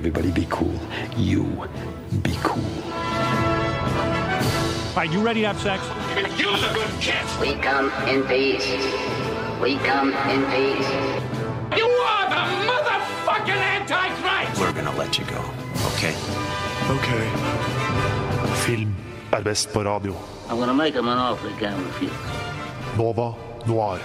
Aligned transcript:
Everybody 0.00 0.30
be 0.30 0.46
cool. 0.48 0.72
You 1.14 1.44
be 2.22 2.32
cool. 2.42 2.64
All 4.88 4.96
right, 4.96 5.12
you 5.12 5.20
ready 5.20 5.42
to 5.42 5.48
have 5.48 5.60
sex? 5.60 5.84
Use 6.40 6.62
a 6.64 6.72
good 6.72 6.88
kiss. 7.02 7.38
We 7.38 7.52
come 7.60 7.92
in 8.08 8.22
peace. 8.24 8.64
We 9.60 9.76
come 9.84 10.14
in 10.32 10.40
peace. 10.56 10.88
You 11.76 11.84
are 11.84 12.26
the 12.32 12.44
motherfucking 12.64 13.60
Antichrist! 13.76 14.58
We're 14.58 14.72
gonna 14.72 14.96
let 14.96 15.18
you 15.18 15.26
go, 15.26 15.44
okay? 15.92 16.14
Ok. 16.88 17.08
Film 18.64 18.94
er 19.32 19.42
best 19.42 19.70
på 19.72 19.82
radio. 19.82 20.14
I'm 20.48 20.58
gonna 20.58 20.72
make 20.72 20.94
him 20.94 21.08
an 21.08 21.18
offer 21.18 21.48
he 21.50 21.54
can't 21.60 21.76
refuse. 21.86 22.12
Nova 22.96 23.34
Noir. 23.66 24.00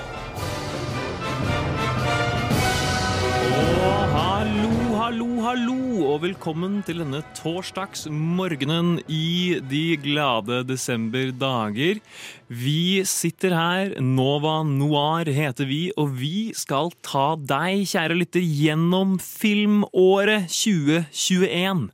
Og 3.85 4.07
hallo, 4.11 4.71
hallo, 5.01 5.41
hallo, 5.41 5.84
og 6.03 6.23
velkommen 6.25 6.81
til 6.83 6.99
denne 6.99 7.21
torsdagsmorgenen 7.37 8.97
i 9.07 9.59
de 9.63 9.95
glade 10.01 10.57
desemberdager. 10.67 12.01
Vi 12.49 13.03
sitter 13.07 13.55
her, 13.55 13.93
Nova 14.03 14.57
Noir 14.67 15.29
heter 15.31 15.69
vi, 15.69 15.93
og 15.95 16.17
vi 16.19 16.51
skal 16.57 16.91
ta 17.05 17.35
deg, 17.39 17.85
kjære 17.87 18.17
lytter, 18.19 18.43
gjennom 18.43 19.15
filmåret 19.23 20.49
2021. 20.51 21.87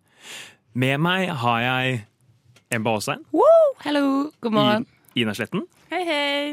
Med 0.73 1.03
meg 1.05 1.27
har 1.43 1.61
jeg 1.67 2.01
Emba 2.73 2.95
Aasheim, 2.97 3.21
Woo! 3.35 3.75
Hallo, 3.85 4.31
god 4.41 4.57
morgen. 4.57 4.89
Ina 5.19 5.35
Sletten. 5.37 5.67
Hei, 5.91 6.05
hei. 6.07 6.51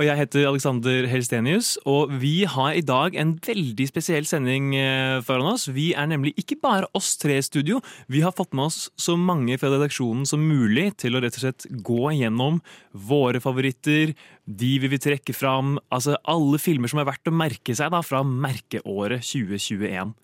Og 0.00 0.06
jeg 0.06 0.16
heter 0.16 0.46
Alexander 0.48 1.04
Helstenius, 1.10 1.74
og 1.84 2.08
vi 2.22 2.46
har 2.48 2.72
i 2.72 2.80
dag 2.80 3.12
en 3.20 3.34
veldig 3.44 3.84
spesiell 3.90 4.24
sending 4.24 4.70
eh, 4.80 5.18
foran 5.26 5.50
oss. 5.50 5.66
Vi 5.76 5.90
er 5.92 6.08
nemlig 6.08 6.32
ikke 6.40 6.56
bare 6.62 6.88
oss 6.96 7.10
tre 7.20 7.36
i 7.36 7.44
studio, 7.44 7.82
vi 8.08 8.22
har 8.24 8.32
fått 8.32 8.56
med 8.56 8.70
oss 8.70 8.78
så 8.96 9.12
mange 9.20 9.58
fra 9.60 9.68
redaksjonen 9.74 10.24
som 10.24 10.40
mulig 10.40 10.86
til 11.04 11.18
å 11.18 11.20
rett 11.20 11.36
og 11.36 11.44
slett 11.44 11.68
gå 11.84 12.14
gjennom 12.16 12.62
våre 13.10 13.44
favoritter, 13.44 14.14
de 14.48 14.70
vi 14.80 14.88
vil 14.88 15.04
trekke 15.04 15.36
fram, 15.36 15.76
altså 15.92 16.16
alle 16.24 16.56
filmer 16.56 16.88
som 16.88 17.02
er 17.02 17.10
verdt 17.10 17.28
å 17.28 17.36
merke 17.44 17.76
seg 17.76 17.92
da 17.92 18.00
fra 18.00 18.24
merkeåret 18.24 19.20
2021. 19.20 20.16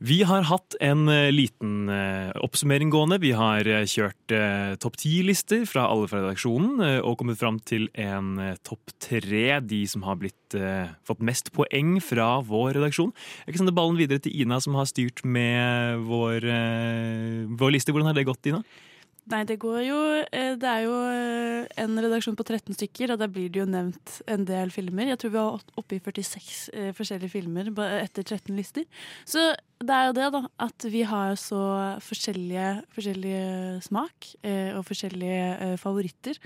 Vi 0.00 0.22
har 0.24 0.46
hatt 0.48 0.78
en 0.80 1.10
eh, 1.12 1.28
liten 1.28 1.90
eh, 1.92 2.30
oppsummering 2.40 2.88
gående. 2.88 3.18
Vi 3.20 3.34
har 3.36 3.68
eh, 3.68 3.84
kjørt 3.84 4.32
topp 4.80 4.96
ti-lister 4.96 5.66
fra 5.68 5.84
alle 5.92 6.08
fra 6.08 6.22
redaksjonen 6.22 6.80
og 7.04 7.18
kommet 7.20 7.36
fram 7.40 7.58
til 7.68 7.88
en 7.98 8.38
topp 8.64 8.94
tre, 9.02 9.58
de 9.60 9.82
som 9.90 10.06
har 10.06 10.16
blitt, 10.20 10.54
fått 11.06 11.24
mest 11.26 11.50
poeng 11.52 11.96
fra 12.04 12.38
vår 12.46 12.78
redaksjon. 12.78 13.10
Jeg 13.44 13.52
kan 13.52 13.64
sende 13.64 13.74
ballen 13.76 13.98
videre 13.98 14.22
til 14.22 14.38
Ina, 14.40 14.60
som 14.62 14.78
har 14.78 14.88
styrt 14.88 15.24
med 15.26 16.06
vår, 16.06 16.46
vår 17.60 17.74
liste. 17.74 17.92
Hvordan 17.92 18.12
har 18.12 18.16
det 18.16 18.28
gått, 18.30 18.48
Ina? 18.48 18.62
Nei, 19.30 19.44
det 19.46 19.60
går 19.62 19.80
jo 19.86 19.98
eh, 20.34 20.54
Det 20.58 20.66
er 20.66 20.84
jo 20.88 20.94
eh, 21.06 21.66
en 21.78 21.98
redaksjon 22.02 22.36
på 22.38 22.46
13 22.46 22.74
stykker, 22.74 23.12
og 23.12 23.20
der 23.20 23.30
blir 23.30 23.50
det 23.52 23.60
jo 23.62 23.66
nevnt 23.68 24.16
en 24.30 24.46
del 24.48 24.72
filmer. 24.74 25.12
Jeg 25.12 25.20
tror 25.22 25.30
vi 25.30 25.38
var 25.38 25.60
oppe 25.78 25.98
i 25.98 26.00
46 26.02 26.56
eh, 26.74 26.90
forskjellige 26.96 27.30
filmer 27.30 27.70
etter 28.00 28.26
13 28.26 28.56
lister. 28.58 28.88
Så 29.28 29.52
det 29.80 29.94
er 29.96 30.08
jo 30.08 30.16
det, 30.18 30.26
da, 30.34 30.42
at 30.66 30.86
vi 30.90 31.04
har 31.06 31.38
så 31.40 31.60
forskjellige, 32.04 32.72
forskjellige 32.92 33.78
smak 33.86 34.26
og 34.76 34.82
forskjellige 34.84 35.78
favoritter. 35.80 36.36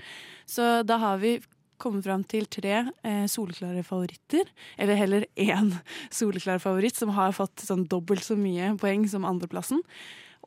Så 0.47 0.85
da 0.87 0.95
har 1.01 1.19
vi 1.19 1.33
kommet 1.81 2.05
fram 2.07 2.23
til 2.23 2.47
tre 2.47 2.85
soleklare 3.27 3.83
favoritter. 3.83 4.47
Eller 4.79 5.01
heller 5.01 5.25
én 5.35 5.73
soleklar 6.21 6.63
favoritt, 6.63 6.95
som 6.95 7.11
har 7.17 7.35
fått 7.35 7.65
sånn 7.65 7.83
dobbelt 7.91 8.23
så 8.23 8.39
mye 8.39 8.71
poeng 8.79 9.03
som 9.11 9.27
andreplassen. 9.27 9.83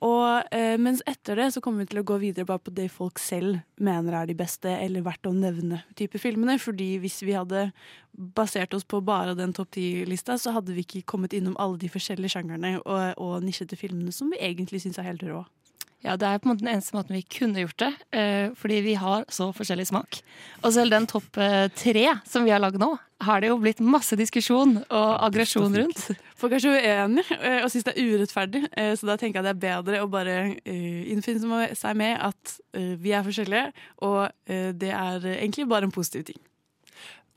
Og 0.05 0.55
eh, 0.55 0.77
mens 0.79 1.03
etter 1.11 1.41
det 1.41 1.49
så 1.55 1.63
kommer 1.65 1.83
vi 1.83 1.91
til 1.91 2.03
å 2.03 2.07
gå 2.07 2.19
videre 2.23 2.47
bare 2.47 2.63
på 2.63 2.75
det 2.75 2.87
folk 2.95 3.19
selv 3.23 3.59
mener 3.83 4.15
er 4.15 4.29
de 4.31 4.37
beste, 4.39 4.71
eller 4.71 5.07
verdt 5.07 5.27
å 5.27 5.35
nevne 5.35 5.83
type 5.99 6.21
filmene. 6.23 6.59
Fordi 6.63 6.93
hvis 7.03 7.21
vi 7.27 7.35
hadde 7.35 7.69
basert 8.13 8.75
oss 8.79 8.87
på 8.87 9.03
bare 9.05 9.37
den 9.39 9.55
topp 9.57 9.73
ti-lista, 9.75 10.39
så 10.39 10.55
hadde 10.55 10.77
vi 10.77 10.87
ikke 10.87 11.07
kommet 11.15 11.35
innom 11.35 11.59
alle 11.59 11.81
de 11.83 11.91
forskjellige 11.91 12.37
sjangerne 12.37 12.77
og, 12.85 13.19
og 13.19 13.47
nisjete 13.47 13.79
filmene 13.79 14.15
som 14.15 14.31
vi 14.31 14.43
egentlig 14.43 14.85
syns 14.85 15.01
er 15.03 15.11
helt 15.11 15.27
rå. 15.27 15.45
Ja, 16.07 16.15
det 16.15 16.29
er 16.29 16.39
på 16.39 16.47
en 16.47 16.53
måte 16.53 16.63
den 16.63 16.77
eneste 16.77 16.95
måten 16.95 17.17
vi 17.17 17.25
kunne 17.27 17.65
gjort 17.65 17.83
det, 17.83 17.91
eh, 18.15 18.55
fordi 18.55 18.77
vi 18.85 18.95
har 18.95 19.25
så 19.35 19.49
forskjellig 19.55 19.89
smak. 19.89 20.21
Og 20.63 20.71
selv 20.77 20.95
den 20.95 21.09
topp 21.11 21.41
eh, 21.43 21.67
tre 21.75 22.05
som 22.29 22.47
vi 22.47 22.55
har 22.55 22.63
lagd 22.63 22.79
nå, 22.79 22.93
har 23.27 23.43
det 23.43 23.51
jo 23.51 23.59
blitt 23.59 23.83
masse 23.83 24.15
diskusjon 24.19 24.77
og 24.79 25.09
aggresjon 25.27 25.75
rundt. 25.75 26.05
Folk 26.39 26.55
er 26.55 26.63
så 26.63 26.71
uenige 26.71 27.39
eh, 27.39 27.63
og 27.65 27.71
syns 27.73 27.87
det 27.89 27.95
er 27.97 28.13
urettferdig, 28.13 28.61
eh, 28.79 28.93
så 28.95 29.09
da 29.09 29.17
tenker 29.19 29.41
jeg 29.41 29.47
det 29.49 29.55
er 29.57 29.63
bedre 29.65 30.03
å 30.05 30.11
bare 30.11 30.37
eh, 30.63 31.09
innfinne 31.11 31.73
seg 31.75 31.99
med 31.99 32.15
at 32.29 32.55
vi 33.03 33.15
er 33.17 33.25
forskjellige, 33.27 33.73
og 34.07 34.29
det 34.79 34.91
er 34.95 35.25
egentlig 35.35 35.67
bare 35.71 35.89
en 35.89 35.95
positiv 35.95 36.29
ting. 36.29 36.39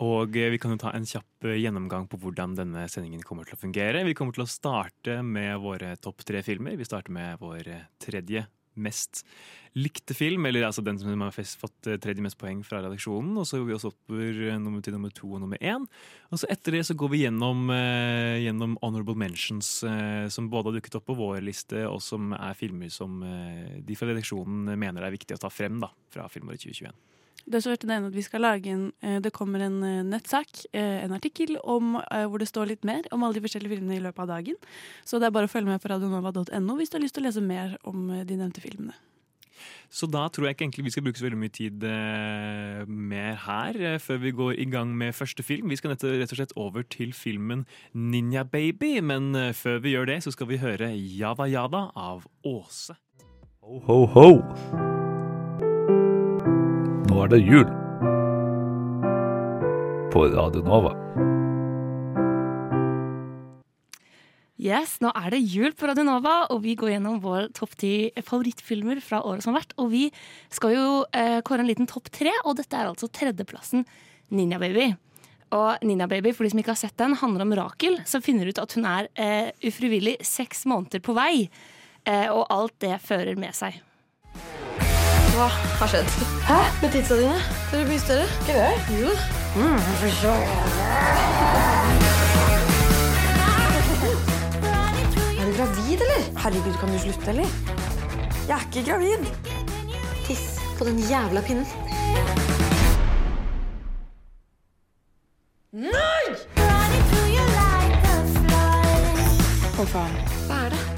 Og 0.01 0.34
vi 0.34 0.57
kan 0.61 0.73
jo 0.73 0.79
ta 0.81 0.91
en 0.97 1.06
kjapp 1.06 1.45
gjennomgang 1.45 2.07
på 2.09 2.17
hvordan 2.22 2.56
denne 2.57 2.88
sendingen 2.90 3.22
kommer 3.25 3.45
til 3.45 3.57
å 3.57 3.61
fungere. 3.61 4.01
Vi 4.06 4.16
kommer 4.17 4.34
til 4.34 4.45
å 4.45 4.50
starte 4.50 5.19
med 5.25 5.59
våre 5.61 5.94
topp 6.01 6.25
tre 6.25 6.41
filmer. 6.45 6.78
Vi 6.78 6.88
starter 6.90 7.13
med 7.13 7.41
vår 7.41 7.69
tredje 8.01 8.45
mest 8.84 9.24
likte 9.78 10.14
film, 10.14 10.46
eller 10.46 10.66
altså 10.68 10.84
den 10.84 10.97
som 11.00 11.22
har 11.24 11.31
fått 11.31 11.88
eh, 11.88 12.00
tredje 12.02 12.24
mest 12.24 12.38
poeng 12.40 12.59
fra 12.68 12.81
redaksjonen. 12.84 13.38
Og 13.40 13.47
så 13.47 13.59
går 13.59 13.69
vi 13.69 13.75
også 13.78 13.92
oppover 13.94 14.42
eh, 14.50 14.58
nummer 14.59 14.84
til 14.84 14.96
nummer 14.97 15.14
to 15.16 15.30
og 15.31 15.44
nummer 15.44 15.62
én. 15.64 15.86
Og 16.31 16.42
så 16.42 16.50
etter 16.52 16.75
det 16.75 16.84
så 16.90 16.96
går 17.00 17.14
vi 17.14 17.22
gjennom, 17.24 17.70
eh, 17.72 18.41
gjennom 18.44 18.75
honorable 18.81 19.16
mentions, 19.16 19.78
eh, 19.88 20.28
som 20.34 20.50
både 20.52 20.72
har 20.72 20.80
dukket 20.80 21.00
opp 21.00 21.08
på 21.08 21.16
vår 21.20 21.40
liste, 21.46 21.86
og 21.88 22.02
som 22.03 22.36
er 22.36 22.58
filmer 22.59 22.91
som 22.91 23.22
eh, 23.24 23.80
de 23.80 23.96
fra 23.96 24.12
redaksjonen 24.12 24.75
mener 24.75 25.08
er 25.08 25.16
viktig 25.16 25.40
å 25.40 25.44
ta 25.46 25.53
frem 25.53 25.80
da, 25.84 25.91
fra 26.12 26.28
filmåret 26.31 26.68
2021. 26.68 27.00
Det 27.46 27.57
er 27.57 27.63
så 27.66 27.74
vært 27.74 27.85
at 27.90 28.16
vi 28.16 28.24
skal 28.25 28.44
lage 28.46 28.72
en, 28.72 28.91
eh, 29.02 29.19
det 29.19 29.34
kommer 29.34 29.63
en 29.66 29.84
eh, 29.84 30.02
nettsak, 30.06 30.66
eh, 30.74 31.03
en 31.03 31.13
artikkel, 31.18 31.57
om, 31.63 32.00
hvor 32.02 32.40
det 32.40 32.50
står 32.50 32.69
litt 32.74 32.84
mer 32.85 33.07
om 33.12 33.24
alle 33.24 33.40
de 33.40 33.46
forskjellige 33.46 33.75
filmene 33.75 33.97
i 33.97 34.03
løpet 34.03 34.24
av 34.25 34.34
dagen. 34.38 34.57
Så 35.06 35.19
det 35.19 35.28
er 35.28 35.35
bare 35.35 35.50
å 35.50 35.52
følge 35.52 35.69
med 35.69 35.81
på 35.81 35.91
radionova.no 35.91 36.78
hvis 36.78 36.91
du 36.91 36.97
har 37.00 37.06
lyst 37.06 37.18
til 37.18 37.25
å 37.25 37.29
lese 37.29 37.41
mer 37.41 37.78
om 37.84 38.12
de 38.25 38.38
nevnte 38.38 38.63
filmene. 38.63 38.94
Så 39.91 40.07
da 40.07 40.28
tror 40.31 40.47
jeg 40.47 40.56
ikke 40.56 40.66
egentlig 40.66 40.85
vi 40.85 40.94
skal 40.96 41.06
bruke 41.06 41.19
så 41.19 41.25
veldig 41.28 41.40
mye 41.41 41.53
tid 41.53 41.84
eh, 41.88 42.84
mer 42.88 43.35
her 43.46 43.79
eh, 43.79 43.97
før 44.00 44.22
vi 44.23 44.34
går 44.35 44.53
i 44.63 44.68
gang 44.72 44.94
med 44.97 45.16
første 45.16 45.44
film. 45.44 45.69
Vi 45.69 45.79
skal 45.79 45.94
nette, 45.94 46.13
rett 46.22 46.31
og 46.31 46.40
slett 46.40 46.56
over 46.56 46.88
til 46.88 47.13
filmen 47.13 47.66
Ninja 47.94 48.44
Baby, 48.44 49.00
men 49.03 49.35
eh, 49.35 49.52
før 49.58 49.84
vi 49.84 49.96
gjør 49.96 50.08
det, 50.13 50.22
så 50.23 50.31
skal 50.31 50.50
vi 50.52 50.62
høre 50.63 50.94
'Java 50.96 51.50
Jada 51.52 51.90
av 51.96 52.25
Åse. 52.44 52.96
Ho, 53.62 53.79
ho, 53.85 54.06
ho! 54.16 54.91
Nå 57.11 57.25
er 57.25 57.31
det 57.33 57.41
jul. 57.44 57.66
På 60.13 60.22
Radio 60.31 60.61
Nova. 60.63 60.94
Yes, 64.55 64.94
nå 65.03 65.11
er 65.19 65.33
det 65.33 65.41
jul 65.41 65.75
på 65.75 65.89
Radio 65.89 66.05
Nova, 66.07 66.38
og 66.53 66.61
vi 66.63 66.77
går 66.79 66.94
gjennom 66.94 67.17
vår 67.19 67.49
topp 67.57 67.75
ti 67.83 67.91
favorittfilmer 68.16 69.03
fra 69.03 69.19
året 69.27 69.44
som 69.44 69.51
har 69.51 69.66
vært. 69.66 69.75
Og 69.83 69.91
vi 69.91 70.05
skal 70.55 70.77
jo 70.77 70.88
eh, 71.11 71.41
kåre 71.44 71.66
en 71.66 71.72
liten 71.73 71.91
topp 71.91 72.07
tre, 72.16 72.31
og 72.45 72.55
dette 72.61 72.79
er 72.79 72.88
altså 72.88 73.11
tredjeplassen 73.11 73.83
Ninja 74.31 74.61
Baby. 74.63 74.93
Og 75.51 75.83
Ninja 75.83 76.07
Baby, 76.07 76.31
for 76.31 76.47
de 76.47 76.55
som 76.55 76.63
ikke 76.63 76.78
har 76.78 76.83
sett 76.85 76.99
den, 77.01 77.19
handler 77.19 77.43
om 77.43 77.55
Rakel, 77.59 77.99
som 78.07 78.23
finner 78.23 78.47
ut 78.47 78.63
at 78.63 78.79
hun 78.79 78.88
er 78.88 79.11
eh, 79.19 79.51
ufrivillig 79.67 80.16
seks 80.23 80.63
måneder 80.63 81.03
på 81.03 81.19
vei. 81.19 81.49
Eh, 82.07 82.29
og 82.31 82.45
alt 82.47 82.79
det 82.88 83.01
fører 83.03 83.35
med 83.35 83.51
seg. 83.59 83.81
Hva 85.41 85.47
har 85.50 85.88
skjedd? 85.90 86.09
Hæ? 86.46 86.56
Med 86.84 86.91
tidsa 86.94 87.16
dine? 87.18 87.38
Dere 87.72 87.85
blir 87.88 87.97
større? 88.00 88.25
Ikke 88.41 88.53
det? 88.53 88.73
Jo. 88.93 89.09
Er 95.40 95.46
du 95.47 95.53
gravid, 95.58 95.97
eller? 96.05 96.22
Herregud, 96.43 96.78
kan 96.79 96.93
du 96.93 96.99
slutte, 96.99 97.29
eller? 97.34 97.49
Jeg 98.47 98.53
er 98.59 98.67
ikke 98.67 98.85
gravid. 98.91 99.26
Tiss 100.28 100.61
på 100.78 100.85
den 100.85 101.02
jævla 101.09 101.41
pinnen. 101.41 101.66
Nei! 105.73 106.26
Å, 109.73 109.90
faen. 109.90 110.17
Hva 110.46 110.66
er 110.67 110.76
det? 110.78 110.91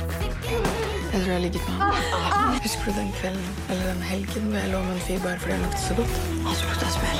Jeg 1.13 1.21
tror 1.21 1.29
jeg 1.29 1.37
har 1.37 1.43
ligget 1.43 1.65
med 1.67 1.75
ham. 1.77 2.55
Husker 2.63 2.87
du 2.89 2.95
den 2.97 3.09
kvelden 3.19 3.49
eller 3.69 3.83
den 3.91 3.99
helgen 4.01 4.45
hvor 4.49 4.57
jeg 4.57 4.69
lå 4.71 4.79
med 4.81 4.93
en 4.95 5.01
fyr 5.05 5.19
bare 5.21 5.37
fordi 5.43 5.53
han 5.53 5.65
luktet 5.67 5.83
så 5.83 5.97
godt? 5.99 6.15
Han 6.45 6.55
som 6.57 6.71
lukta 6.71 6.87
smør. 6.95 7.17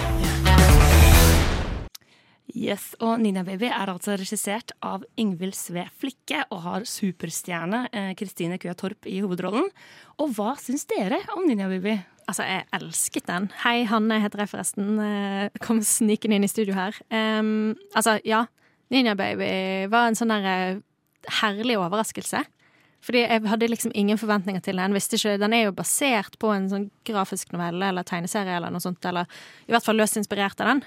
Yes, 2.58 2.88
og 3.06 3.22
Nina 3.22 3.44
Baby 3.46 3.68
er 3.70 3.92
altså 3.94 4.16
regissert 4.18 4.74
av 4.82 5.06
Ingvild 5.22 5.54
Sve 5.58 5.84
Flikke 6.02 6.40
og 6.48 6.64
har 6.66 6.88
superstjerne 6.90 7.84
eh, 7.94 8.10
Kristine 8.18 8.58
Køa 8.62 8.74
Torp 8.82 9.06
i 9.10 9.20
hovedrollen. 9.22 9.70
Og 10.18 10.34
hva 10.40 10.56
syns 10.58 10.88
dere 10.90 11.22
om 11.38 11.46
Nina 11.46 11.70
Baby? 11.70 11.94
Altså, 12.26 12.48
jeg 12.50 12.66
elsket 12.74 13.30
den. 13.30 13.52
Hei, 13.62 13.84
Hanne 13.94 14.18
heter 14.26 14.42
jeg 14.42 14.54
forresten. 14.56 14.90
Eh, 15.06 15.62
Kom 15.62 15.84
snikende 15.86 16.42
inn 16.42 16.50
i 16.50 16.50
studio 16.50 16.74
her. 16.80 16.98
Um, 17.14 17.76
altså, 17.94 18.18
ja. 18.26 18.48
Ninja 18.90 19.14
Baby 19.18 19.54
var 19.94 20.10
en 20.10 20.18
sånn 20.18 20.34
eh, 20.34 20.82
herlig 21.44 21.78
overraskelse. 21.78 22.42
Fordi 23.04 23.26
jeg 23.26 23.44
hadde 23.52 23.68
liksom 23.68 23.92
ingen 24.00 24.20
forventninger 24.20 24.64
til 24.64 24.80
den. 24.80 24.96
Visste 24.96 25.18
ikke, 25.20 25.38
Den 25.42 25.54
er 25.54 25.66
jo 25.66 25.76
basert 25.76 26.38
på 26.40 26.54
en 26.56 26.70
sånn 26.72 26.90
grafisk 27.08 27.52
novelle 27.52 27.90
eller 27.92 28.06
tegneserie 28.08 28.56
eller 28.56 28.72
noe 28.72 28.84
sånt, 28.84 29.04
eller 29.06 29.28
i 29.68 29.74
hvert 29.74 29.84
fall 29.84 30.00
løst 30.00 30.20
inspirert 30.20 30.62
av 30.64 30.72
den. 30.72 30.84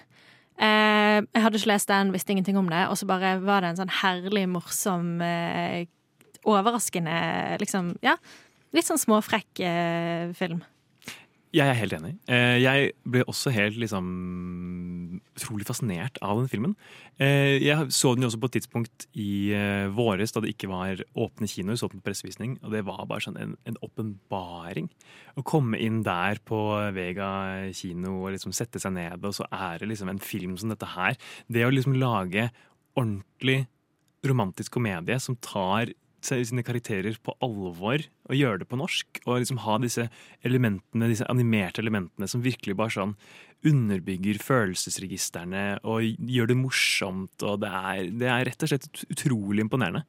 Eh, 0.57 1.19
jeg 1.21 1.43
hadde 1.45 1.61
ikke 1.61 1.73
lest 1.75 1.91
den, 1.93 2.15
visste 2.15 2.33
ingenting 2.33 2.57
om 2.57 2.71
det, 2.73 2.87
og 2.89 2.97
så 2.97 3.09
bare 3.09 3.37
var 3.45 3.61
det 3.61 3.75
en 3.75 3.83
sånn 3.83 3.93
herlig, 3.99 4.47
morsom, 4.49 5.21
eh, 5.21 5.85
overraskende 6.47 7.59
liksom 7.61 7.97
Ja, 8.07 8.17
litt 8.73 8.87
sånn 8.87 9.01
småfrekk 9.03 9.61
eh, 9.61 10.33
film. 10.39 10.63
Jeg 11.57 11.71
er 11.73 11.79
helt 11.79 11.95
enig. 11.97 12.13
Eh, 12.29 12.59
Jeg 12.61 12.91
ble 13.09 13.23
også 13.25 13.49
helt 13.55 13.79
liksom 13.81 14.07
utrolig 15.37 15.67
fascinert 15.69 16.19
av 16.25 16.41
den 16.43 16.51
filmen. 16.53 16.75
Eh, 17.19 17.57
Jeg 17.65 17.89
så 17.95 18.13
den 18.15 18.27
jo 18.27 18.29
også 18.29 18.41
på 18.43 18.51
et 18.51 18.57
tidspunkt 18.59 19.07
i 19.17 19.53
eh, 19.57 19.87
våres 19.97 20.35
da 20.35 20.43
det 20.45 20.53
ikke 20.53 20.69
var 20.69 21.01
åpne 21.17 21.49
kinoer. 21.49 21.79
Så 21.81 21.89
på 21.93 22.03
pressevisning, 22.05 22.59
og 22.63 22.75
det 22.75 22.85
var 22.85 23.07
bare 23.09 23.25
sånn 23.25 23.39
en 23.41 23.79
åpenbaring. 23.85 24.91
Å 25.37 25.45
komme 25.47 25.81
inn 25.81 26.03
der 26.07 26.43
på 26.45 26.61
Vega 26.97 27.31
kino 27.77 28.19
og 28.27 28.35
liksom 28.37 28.53
sette 28.57 28.83
seg 28.83 28.93
ned, 28.97 29.25
og 29.25 29.37
så 29.37 29.49
er 29.51 29.81
det 29.81 29.89
liksom 29.93 30.13
en 30.13 30.21
film 30.23 30.57
som 30.61 30.73
dette 30.73 30.93
her. 30.93 31.17
Det 31.49 31.65
å 31.65 31.73
liksom 31.73 31.97
lage 31.97 32.51
ordentlig 32.97 33.67
romantisk 34.27 34.77
komedie 34.77 35.19
som 35.23 35.37
tar 35.41 35.93
sine 36.27 36.65
karakterer 36.67 37.17
på 37.23 37.35
alvor 37.45 38.03
og 38.27 38.37
gjøre 38.37 38.63
det 38.63 38.69
på 38.71 38.79
norsk. 38.81 39.21
Og 39.25 39.41
liksom 39.43 39.63
ha 39.65 39.79
disse 39.83 40.09
elementene, 40.47 41.11
disse 41.13 41.27
animerte 41.33 41.83
elementene 41.85 42.29
som 42.31 42.45
virkelig 42.45 42.77
bare 42.79 42.95
sånn 42.97 43.17
underbygger 43.67 44.39
følelsesregistrene 44.45 45.65
og 45.87 46.05
gjør 46.05 46.53
det 46.53 46.59
morsomt. 46.61 47.47
Og 47.47 47.61
det 47.65 47.73
er, 47.73 48.11
det 48.23 48.31
er 48.33 48.47
rett 48.51 48.67
og 48.67 48.73
slett 48.73 49.05
utrolig 49.09 49.65
imponerende. 49.65 50.05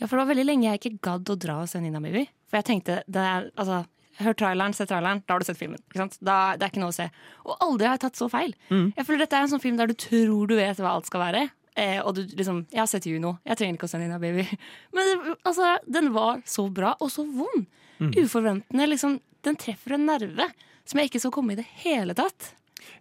Ja, 0.00 0.08
for 0.08 0.16
det 0.16 0.24
var 0.24 0.32
veldig 0.32 0.48
lenge 0.48 0.70
jeg 0.70 0.80
ikke 0.80 0.98
gadd 1.04 1.30
å 1.30 1.38
dra 1.38 1.60
og 1.62 1.70
se 1.70 1.80
Nina 1.82 2.00
Mivi. 2.02 2.24
For 2.50 2.58
jeg 2.60 2.68
tenkte, 2.68 3.00
det 3.12 3.22
er, 3.22 3.48
altså, 3.60 3.82
hør 4.22 4.36
traileren, 4.38 4.74
se 4.76 4.86
traileren, 4.88 5.22
da 5.26 5.36
har 5.36 5.42
du 5.42 5.48
sett 5.48 5.60
filmen. 5.60 5.80
Ikke 5.88 6.00
sant? 6.02 6.16
Da, 6.24 6.36
det 6.58 6.66
er 6.66 6.72
ikke 6.72 6.82
noe 6.82 6.92
å 6.92 6.96
se. 6.96 7.08
Og 7.46 7.64
aldri 7.64 7.88
har 7.88 7.98
jeg 7.98 8.04
tatt 8.06 8.20
så 8.20 8.28
feil. 8.32 8.54
Jeg 8.96 9.06
føler 9.08 9.24
dette 9.24 9.38
er 9.38 9.46
en 9.46 9.52
sånn 9.52 9.62
film 9.62 9.78
der 9.80 9.92
du 9.92 9.96
tror 9.98 10.48
du 10.50 10.56
vet 10.58 10.80
hva 10.82 10.96
alt 10.96 11.08
skal 11.08 11.22
være. 11.26 11.44
Eh, 11.78 12.00
og 12.04 12.14
du 12.16 12.26
liksom 12.36 12.66
Jeg 12.68 12.82
har 12.82 12.88
sett 12.90 13.06
Juno, 13.08 13.38
jeg 13.48 13.56
trenger 13.56 13.78
ikke 13.78 13.88
å 13.88 13.92
sende 13.92 14.08
Nina 14.08 14.20
Baby. 14.22 14.44
Men 14.94 15.08
det, 15.08 15.36
altså, 15.48 15.76
den 15.88 16.12
var 16.16 16.42
så 16.48 16.66
bra, 16.68 16.96
og 17.00 17.12
så 17.12 17.24
vond. 17.24 17.68
Uforventende. 18.02 18.88
liksom 18.90 19.20
Den 19.46 19.56
treffer 19.56 19.94
en 19.94 20.08
nerve 20.08 20.48
som 20.84 20.98
jeg 20.98 21.10
ikke 21.10 21.22
så 21.22 21.30
komme 21.30 21.54
i 21.54 21.60
det 21.60 21.68
hele 21.84 22.16
tatt. 22.18 22.52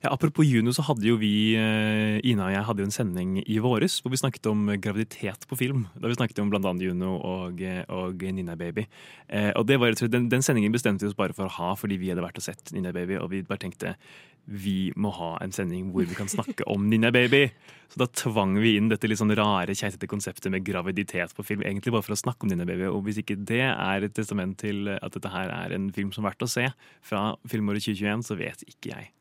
Ja, 0.02 0.12
apropos 0.14 0.46
Juno, 0.46 0.74
så 0.74 0.84
hadde 0.86 1.06
jo 1.06 1.18
vi, 1.22 1.54
eh, 1.58 2.18
Ina 2.26 2.48
og 2.48 2.54
jeg, 2.54 2.66
hadde 2.66 2.84
jo 2.84 2.88
en 2.90 2.94
sending 2.94 3.36
i 3.42 3.58
våres 3.62 4.00
hvor 4.02 4.14
vi 4.14 4.20
snakket 4.22 4.50
om 4.50 4.72
graviditet 4.82 5.46
på 5.50 5.58
film. 5.58 5.84
Da 5.96 6.10
vi 6.10 6.18
snakket 6.18 6.42
om 6.42 6.52
annet 6.54 6.86
Juno 6.86 7.16
og, 7.18 7.62
eh, 7.62 7.84
og 7.90 8.22
Nina 8.22 8.56
Baby. 8.56 8.88
Eh, 9.30 9.52
og 9.56 9.68
det 9.70 9.80
var, 9.82 9.94
den, 9.94 10.30
den 10.30 10.42
sendingen 10.42 10.74
bestemte 10.74 11.06
vi 11.06 11.12
oss 11.12 11.18
bare 11.18 11.34
for 11.38 11.46
å 11.46 11.56
ha 11.58 11.76
fordi 11.78 12.00
vi 12.02 12.10
hadde 12.10 12.26
vært 12.26 12.42
og 12.42 12.46
sett 12.46 12.74
Nina 12.74 12.94
Baby, 12.94 13.18
og 13.22 13.30
vi 13.34 13.44
bare 13.46 13.62
tenkte 13.62 13.96
vi 14.48 14.92
må 14.96 15.12
ha 15.16 15.38
en 15.44 15.52
sending 15.52 15.92
hvor 15.94 16.06
vi 16.10 16.16
kan 16.18 16.28
snakke 16.28 16.66
om 16.68 16.90
Ninja 16.90 17.12
Baby. 17.12 17.46
Så 17.92 18.00
da 18.00 18.08
tvang 18.08 18.56
vi 18.60 18.78
inn 18.78 18.88
dette 18.90 19.08
litt 19.08 19.20
sånn 19.20 19.36
rare, 19.36 19.76
keitete 19.76 20.08
konseptet 20.08 20.52
med 20.52 20.64
graviditet 20.64 21.34
på 21.36 21.44
film. 21.44 21.62
Egentlig 21.62 21.92
bare 21.92 22.04
for 22.08 22.16
å 22.16 22.20
snakke 22.20 22.44
om 22.44 22.50
Ninja 22.52 22.66
Baby. 22.66 22.88
Og 22.88 23.04
hvis 23.04 23.20
ikke 23.22 23.36
det 23.46 23.62
er 23.68 24.04
et 24.08 24.14
testament 24.16 24.58
til 24.64 24.88
at 24.96 25.12
dette 25.12 25.30
her 25.32 25.50
er 25.52 25.76
en 25.76 25.92
film 25.92 26.12
som 26.16 26.24
er 26.26 26.32
verdt 26.32 26.48
å 26.48 26.52
se 26.52 26.68
fra 27.04 27.36
filmåret 27.48 27.84
2021, 27.84 28.24
så 28.28 28.38
vet 28.40 28.64
ikke 28.68 28.96
jeg. 28.96 29.12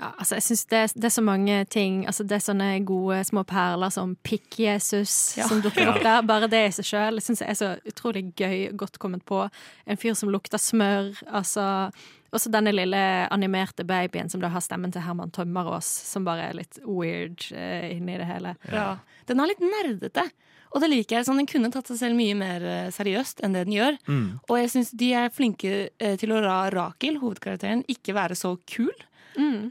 Ja, 0.00 0.12
altså 0.22 0.36
jeg 0.38 0.42
synes 0.46 0.64
det, 0.70 0.78
er- 0.78 0.92
det 0.96 1.04
er 1.04 1.12
så 1.12 1.22
mange 1.22 1.64
ting 1.68 2.06
altså 2.06 2.22
Det 2.24 2.36
er 2.36 2.44
sånne 2.44 2.68
gode 2.86 3.18
små 3.26 3.42
perler 3.44 3.90
som 3.90 4.16
Pikk-Jesus 4.24 5.36
Ja. 5.36 5.48
som 5.48 5.60
dukker 5.60 5.88
opp 5.90 6.02
der. 6.02 6.22
Bare 6.22 6.48
det 6.48 6.60
i 6.68 6.70
seg 6.70 6.84
sjøl 6.86 7.20
syns 7.20 7.40
jeg 7.42 7.50
er 7.50 7.58
så 7.58 7.70
utrolig 7.86 8.32
gøy. 8.38 8.70
Godt 8.76 8.98
kommet 8.98 9.24
på. 9.26 9.48
En 9.86 9.96
fyr 9.96 10.14
som 10.16 10.30
lukter 10.30 10.58
smør. 10.62 11.14
Altså 11.26 11.92
også 12.30 12.52
denne 12.52 12.72
lille 12.74 13.00
animerte 13.34 13.84
babyen 13.86 14.30
som 14.30 14.42
da 14.42 14.50
har 14.52 14.62
stemmen 14.64 14.92
til 14.94 15.02
Herman 15.04 15.32
Tømmerås, 15.34 15.88
som 16.10 16.26
bare 16.28 16.50
er 16.50 16.60
litt 16.60 16.78
weird 16.84 17.48
uh, 17.54 17.88
inni 17.90 18.18
det 18.20 18.28
hele. 18.28 18.54
Ja. 18.70 18.92
Den 19.30 19.42
er 19.42 19.50
litt 19.50 19.64
nerdete. 19.64 20.28
Og 20.70 20.82
det 20.82 20.90
liker 20.92 21.18
jeg. 21.18 21.26
sånn 21.26 21.40
Den 21.40 21.50
kunne 21.50 21.70
tatt 21.74 21.90
seg 21.90 21.98
selv 21.98 22.18
mye 22.18 22.36
mer 22.38 22.62
eh, 22.62 22.90
seriøst 22.94 23.42
enn 23.42 23.56
det 23.56 23.64
den 23.66 23.74
gjør. 23.74 23.96
Og 24.46 24.56
jeg 24.60 24.72
syns 24.74 24.92
de 24.94 25.12
er 25.18 25.32
flinke 25.34 25.72
eh, 25.90 26.16
til 26.20 26.34
å 26.34 26.42
la 26.44 26.60
Rakel, 26.70 27.18
hovedkarakteren, 27.22 27.82
ikke 27.90 28.14
være 28.14 28.38
så 28.38 28.54
kul. 28.70 28.92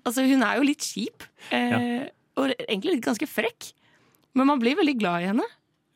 Altså 0.03 0.25
Hun 0.27 0.43
er 0.43 0.59
jo 0.59 0.65
litt 0.67 0.83
kjip, 0.83 1.23
eh, 1.55 2.09
og 2.39 2.51
egentlig 2.65 2.97
litt 2.97 3.07
ganske 3.07 3.27
frekk. 3.29 3.71
Men 4.37 4.51
man 4.51 4.61
blir 4.61 4.77
veldig 4.79 4.97
glad 4.99 5.23
i 5.23 5.29
henne. 5.31 5.47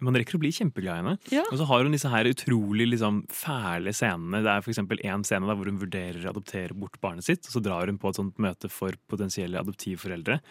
Man 0.03 0.17
rekker 0.19 0.35
å 0.38 0.41
bli 0.44 0.51
kjempeglad 0.55 0.94
i 0.97 1.01
henne. 1.03 1.15
Ja. 1.33 1.44
Og 1.50 1.57
så 1.61 1.67
har 1.69 1.83
hun 1.88 1.95
disse 1.95 2.11
her 2.11 2.27
utrolig 2.29 2.89
liksom, 2.91 3.21
fæle 3.31 3.94
scenene. 3.95 4.44
Det 4.45 4.51
er 4.53 4.65
f.eks. 4.65 4.81
en 4.83 5.23
scene 5.27 5.47
der 5.47 5.55
hvor 5.59 5.69
hun 5.71 5.79
vurderer 5.81 6.25
å 6.27 6.33
adoptere 6.33 6.75
bort 6.77 7.00
barnet 7.03 7.25
sitt. 7.27 7.47
Og 7.47 7.55
så 7.57 7.63
drar 7.63 7.88
hun 7.91 8.01
på 8.01 8.11
et 8.11 8.19
sånt 8.19 8.41
møte 8.44 8.69
for 8.71 8.97
potensielle 9.11 9.61
adoptivforeldre. 9.63 10.41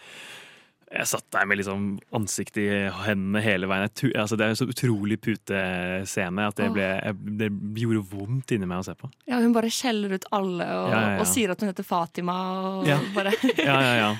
Jeg 0.93 1.09
satt 1.09 1.25
der 1.33 1.47
med 1.49 1.57
liksom 1.57 1.85
ansiktet 2.13 2.57
i 2.61 2.65
hendene 3.07 3.41
hele 3.41 3.65
veien. 3.69 3.87
Jeg 3.89 4.11
Altså, 4.19 4.37
det 4.37 4.45
er 4.45 4.51
en 4.53 4.59
så 4.59 4.67
utrolig 4.69 5.17
putescene 5.25 6.43
at 6.51 6.59
det, 6.59 6.67
ble, 6.75 6.85
jeg, 6.85 7.15
det 7.39 7.47
gjorde 7.81 8.03
vondt 8.11 8.53
inni 8.53 8.69
meg 8.69 8.83
å 8.83 8.85
se 8.85 8.93
på. 8.99 9.09
Ja, 9.29 9.39
Hun 9.41 9.55
bare 9.55 9.71
skjeller 9.73 10.13
ut 10.13 10.27
alle 10.37 10.67
og, 10.69 10.91
Ja, 10.93 10.99
ja, 10.99 11.15
ja. 11.15 11.23
og 11.23 11.29
sier 11.31 11.53
at 11.55 11.63
hun 11.65 11.71
heter 11.71 11.87
Fatima. 11.87 12.35
Og 12.77 12.85
Ja. 12.91 12.99
bare 13.15 13.33
Ja, 13.57 13.79
ja, 13.81 13.95
ja. 14.03 14.11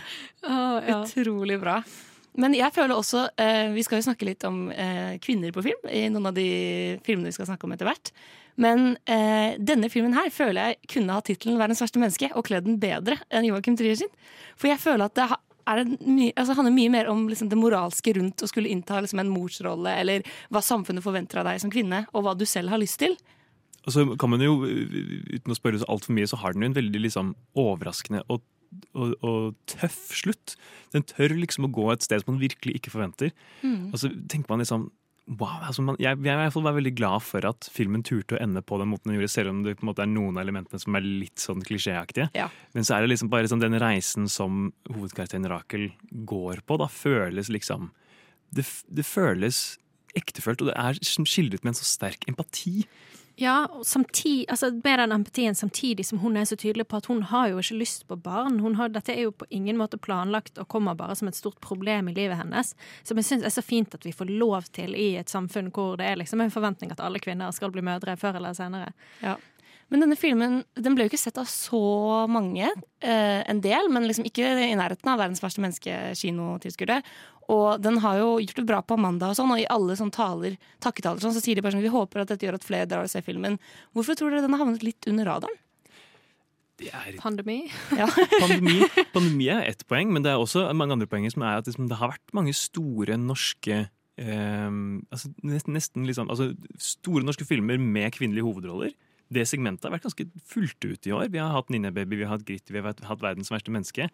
Utrolig 1.03 1.59
bra. 1.61 1.77
Men 2.39 2.55
jeg 2.57 2.73
føler 2.73 2.97
også 2.97 3.27
eh, 3.37 3.67
Vi 3.75 3.83
skal 3.85 3.99
jo 3.99 4.05
snakke 4.07 4.25
litt 4.25 4.43
om 4.47 4.71
eh, 4.73 5.19
kvinner 5.21 5.53
på 5.53 5.61
film 5.65 5.89
i 5.91 6.07
noen 6.09 6.31
av 6.31 6.37
de 6.37 6.47
filmene 7.05 7.29
vi 7.29 7.35
skal 7.35 7.49
snakke 7.51 7.67
om 7.67 7.75
etter 7.75 7.89
hvert. 7.89 8.11
Men 8.61 8.95
eh, 9.09 9.55
denne 9.61 9.89
filmen 9.89 10.13
her 10.17 10.29
føler 10.33 10.73
jeg 10.73 10.91
kunne 10.95 11.13
ha 11.15 11.21
tittelen 11.25 11.57
'Verdens 11.57 11.81
verste 11.81 12.01
menneske' 12.01 12.31
og 12.33 12.45
kledd 12.49 12.65
den 12.67 12.79
bedre 12.81 13.17
enn 13.33 13.45
Joachim 13.49 13.77
Trier 13.77 13.97
sin. 13.97 14.11
For 14.57 14.69
jeg 14.69 14.81
føler 14.81 15.05
at 15.09 15.17
det 15.17 15.29
ha- 15.29 15.41
er 15.67 15.83
en 15.83 15.93
my 16.01 16.31
altså, 16.35 16.55
handler 16.57 16.75
mye 16.75 16.91
mer 16.91 17.09
om 17.09 17.27
liksom, 17.29 17.49
det 17.49 17.57
moralske 17.57 18.13
rundt 18.17 18.43
å 18.43 18.49
skulle 18.49 18.69
innta 18.69 18.99
liksom, 19.01 19.21
en 19.23 19.31
morsrolle, 19.31 19.93
eller 20.01 20.25
hva 20.51 20.61
samfunnet 20.61 21.05
forventer 21.05 21.39
av 21.41 21.47
deg 21.49 21.61
som 21.63 21.71
kvinne, 21.73 22.03
og 22.13 22.25
hva 22.25 22.35
du 22.37 22.45
selv 22.49 22.73
har 22.73 22.81
lyst 22.81 22.99
til. 22.99 23.15
Og 23.83 23.91
så 23.95 24.03
kan 24.19 24.31
man 24.31 24.43
jo, 24.43 24.57
uten 24.63 25.51
å 25.51 25.57
spørre 25.57 25.79
så 25.81 25.87
altfor 25.91 26.15
mye, 26.15 26.27
så 26.29 26.39
har 26.39 26.53
den 26.53 26.63
jo 26.63 26.71
en 26.71 26.77
veldig 26.77 27.01
liksom 27.03 27.33
overraskende 27.59 28.23
og, 28.31 28.43
og, 28.93 29.15
og 29.23 29.53
tøff 29.69 30.13
slutt. 30.17 30.55
Den 30.95 31.05
tør 31.09 31.35
liksom 31.37 31.67
å 31.67 31.71
gå 31.73 31.87
et 31.93 32.05
sted 32.05 32.23
som 32.23 32.33
man 32.33 32.43
virkelig 32.43 32.77
ikke 32.79 32.93
forventer. 32.93 33.33
Og 33.93 33.97
så 34.01 34.11
tenker 34.31 34.53
man 34.53 34.63
liksom 34.65 34.91
Wow, 35.23 35.61
altså 35.63 35.79
man, 35.87 35.95
jeg, 36.03 36.19
jeg 36.19 36.35
jeg 36.35 36.51
fall 36.51 36.65
veldig 36.67 36.91
glad 36.99 37.23
for 37.23 37.45
at 37.47 37.69
filmen 37.71 38.01
turte 38.03 38.35
å 38.35 38.41
ende 38.43 38.59
på 38.59 38.75
den 38.75 38.89
måten 38.91 39.07
den 39.07 39.15
gjorde, 39.15 39.31
selv 39.31 39.53
om 39.53 39.61
det 39.63 39.77
på 39.79 39.85
en 39.85 39.89
måte 39.93 40.03
er 40.03 40.09
noen 40.11 40.35
av 40.35 40.43
elementene 40.43 40.81
som 40.83 40.97
er 40.99 41.05
litt 41.05 41.39
sånn 41.39 41.63
klisjéaktige. 41.63 42.25
Ja. 42.35 42.49
Men 42.75 42.83
så 42.83 42.97
er 42.97 43.05
det 43.05 43.13
liksom 43.13 43.29
bare 43.31 43.47
sånn 43.47 43.63
den 43.63 43.79
reisen 43.79 44.27
som 44.27 44.73
hovedkarakteren 44.89 45.47
Rakel 45.47 45.93
går 46.27 46.59
på, 46.67 46.75
da 46.81 46.89
føles 46.91 47.47
liksom 47.47 47.93
Det, 48.53 48.67
det 48.91 49.07
føles 49.07 49.79
ektefølt, 50.13 50.61
og 50.61 50.73
det 50.73 50.75
er 50.77 50.99
skildret 51.01 51.63
med 51.63 51.71
en 51.71 51.79
så 51.79 51.87
sterk 51.87 52.27
empati. 52.29 52.83
Ja, 53.35 53.67
samtidig, 53.83 54.45
altså 54.49 54.71
med 54.83 54.99
den 54.99 55.11
empatien 55.11 55.55
samtidig 55.55 56.05
som 56.05 56.19
hun 56.19 56.37
er 56.37 56.45
så 56.45 56.55
tydelig 56.55 56.85
på 56.87 56.99
at 56.99 57.07
hun 57.09 57.23
har 57.23 57.47
jo 57.49 57.57
ikke 57.57 57.79
lyst 57.79 58.05
på 58.07 58.15
barn. 58.15 58.59
Har, 58.77 58.91
dette 58.93 59.13
er 59.13 59.25
jo 59.25 59.31
på 59.31 59.47
ingen 59.49 59.77
måte 59.77 59.97
planlagt 59.97 60.59
og 60.61 60.67
kommer 60.69 60.93
bare 60.95 61.15
som 61.17 61.27
et 61.27 61.37
stort 61.37 61.57
problem 61.61 62.11
i 62.11 62.13
livet 62.13 62.37
hennes. 62.37 62.75
Som 63.03 63.17
jeg 63.17 63.25
syns 63.25 63.47
er 63.47 63.55
så 63.55 63.65
fint 63.65 63.95
at 63.95 64.05
vi 64.05 64.13
får 64.13 64.29
lov 64.29 64.69
til 64.77 64.93
i 64.93 65.15
et 65.17 65.33
samfunn 65.33 65.71
hvor 65.73 65.97
det 65.97 66.11
er 66.11 66.21
liksom 66.21 66.45
en 66.45 66.53
forventning 66.53 66.93
at 66.93 67.01
alle 67.01 67.21
kvinner 67.23 67.51
skal 67.51 67.73
bli 67.73 67.81
mødre 67.81 68.17
før 68.21 68.37
eller 68.37 68.53
senere. 68.53 68.93
Ja. 69.23 69.35
Men 69.93 70.01
denne 70.01 70.17
filmen 70.17 70.63
den 70.73 70.95
ble 70.97 71.05
jo 71.05 71.11
ikke 71.11 71.21
sett 71.21 71.37
av 71.37 71.45
så 71.45 71.79
mange. 72.25 72.65
Eh, 72.97 73.41
en 73.45 73.59
del, 73.61 73.91
men 73.93 74.07
liksom 74.09 74.25
ikke 74.25 74.47
i 74.65 74.73
nærheten 74.79 75.11
av 75.11 75.19
verdens 75.21 75.43
verste 75.43 75.61
menneske-kinotilskuere. 75.61 76.97
Og 77.53 77.83
den 77.83 77.99
har 78.01 78.17
jo 78.17 78.31
gjort 78.41 78.61
det 78.61 78.65
bra 78.71 78.79
på 78.81 78.97
Amanda, 78.97 79.29
og 79.29 79.37
sånn, 79.37 79.51
og 79.53 79.61
i 79.61 79.67
alle 79.69 79.93
sånn 79.99 80.09
taler, 80.15 80.55
takketaler 80.81 81.21
sånn, 81.21 81.35
så 81.35 81.43
sier 81.43 81.59
de 81.59 81.65
bare 81.65 81.75
sånn 81.75 81.85
vi 81.85 81.93
håper 81.93 82.23
at 82.23 82.33
dette 82.33 82.47
gjør 82.47 82.57
at 82.57 82.65
flere 82.65 82.89
drar 82.89 83.05
og 83.05 83.13
ser 83.13 83.25
filmen. 83.25 83.59
Hvorfor 83.93 84.17
tror 84.17 84.33
dere 84.33 84.47
den 84.47 84.55
har 84.55 84.63
havnet 84.63 84.85
litt 84.87 85.05
under 85.11 85.29
radaren? 85.29 85.61
Det 86.81 86.89
er 86.89 87.13
Pandemi. 87.21 87.59
Ja. 87.99 88.09
pandemi, 88.43 88.81
pandemi 89.13 89.51
er 89.53 89.67
ett 89.69 89.85
poeng, 89.85 90.09
men 90.09 90.25
det 90.25 90.33
er 90.33 90.41
også 90.41 90.65
mange 90.73 90.97
andre 90.97 91.09
poenger 91.11 91.35
som 91.35 91.45
er 91.45 91.61
at 91.61 91.69
liksom, 91.69 91.85
det 91.91 92.01
har 92.01 92.15
vært 92.15 92.33
mange 92.33 92.57
store 92.57 93.21
norske 93.21 93.83
eh, 93.85 94.69
altså, 95.13 95.33
nesten, 95.45 95.77
nesten 95.77 96.09
liksom, 96.09 96.33
altså, 96.33 96.55
Store 96.81 97.21
norske 97.27 97.45
filmer 97.45 97.77
med 97.77 98.09
kvinnelige 98.17 98.49
hovedroller. 98.49 98.97
Det 99.33 99.45
segmentet 99.49 99.87
har 99.87 99.95
vært 99.95 100.07
ganske 100.07 100.27
fullt 100.49 100.85
ut 100.85 101.07
i 101.09 101.13
år. 101.15 101.29
Vi 101.33 101.41
har 101.41 101.53
hatt 101.55 101.71
Ninja 101.73 101.93
Baby, 101.95 102.19
vi 102.19 102.27
har 102.27 102.35
hatt 102.35 102.45
Gritty, 102.47 102.73
vi 102.75 102.81
har 102.81 102.93
hatt 102.93 103.23
Verdens 103.23 103.51
verste 103.53 103.73
menneske. 103.73 104.09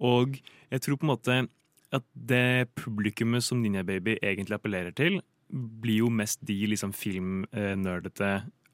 Og 0.00 0.38
jeg 0.70 0.84
tror 0.84 1.00
på 1.00 1.06
en 1.06 1.12
måte 1.14 1.40
at 1.90 2.06
det 2.14 2.70
publikummet 2.78 3.44
som 3.44 3.60
Ninja 3.62 3.82
Baby 3.86 4.16
egentlig 4.22 4.56
appellerer 4.56 4.94
til, 4.96 5.18
blir 5.50 6.04
jo 6.04 6.10
mest 6.14 6.38
de 6.46 6.56
liksom 6.70 6.92
filmnerdete 6.94 8.30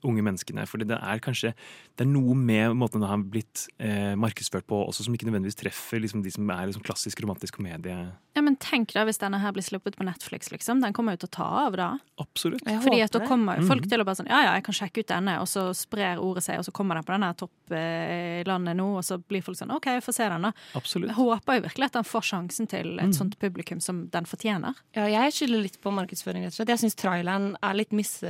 unge 0.07 0.25
menneskene. 0.27 0.67
Fordi 0.71 0.87
det 0.89 0.99
er 0.99 1.23
kanskje 1.25 1.53
det 1.97 2.05
er 2.05 2.11
noe 2.11 2.35
med 2.37 2.77
måten 2.79 3.01
den 3.03 3.09
har 3.11 3.23
blitt 3.25 3.67
eh, 3.79 4.15
markedsført 4.21 4.67
på 4.69 4.79
også, 4.89 5.07
som 5.07 5.15
ikke 5.17 5.29
nødvendigvis 5.29 5.59
treffer 5.61 6.03
liksom, 6.03 6.23
de 6.25 6.33
som 6.35 6.49
er 6.53 6.67
liksom, 6.71 6.85
klassisk 6.87 7.21
romantisk 7.25 7.57
komedie. 7.59 7.97
Ja, 8.37 8.43
men 8.45 8.59
tenk 8.61 8.93
da 8.93 9.07
hvis 9.09 9.21
denne 9.23 9.41
her 9.41 9.55
blir 9.57 9.65
sluppet 9.65 9.97
på 9.97 10.05
Netflix, 10.05 10.51
liksom. 10.53 10.83
Den 10.85 10.93
kommer 10.97 11.17
jo 11.17 11.23
til 11.25 11.31
å 11.31 11.37
ta 11.39 11.47
av 11.67 11.77
da. 11.79 11.89
Absolutt. 12.21 12.65
Jeg 12.69 12.83
Fordi 12.85 13.01
at 13.05 13.15
da 13.15 13.23
det. 13.23 13.29
kommer 13.31 13.57
jo 13.61 13.67
folk 13.67 13.87
Mhm. 13.87 13.91
til 13.91 14.01
å 14.01 14.05
bare 14.05 14.19
sånn 14.21 14.29
Ja, 14.29 14.43
ja, 14.45 14.53
jeg 14.59 14.65
kan 14.65 14.75
sjekke 14.77 15.01
ut 15.01 15.09
denne, 15.09 15.39
og 15.41 15.47
så 15.49 15.71
sprer 15.75 16.21
ordet 16.21 16.45
seg, 16.45 16.59
og 16.61 16.67
så 16.67 16.73
kommer 16.73 16.95
den 16.99 17.05
på 17.05 17.15
denne 17.17 17.33
topplandet 17.37 18.77
nå, 18.77 18.87
og 18.99 19.05
så 19.05 19.19
blir 19.23 19.43
folk 19.45 19.59
sånn 19.59 19.73
OK, 19.75 19.89
jeg 19.97 20.05
får 20.05 20.17
se 20.19 20.29
den, 20.29 20.43
da. 20.49 20.53
Absolutt. 20.79 21.11
Jeg 21.11 21.17
håper 21.19 21.59
jo 21.59 21.65
virkelig 21.67 21.89
at 21.89 21.97
den 21.99 22.05
får 22.09 22.27
sjansen 22.31 22.69
til 22.71 22.99
et 22.99 23.11
mm. 23.11 23.17
sånt 23.17 23.39
publikum 23.43 23.81
som 23.83 24.05
den 24.13 24.29
fortjener. 24.29 24.75
Ja, 24.97 25.07
jeg 25.11 25.33
skylder 25.37 25.63
litt 25.63 25.81
på 25.83 25.93
markedsføring, 25.95 26.45
rett 26.45 26.55
og 26.55 26.61
slett. 26.61 26.73
Jeg 26.75 26.83
syns 26.85 26.99
traileren 26.99 27.57
er 27.63 27.75
litt 27.79 27.93
misse... 27.97 28.29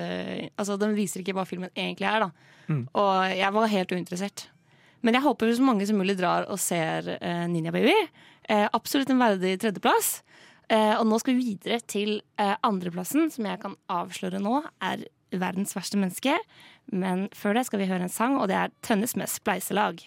Altså, 0.57 0.79
den 0.81 0.95
viser 0.97 1.23
ikke 1.23 1.35
hva 1.37 1.47
filmen 1.49 1.66
egentlig 1.75 2.09
er, 2.11 2.27
da. 2.27 2.53
Mm. 2.67 2.85
Og 2.99 3.11
jeg 3.37 3.57
var 3.57 3.73
helt 3.73 3.95
uinteressert. 3.95 4.47
Men 5.07 5.15
jeg 5.15 5.27
håper 5.27 5.53
så 5.55 5.67
mange 5.67 5.87
som 5.87 5.99
mulig 6.01 6.17
drar 6.19 6.49
og 6.51 6.59
ser 6.63 7.13
eh, 7.21 7.45
Ninja 7.51 7.75
Baby. 7.75 7.95
Eh, 8.49 8.67
absolutt 8.75 9.11
en 9.13 9.23
verdig 9.23 9.57
tredjeplass. 9.63 10.21
Eh, 10.73 10.95
og 10.97 11.05
nå 11.07 11.21
skal 11.23 11.37
vi 11.37 11.53
videre 11.53 11.79
til 11.87 12.17
eh, 12.43 12.57
andreplassen, 12.67 13.31
som 13.31 13.47
jeg 13.47 13.63
kan 13.63 13.77
avsløre 13.93 14.43
nå 14.43 14.65
er 14.83 15.07
verdens 15.37 15.77
verste 15.77 16.01
menneske. 16.01 16.35
Men 16.91 17.27
før 17.37 17.59
det 17.59 17.67
skal 17.69 17.83
vi 17.83 17.91
høre 17.91 18.09
en 18.09 18.13
sang, 18.13 18.39
og 18.41 18.51
det 18.51 18.59
er 18.59 18.75
Tønnes 18.87 19.15
med 19.19 19.31
spleiselag. 19.31 20.03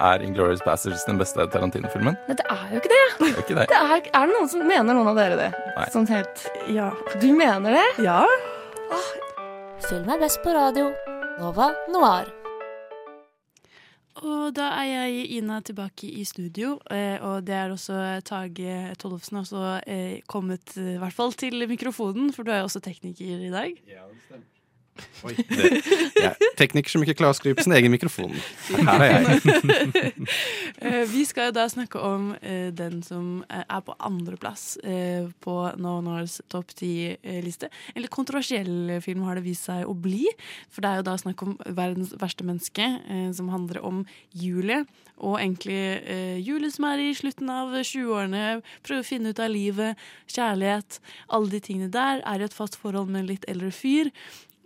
Er 0.00 0.22
Inglourious 0.22 0.62
Bastards 0.66 1.04
den 1.06 1.18
beste 1.20 1.44
Tarantino-filmen? 1.52 2.16
Nei, 2.26 2.34
det 2.38 2.46
er 2.50 2.64
jo 2.72 2.80
ikke 2.82 2.90
det! 2.90 3.02
Det 3.20 3.28
er 3.28 3.42
ikke 3.44 3.58
det. 3.60 3.66
det 3.72 3.78
er, 3.78 3.92
er 4.10 4.26
det 4.26 4.34
noen 4.34 4.50
som 4.50 4.64
mener 4.66 4.96
noen 4.96 5.10
av 5.12 5.18
dere 5.20 5.36
det? 5.38 5.50
Nei. 5.76 5.88
Sånn 5.94 6.08
helt 6.10 6.46
Ja. 6.74 6.90
Du 7.22 7.28
mener 7.36 7.78
det? 7.78 7.86
ja. 8.02 8.22
Film 9.84 10.08
er 10.10 10.22
best 10.22 10.40
på 10.42 10.54
radio. 10.54 10.88
Nova 11.38 11.68
Noir. 11.92 12.30
Og 14.24 14.54
da 14.56 14.70
er 14.78 14.86
jeg 14.88 15.24
Ina 15.40 15.58
tilbake 15.66 16.08
i 16.08 16.22
studio, 16.24 16.76
eh, 16.94 17.18
og 17.20 17.44
det 17.44 17.54
er 17.58 17.72
også 17.74 17.96
Tage 18.24 18.94
Tollefsen 19.02 19.40
også 19.42 19.64
eh, 19.90 20.20
kommet 20.30 20.76
eh, 20.78 20.94
i 20.94 21.00
hvert 21.02 21.16
fall 21.16 21.34
til 21.36 21.66
mikrofonen, 21.68 22.30
for 22.32 22.46
du 22.46 22.52
er 22.54 22.62
jo 22.62 22.68
også 22.70 22.80
tekniker 22.84 23.42
i 23.42 23.50
dag. 23.52 23.74
Ja, 23.90 24.06
det, 24.30 24.38
jeg 24.38 24.53
er 25.24 26.36
tekniker 26.58 26.92
som 26.92 27.04
ikke 27.04 27.16
klarer 27.18 27.34
å 27.34 27.38
skru 27.38 27.52
på 27.56 27.64
sin 27.64 27.74
egen 27.76 27.92
mikrofon. 27.94 28.34
Her 28.74 29.04
er 29.04 29.14
jeg. 29.14 30.12
Eh, 30.84 31.04
Vi 31.08 31.22
skal 31.28 31.48
jo 31.48 31.54
da 31.56 31.64
snakke 31.70 32.00
om 32.02 32.32
eh, 32.42 32.68
den 32.74 32.98
som 33.06 33.44
eh, 33.46 33.62
er 33.62 33.82
på 33.84 33.94
andreplass 34.04 34.76
på 35.44 35.54
No 35.80 35.94
Nors 36.04 36.36
topp 36.52 36.74
ti-liste. 36.76 37.70
En 37.94 38.04
litt 38.04 38.12
kontroversiell 38.12 38.98
film 39.04 39.24
har 39.24 39.38
det 39.38 39.44
vist 39.46 39.68
seg 39.68 39.86
å 39.88 39.94
bli. 39.96 40.26
For 40.72 40.84
det 40.84 40.90
er 40.90 41.00
jo 41.00 41.06
da 41.08 41.16
snakk 41.20 41.44
om 41.46 41.54
verdens 41.64 42.12
verste 42.20 42.46
menneske, 42.46 42.88
som 43.36 43.50
handler 43.52 43.80
om 43.86 44.02
Julie. 44.36 44.82
Og 45.24 45.38
egentlig 45.38 45.78
Julie 46.44 46.72
som 46.74 46.88
er 46.90 47.04
i 47.04 47.12
slutten 47.16 47.52
av 47.54 47.72
20-årene, 47.80 48.60
prøver 48.84 49.04
å 49.04 49.08
finne 49.08 49.32
ut 49.32 49.42
av 49.42 49.52
livet, 49.54 50.00
kjærlighet, 50.34 51.00
alle 51.28 51.54
de 51.54 51.62
tingene 51.64 51.92
der. 51.94 52.24
Er 52.28 52.42
i 52.42 52.48
et 52.48 52.56
fast 52.56 52.76
forhold 52.80 53.12
med 53.12 53.24
en 53.24 53.30
litt 53.30 53.48
eldre 53.50 53.72
fyr. 53.74 54.12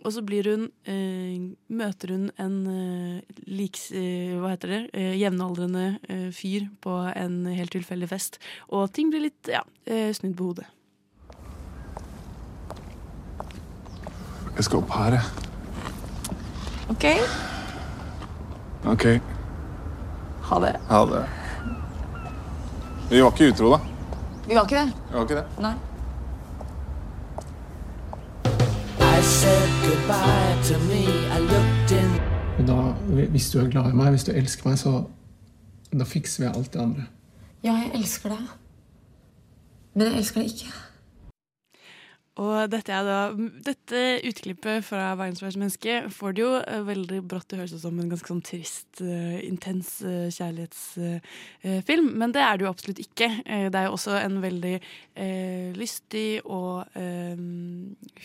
Og 0.05 0.13
så 0.15 0.21
blir 0.23 0.47
hun, 0.47 0.61
eh, 0.87 1.35
møter 1.75 2.13
hun 2.15 2.29
en 2.39 2.53
eh, 2.71 3.39
liks, 3.51 3.89
eh, 3.91 4.31
hva 4.39 4.53
heter 4.53 4.71
det, 4.71 4.81
eh, 4.95 5.15
jevnaldrende 5.19 5.99
eh, 6.07 6.29
fyr 6.31 6.69
på 6.79 6.93
en 7.11 7.41
helt 7.51 7.73
tilfeldig 7.75 8.07
fest. 8.07 8.39
Og 8.71 8.87
ting 8.95 9.11
blir 9.11 9.25
litt 9.27 9.51
ja, 9.51 9.59
eh, 9.85 10.13
snudd 10.15 10.37
på 10.39 10.51
hodet. 10.53 10.69
Jeg 14.55 14.67
skal 14.67 14.81
opp 14.81 14.95
her, 14.95 15.19
jeg. 15.19 15.25
OK. 16.89 17.05
OK. 18.95 19.05
Ha 20.49 20.59
det. 20.63 20.73
Ha 20.89 21.03
det. 21.11 21.21
Vi 23.11 23.21
var 23.21 23.31
ikke 23.35 23.51
utro, 23.51 23.75
da. 23.75 23.79
Vi 24.47 24.55
var 24.55 24.65
ikke 24.65 24.79
det. 24.79 24.97
Vi 25.11 25.15
var 25.19 25.27
ikke 25.27 25.39
det. 25.43 25.47
Nei. 25.63 25.75
Da, 32.67 32.75
hvis 33.33 33.49
du 33.51 33.59
er 33.59 33.67
glad 33.67 33.91
i 33.91 33.97
meg, 33.97 34.13
hvis 34.15 34.23
du 34.23 34.31
elsker 34.31 34.69
meg, 34.69 34.77
så 34.79 34.93
da 35.91 36.05
fikser 36.07 36.45
vi 36.45 36.47
alt 36.47 36.73
det 36.73 36.79
andre. 36.79 37.07
Ja, 37.63 37.73
jeg 37.73 37.91
elsker 37.99 38.31
deg. 38.31 38.45
Men 39.93 40.07
jeg 40.07 40.21
elsker 40.21 40.39
deg 40.39 40.53
ikke. 40.53 40.71
Og 42.39 42.69
dette, 42.71 42.95
da, 43.03 43.17
dette 43.65 44.01
utklippet 44.27 44.85
fra 44.87 45.11
menneske' 45.19 45.97
får 46.13 46.35
det 46.35 46.43
jo 46.43 46.51
eh, 46.61 46.83
veldig 46.87 47.19
brått 47.27 47.49
til 47.51 47.57
å 47.57 47.61
høres 47.63 47.73
ut 47.75 47.81
som 47.83 47.99
en 47.99 48.11
ganske 48.11 48.31
sånn 48.31 48.43
trist, 48.45 49.01
eh, 49.03 49.41
intens 49.47 49.97
eh, 50.07 50.29
kjærlighetsfilm. 50.31 52.11
Men 52.21 52.35
det 52.35 52.43
er 52.45 52.57
det 52.57 52.65
jo 52.67 52.71
absolutt 52.71 53.01
ikke. 53.03 53.29
Det 53.43 53.75
er 53.75 53.89
jo 53.89 53.97
også 53.97 54.15
en 54.21 54.39
veldig 54.43 54.75
eh, 54.77 55.75
lystig 55.75 56.39
og 56.45 56.87
eh, 56.95 57.35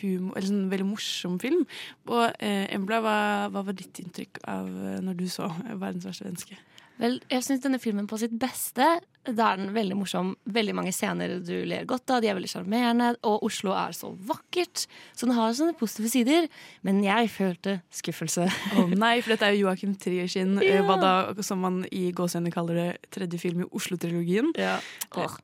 humor, 0.03 0.37
eller 0.37 0.51
sånn 0.51 0.71
veldig 0.71 0.91
morsom 0.93 1.41
film. 1.43 1.67
Og 2.07 2.29
eh, 2.39 2.69
Embla, 2.77 3.03
hva, 3.03 3.19
hva 3.51 3.67
var 3.67 3.79
ditt 3.79 3.99
inntrykk 4.05 4.45
av 4.47 4.71
når 5.05 5.19
du 5.19 5.27
så 5.33 5.51
'Verdens 5.51 6.07
verste 6.07 6.29
menneske'? 6.29 6.63
Vel, 7.01 7.17
jeg 7.31 7.43
syns 7.43 7.63
denne 7.65 7.81
filmen 7.83 8.07
på 8.07 8.19
sitt 8.21 8.35
beste 8.39 8.87
Da 9.27 9.49
er 9.51 9.57
den 9.59 9.73
veldig 9.75 9.97
morsom. 9.99 10.35
Veldig 10.47 10.75
mange 10.79 10.93
scener 10.95 11.39
du 11.43 11.55
ler 11.67 11.87
godt 11.89 12.13
av. 12.13 12.21
De 12.23 12.29
er 12.29 12.37
veldig 12.37 12.51
sjarmerende. 12.53 13.09
Og 13.27 13.43
Oslo 13.49 13.73
er 13.75 13.97
så 13.97 14.13
vakkert. 14.29 14.85
Så 15.17 15.27
den 15.27 15.35
har 15.35 15.55
sånne 15.57 15.75
positive 15.81 16.11
sider. 16.13 16.47
Men 16.87 17.01
jeg 17.03 17.33
følte 17.33 17.79
skuffelse. 17.91 18.47
Å 18.77 18.85
nei, 18.93 19.17
for 19.25 19.35
dette 19.35 19.49
er 19.49 19.57
jo 19.57 19.65
Joakim 19.65 19.97
Trier 19.99 20.29
sin, 20.29 20.59
eh, 20.61 20.75
Ja. 20.77 20.83
hva 20.85 21.01
da, 21.01 21.43
som 21.43 21.59
man 21.65 21.87
i 21.91 22.13
gåsehudene 22.13 22.53
kaller 22.53 22.75
det, 22.75 23.11
tredje 23.11 23.41
film 23.41 23.65
i 23.65 23.71
Oslo-trilogien. 23.73 24.53
Ja. 24.61 24.77
Oh. 25.17 25.35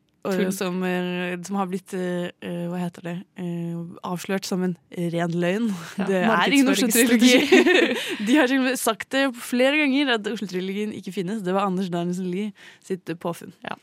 Som, 0.52 0.82
er, 0.84 1.38
som 1.46 1.56
har 1.56 1.68
blitt 1.70 1.94
eh, 1.96 2.28
hva 2.68 2.80
heter 2.82 3.06
det, 3.06 3.14
uh, 3.40 3.96
avslørt 4.04 4.44
som 4.44 4.62
en 4.66 4.74
ren 5.14 5.32
løgn. 5.32 5.70
Ja, 5.96 6.06
det 6.10 6.20
er 6.26 6.52
ingen 6.52 6.68
Oslo-trilogi. 6.74 7.32
De 8.26 8.36
har 8.36 8.52
sagt 8.76 9.10
det 9.16 9.30
flere 9.40 9.80
ganger 9.80 10.14
at 10.18 10.28
Oslo-trilogien 10.28 10.92
ikke 10.96 11.14
finnes. 11.16 11.40
Det 11.46 11.56
var 11.56 11.70
Anders 11.70 11.88
Danielsen 11.92 12.28
Lie 12.28 12.52
sitt 12.84 13.08
påfunn. 13.20 13.54
påfunn. 13.64 13.80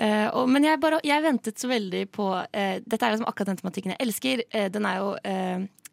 Uh, 0.00 0.28
og, 0.36 0.46
men 0.52 0.64
jeg, 0.68 0.80
bare, 0.80 1.00
jeg 1.04 1.24
ventet 1.24 1.60
så 1.60 1.68
veldig 1.68 2.06
på 2.12 2.28
Dette 2.52 3.00
er 3.00 3.16
liksom 3.16 3.28
akkurat 3.28 3.52
den 3.52 3.60
tematikken 3.60 3.94
jeg 3.94 4.02
elsker. 4.04 4.44
Den 4.72 4.88
er 4.88 5.00
jo 5.00 5.10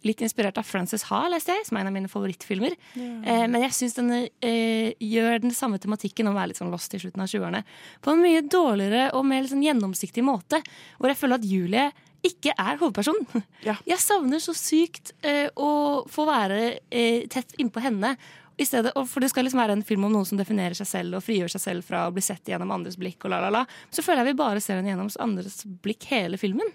litt 0.05 0.21
inspirert 0.21 0.57
av 0.61 0.67
Frances 0.67 1.07
Ha, 1.09 1.23
leste 1.31 1.55
jeg, 1.55 1.65
som 1.67 1.77
er 1.77 1.85
en 1.85 1.89
av 1.89 1.95
mine 1.95 2.11
favorittfilmer. 2.11 2.75
Eh, 2.97 3.45
men 3.49 3.63
jeg 3.65 3.75
syns 3.75 3.97
den 3.97 4.11
eh, 4.13 4.93
gjør 5.01 5.41
den 5.43 5.55
samme 5.55 5.79
tematikken 5.81 6.27
om 6.29 6.35
å 6.35 6.39
være 6.39 6.53
litt 6.53 6.61
sånn 6.61 6.73
lost 6.73 6.93
i 6.93 7.01
slutten 7.01 7.23
av 7.23 7.31
20-årene 7.31 7.63
på 8.05 8.13
en 8.13 8.21
mye 8.23 8.43
dårligere 8.45 9.09
og 9.17 9.25
mer 9.27 9.47
sånn 9.49 9.65
gjennomsiktig 9.65 10.25
måte. 10.25 10.61
Hvor 10.99 11.11
jeg 11.11 11.19
føler 11.19 11.41
at 11.41 11.47
Julie 11.49 11.87
ikke 12.25 12.53
er 12.57 12.79
hovedpersonen. 12.81 13.45
Jeg 13.87 14.01
savner 14.01 14.41
så 14.43 14.55
sykt 14.57 15.13
eh, 15.25 15.47
å 15.55 16.03
få 16.11 16.25
være 16.27 16.59
eh, 16.89 17.25
tett 17.31 17.55
innpå 17.61 17.83
henne. 17.83 18.15
I 18.57 18.65
stedet, 18.65 18.89
for 19.05 19.21
Det 19.21 19.29
skal 19.29 19.45
liksom 19.45 19.59
være 19.61 19.75
en 19.77 19.85
film 19.85 20.07
om 20.07 20.15
noen 20.15 20.25
som 20.25 20.39
definerer 20.39 20.73
seg 20.73 20.87
selv 20.89 21.19
og 21.19 21.21
frigjør 21.21 21.51
seg 21.53 21.61
selv 21.61 21.85
fra 21.85 22.07
å 22.07 22.13
bli 22.15 22.23
sett 22.25 22.49
gjennom 22.49 22.71
andres 22.73 22.97
blikk. 22.97 23.21
og 23.25 23.29
la 23.35 23.41
la 23.43 23.51
la. 23.53 23.61
Så 23.93 24.01
føler 24.01 24.23
jeg 24.23 24.31
vi 24.31 24.39
bare 24.39 24.63
ser 24.65 24.79
henne 24.79 24.89
gjennom 24.89 25.11
andres 25.21 25.61
blikk 25.85 26.07
hele 26.09 26.39
filmen. 26.41 26.71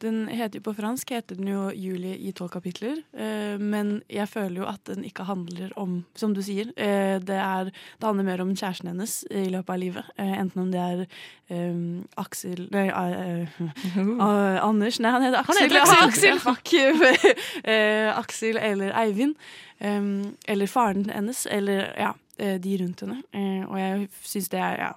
Den 0.00 0.28
heter 0.28 0.58
jo 0.58 0.62
På 0.68 0.74
fransk 0.76 1.10
heter 1.10 1.36
den 1.36 1.48
jo 1.48 1.70
'Julie 1.74 2.16
i 2.16 2.32
tolv 2.32 2.50
kapitler'. 2.50 3.00
Eh, 3.14 3.58
men 3.58 4.02
jeg 4.10 4.28
føler 4.28 4.60
jo 4.62 4.66
at 4.70 4.80
den 4.86 5.04
ikke 5.04 5.24
handler 5.24 5.70
om, 5.76 6.04
som 6.14 6.34
du 6.34 6.42
sier 6.42 6.70
eh, 6.76 7.18
det, 7.18 7.34
er, 7.36 7.64
det 7.98 8.06
handler 8.06 8.24
mer 8.24 8.40
om 8.44 8.54
kjæresten 8.54 8.88
hennes 8.92 9.24
i 9.30 9.48
løpet 9.50 9.70
av 9.74 9.78
livet. 9.78 10.04
Eh, 10.18 10.38
enten 10.40 10.62
om 10.62 10.70
det 10.72 10.80
er 10.80 11.02
eh, 11.50 12.04
Aksel 12.16 12.68
Nei, 12.70 12.86
eh, 12.88 13.48
eh, 13.96 14.64
Anders. 14.64 15.00
Nei, 15.00 15.10
han 15.10 15.22
heter 15.22 15.42
Han 15.42 15.56
Aksel. 15.56 15.64
heter 15.64 15.76
Ja, 15.76 16.06
Aksel. 16.06 16.40
Aksel, 16.46 17.34
eh, 17.72 18.18
Aksel 18.18 18.56
eller 18.56 18.92
Eivind. 18.94 19.34
eller 19.80 20.66
faren 20.66 21.10
hennes. 21.10 21.46
Eller 21.46 21.92
ja, 21.98 22.12
de 22.38 22.76
rundt 22.82 23.00
henne. 23.00 23.22
Eh, 23.32 23.62
og 23.68 23.78
jeg 23.78 24.08
syns 24.22 24.48
det 24.48 24.58
er 24.60 24.78
ja, 24.78 24.92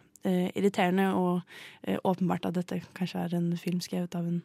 irriterende 0.55 1.13
og 1.13 1.41
åpenbart 2.05 2.45
at 2.45 2.53
dette 2.55 2.81
kanskje 2.93 3.19
er 3.25 3.35
en 3.37 3.57
film 3.57 3.79
skrevet 3.81 4.15
av 4.15 4.25
en 4.29 4.41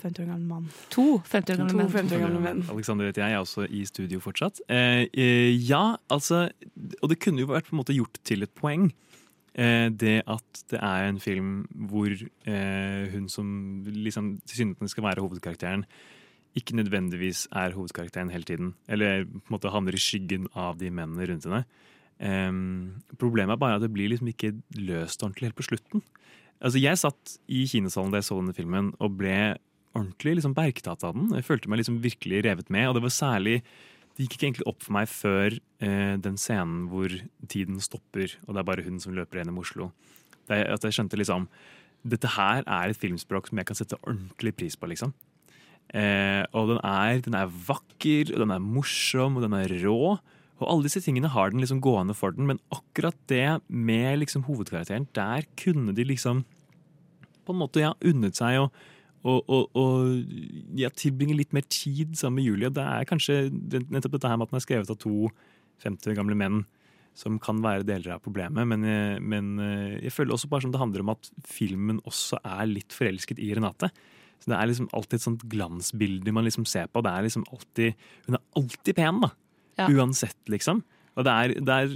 50 0.00 0.24
år 0.24 0.30
gammel 0.32 0.46
mann. 0.48 0.70
To 0.94 1.06
50 1.28 1.54
år 1.54 1.60
gamle 1.60 1.72
To 1.72 1.78
menn. 1.80 1.92
50 1.94 2.16
år 2.16 2.24
gamle 2.24 2.42
menn. 2.44 2.62
Alexander 2.72 3.10
heter 3.10 3.24
jeg, 3.24 3.34
jeg 3.34 3.38
er 3.38 3.44
også 3.44 3.66
i 3.68 3.84
studio 3.88 4.22
fortsatt. 4.24 4.62
Eh, 4.68 5.04
eh, 5.12 5.50
ja, 5.68 5.96
altså 6.10 6.48
Og 7.02 7.12
det 7.12 7.20
kunne 7.20 7.44
jo 7.44 7.50
vært 7.52 7.68
på 7.68 7.76
en 7.76 7.82
måte 7.82 7.96
gjort 7.96 8.20
til 8.24 8.46
et 8.46 8.54
poeng. 8.56 8.90
Eh, 9.54 9.88
det 9.90 10.22
at 10.30 10.62
det 10.70 10.78
er 10.78 11.08
en 11.08 11.20
film 11.20 11.66
hvor 11.90 12.10
eh, 12.10 13.10
hun 13.12 13.28
som 13.28 13.84
liksom 13.84 14.38
tilsynelatende 14.46 14.92
skal 14.92 15.06
være 15.08 15.24
hovedkarakteren, 15.24 15.84
ikke 16.56 16.76
nødvendigvis 16.78 17.46
er 17.54 17.74
hovedkarakteren 17.76 18.30
hele 18.30 18.46
tiden. 18.46 18.74
Eller 18.88 19.24
på 19.24 19.42
en 19.44 19.56
måte 19.56 19.70
havner 19.70 19.94
i 19.94 20.02
skyggen 20.02 20.48
av 20.54 20.78
de 20.78 20.90
mennene 20.90 21.28
rundt 21.30 21.46
henne. 21.46 21.64
Ehm, 22.20 23.00
problemet 23.16 23.54
er 23.54 23.60
bare 23.60 23.78
at 23.78 23.84
det 23.84 23.92
blir 23.94 24.10
liksom 24.12 24.28
ikke 24.28 24.52
løst 24.76 25.22
ordentlig 25.22 25.48
helt 25.48 25.58
på 25.58 25.68
slutten. 25.70 26.02
Altså, 26.60 26.80
jeg 26.82 27.00
satt 27.00 27.36
i 27.48 27.64
kinosalen 27.70 28.12
da 28.12 28.20
jeg 28.20 28.28
så 28.28 28.36
denne 28.36 28.56
filmen 28.56 28.92
og 29.00 29.16
ble 29.16 29.56
ordentlig 30.00 30.38
liksom 30.38 30.56
bergtatt 30.56 31.04
av 31.06 31.16
den. 31.16 31.30
Jeg 31.36 31.46
følte 31.46 31.70
meg 31.70 31.82
liksom 31.82 32.00
virkelig 32.04 32.44
revet 32.46 32.72
med, 32.72 32.88
og 32.88 32.98
det 32.98 33.04
var 33.06 33.14
særlig 33.14 33.60
det 34.16 34.26
gikk 34.26 34.36
ikke 34.36 34.46
egentlig 34.48 34.68
opp 34.68 34.82
for 34.84 34.94
meg 34.96 35.08
før 35.08 35.54
eh, 35.80 36.14
den 36.20 36.38
scenen 36.40 36.88
hvor 36.90 37.12
tiden 37.48 37.78
stopper, 37.80 38.34
og 38.46 38.52
det 38.52 38.60
er 38.60 38.66
bare 38.68 38.84
hun 38.84 38.98
som 39.00 39.14
løper 39.16 39.40
gjennom 39.40 39.60
Oslo. 39.62 39.90
Det, 40.50 40.58
at 40.66 40.84
jeg 40.84 40.96
skjønte 40.96 41.20
liksom 41.20 41.46
Dette 42.00 42.30
her 42.32 42.64
er 42.64 42.90
et 42.90 42.96
filmspråk 42.96 43.50
som 43.50 43.58
jeg 43.60 43.68
kan 43.68 43.76
sette 43.76 43.98
ordentlig 44.00 44.54
pris 44.56 44.76
på, 44.80 44.88
liksom. 44.88 45.10
Eh, 45.92 46.46
og 46.56 46.70
den 46.70 46.78
er, 46.80 47.18
den 47.20 47.36
er 47.36 47.50
vakker, 47.50 48.30
og 48.32 48.40
den 48.40 48.54
er 48.54 48.62
morsom, 48.64 49.36
og 49.36 49.44
den 49.44 49.56
er 49.58 49.74
rå. 49.82 50.14
Og 50.60 50.64
alle 50.64 50.86
disse 50.86 51.02
tingene 51.04 51.28
har 51.32 51.52
den 51.52 51.60
liksom 51.60 51.82
gående 51.84 52.16
for 52.16 52.32
den, 52.32 52.46
men 52.48 52.60
akkurat 52.72 53.16
det 53.28 53.60
med 53.68 54.22
liksom 54.22 54.46
hovedkarakteren, 54.48 55.10
der 55.16 55.44
kunne 55.60 55.92
de 55.96 56.08
liksom 56.08 56.44
på 57.44 57.52
en 57.52 57.60
måte 57.60 57.82
ja, 57.82 57.92
unnet 58.00 58.38
seg 58.38 58.62
å 58.62 58.70
og, 59.20 59.50
og, 59.52 59.76
og 59.76 60.76
jeg 60.80 60.96
tilbringer 60.96 61.36
litt 61.36 61.54
mer 61.56 61.66
tid 61.68 62.14
sammen 62.16 62.40
med 62.40 62.46
Julie. 62.48 62.70
Det 62.72 62.84
er 62.84 63.08
kanskje 63.08 63.40
nettopp 63.52 64.14
dette 64.16 64.30
her 64.30 64.38
med 64.40 64.48
at 64.48 64.54
den 64.54 64.60
er 64.60 64.64
skrevet 64.64 64.92
av 64.92 65.00
to 65.02 65.28
50 65.84 66.12
år 66.12 66.16
gamle 66.16 66.36
menn 66.38 66.62
som 67.18 67.36
kan 67.42 67.58
være 67.60 67.84
deler 67.84 68.14
av 68.14 68.22
problemet. 68.24 68.64
Men, 68.70 68.86
eh, 68.86 69.18
men 69.20 69.58
eh, 69.60 69.98
jeg 70.06 70.14
føler 70.14 70.36
også 70.36 70.48
bare 70.48 70.64
som 70.64 70.72
det 70.72 70.80
handler 70.80 71.04
om 71.04 71.12
at 71.12 71.28
filmen 71.44 71.98
også 72.08 72.38
er 72.40 72.70
litt 72.70 72.96
forelsket 72.96 73.42
i 73.42 73.50
Renate. 73.56 73.90
Så 74.40 74.52
Det 74.52 74.56
er 74.56 74.70
liksom 74.70 74.88
alltid 74.96 75.18
et 75.18 75.26
sånt 75.26 75.44
glansbilde 75.52 76.32
man 76.32 76.46
liksom 76.46 76.64
ser 76.64 76.88
på. 76.88 77.02
Det 77.04 77.12
er 77.12 77.26
liksom 77.26 77.44
alltid, 77.52 78.06
hun 78.26 78.38
er 78.38 78.44
alltid 78.56 78.96
pen, 78.96 79.20
da. 79.20 79.30
Ja. 79.80 79.88
Uansett, 79.88 80.38
liksom. 80.48 80.82
Og 81.18 81.26
der, 81.26 81.52
der, 81.60 81.92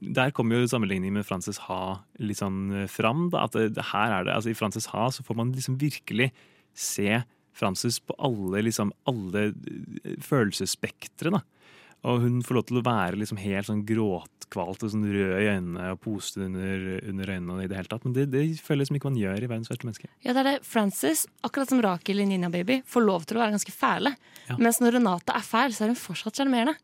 der 0.00 0.32
kommer 0.34 0.58
jo 0.58 0.66
sammenligningen 0.70 1.20
med 1.20 1.26
Frances 1.26 1.60
Ha 1.68 2.00
litt 2.18 2.40
sånn 2.40 2.72
eh, 2.72 2.88
fram. 2.90 3.28
Da, 3.30 3.44
at 3.46 3.54
det, 3.54 3.74
det 3.76 3.92
her 3.92 4.18
er 4.18 4.26
det, 4.26 4.34
altså 4.34 4.50
I 4.50 4.58
Frances 4.58 4.90
Ha 4.94 5.10
så 5.14 5.22
får 5.22 5.38
man 5.38 5.52
liksom 5.54 5.78
virkelig 5.78 6.32
se 6.74 7.22
Frances 7.54 8.00
på 8.02 8.16
alle, 8.18 8.64
liksom, 8.66 8.92
alle 9.10 9.48
eh, 9.48 10.16
følelsesspektre. 10.22 11.30
da. 11.34 11.42
Og 12.04 12.20
hun 12.20 12.40
får 12.44 12.58
lov 12.58 12.64
til 12.68 12.78
å 12.80 12.84
være 12.84 13.18
liksom 13.20 13.38
helt 13.40 13.68
sånn 13.70 13.84
gråtkvalt 13.88 14.82
og 14.84 14.90
sånn 14.92 15.06
rød 15.08 15.38
i 15.40 15.46
øynene 15.54 15.86
og 15.94 16.02
poste 16.04 16.42
under, 16.44 16.82
under 17.00 17.32
øynene. 17.32 17.62
i 17.64 17.70
det 17.70 17.78
hele 17.78 17.88
tatt. 17.88 18.04
Men 18.04 18.16
det, 18.16 18.26
det 18.34 18.42
føles 18.64 18.90
som 18.90 18.98
ikke 18.98 19.08
man 19.08 19.22
gjør 19.22 19.46
i 19.46 19.48
'Verdens 19.48 19.72
verste 19.72 19.88
menneske'. 19.88 20.10
Ja, 20.26 20.34
det 20.34 20.42
er 20.42 20.50
det. 20.50 20.56
Frances, 20.68 21.24
akkurat 21.46 21.72
som 21.72 21.80
Rakel 21.80 22.20
i 22.20 22.28
Ninja 22.28 22.50
Baby, 22.52 22.82
får 22.84 23.06
lov 23.06 23.24
til 23.24 23.38
å 23.38 23.44
være 23.44 23.56
ganske 23.56 23.72
fæle. 23.72 24.12
Ja. 24.50 24.58
Mens 24.60 24.82
når 24.82 24.98
Renate 24.98 25.32
er 25.32 25.46
fæl, 25.46 25.72
så 25.72 25.86
er 25.86 25.94
hun 25.94 26.02
fortsatt 26.02 26.36
sjarmerende. 26.36 26.76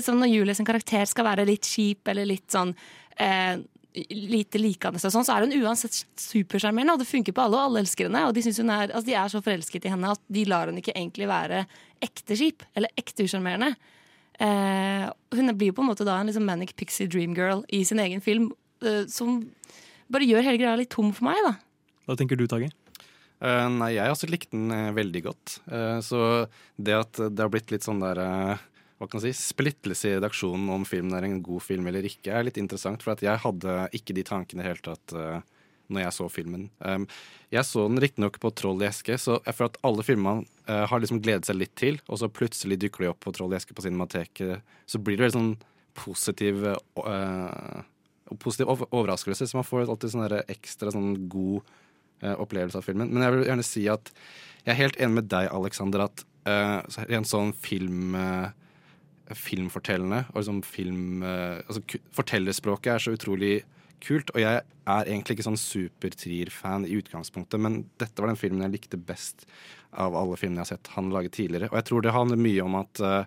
Som 0.00 0.22
når 0.22 0.32
Julie 0.32 0.54
sin 0.56 0.68
karakter 0.68 1.04
skal 1.10 1.26
være 1.26 1.44
litt 1.44 1.68
kjip 1.68 2.08
eller 2.08 2.24
litt 2.24 2.48
sånn 2.54 2.72
eh, 3.20 3.58
lite 3.92 4.60
likende, 4.60 5.00
og 5.00 5.12
sånn, 5.12 5.26
så 5.26 5.36
er 5.36 5.46
hun 5.46 5.54
uansett 5.62 5.96
supersjarmerende. 6.20 6.96
Og 6.96 7.02
det 7.02 7.08
funker 7.10 7.36
på 7.36 7.44
alle, 7.44 7.58
og 7.58 7.70
alle 7.70 7.82
elsker 7.84 8.08
henne. 8.08 8.24
Og 8.28 8.36
de, 8.36 8.44
hun 8.46 8.72
er, 8.72 8.92
altså, 8.92 9.06
de 9.08 9.16
er 9.18 9.32
så 9.32 9.42
forelsket 9.44 9.88
i 9.88 9.92
henne 9.92 10.12
at 10.14 10.22
de 10.32 10.44
lar 10.48 10.70
henne 10.70 10.82
ikke 10.82 10.94
egentlig 10.96 11.28
være 11.30 11.64
ekte 12.02 12.38
skip, 12.38 12.64
eller 12.78 12.92
ekte 12.98 13.26
usjarmerende. 13.28 13.74
Eh, 14.42 15.06
hun 15.36 15.54
blir 15.58 15.70
jo 15.70 15.76
på 15.76 15.84
en 15.84 15.90
måte 15.92 16.06
da 16.08 16.16
en 16.18 16.30
liksom 16.30 16.46
manic 16.48 16.72
pixie 16.78 17.10
dream 17.10 17.36
girl 17.36 17.66
i 17.70 17.82
sin 17.86 18.00
egen 18.02 18.24
film, 18.24 18.50
eh, 18.84 19.04
som 19.12 19.42
bare 20.12 20.28
gjør 20.28 20.48
hele 20.48 20.60
greia 20.60 20.78
litt 20.80 20.92
tom 20.92 21.12
for 21.14 21.28
meg, 21.28 21.38
da. 21.46 21.56
Hva 22.08 22.16
tenker 22.18 22.40
du, 22.40 22.48
Tage? 22.50 22.72
Uh, 23.42 23.66
nei, 23.74 23.96
jeg 23.96 24.06
har 24.06 24.12
også 24.14 24.28
likte 24.30 24.54
den 24.54 24.70
uh, 24.70 24.94
veldig 24.94 25.22
godt. 25.24 25.56
Uh, 25.66 25.98
så 26.04 26.18
det 26.78 26.94
at 26.94 27.18
det 27.18 27.42
har 27.42 27.50
blitt 27.50 27.72
litt 27.74 27.86
sånn 27.86 28.02
der 28.02 28.20
hva 29.02 29.08
kan 29.10 29.18
jeg 29.18 29.34
si, 29.34 29.48
splittelse 29.50 30.08
i 30.08 30.14
redaksjonen 30.16 30.68
om 30.70 30.86
filmen 30.86 31.16
er 31.18 31.26
en 31.26 31.40
god 31.44 31.64
film 31.64 31.88
eller 31.90 32.06
ikke, 32.06 32.30
er 32.30 32.46
litt 32.46 32.60
interessant. 32.60 33.02
For 33.02 33.18
jeg 33.18 33.42
hadde 33.42 33.74
ikke 33.98 34.14
de 34.14 34.24
tankene 34.28 34.62
i 34.62 34.64
det 34.64 34.70
hele 34.70 34.86
tatt 34.86 35.14
uh, 35.18 35.42
når 35.92 36.06
jeg 36.06 36.16
så 36.16 36.28
filmen. 36.30 36.68
Um, 36.78 37.08
jeg 37.52 37.66
så 37.68 37.88
den 37.90 38.00
riktignok 38.04 38.38
på 38.40 38.52
Troll 38.56 38.84
i 38.84 38.88
eske, 38.88 39.18
så 39.18 39.40
jeg 39.42 39.58
føler 39.58 39.72
at 39.74 39.80
alle 39.90 40.06
filmene 40.06 40.46
uh, 40.70 40.84
har 40.88 41.02
liksom 41.02 41.20
gledet 41.24 41.50
seg 41.50 41.58
litt 41.58 41.74
til, 41.76 41.98
og 42.06 42.22
så 42.22 42.30
plutselig 42.30 42.78
dukker 42.84 43.04
de 43.04 43.10
opp 43.10 43.20
på 43.26 43.34
Troll 43.34 43.52
i 43.52 43.58
eske 43.58 43.74
på 43.76 43.84
Cinemateket. 43.84 44.76
Så 44.86 45.02
blir 45.02 45.18
det 45.18 45.26
veldig 45.26 45.38
sånn 45.40 45.54
positiv 45.98 46.62
uh, 46.70 47.82
positiv 48.40 48.70
overraskelse, 48.90 49.46
så 49.46 49.58
man 49.58 49.66
får 49.66 49.90
alltid 49.90 50.14
sånn 50.14 50.38
ekstra 50.50 50.92
sånn 50.94 51.14
god 51.32 51.62
eh, 52.22 52.34
opplevelse 52.34 52.78
av 52.78 52.86
filmen. 52.86 53.10
Men 53.12 53.26
jeg 53.26 53.34
vil 53.34 53.46
gjerne 53.48 53.66
si 53.66 53.84
at 53.92 54.12
jeg 54.62 54.74
er 54.74 54.78
helt 54.78 54.98
enig 55.00 55.18
med 55.20 55.30
deg, 55.32 55.48
Alexander, 55.52 56.06
at 56.06 56.24
eh, 56.48 57.06
en 57.18 57.28
sånn 57.28 57.52
film 57.56 58.16
eh, 58.18 58.52
filmfortellende 59.38 60.24
og 60.32 60.40
liksom 60.40 60.62
film 60.66 61.22
eh, 61.26 61.60
altså, 61.66 61.82
Fortellerspråket 62.16 62.94
er 62.94 63.04
så 63.04 63.14
utrolig 63.16 63.54
kult, 64.02 64.32
og 64.34 64.42
jeg 64.42 64.62
er 64.62 65.08
egentlig 65.08 65.36
ikke 65.36 65.46
sånn 65.46 65.60
super-Trier-fan 65.60 66.86
i 66.88 66.96
utgangspunktet, 66.98 67.60
men 67.62 67.84
dette 68.02 68.18
var 68.18 68.32
den 68.32 68.40
filmen 68.40 68.64
jeg 68.66 68.74
likte 68.74 68.98
best 68.98 69.46
av 69.92 70.16
alle 70.18 70.38
filmene 70.40 70.62
jeg 70.62 70.66
har 70.66 70.72
sett 70.72 70.92
han 70.96 71.12
lage 71.14 71.30
tidligere. 71.34 71.70
Og 71.70 71.78
jeg 71.78 71.88
tror 71.88 72.02
det 72.04 72.14
handler 72.16 72.40
mye 72.40 72.64
om 72.64 72.78
at 72.80 73.02
uh, 73.04 73.20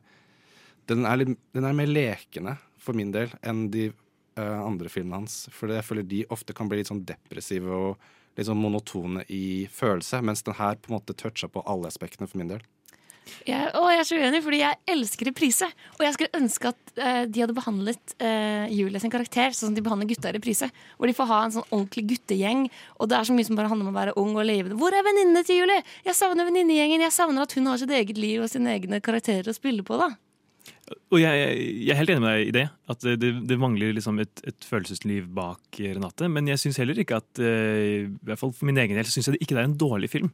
den, 0.91 1.05
er 1.07 1.21
litt, 1.21 1.35
den 1.55 1.67
er 1.69 1.77
mer 1.77 1.87
lekende 1.87 2.57
for 2.81 2.97
min 2.97 3.13
del 3.15 3.31
enn 3.45 3.69
de 3.73 3.87
uh, 3.91 4.59
andre 4.65 4.91
filmene 4.91 5.21
hans. 5.21 5.45
For 5.55 5.71
jeg 5.71 5.85
føler 5.87 6.09
de 6.09 6.25
ofte 6.33 6.55
kan 6.57 6.67
bli 6.71 6.81
litt 6.81 6.91
sånn 6.91 7.05
depressive 7.07 7.71
og 7.71 8.11
litt 8.35 8.49
sånn 8.49 8.59
monotone 8.59 9.23
i 9.31 9.69
følelse, 9.71 10.19
mens 10.25 10.43
den 10.43 10.57
her 10.59 10.75
på 10.75 10.91
en 10.91 10.97
måte 10.97 11.15
toucha 11.15 11.47
på 11.47 11.63
alle 11.69 11.87
aspektene 11.91 12.27
for 12.27 12.41
min 12.41 12.51
del. 12.51 12.65
Jeg, 13.45 13.71
å, 13.77 13.83
jeg 13.91 14.01
er 14.01 14.07
så 14.07 14.17
uenig, 14.19 14.41
fordi 14.45 14.59
jeg 14.61 14.79
elsker 14.95 15.29
reprise. 15.29 15.69
Og 15.97 16.03
jeg 16.05 16.15
skulle 16.15 16.41
ønske 16.41 16.71
at 16.71 16.93
eh, 16.97 17.21
de 17.29 17.43
hadde 17.43 17.57
behandlet 17.57 18.15
eh, 18.19 18.65
Julie 18.73 19.01
sin 19.01 19.13
karakter 19.13 19.53
sånn 19.53 19.71
som 19.71 19.77
de 19.77 19.83
behandler 19.85 20.09
gutta 20.09 20.31
i 20.31 20.35
reprise. 20.37 20.69
Hvor 20.97 21.09
de 21.09 21.15
får 21.17 21.29
ha 21.31 21.39
en 21.45 21.55
sånn 21.57 21.69
ordentlig 21.69 22.05
guttegjeng, 22.13 22.67
og 22.99 23.09
det 23.11 23.19
er 23.19 23.29
så 23.29 23.37
mye 23.37 23.47
som 23.47 23.59
bare 23.59 23.71
handler 23.71 23.89
om 23.89 23.95
å 23.95 23.99
være 23.99 24.17
ung 24.21 24.35
og 24.35 24.45
levende. 24.47 24.77
Hvor 24.79 24.95
er 24.95 25.05
venninnene 25.05 25.45
til 25.47 25.63
Julie? 25.63 25.81
Jeg 26.05 26.17
savner 26.17 26.49
venninnegjengen. 26.49 27.05
Jeg 27.07 27.17
savner 27.17 27.45
at 27.47 27.57
hun 27.57 27.71
har 27.71 27.81
sitt 27.81 27.93
eget 27.95 28.21
liv 28.21 28.45
og 28.45 28.51
sine 28.51 28.77
egne 28.77 29.01
karakterer 29.05 29.51
å 29.51 29.57
spille 29.57 29.85
på, 29.85 29.99
da. 30.01 30.13
Og 31.13 31.17
jeg, 31.17 31.45
jeg 31.81 31.93
er 31.93 31.97
helt 31.97 32.11
enig 32.13 32.21
med 32.21 32.29
deg 32.29 32.49
i 32.49 32.53
det. 32.53 32.65
At 32.91 33.05
det, 33.17 33.31
det, 33.49 33.57
mangler 33.61 33.95
liksom 33.95 34.19
et, 34.21 34.41
et 34.45 34.67
følelsesliv 34.69 35.27
bak 35.33 35.79
Renate. 35.81 36.29
Men 36.29 36.49
jeg 36.51 36.61
syns 36.61 36.77
heller 36.81 36.99
ikke 37.01 37.17
at 37.21 37.41
eh, 37.41 38.05
i 38.05 38.27
hvert 38.27 38.41
fall 38.41 38.53
for 38.53 38.69
min 38.69 38.77
egen 38.81 38.97
del 38.97 39.09
synes 39.09 39.31
jeg 39.31 39.37
det 39.37 39.45
ikke 39.45 39.57
er 39.57 39.65
en 39.65 39.79
dårlig 39.81 40.11
film. 40.13 40.29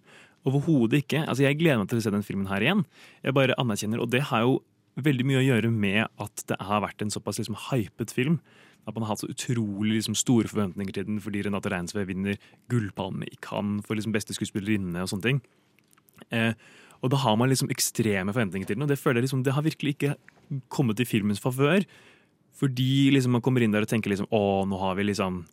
Overhodet 0.48 1.04
ikke. 1.04 1.24
Altså 1.28 1.46
Jeg 1.46 1.60
gleder 1.60 1.82
meg 1.82 1.92
til 1.92 2.02
å 2.02 2.04
se 2.06 2.14
den 2.14 2.26
filmen 2.26 2.50
her 2.50 2.64
igjen. 2.66 2.84
Jeg 3.24 3.38
bare 3.38 3.58
anerkjenner, 3.62 4.02
Og 4.02 4.10
det 4.10 4.24
har 4.32 4.46
jo 4.46 4.60
veldig 5.00 5.26
mye 5.28 5.40
å 5.40 5.46
gjøre 5.46 5.72
med 5.72 6.08
at 6.20 6.44
det 6.50 6.58
har 6.60 6.84
vært 6.84 7.02
en 7.02 7.14
såpass 7.14 7.40
liksom 7.40 7.58
hypet 7.70 8.12
film. 8.12 8.40
At 8.88 8.96
man 8.96 9.06
har 9.06 9.14
hatt 9.14 9.24
så 9.24 9.30
utrolig 9.30 10.00
liksom, 10.00 10.18
store 10.18 10.50
forventninger 10.50 10.94
til 10.94 11.06
den 11.06 11.22
fordi 11.22 11.44
Renate 11.46 11.70
Reinsve 11.72 12.06
vinner 12.10 12.40
Gullpalme 12.72 13.30
i 13.30 13.38
Cannes 13.46 13.86
for 13.86 13.96
liksom, 13.96 14.14
beste 14.16 14.34
skuespillerinne 14.34 15.04
og 15.04 15.12
sånne 15.12 15.28
ting. 15.28 15.42
Eh, 16.34 16.54
og 17.02 17.14
da 17.14 17.22
har 17.22 17.38
man 17.38 17.50
liksom 17.50 17.72
ekstreme 17.74 18.34
forventninger 18.34 18.68
til 18.68 18.78
den, 18.78 18.86
og 18.86 18.92
det 18.92 19.00
føler 19.02 19.22
jeg 19.22 19.30
liksom, 19.30 19.46
det 19.46 19.56
har 19.56 19.66
virkelig 19.66 19.96
ikke 19.96 20.16
kommet 20.74 21.02
i 21.02 21.08
filmens 21.08 21.42
favør. 21.42 21.86
Fordi 22.58 23.10
liksom 23.14 23.38
man 23.38 23.42
kommer 23.46 23.64
inn 23.64 23.74
der 23.74 23.86
og 23.86 23.90
tenker 23.90 24.12
liksom 24.12 24.30
å, 24.34 24.64
nå 24.70 24.78
har 24.82 24.98
vi 25.00 25.08
liksom 25.10 25.44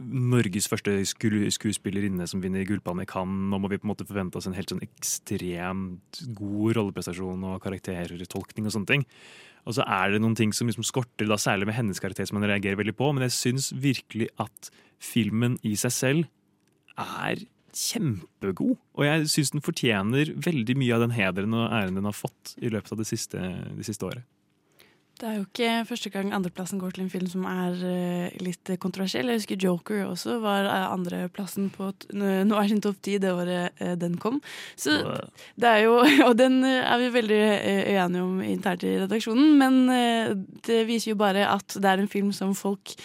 Norges 0.00 0.66
første 0.70 0.94
sku- 1.06 1.50
skuespillerinne 1.52 2.26
som 2.28 2.40
vinner 2.42 2.64
Gullpalme 2.66 3.04
i 3.04 3.08
Cannes. 3.08 3.50
Nå 3.52 3.60
må 3.60 3.70
vi 3.70 3.78
på 3.78 3.86
en 3.86 3.92
måte 3.92 4.06
forvente 4.08 4.40
oss 4.40 4.48
en 4.48 4.56
helt 4.56 4.72
sånn 4.72 4.82
ekstremt 4.82 6.22
god 6.38 6.76
rolleprestasjon 6.78 7.44
og 7.50 7.62
karaktertolkning 7.62 8.66
og 8.66 8.74
sånne 8.74 8.90
ting. 8.90 9.06
Og 9.68 9.76
så 9.76 9.86
er 9.86 10.14
det 10.14 10.22
noen 10.24 10.34
ting 10.38 10.50
som 10.56 10.66
liksom 10.66 10.86
skorter, 10.86 11.28
da 11.30 11.38
særlig 11.38 11.68
med 11.68 11.76
hennes 11.76 12.02
karakter, 12.02 12.26
som 12.26 12.40
man 12.40 12.48
reagerer 12.50 12.80
veldig 12.80 12.96
på. 12.98 13.12
Men 13.14 13.28
jeg 13.28 13.36
syns 13.36 13.70
virkelig 13.78 14.32
at 14.42 14.72
filmen 15.02 15.58
i 15.62 15.76
seg 15.78 15.94
selv 15.94 16.30
er 16.98 17.44
kjempegod. 17.72 18.76
Og 18.98 19.06
jeg 19.06 19.30
syns 19.32 19.54
den 19.54 19.64
fortjener 19.64 20.34
veldig 20.34 20.76
mye 20.80 20.96
av 20.96 21.06
den 21.06 21.16
hederen 21.16 21.56
og 21.56 21.70
æren 21.70 21.98
den 21.98 22.08
har 22.08 22.16
fått 22.16 22.56
i 22.58 22.72
løpet 22.72 22.94
av 22.94 23.02
det 23.02 23.08
siste, 23.08 23.38
det 23.76 23.86
siste 23.86 24.08
året. 24.08 24.26
Det 25.22 25.28
er 25.30 25.36
jo 25.38 25.44
ikke 25.44 25.66
første 25.86 26.10
gang 26.10 26.32
andreplassen 26.34 26.80
går 26.82 26.96
til 26.96 27.04
en 27.04 27.10
film 27.12 27.28
som 27.30 27.44
er 27.46 27.76
uh, 27.78 28.38
litt 28.42 28.72
kontroversiell. 28.82 29.28
Jeg 29.30 29.38
husker 29.38 29.60
Joker 29.62 30.00
også 30.08 30.40
var 30.42 30.66
eh, 30.66 30.86
andreplassen 30.90 31.68
på 31.70 31.92
Nå 32.10 32.56
er 32.58 32.70
sin 32.72 32.80
topp 32.82 32.98
ti 33.06 33.20
det 33.22 33.30
året 33.30 33.78
uh, 33.78 33.92
den 33.94 34.16
kom. 34.18 34.40
Så 34.74 34.96
det 35.54 35.68
er 35.68 35.84
jo 35.84 36.00
Og 36.26 36.34
den 36.40 36.64
er 36.66 36.98
vi 36.98 37.12
veldig 37.14 37.38
uh, 37.38 37.92
uenige 37.92 38.24
om 38.24 38.40
internt 38.42 38.82
i 38.82 38.96
redaksjonen, 39.04 39.54
men 39.60 39.78
det 40.66 40.80
viser 40.88 41.12
jo 41.12 41.20
bare 41.20 41.44
at 41.46 41.76
det 41.78 41.86
er 41.86 42.02
en 42.02 42.10
film 42.10 42.32
som 42.34 42.50
folk 42.58 42.96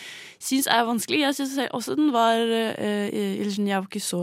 syns 0.42 0.66
er 0.72 0.88
vanskelig. 0.88 1.22
Jeg 1.22 1.38
syns 1.38 1.56
også 1.74 1.98
den 1.98 2.12
var 2.16 2.40
sånn, 2.40 3.70
Jeg 3.70 3.78
var 3.78 3.88
ikke 3.88 4.02
så 4.02 4.22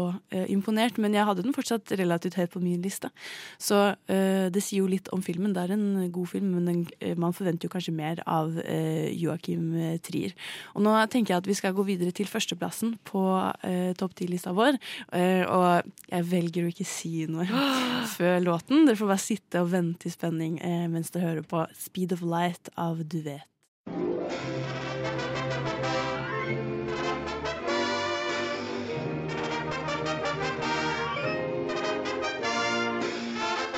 imponert, 0.51 0.99
men 0.99 1.15
jeg 1.15 1.27
hadde 1.27 1.45
den 1.47 1.55
fortsatt 1.55 1.95
relativt 1.99 2.39
høyt 2.39 2.55
på 2.55 2.63
min 2.63 2.83
liste. 2.83 3.11
Så 3.59 3.81
det 4.07 4.63
sier 4.63 4.83
jo 4.83 4.91
litt 4.91 5.11
om 5.15 5.23
filmen. 5.27 5.55
Det 5.55 5.65
er 5.65 5.75
en 5.75 6.07
god 6.15 6.31
film, 6.31 6.55
men 6.57 6.71
den, 6.71 7.19
man 7.21 7.35
forventer 7.37 7.69
jo 7.69 7.75
kanskje 7.75 7.84
kanskje 7.85 7.95
mer 7.95 8.23
av 8.27 8.59
eh, 8.61 9.13
Joakim 9.13 9.75
eh, 9.77 9.99
Trier. 10.01 10.35
Og 10.75 10.83
nå 10.85 10.95
tenker 11.11 11.35
jeg 11.35 11.43
at 11.43 11.49
vi 11.49 11.55
skal 11.55 11.75
gå 11.75 11.85
videre 11.85 12.13
til 12.13 12.27
førsteplassen 12.27 12.99
på 13.05 13.25
eh, 13.63 13.93
topp 13.95 14.15
ti-lista 14.17 14.53
vår. 14.55 14.79
Eh, 15.13 15.45
og 15.45 15.85
jeg 16.09 16.29
velger 16.31 16.65
å 16.65 16.73
ikke 16.73 16.89
si 16.89 17.27
noe 17.29 17.47
før 18.17 18.41
låten. 18.45 18.87
Dere 18.87 18.97
får 18.97 19.11
bare 19.13 19.25
sitte 19.25 19.63
og 19.63 19.73
vente 19.73 20.09
i 20.09 20.15
spenning 20.15 20.59
eh, 20.61 20.87
mens 20.89 21.13
dere 21.13 21.29
hører 21.29 21.49
på 21.49 21.67
Speed 21.77 22.15
of 22.17 22.25
Light 22.25 22.73
av 22.77 23.05
Du 23.05 23.21
Vet. 23.25 23.49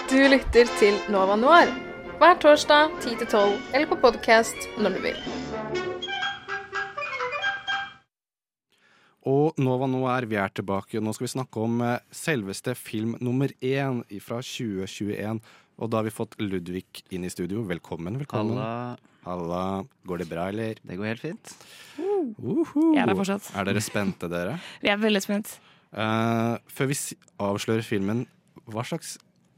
Du 0.06 0.22
lytter 0.30 0.70
til 0.78 0.94
Nova 1.10 1.34
Noir 1.36 1.85
hver 2.16 2.38
torsdag 2.40 2.94
10-12 3.04 3.74
eller 3.76 3.88
på 3.90 3.96
podkast 4.00 4.66
når 4.80 4.94
du 4.96 5.00
vil. 5.04 5.18
Og 9.26 9.58
Nova 9.60 9.88
Noir, 9.90 10.24
vi 10.30 10.38
er 10.40 10.54
tilbake. 10.54 11.02
Nå 11.02 11.12
skal 11.12 11.26
vi 11.26 11.32
snakke 11.34 11.64
om 11.66 11.82
eh, 11.84 11.98
selveste 12.14 12.76
film 12.78 13.16
nummer 13.20 13.52
én 13.60 14.00
fra 14.22 14.38
2021. 14.38 15.42
Og 15.76 15.90
da 15.92 16.00
har 16.00 16.06
vi 16.06 16.14
fått 16.14 16.38
Ludvig 16.40 17.02
inn 17.12 17.26
i 17.26 17.32
studio. 17.32 17.66
Velkommen. 17.68 18.16
velkommen. 18.22 18.62
Halla. 18.62 18.96
Halla. 19.26 19.64
Går 20.06 20.22
det 20.22 20.28
bra, 20.30 20.46
eller? 20.54 20.80
Det 20.80 20.96
går 20.96 21.10
helt 21.10 21.24
fint. 21.26 21.54
Uhu. 21.98 22.94
Jeg 22.94 23.02
er 23.02 23.10
der 23.10 23.18
fortsatt. 23.18 23.50
Er 23.52 23.68
dere 23.68 23.82
spente, 23.84 24.30
dere? 24.30 24.56
Vi 24.84 24.94
er 24.94 25.02
veldig 25.02 25.24
spent. 25.26 25.58
Uh, 25.90 26.56
før 26.70 26.90
vi 26.90 26.96
avslører 27.40 27.84
filmen, 27.86 28.24
hva 28.68 28.82
slags 28.84 29.14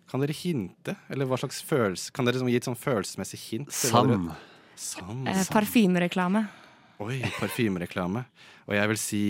Kan 0.09 0.23
dere 0.25 0.33
hinte? 0.37 0.97
Eller 1.12 1.29
hva 1.29 1.37
slags 1.40 1.61
følelse 1.68 2.12
Kan 2.16 2.25
dere 2.25 2.38
liksom 2.38 2.49
gi 2.49 2.57
et 2.61 2.68
sånn 2.68 2.79
følelsesmessig 2.79 3.40
hint? 3.44 3.73
Sand. 3.75 4.14
Sand. 4.14 4.33
Sand. 4.79 5.29
Eh, 5.29 5.44
Parfymereklame. 5.53 6.47
Oi, 7.03 7.21
parfymereklame. 7.38 8.25
Og 8.66 8.75
jeg 8.75 8.90
vil 8.92 8.99
si 9.01 9.23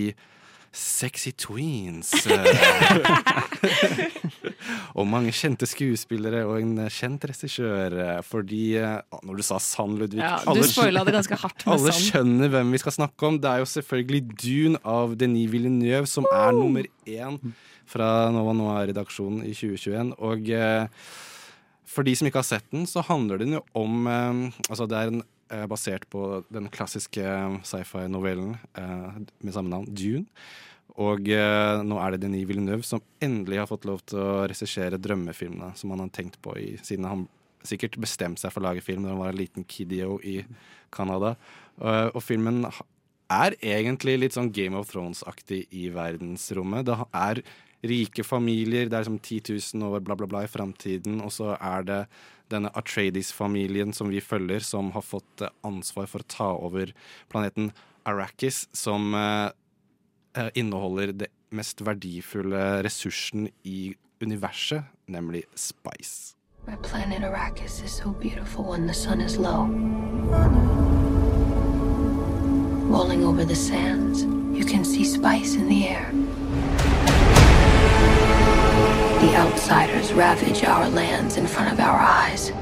Sexy 0.73 1.33
Tweens. 1.41 2.13
og 4.99 5.07
mange 5.09 5.33
kjente 5.35 5.67
skuespillere 5.69 6.45
og 6.49 6.61
en 6.61 6.75
kjent 6.93 7.25
regissør. 7.31 7.97
eh, 8.05 8.21
Fordi 8.27 8.63
eh, 8.81 8.99
Når 9.25 9.41
du 9.41 9.45
sa 9.47 9.61
Sand, 9.63 9.99
Ludvig 10.01 10.21
Ja, 10.23 10.37
du 10.45 10.63
spoila 10.69 11.05
det 11.09 11.17
ganske 11.17 11.39
hardt 11.41 11.65
med 11.65 11.75
Alle 11.79 11.95
skjønner 11.97 12.53
hvem 12.53 12.75
vi 12.77 12.83
skal 12.85 12.97
snakke 13.01 13.31
om. 13.31 13.41
Det 13.43 13.51
er 13.51 13.65
jo 13.65 13.71
selvfølgelig 13.73 14.23
Dune 14.37 14.83
av 14.85 15.17
Denis 15.19 15.51
Villeneuve, 15.53 16.07
som 16.11 16.29
er 16.33 16.53
nummer 16.57 16.89
én 17.09 17.41
fra 17.89 18.29
Nova 18.35 18.55
Noir-redaksjonen 18.57 19.43
i 19.49 19.55
2021. 19.57 20.15
Og 20.29 20.53
eh, 20.55 21.09
for 21.89 22.07
de 22.07 22.15
som 22.19 22.29
ikke 22.29 22.43
har 22.43 22.49
sett 22.49 22.71
den, 22.75 22.87
så 22.89 23.05
handler 23.07 23.41
den 23.43 23.59
jo 23.59 23.65
om 23.79 24.07
eh, 24.07 24.63
Altså, 24.69 24.87
det 24.91 25.01
er 25.01 25.13
en, 25.13 25.25
eh, 25.55 25.67
basert 25.71 26.09
på 26.13 26.45
den 26.53 26.71
klassiske 26.73 27.37
sci-fi-novellen 27.67 28.57
med 28.77 29.55
samme 29.55 29.73
navn, 29.73 29.89
Dune. 29.93 30.27
Og 30.99 31.29
eh, 31.31 31.81
nå 31.87 31.99
er 32.03 32.15
det 32.15 32.25
Denis 32.25 32.47
Villeneuve 32.49 32.87
som 32.87 33.03
endelig 33.23 33.61
har 33.61 33.71
fått 33.71 33.87
lov 33.87 34.03
til 34.09 34.19
å 34.19 34.47
regissere 34.51 34.99
drømmefilmene 34.99 35.71
som 35.79 35.93
han 35.95 36.03
har 36.03 36.15
tenkt 36.15 36.41
på 36.43 36.57
i, 36.59 36.73
siden 36.83 37.07
han 37.07 37.27
sikkert 37.67 37.99
bestemte 38.03 38.43
seg 38.43 38.55
for 38.55 38.63
å 38.63 38.69
lage 38.69 38.83
film 38.85 39.05
da 39.05 39.13
han 39.13 39.23
var 39.23 39.33
en 39.33 39.39
liten 39.39 39.67
kiddio 39.69 40.19
i 40.27 40.41
Canada. 40.95 41.35
Uh, 41.79 42.09
og 42.15 42.23
filmen 42.25 42.65
er 43.29 43.57
egentlig 43.61 44.17
litt 44.19 44.35
sånn 44.35 44.53
Game 44.55 44.79
of 44.79 44.91
Thrones-aktig 44.91 45.65
i 45.75 45.89
verdensrommet. 45.95 46.87
Det 46.89 46.97
er 47.13 47.43
rike 47.87 48.25
familier, 48.27 48.89
det 48.89 48.97
er 48.97 49.05
liksom 49.05 49.21
10 49.23 49.55
000 49.79 49.93
år 49.93 50.03
bla, 50.03 50.17
bla, 50.19 50.27
bla 50.27 50.43
i 50.45 50.51
framtiden, 50.51 51.21
og 51.23 51.33
så 51.35 51.55
er 51.57 51.87
det 51.87 52.01
denne 52.51 52.73
Atreides-familien 52.79 53.93
som 53.95 54.11
vi 54.11 54.23
følger, 54.25 54.65
som 54.65 54.91
har 54.95 55.05
fått 55.05 55.45
eh, 55.45 55.53
ansvar 55.67 56.09
for 56.11 56.25
å 56.25 56.31
ta 56.33 56.49
over 56.57 56.93
planeten 57.31 57.71
Arrakis, 58.09 58.67
som 58.73 59.13
eh, 59.15 59.51
eh, 60.39 60.51
inneholder 60.59 61.13
det 61.13 61.31
mest 61.55 61.81
verdifulle 61.85 62.83
ressursen 62.85 63.49
i 63.65 63.95
universet, 64.25 64.89
nemlig 65.07 65.45
spice. 65.55 66.35
My 66.67 66.77
planet 66.83 67.23
Arrakis 67.23 67.83
is 67.85 67.93
so 67.93 68.11
beautiful 68.11 68.65
when 68.65 68.87
the 68.87 68.95
sun 68.95 69.21
is 69.21 69.39
low. 69.39 69.69
Rolling 72.89 73.25
over 73.25 73.45
the 73.45 73.55
sands, 73.57 74.25
you 74.53 74.65
can 74.65 74.85
see 74.85 75.05
spice 75.05 75.55
in 75.55 75.69
the 75.69 75.89
air. 75.89 76.13
The 79.21 79.35
outsiders 79.35 80.13
ravage 80.13 80.63
our 80.63 80.89
lands 80.89 81.37
in 81.37 81.47
front 81.49 81.73
of 81.73 81.81
our 81.81 81.99
eyes. 81.99 82.53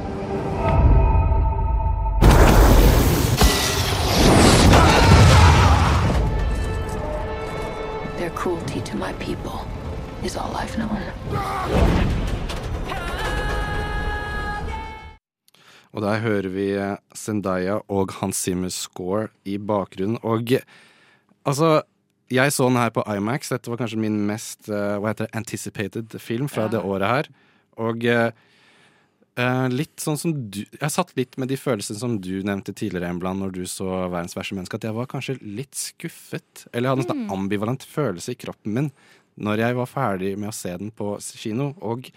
Their 8.18 8.30
cruelty 8.30 8.80
to 8.80 8.96
my 8.96 9.12
people 9.18 9.66
is 10.24 10.34
all 10.36 10.56
I've 10.56 10.76
known. 10.78 11.02
Og 15.92 16.02
der 16.02 16.18
hører 16.20 16.48
vi 16.48 16.70
eh, 16.76 16.96
Zendaya 17.16 17.78
og 17.88 18.12
Hans 18.12 18.36
Zimmers 18.36 18.74
score 18.74 19.28
i 19.44 19.58
bakgrunnen. 19.58 20.18
Og 20.22 20.52
eh, 20.52 20.64
altså 21.44 21.82
Jeg 22.30 22.50
så 22.50 22.66
den 22.66 22.76
her 22.80 22.90
på 22.90 23.04
IMAX. 23.06 23.48
Dette 23.52 23.70
var 23.70 23.78
kanskje 23.78 23.98
min 24.02 24.26
mest 24.26 24.68
uh, 24.68 24.98
hva 24.98 25.12
heter 25.12 25.26
det, 25.28 25.34
anticipated 25.38 26.16
film 26.20 26.48
fra 26.48 26.64
Ja. 26.66 26.68
det 26.74 26.80
året 26.82 27.06
her. 27.08 27.28
Og 27.78 28.02
uh, 28.04 29.68
litt 29.70 30.00
sånn 30.00 30.16
som 30.18 30.32
du 30.50 30.62
Jeg 30.64 30.90
satt 30.94 31.12
litt 31.16 31.36
med 31.38 31.48
de 31.52 31.56
følelsene 31.60 31.98
som 32.00 32.16
du 32.20 32.42
nevnte 32.42 32.72
tidligere, 32.74 33.10
Embland, 33.12 33.38
når 33.42 33.52
du 33.52 33.62
så 33.68 34.08
'Verdens 34.10 34.34
verste 34.34 34.56
menneske', 34.56 34.74
at 34.74 34.82
jeg 34.88 34.94
var 34.94 35.06
kanskje 35.06 35.38
litt 35.42 35.74
skuffet. 35.76 36.66
Eller 36.72 36.88
jeg 36.88 36.96
hadde 36.96 37.04
en 37.04 37.10
sånn 37.14 37.26
Mm. 37.26 37.32
ambivalent 37.36 37.84
følelse 37.84 38.30
i 38.32 38.34
kroppen 38.34 38.72
min 38.72 38.90
når 39.38 39.58
jeg 39.58 39.74
var 39.76 39.86
ferdig 39.86 40.38
med 40.38 40.48
å 40.48 40.54
se 40.54 40.76
den 40.76 40.90
på 40.90 41.20
kino. 41.36 41.74
Og 41.82 42.10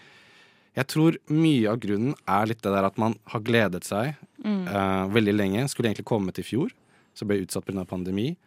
jeg 0.75 0.87
tror 0.87 1.17
mye 1.29 1.67
av 1.69 1.79
grunnen 1.79 2.15
er 2.25 2.45
litt 2.47 2.61
det 2.61 2.71
der 2.71 2.85
at 2.85 2.97
man 2.97 3.15
har 3.27 3.41
gledet 3.41 3.83
seg 3.83 4.15
Mm. 4.43 4.67
uh, 4.69 5.07
veldig 5.13 5.35
lenge. 5.35 5.67
Skulle 5.69 5.89
egentlig 5.93 6.05
kommet 6.05 6.39
i 6.39 6.43
fjor, 6.43 6.71
så 7.13 7.27
ble 7.27 7.35
jeg 7.37 7.47
utsatt 7.49 7.65
pga. 7.65 7.85
pandemi. 7.85 8.37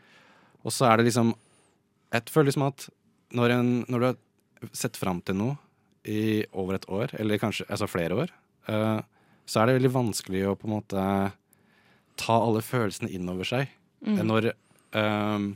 Og 0.64 0.72
så 0.72 0.90
er 0.90 0.96
det 0.96 1.07
liksom 1.12 1.35
Jeg 2.12 2.29
føler 2.33 2.51
liksom 2.51 2.66
at 2.68 2.88
når, 3.33 3.55
en, 3.57 3.70
når 3.88 3.98
du 4.03 4.07
har 4.11 4.72
sett 4.77 4.98
fram 5.01 5.22
til 5.25 5.38
noe 5.38 5.57
i 6.05 6.42
over 6.53 6.77
et 6.77 6.88
år, 6.92 7.14
eller 7.22 7.40
kanskje 7.40 7.66
altså 7.70 7.88
flere 7.88 8.16
år, 8.25 8.33
uh, 8.68 9.01
så 9.46 9.62
er 9.62 9.70
det 9.70 9.79
veldig 9.81 9.92
vanskelig 9.94 10.42
å 10.51 10.57
på 10.59 10.68
en 10.68 10.75
måte 10.77 11.05
ta 12.20 12.37
alle 12.38 12.61
følelsene 12.64 13.11
inn 13.14 13.31
over 13.33 13.48
seg 13.48 13.70
Mm. 14.03 14.16
når, 14.27 14.48
uh, 14.98 15.53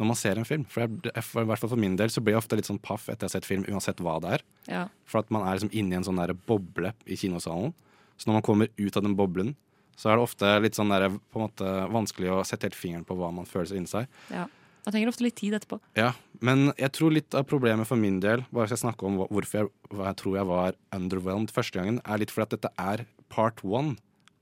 når 0.00 0.06
man 0.08 0.16
ser 0.18 0.38
en 0.40 0.44
film. 0.48 0.64
For, 0.66 0.82
jeg, 0.82 1.22
for, 1.22 1.44
I 1.44 1.46
hvert 1.46 1.60
fall 1.62 1.70
for 1.70 1.78
min 1.78 1.94
del 1.94 2.10
så 2.10 2.18
blir 2.18 2.34
jeg 2.34 2.42
ofte 2.42 2.56
litt 2.58 2.66
sånn 2.66 2.80
paff 2.82 3.04
etter 3.06 3.28
jeg 3.28 3.30
har 3.30 3.34
sett 3.36 3.46
film, 3.46 3.62
uansett 3.70 4.00
hva 4.02 4.16
det 4.24 4.32
er. 4.40 4.42
Ja. 4.66 4.80
For 5.06 5.22
at 5.22 5.30
man 5.30 5.44
er 5.46 5.54
liksom 5.54 5.70
inne 5.70 5.94
i 5.94 5.98
en 6.00 6.06
sånn 6.08 6.18
der 6.18 6.32
boble 6.34 6.90
i 7.06 7.14
kinosalen. 7.20 7.70
Så 8.18 8.26
når 8.26 8.40
man 8.40 8.46
kommer 8.48 8.72
ut 8.74 8.98
av 8.98 9.04
den 9.06 9.14
boblen, 9.14 9.54
så 9.94 10.10
er 10.10 10.18
det 10.18 10.24
ofte 10.26 10.50
litt 10.64 10.74
sånn 10.74 10.90
der, 10.90 11.06
på 11.14 11.38
en 11.38 11.46
måte 11.46 11.76
vanskelig 11.94 12.32
å 12.34 12.40
sette 12.48 12.66
helt 12.66 12.78
fingeren 12.80 13.06
på 13.06 13.14
hva 13.20 13.30
man 13.38 13.46
føler 13.46 13.70
seg 13.70 13.78
inni 13.84 13.92
seg. 13.92 14.10
Ja. 14.34 14.48
Man 14.84 14.92
trenger 14.94 15.10
ofte 15.12 15.24
litt 15.26 15.36
tid 15.36 15.54
etterpå. 15.58 15.78
Ja, 15.98 16.12
men 16.40 16.70
jeg 16.80 16.92
tror 16.96 17.12
litt 17.12 17.34
av 17.36 17.44
problemet 17.50 17.86
for 17.88 18.00
min 18.00 18.20
del, 18.22 18.44
bare 18.50 18.66
skal 18.70 18.78
jeg 18.78 18.84
snakke 18.86 19.06
om 19.08 19.18
hvorfor 19.26 19.58
jeg, 19.60 19.70
jeg 19.92 20.16
tror 20.22 20.36
jeg 20.38 20.48
var 20.48 20.78
underwhelmed 20.96 21.52
første 21.52 21.78
gangen, 21.80 21.98
er 22.04 22.22
litt 22.22 22.32
fordi 22.32 22.48
at 22.48 22.54
dette 22.56 22.70
er 22.80 23.04
part 23.32 23.60
one 23.64 23.96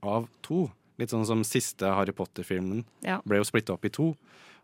av 0.05 0.29
to. 0.45 0.69
Litt 0.99 1.11
sånn 1.13 1.25
som 1.27 1.43
siste 1.47 1.87
Harry 1.95 2.11
Potter-filmen 2.15 2.85
Ja. 3.05 3.19
ble 3.27 3.39
jo 3.39 3.47
splitta 3.47 3.73
opp 3.75 3.85
i 3.87 3.91
to. 3.95 4.13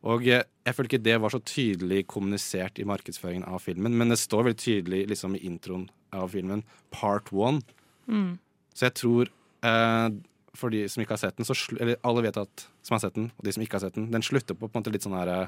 Og 0.05 0.23
jeg, 0.27 0.43
jeg 0.67 0.75
føler 0.75 0.89
ikke 0.91 1.03
det 1.05 1.15
var 1.23 1.33
så 1.33 1.39
tydelig 1.41 2.03
kommunisert 2.11 2.77
i 2.79 2.85
markedsføringen 2.88 3.47
av 3.47 3.63
filmen, 3.63 3.95
men 3.97 4.11
det 4.11 4.19
står 4.21 4.43
veldig 4.49 4.59
tydelig 4.61 5.01
liksom 5.09 5.35
i 5.35 5.43
introen 5.47 5.88
av 6.13 6.29
filmen, 6.35 6.61
part 6.93 7.31
one. 7.33 7.63
Mm. 8.07 8.35
Så 8.75 8.85
jeg 8.89 8.95
tror, 8.99 9.31
eh, 9.65 10.09
for 10.55 10.69
de 10.71 10.83
som 10.91 11.01
ikke 11.03 11.15
har 11.17 11.23
sett 11.23 11.39
den, 11.39 11.47
eller 11.79 11.97
alle 12.05 12.23
vet 12.27 12.38
at, 12.38 12.67
som 12.85 12.95
har 12.95 13.03
sett 13.07 13.15
den, 13.17 13.31
og 13.35 13.47
de 13.47 13.55
som 13.55 13.63
ikke 13.65 13.79
har 13.79 13.85
sett 13.88 13.97
den, 13.97 14.11
den 14.13 14.23
slutter 14.23 14.53
på 14.55 14.67
på 14.69 14.75
en 14.77 14.83
måte 14.83 14.93
litt 14.93 15.03
sånn 15.07 15.17
her 15.17 15.31
eh, 15.33 15.47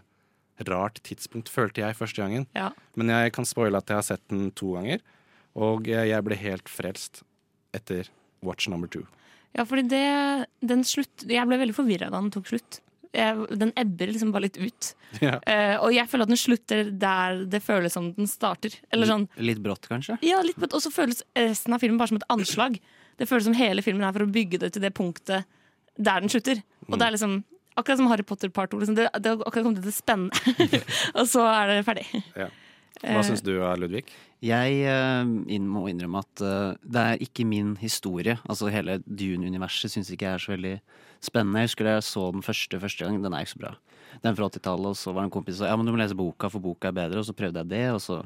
rart 0.66 1.02
tidspunkt, 1.06 1.52
følte 1.54 1.84
jeg 1.84 1.98
første 1.98 2.24
gangen. 2.24 2.48
Ja. 2.58 2.72
Men 2.98 3.14
jeg 3.14 3.36
kan 3.36 3.46
spoile 3.46 3.82
at 3.82 3.92
jeg 3.92 4.00
har 4.00 4.08
sett 4.08 4.24
den 4.32 4.50
to 4.58 4.74
ganger, 4.78 5.04
og 5.58 5.88
jeg 5.90 6.26
ble 6.26 6.38
helt 6.38 6.70
frelst 6.70 7.24
etter 7.78 8.10
watch 8.46 8.70
number 8.70 8.90
two. 8.90 9.06
Ja, 9.58 9.66
fordi 9.66 9.88
det, 9.90 10.08
den 10.62 10.84
slutt 10.86 11.24
Jeg 11.26 11.48
ble 11.50 11.58
veldig 11.58 11.74
forvirra 11.74 12.12
da 12.12 12.20
den 12.20 12.30
tok 12.34 12.50
slutt. 12.52 12.80
Jeg, 13.16 13.48
den 13.58 13.72
ebber 13.80 14.12
liksom 14.12 14.34
bare 14.34 14.48
litt 14.50 14.60
ut. 14.62 14.94
Ja. 15.24 15.38
Uh, 15.48 15.88
og 15.88 15.94
jeg 15.96 16.04
føler 16.12 16.28
at 16.28 16.32
den 16.34 16.40
slutter 16.40 16.90
der 16.92 17.38
det 17.50 17.62
føles 17.64 17.96
som 17.96 18.12
den 18.18 18.28
starter. 18.30 18.74
Eller 18.94 19.10
sånn 19.10 19.24
Litt 19.40 19.62
brått, 19.64 19.88
kanskje? 19.90 20.18
Ja, 20.26 20.42
litt 20.46 20.60
brått. 20.60 20.76
Og 20.76 20.84
så 20.84 20.92
føles 20.94 21.24
resten 21.32 21.74
av 21.74 21.82
filmen 21.82 21.98
bare 21.98 22.12
som 22.12 22.20
et 22.20 22.28
anslag. 22.34 22.76
Det 23.18 23.26
føles 23.30 23.48
som 23.48 23.56
hele 23.58 23.82
filmen 23.86 24.04
er 24.06 24.14
for 24.14 24.28
å 24.28 24.34
bygge 24.36 24.60
det 24.62 24.74
til 24.76 24.84
det 24.84 24.92
punktet 24.98 25.48
der 25.98 26.22
den 26.22 26.30
slutter. 26.30 26.60
Og 26.86 27.00
det 27.00 27.08
er 27.08 27.16
liksom 27.16 27.40
akkurat 27.78 28.02
som 28.02 28.10
Harry 28.12 28.26
Potter 28.28 28.52
part 28.54 28.74
2. 28.74 28.82
Liksom. 28.82 28.98
Det, 28.98 29.10
det 29.24 29.34
akkurat 29.38 29.66
kommet 29.66 29.82
til 29.82 29.90
det 29.90 29.96
spennende. 29.96 30.80
og 31.20 31.28
så 31.30 31.46
er 31.52 31.74
det 31.74 31.84
ferdig. 31.88 32.08
Ja. 32.38 32.50
Hva 32.98 33.22
syns 33.26 33.44
du, 33.46 33.54
Ludvig? 33.78 34.08
Jeg 34.42 34.78
uh, 34.90 35.60
må 35.62 35.84
innrømme 35.90 36.22
at 36.24 36.42
uh, 36.42 36.78
det 36.82 37.04
er 37.04 37.26
ikke 37.26 37.46
min 37.46 37.76
historie. 37.82 38.38
Altså 38.50 38.72
Hele 38.74 39.00
Dune-universet 39.06 39.94
syns 39.94 40.10
ikke 40.14 40.26
jeg 40.26 40.34
er 40.34 40.44
så 40.44 40.54
veldig 40.56 40.76
spennende. 41.26 41.62
Jeg 41.62 41.72
husker 41.72 41.88
da 41.88 41.98
jeg 41.98 42.08
så 42.10 42.26
den 42.34 42.46
første 42.46 42.82
første 42.82 43.06
gang. 43.06 43.22
Den 43.24 43.34
er 43.34 43.46
ikke 43.46 43.56
så 43.56 43.64
bra. 43.66 43.74
Den 44.22 44.32
er 44.32 44.38
fra 44.38 44.50
80-tallet, 44.50 44.94
og 44.94 44.98
så 44.98 45.14
var 45.14 45.24
det 45.24 45.30
en 45.30 45.36
kompis 45.38 45.58
som 45.58 45.66
sa 45.66 45.72
ja, 45.72 45.78
men 45.78 45.86
du 45.86 45.94
må 45.94 46.00
lese 46.00 46.18
boka, 46.18 46.50
for 46.50 46.64
boka 46.64 46.90
er 46.90 46.98
bedre. 46.98 47.22
Og 47.22 47.28
så 47.28 47.38
prøvde 47.38 47.62
jeg 47.62 47.74
det, 47.74 47.86
og 47.94 48.02
så 48.02 48.22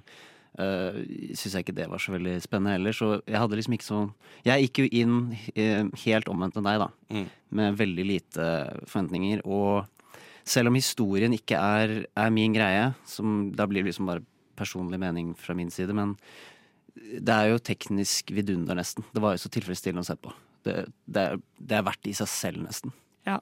uh, 0.60 0.98
syns 1.38 1.56
jeg 1.56 1.66
ikke 1.66 1.78
det 1.78 1.88
var 1.92 2.02
så 2.02 2.14
veldig 2.16 2.36
spennende 2.44 2.76
heller. 2.76 2.96
Så 2.96 3.14
jeg 3.20 3.40
hadde 3.40 3.60
liksom 3.60 3.78
ikke 3.78 3.88
så 3.88 4.02
Jeg 4.48 4.68
gikk 4.68 4.84
jo 4.84 4.90
inn 5.04 5.16
uh, 5.32 6.04
helt 6.04 6.32
omvendt 6.32 6.60
enn 6.60 6.68
deg, 6.68 6.84
da. 6.84 6.90
Mm. 7.14 7.26
Med 7.60 7.80
veldig 7.80 8.06
lite 8.08 8.52
forventninger. 8.86 9.44
Og 9.46 9.86
selv 10.48 10.72
om 10.72 10.78
historien 10.80 11.34
ikke 11.36 11.60
er, 11.60 11.96
er 12.18 12.34
min 12.34 12.56
greie, 12.56 12.92
som 13.08 13.52
da 13.56 13.68
blir 13.70 13.84
det 13.86 13.92
liksom 13.92 14.10
bare 14.10 14.26
personlig 14.58 15.00
mening 15.02 15.34
fra 15.38 15.56
min 15.58 15.72
side, 15.74 15.96
men 15.98 16.18
Det 16.92 17.34
er 17.34 17.48
jo 17.50 17.60
teknisk 17.60 18.34
vidunder, 18.36 18.76
nesten. 18.76 19.04
Det 19.16 19.22
var 19.24 19.34
jo 19.34 19.40
så 19.40 19.50
tilfredsstillende 19.50 20.04
å 20.04 20.08
se 20.10 20.16
på. 20.20 20.34
Det, 20.64 20.74
det, 21.08 21.22
er, 21.22 21.40
det 21.58 21.78
er 21.78 21.86
verdt 21.88 22.08
i 22.12 22.14
seg 22.14 22.28
selv, 22.30 22.60
nesten. 22.66 22.92
Ja, 23.28 23.38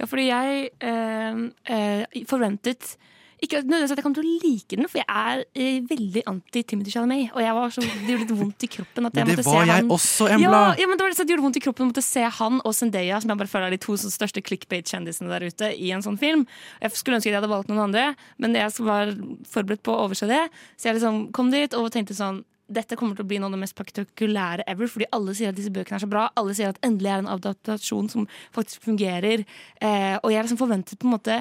ja 0.00 0.08
fordi 0.10 0.26
jeg 0.26 0.70
eh, 0.82 1.40
eh, 1.72 2.18
forventet 2.28 2.96
ikke 3.38 3.60
nødvendigvis 3.62 3.92
at 3.94 4.00
jeg 4.00 4.04
kom 4.06 4.14
til 4.16 4.24
å 4.26 4.32
like 4.42 4.76
den, 4.78 4.88
for 4.90 4.98
jeg 4.98 5.06
er 5.08 5.42
eh, 5.54 5.78
veldig 5.86 6.22
anti 6.30 6.62
Timothy 6.66 6.94
Chalamet. 6.94 7.30
Og 7.36 7.42
jeg 7.44 7.54
var 7.58 7.74
så, 7.74 7.84
det 7.84 8.10
gjorde 8.10 8.24
litt 8.24 8.34
vondt 8.40 8.66
i 8.66 8.70
kroppen. 8.74 9.08
At 9.08 9.18
jeg 9.20 9.24
Men 9.24 9.30
det 9.30 9.36
måtte 9.38 9.46
var 9.48 9.62
se 9.62 9.70
jeg 9.70 9.74
han. 9.76 9.92
også, 9.98 10.28
Embla! 10.34 10.62
Ja, 10.64 10.74
ja, 10.82 10.90
men 10.90 10.98
det 10.98 11.06
var 11.06 11.16
det 11.18 11.28
gjorde 11.34 11.46
vondt 11.46 11.60
i 11.60 11.64
kroppen 11.68 11.86
å 11.86 11.90
måtte 11.92 12.04
se 12.04 12.26
han 12.40 12.60
og 12.64 12.74
Zendaya, 12.74 13.20
som 13.22 13.32
jeg 13.32 13.42
bare 13.44 13.52
føler 13.54 13.70
er 13.70 13.76
de 13.76 13.80
to 13.84 13.96
sånn 14.00 14.14
største 14.14 14.42
clickbait-kjendisene 14.42 15.30
der 15.30 15.48
ute, 15.48 15.70
i 15.78 15.92
en 15.94 16.04
sånn 16.04 16.18
film. 16.20 16.44
Jeg 16.82 16.98
skulle 16.98 17.20
ønske 17.20 17.30
at 17.30 17.36
jeg 17.36 17.40
hadde 17.40 17.52
valgt 17.52 17.70
noen 17.70 17.84
andre, 17.86 18.06
men 18.42 18.58
jeg 18.58 18.74
var 18.82 19.14
forberedt 19.52 19.84
på 19.86 19.94
å 19.94 20.06
overse 20.08 20.28
det. 20.30 20.44
Så 20.76 20.90
jeg 20.90 20.98
liksom 20.98 21.28
kom 21.36 21.52
dit 21.54 21.78
og 21.78 21.90
tenkte 21.94 22.18
sånn 22.18 22.42
dette 22.68 22.98
kommer 23.00 23.16
til 23.16 23.24
å 23.24 23.28
bli 23.28 23.38
noe 23.40 23.48
av 23.48 23.54
det 23.56 23.62
mest 23.62 23.72
spektakulære 23.72 24.66
ever, 24.68 24.90
fordi 24.92 25.06
alle 25.16 25.32
sier 25.36 25.52
at 25.52 25.56
disse 25.56 25.72
bøkene 25.72 25.96
er 25.96 26.02
så 26.04 26.10
bra. 26.10 26.26
Alle 26.36 26.52
sier 26.56 26.74
at 26.74 26.80
endelig 26.84 27.08
er 27.08 27.22
det 27.22 27.24
en 27.24 27.32
adaptasjon 27.38 28.10
som 28.12 28.26
faktisk 28.52 28.84
fungerer. 28.84 29.46
Eh, 29.80 30.16
og 30.20 30.28
jeg 30.34 30.44
liksom 30.44 30.60
forventet 30.60 31.00
på 31.00 31.08
en 31.08 31.14
måte 31.14 31.38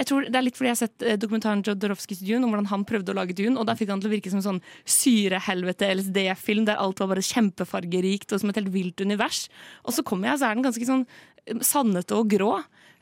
jeg 0.00 0.08
tror 0.08 0.24
Det 0.24 0.38
er 0.38 0.44
litt 0.46 0.56
fordi 0.56 0.70
jeg 0.70 0.76
har 0.76 0.80
sett 0.80 1.04
eh, 1.04 1.18
dokumentaren 1.20 1.62
Jodorowskys 1.66 2.22
Dune 2.24 2.46
om 2.46 2.54
hvordan 2.54 2.70
han 2.70 2.86
prøvde 2.88 3.12
å 3.12 3.18
lage 3.18 3.36
Dune, 3.36 3.58
og 3.60 3.66
da 3.68 3.76
fikk 3.76 3.92
han 3.92 4.00
til 4.00 4.08
å 4.08 4.14
virke 4.14 4.32
som 4.32 4.40
en 4.40 4.46
sånn 4.46 4.62
syrehelvete 4.88 5.90
LSD-film 5.98 6.64
der 6.68 6.80
alt 6.80 7.02
var 7.02 7.10
bare 7.12 7.24
kjempefargerikt 7.26 8.32
og 8.32 8.40
som 8.40 8.52
et 8.52 8.60
helt 8.60 8.72
vilt 8.72 9.04
univers. 9.04 9.44
Og 9.84 9.96
så 9.96 10.04
kommer 10.06 10.30
jeg, 10.30 10.40
så 10.40 10.48
er 10.48 10.56
den 10.56 10.64
ganske 10.64 10.88
sånn 10.88 11.04
eh, 11.04 11.60
sannete 11.66 12.16
og 12.16 12.32
grå. 12.32 12.54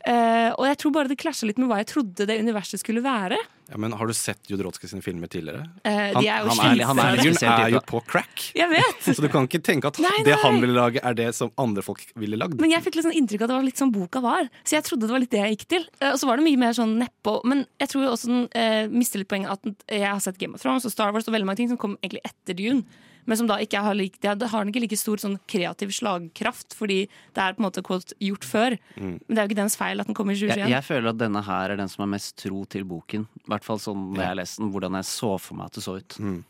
Eh, 0.06 0.50
og 0.54 0.64
jeg 0.68 0.78
tror 0.78 0.92
bare 0.94 1.10
det 1.10 1.18
klasja 1.18 1.48
litt 1.48 1.58
med 1.58 1.68
hva 1.70 1.80
jeg 1.80 1.88
trodde 1.90 2.26
det 2.28 2.36
universet 2.38 2.80
skulle 2.80 3.02
være. 3.04 3.38
Ja, 3.68 3.76
men 3.76 3.92
Har 3.92 4.08
du 4.08 4.14
sett 4.16 4.48
Jodorowsky 4.48 4.88
sine 4.88 5.02
filmer 5.04 5.28
tidligere? 5.28 5.66
Eh, 5.84 6.14
de 6.16 6.22
er 6.24 6.44
jo 6.44 6.54
han, 6.54 6.60
er, 6.78 6.84
han 6.88 7.00
er, 7.02 7.20
er 7.20 7.72
jo 7.74 7.82
på 7.84 8.00
crack. 8.08 8.46
Jeg 8.56 8.70
vet! 8.70 9.02
Så 9.16 9.18
du 9.20 9.28
kan 9.32 9.48
ikke 9.48 9.60
tenke 9.64 9.90
at 9.90 9.98
Nei, 10.00 10.14
det 10.24 10.38
han 10.40 10.60
ville 10.62 10.76
lage, 10.76 11.02
er 11.04 11.18
det 11.18 11.28
som 11.36 11.52
andre 11.60 11.84
folk 11.84 12.06
ville 12.16 12.38
lagd. 12.40 12.56
Men 12.62 12.72
jeg 12.72 12.86
fikk 12.86 12.96
litt 13.00 13.08
sånn 13.10 13.18
inntrykk 13.18 13.44
av 13.44 13.48
at 13.48 13.52
det 13.52 13.58
var 13.58 13.68
litt 13.68 13.82
sånn 13.82 13.92
boka 13.92 14.22
var. 14.24 14.48
Så 14.62 14.78
jeg 14.78 14.86
trodde 14.88 15.10
det 15.10 15.16
var 15.16 15.24
litt 15.24 15.34
det 15.34 15.42
jeg 15.42 15.58
gikk 15.58 15.66
til. 15.74 15.84
Uh, 16.00 16.12
Og 16.14 16.22
så 16.22 16.30
var 16.30 16.40
det 16.40 16.46
mye 16.48 16.62
mer 16.62 16.78
sånn 16.78 16.96
nedpå. 17.02 17.34
Men 17.50 17.66
jeg 17.82 17.92
tror 17.92 18.08
også 18.14 18.32
den 18.32 18.94
mister 18.94 19.20
litt 19.20 19.28
poenget 19.30 19.58
at 19.58 19.84
jeg 19.98 20.08
har 20.08 20.22
sett 20.24 20.40
Game 20.40 20.56
of 20.56 20.64
Thrones 20.64 20.86
og 20.88 20.94
Star 20.94 21.12
Wars 21.12 21.28
og 21.28 21.36
veldig 21.36 21.50
mange 21.50 21.60
ting 21.60 21.72
som 21.72 21.80
kom 21.80 21.98
egentlig 22.00 22.24
etter 22.24 22.56
Dune. 22.56 22.86
Men 23.28 23.36
som 23.36 23.48
da 23.50 23.58
ikke 23.60 23.82
har, 23.84 23.94
like, 23.98 24.16
det 24.24 24.48
har- 24.48 24.64
ikke 24.68 24.80
like 24.80 24.96
stor 24.96 25.20
sånn 25.20 25.36
kreativ 25.46 25.92
slagkraft, 25.92 26.72
fordi 26.76 27.02
det 27.36 27.42
er 27.44 27.52
på 27.54 27.60
en 27.60 27.66
måte 27.68 27.82
quote, 27.84 28.14
gjort 28.24 28.46
før. 28.48 28.76
Mm. 28.96 29.20
Men 29.20 29.28
det 29.28 29.38
er 29.38 29.44
jo 29.44 29.50
ikke 29.50 29.60
dens 29.62 29.76
feil 29.76 30.00
at 30.00 30.08
den 30.08 30.16
kommer 30.16 30.32
i 30.32 30.38
Jeg, 30.40 30.48
2021. 30.56 30.72
jeg 30.72 30.84
føler 30.88 31.08
at 31.12 31.18
denne 31.20 31.42
her 31.44 31.70
er 31.74 31.76
den 31.76 31.88
som 31.92 32.04
er 32.06 32.12
mest 32.16 32.36
tro 32.40 32.64
til 32.64 32.84
boken. 32.88 33.26
I 33.44 33.50
hvert 33.52 33.64
fall 33.68 33.78
sånn 33.78 34.06
når 34.14 34.24
jeg 34.24 34.36
leste 34.40 34.62
den, 34.64 34.72
hvordan 34.72 34.98
jeg 34.98 35.04
så 35.04 35.32
for 35.40 35.54
meg 35.60 35.66
at 35.66 35.72
det 35.78 35.84
så 35.84 35.96
ut. 36.00 36.18
Mm. 36.18 36.44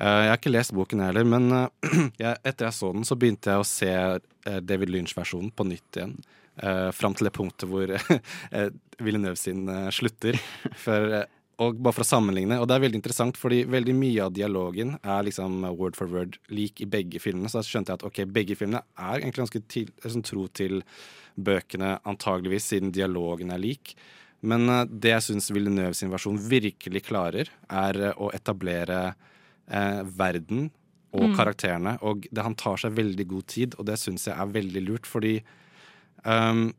Uh, 0.00 0.22
jeg 0.22 0.30
har 0.32 0.38
ikke 0.40 0.52
lest 0.56 0.72
boken 0.72 1.04
heller, 1.04 1.24
men 1.28 1.52
uh, 1.52 1.68
jeg, 2.24 2.36
etter 2.44 2.68
jeg 2.70 2.78
så 2.80 2.92
den, 2.96 3.04
så 3.04 3.18
begynte 3.20 3.52
jeg 3.52 3.60
å 3.60 3.68
se 3.68 3.92
uh, 3.92 4.60
David 4.60 4.88
Lynch-versjonen 4.94 5.52
på 5.52 5.68
nytt 5.68 6.00
igjen. 6.00 6.16
Uh, 6.62 6.90
Fram 6.92 7.14
til 7.16 7.28
det 7.28 7.32
punktet 7.36 7.68
hvor 7.68 7.88
uh, 7.92 8.68
Villeneuve 9.04 9.36
sin 9.40 9.64
slutter. 9.92 10.36
For, 10.80 11.24
og 11.60 11.76
bare 11.84 11.94
for 11.94 12.04
å 12.04 12.08
sammenligne, 12.08 12.56
og 12.60 12.68
det 12.68 12.74
er 12.76 12.84
veldig 12.86 12.98
interessant, 12.98 13.36
fordi 13.38 13.62
veldig 13.70 13.94
mye 13.94 14.24
av 14.24 14.32
dialogen 14.34 14.94
er 15.02 15.26
liksom 15.26 15.60
word 15.76 15.98
for 15.98 16.10
word 16.10 16.38
lik 16.48 16.80
i 16.80 16.88
begge 16.88 17.20
filmene. 17.22 17.50
Så 17.52 17.60
da 17.60 17.66
skjønte 17.66 17.92
jeg 17.92 18.00
at 18.00 18.06
ok, 18.08 18.22
begge 18.32 18.56
filmene 18.58 18.82
er 18.96 19.20
egentlig 19.20 19.44
ganske 19.44 19.62
til, 19.68 19.92
sånn 20.02 20.24
tro 20.26 20.46
til 20.48 20.80
bøkene, 21.36 21.98
antageligvis, 22.08 22.70
siden 22.72 22.92
dialogen 22.94 23.52
er 23.52 23.62
lik. 23.62 23.94
Men 24.42 24.68
eh, 24.68 24.84
det 24.90 25.12
jeg 25.14 25.26
syns 25.28 25.50
Villeneuve 25.54 25.94
sin 25.94 26.10
versjon 26.12 26.40
virkelig 26.40 27.04
klarer, 27.06 27.50
er 27.70 28.00
eh, 28.08 28.16
å 28.16 28.32
etablere 28.34 29.02
eh, 29.12 30.02
verden 30.18 30.70
og 31.12 31.28
Mm. 31.28 31.36
karakterene. 31.36 31.98
Og 32.00 32.26
det, 32.32 32.42
han 32.42 32.56
tar 32.56 32.80
seg 32.80 32.96
veldig 32.96 33.26
god 33.28 33.46
tid, 33.46 33.74
og 33.78 33.86
det 33.86 33.98
syns 34.00 34.26
jeg 34.26 34.34
er 34.34 34.54
veldig 34.54 34.82
lurt, 34.86 35.06
fordi 35.06 35.42
um, 36.24 36.70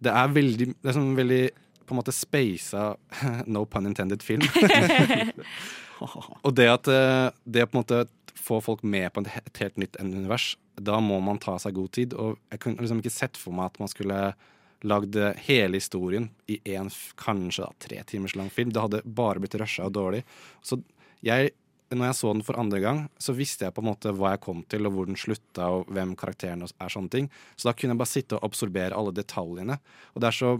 det 0.00 0.12
er 0.16 0.28
veldig 0.32 0.66
Det 0.80 0.88
er 0.88 0.96
sånn 0.96 1.12
veldig 1.18 1.42
på 1.90 1.96
en 1.96 2.00
måte 2.00 2.14
speisa 2.14 2.94
No 3.50 3.64
pun 3.66 3.90
intended 3.90 4.22
film. 4.22 4.46
og 6.46 6.54
det 6.56 6.68
at 6.70 6.88
eh, 6.88 7.26
det 7.44 7.66
på 7.68 7.76
en 7.76 7.82
måte 7.82 8.04
få 8.40 8.60
folk 8.64 8.82
med 8.82 9.12
på 9.12 9.24
et 9.26 9.60
helt 9.60 9.76
nytt 9.82 9.98
univers, 10.00 10.54
da 10.80 11.00
må 11.02 11.18
man 11.20 11.38
ta 11.42 11.58
seg 11.60 11.76
god 11.76 11.92
tid. 11.96 12.14
Og 12.16 12.38
jeg 12.50 12.62
kunne 12.62 12.80
liksom 12.80 13.02
ikke 13.02 13.12
sett 13.12 13.38
for 13.38 13.54
meg 13.56 13.70
at 13.70 13.82
man 13.82 13.90
skulle 13.92 14.20
lagd 14.80 15.16
hele 15.44 15.76
historien 15.76 16.30
i 16.48 16.56
en 16.74 16.88
kanskje 17.20 17.66
da, 17.66 17.72
tre 17.84 18.02
timers 18.08 18.36
lang 18.38 18.48
film. 18.52 18.72
Det 18.72 18.80
hadde 18.80 19.02
bare 19.04 19.42
blitt 19.42 19.58
rusha 19.60 19.86
og 19.88 19.92
dårlig. 19.96 20.22
Så 20.64 20.80
jeg, 21.26 21.52
når 21.92 22.10
jeg 22.10 22.18
så 22.20 22.32
den 22.32 22.46
for 22.46 22.60
andre 22.60 22.80
gang, 22.80 23.02
så 23.20 23.36
visste 23.36 23.66
jeg 23.66 23.76
på 23.76 23.84
en 23.84 23.90
måte 23.90 24.14
hva 24.16 24.34
jeg 24.34 24.44
kom 24.46 24.64
til, 24.72 24.88
og 24.88 24.96
hvor 24.96 25.10
den 25.10 25.20
slutta, 25.20 25.68
og 25.68 25.92
hvem 25.92 26.16
karakterene 26.18 26.70
er, 26.70 26.92
sånne 26.92 27.12
ting. 27.12 27.30
Så 27.56 27.68
da 27.68 27.76
kunne 27.76 27.94
jeg 27.94 28.02
bare 28.02 28.14
sitte 28.14 28.38
og 28.38 28.48
absorbere 28.48 28.96
alle 28.96 29.14
detaljene. 29.16 29.76
Og 30.14 30.24
det 30.24 30.30
er 30.30 30.38
så 30.40 30.56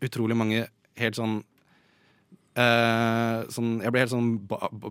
utrolig 0.00 0.36
mange 0.36 0.66
helt 1.00 1.18
sånn 1.18 1.42
Uh, 2.54 3.42
sånn, 3.50 3.80
jeg 3.82 3.90
helt 3.90 4.12
sånn 4.12 4.28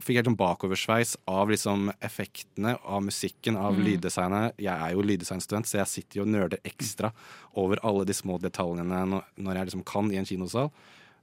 fikk 0.04 0.18
helt 0.18 0.28
sånn 0.28 0.36
bakoversveis 0.36 1.14
av 1.32 1.48
liksom 1.48 1.94
effektene, 2.04 2.74
av 2.84 3.06
musikken, 3.06 3.56
av 3.56 3.78
Mm. 3.78 3.86
lyddesignet. 3.86 4.58
Jeg 4.60 4.76
er 4.76 4.92
jo 4.92 5.00
lyddesignstudent, 5.02 5.64
så 5.66 5.78
jeg 5.80 5.88
sitter 5.88 6.18
jo 6.18 6.22
og 6.24 6.28
nerder 6.34 6.60
ekstra 6.66 7.14
over 7.56 7.80
alle 7.82 8.04
de 8.04 8.12
små 8.12 8.36
detaljene 8.38 8.84
når, 9.08 9.24
når 9.40 9.56
jeg 9.56 9.66
liksom 9.70 9.86
kan 9.86 10.12
i 10.12 10.18
en 10.20 10.26
kinosal. 10.28 10.72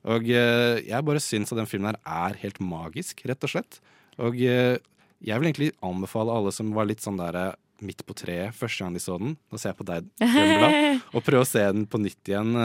Og 0.06 0.22
uh, 0.32 0.80
jeg 0.80 1.04
bare 1.04 1.20
syns 1.20 1.52
at 1.52 1.58
den 1.60 1.68
filmen 1.68 1.92
her 1.92 2.00
er 2.32 2.40
helt 2.40 2.58
magisk, 2.58 3.20
rett 3.28 3.44
og 3.44 3.50
slett. 3.52 3.80
Og 4.16 4.32
uh, 4.32 4.80
jeg 5.20 5.36
vil 5.36 5.50
egentlig 5.52 5.72
anbefale 5.84 6.32
alle 6.32 6.52
som 6.56 6.72
var 6.72 6.88
litt 6.88 7.04
sånn 7.04 7.20
der 7.20 7.52
midt 7.84 8.00
på 8.08 8.16
treet 8.16 8.56
første 8.56 8.80
gang 8.82 8.96
de 8.96 9.00
så 9.00 9.18
den, 9.20 9.36
nå 9.52 9.60
ser 9.60 9.74
jeg 9.74 9.76
på 9.76 9.84
deg, 9.92 10.08
Embla, 10.24 10.72
og 11.14 11.22
prøve 11.24 11.44
å 11.44 11.48
se 11.48 11.60
den 11.68 11.84
på 11.84 12.00
nytt 12.00 12.32
igjen. 12.32 12.56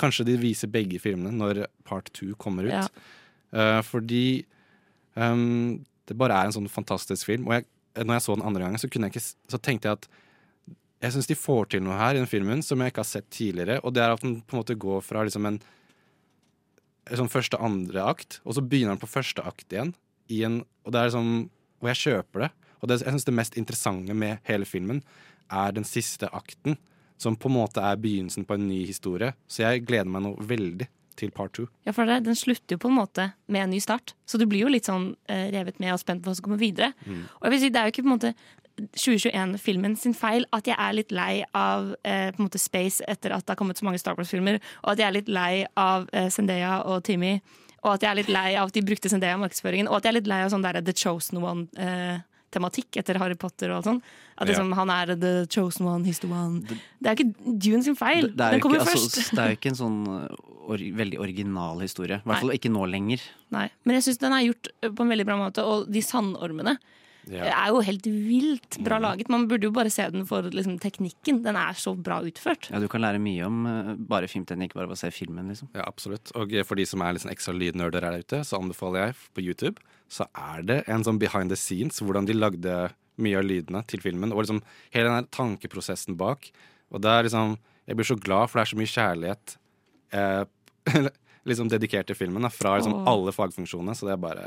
Kanskje 0.00 0.26
de 0.30 0.38
viser 0.40 0.70
begge 0.72 1.00
filmene 1.02 1.32
når 1.36 1.64
part 1.88 2.08
two 2.16 2.34
kommer 2.40 2.68
ut. 2.68 2.74
Ja. 2.74 2.86
Uh, 3.50 3.80
fordi 3.84 4.44
um, 5.18 5.82
det 6.08 6.16
bare 6.18 6.38
er 6.38 6.48
en 6.48 6.56
sånn 6.56 6.70
fantastisk 6.70 7.28
film. 7.28 7.48
Og 7.48 7.58
jeg, 7.58 7.68
når 7.98 8.16
jeg 8.16 8.26
så 8.26 8.36
den 8.36 8.46
andre 8.46 8.64
gangen, 8.64 8.82
så, 8.82 8.90
kunne 8.90 9.08
jeg 9.08 9.16
ikke, 9.16 9.52
så 9.54 9.60
tenkte 9.62 9.90
jeg 9.90 10.00
at 10.00 10.10
jeg 11.00 11.14
syns 11.14 11.30
de 11.30 11.36
får 11.38 11.70
til 11.72 11.84
noe 11.84 11.96
her 11.96 12.16
i 12.16 12.20
den 12.20 12.28
filmen 12.28 12.60
som 12.64 12.80
jeg 12.82 12.92
ikke 12.92 13.04
har 13.04 13.08
sett 13.08 13.28
tidligere. 13.32 13.78
Og 13.86 13.94
det 13.96 14.02
er 14.04 14.14
at 14.14 14.24
den 14.24 14.40
på 14.44 14.56
en 14.56 14.60
måte 14.60 14.76
går 14.80 15.00
fra 15.04 15.24
liksom 15.24 15.48
en, 15.48 15.56
en 17.08 17.20
sånn 17.22 17.32
første 17.32 17.60
andre 17.60 18.04
akt, 18.12 18.40
og 18.44 18.56
så 18.56 18.64
begynner 18.64 18.96
den 18.96 19.02
på 19.02 19.08
første 19.10 19.44
akt 19.48 19.72
igjen. 19.72 19.94
I 20.30 20.42
en, 20.46 20.60
og 20.84 20.92
det 20.92 21.00
er 21.00 21.08
liksom, 21.08 21.32
og 21.80 21.90
jeg 21.90 22.02
kjøper 22.02 22.44
det. 22.44 22.50
Og 22.80 22.90
det, 22.90 23.00
jeg 23.00 23.14
syns 23.16 23.28
det 23.28 23.36
mest 23.36 23.56
interessante 23.60 24.16
med 24.16 24.44
hele 24.48 24.68
filmen 24.68 25.00
er 25.50 25.72
den 25.74 25.88
siste 25.88 26.28
akten, 26.36 26.76
som 27.20 27.36
på 27.36 27.50
en 27.50 27.58
måte 27.58 27.84
er 27.84 28.00
begynnelsen 28.00 28.46
på 28.48 28.56
en 28.56 28.66
ny 28.70 28.80
historie. 28.88 29.34
Så 29.50 29.66
jeg 29.66 29.84
gleder 29.88 30.08
meg 30.10 30.24
nå 30.24 30.34
veldig 30.40 30.88
til 31.20 31.32
part 31.34 31.52
two. 31.56 31.66
Ja, 31.84 31.92
for 31.92 32.08
det, 32.08 32.22
Den 32.24 32.38
slutter 32.38 32.76
jo 32.76 32.80
på 32.80 32.88
en 32.88 32.96
måte 32.96 33.32
med 33.46 33.66
en 33.66 33.74
ny 33.74 33.80
start, 33.82 34.14
så 34.24 34.38
du 34.40 34.46
blir 34.48 34.64
jo 34.64 34.72
litt 34.72 34.88
sånn 34.88 35.12
eh, 35.28 35.50
revet 35.52 35.80
med 35.82 35.92
og 35.92 36.00
spent 36.00 36.22
på 36.24 36.30
hva 36.30 36.38
som 36.38 36.46
kommer 36.46 36.60
videre. 36.62 36.94
Mm. 37.04 37.26
Og 37.28 37.46
jeg 37.46 37.54
vil 37.54 37.60
si, 37.60 37.70
Det 37.70 37.80
er 37.80 37.88
jo 37.88 37.94
ikke 37.94 38.06
på 38.06 38.10
en 38.10 38.16
måte 38.16 38.34
2021-filmen 38.96 39.96
sin 40.00 40.14
feil 40.16 40.46
at 40.56 40.68
jeg 40.70 40.78
er 40.78 40.94
litt 40.96 41.12
lei 41.12 41.42
av 41.52 41.90
eh, 42.00 42.30
på 42.32 42.40
en 42.40 42.46
måte 42.46 42.60
Space 42.62 43.04
etter 43.10 43.34
at 43.36 43.44
det 43.44 43.52
har 43.52 43.60
kommet 43.60 43.80
så 43.80 43.84
mange 43.84 44.00
Star 44.00 44.16
Wars-filmer, 44.16 44.60
og 44.84 44.94
at 44.94 45.02
jeg 45.02 45.08
er 45.08 45.18
litt 45.18 45.28
lei 45.28 45.52
av 45.76 46.08
eh, 46.16 46.30
Zendaya 46.32 46.80
og 46.88 47.04
Timmy, 47.04 47.36
og 47.82 47.94
at 47.94 48.04
jeg 48.04 48.10
er 48.10 48.20
litt 48.22 48.32
lei 48.32 48.48
av 48.60 48.70
at 48.70 48.76
de 48.76 48.86
brukte 48.86 49.12
Zendaya 49.12 49.36
i 49.36 49.42
markedsføringen, 49.42 49.90
og 49.90 50.00
at 50.00 50.08
jeg 50.08 50.14
er 50.14 50.18
litt 50.20 50.32
lei 50.32 50.40
av 50.44 50.52
sånn 50.52 50.64
der 50.64 50.80
The 50.84 50.96
Chosen 50.96 51.40
One-tematikk 52.50 52.98
etter 52.98 53.18
Harry 53.20 53.36
Potter 53.38 53.70
og 53.70 53.84
sånn. 53.86 54.00
At 54.40 54.48
liksom, 54.48 54.72
han 54.74 54.90
er 54.90 55.14
the 55.14 55.46
chosen 55.50 55.86
one, 55.86 56.04
he's 56.04 56.20
the 56.20 56.28
one. 56.28 56.62
Det 56.98 57.06
er 57.06 57.14
jo 57.14 57.24
ikke 57.24 57.56
Dune 57.62 57.82
sin 57.84 57.96
feil. 57.96 58.30
Det, 58.30 58.36
det, 58.36 58.44
er 58.46 58.56
Den 58.56 58.60
kommer 58.64 58.80
ikke, 58.80 58.90
jo 58.90 58.96
altså, 58.96 59.20
først. 59.20 59.34
det 59.36 59.42
er 59.42 59.52
jo 59.52 59.58
ikke 59.58 59.70
en 59.70 59.78
sånn 59.78 59.98
uh, 60.08 60.70
or, 60.70 60.84
veldig 61.02 61.20
original 61.20 61.80
historie. 61.84 62.18
I 62.18 62.26
hvert 62.26 62.42
fall 62.42 62.54
ikke 62.56 62.72
nå 62.72 62.86
lenger. 62.90 63.22
Nei, 63.54 63.68
Men 63.84 63.98
jeg 63.98 64.08
syns 64.08 64.22
den 64.22 64.34
er 64.34 64.46
gjort 64.48 64.72
på 64.82 65.06
en 65.06 65.14
veldig 65.14 65.28
bra 65.28 65.38
måte, 65.38 65.66
og 65.66 65.90
de 65.92 66.02
sandormene 66.04 66.78
Ja. 67.28 67.50
er 67.52 67.72
jo 67.74 67.82
helt 67.84 68.06
vilt 68.06 68.78
bra 68.84 68.98
laget. 69.02 69.28
Man 69.32 69.46
burde 69.50 69.68
jo 69.68 69.74
bare 69.74 69.92
se 69.92 70.06
den 70.12 70.24
for 70.28 70.46
liksom, 70.48 70.78
teknikken. 70.82 71.42
Den 71.44 71.58
er 71.60 71.76
så 71.78 71.94
bra 71.94 72.20
utført. 72.26 72.70
Ja, 72.72 72.80
Du 72.80 72.88
kan 72.88 73.04
lære 73.04 73.20
mye 73.22 73.44
om 73.46 73.66
uh, 73.68 73.92
bare 73.96 74.30
filmteknikk 74.30 74.74
bare 74.74 74.88
ved 74.90 74.98
å 74.98 75.02
se 75.02 75.12
filmen. 75.14 75.52
liksom. 75.52 75.70
Ja, 75.76 75.84
absolutt. 75.86 76.32
Og 76.38 76.54
for 76.66 76.80
de 76.80 76.86
som 76.88 77.04
er 77.04 77.20
sånn 77.20 77.34
ekstra 77.34 77.54
lydnerder 77.56 78.06
der 78.06 78.24
ute, 78.24 78.42
så 78.46 78.60
anbefaler 78.60 79.10
jeg 79.10 79.18
på 79.36 79.44
YouTube, 79.44 79.84
så 80.10 80.26
er 80.34 80.64
det 80.66 80.80
en 80.90 81.04
sånn 81.06 81.20
behind 81.20 81.52
the 81.52 81.58
scenes, 81.58 82.00
hvordan 82.02 82.26
de 82.26 82.36
lagde 82.38 82.76
mye 83.20 83.38
av 83.38 83.46
lydene 83.46 83.82
til 83.90 84.02
filmen, 84.02 84.32
og 84.32 84.44
liksom 84.44 84.62
hele 84.94 85.10
den 85.10 85.18
her 85.18 85.28
tankeprosessen 85.34 86.16
bak. 86.20 86.50
Og 86.90 87.02
det 87.04 87.10
er 87.10 87.28
liksom 87.28 87.58
Jeg 87.88 87.96
blir 87.96 88.06
så 88.06 88.14
glad, 88.14 88.46
for 88.46 88.60
det 88.60 88.62
er 88.62 88.70
så 88.70 88.76
mye 88.78 88.90
kjærlighet 88.90 89.52
eh, 90.14 90.42
liksom 91.48 91.70
dedikert 91.72 92.06
til 92.06 92.14
filmen, 92.14 92.44
da, 92.44 92.50
fra 92.52 92.76
liksom 92.76 92.92
oh. 93.00 93.08
alle 93.10 93.32
fagfunksjonene, 93.34 93.96
så 93.98 94.06
det 94.06 94.12
er 94.14 94.20
bare 94.22 94.44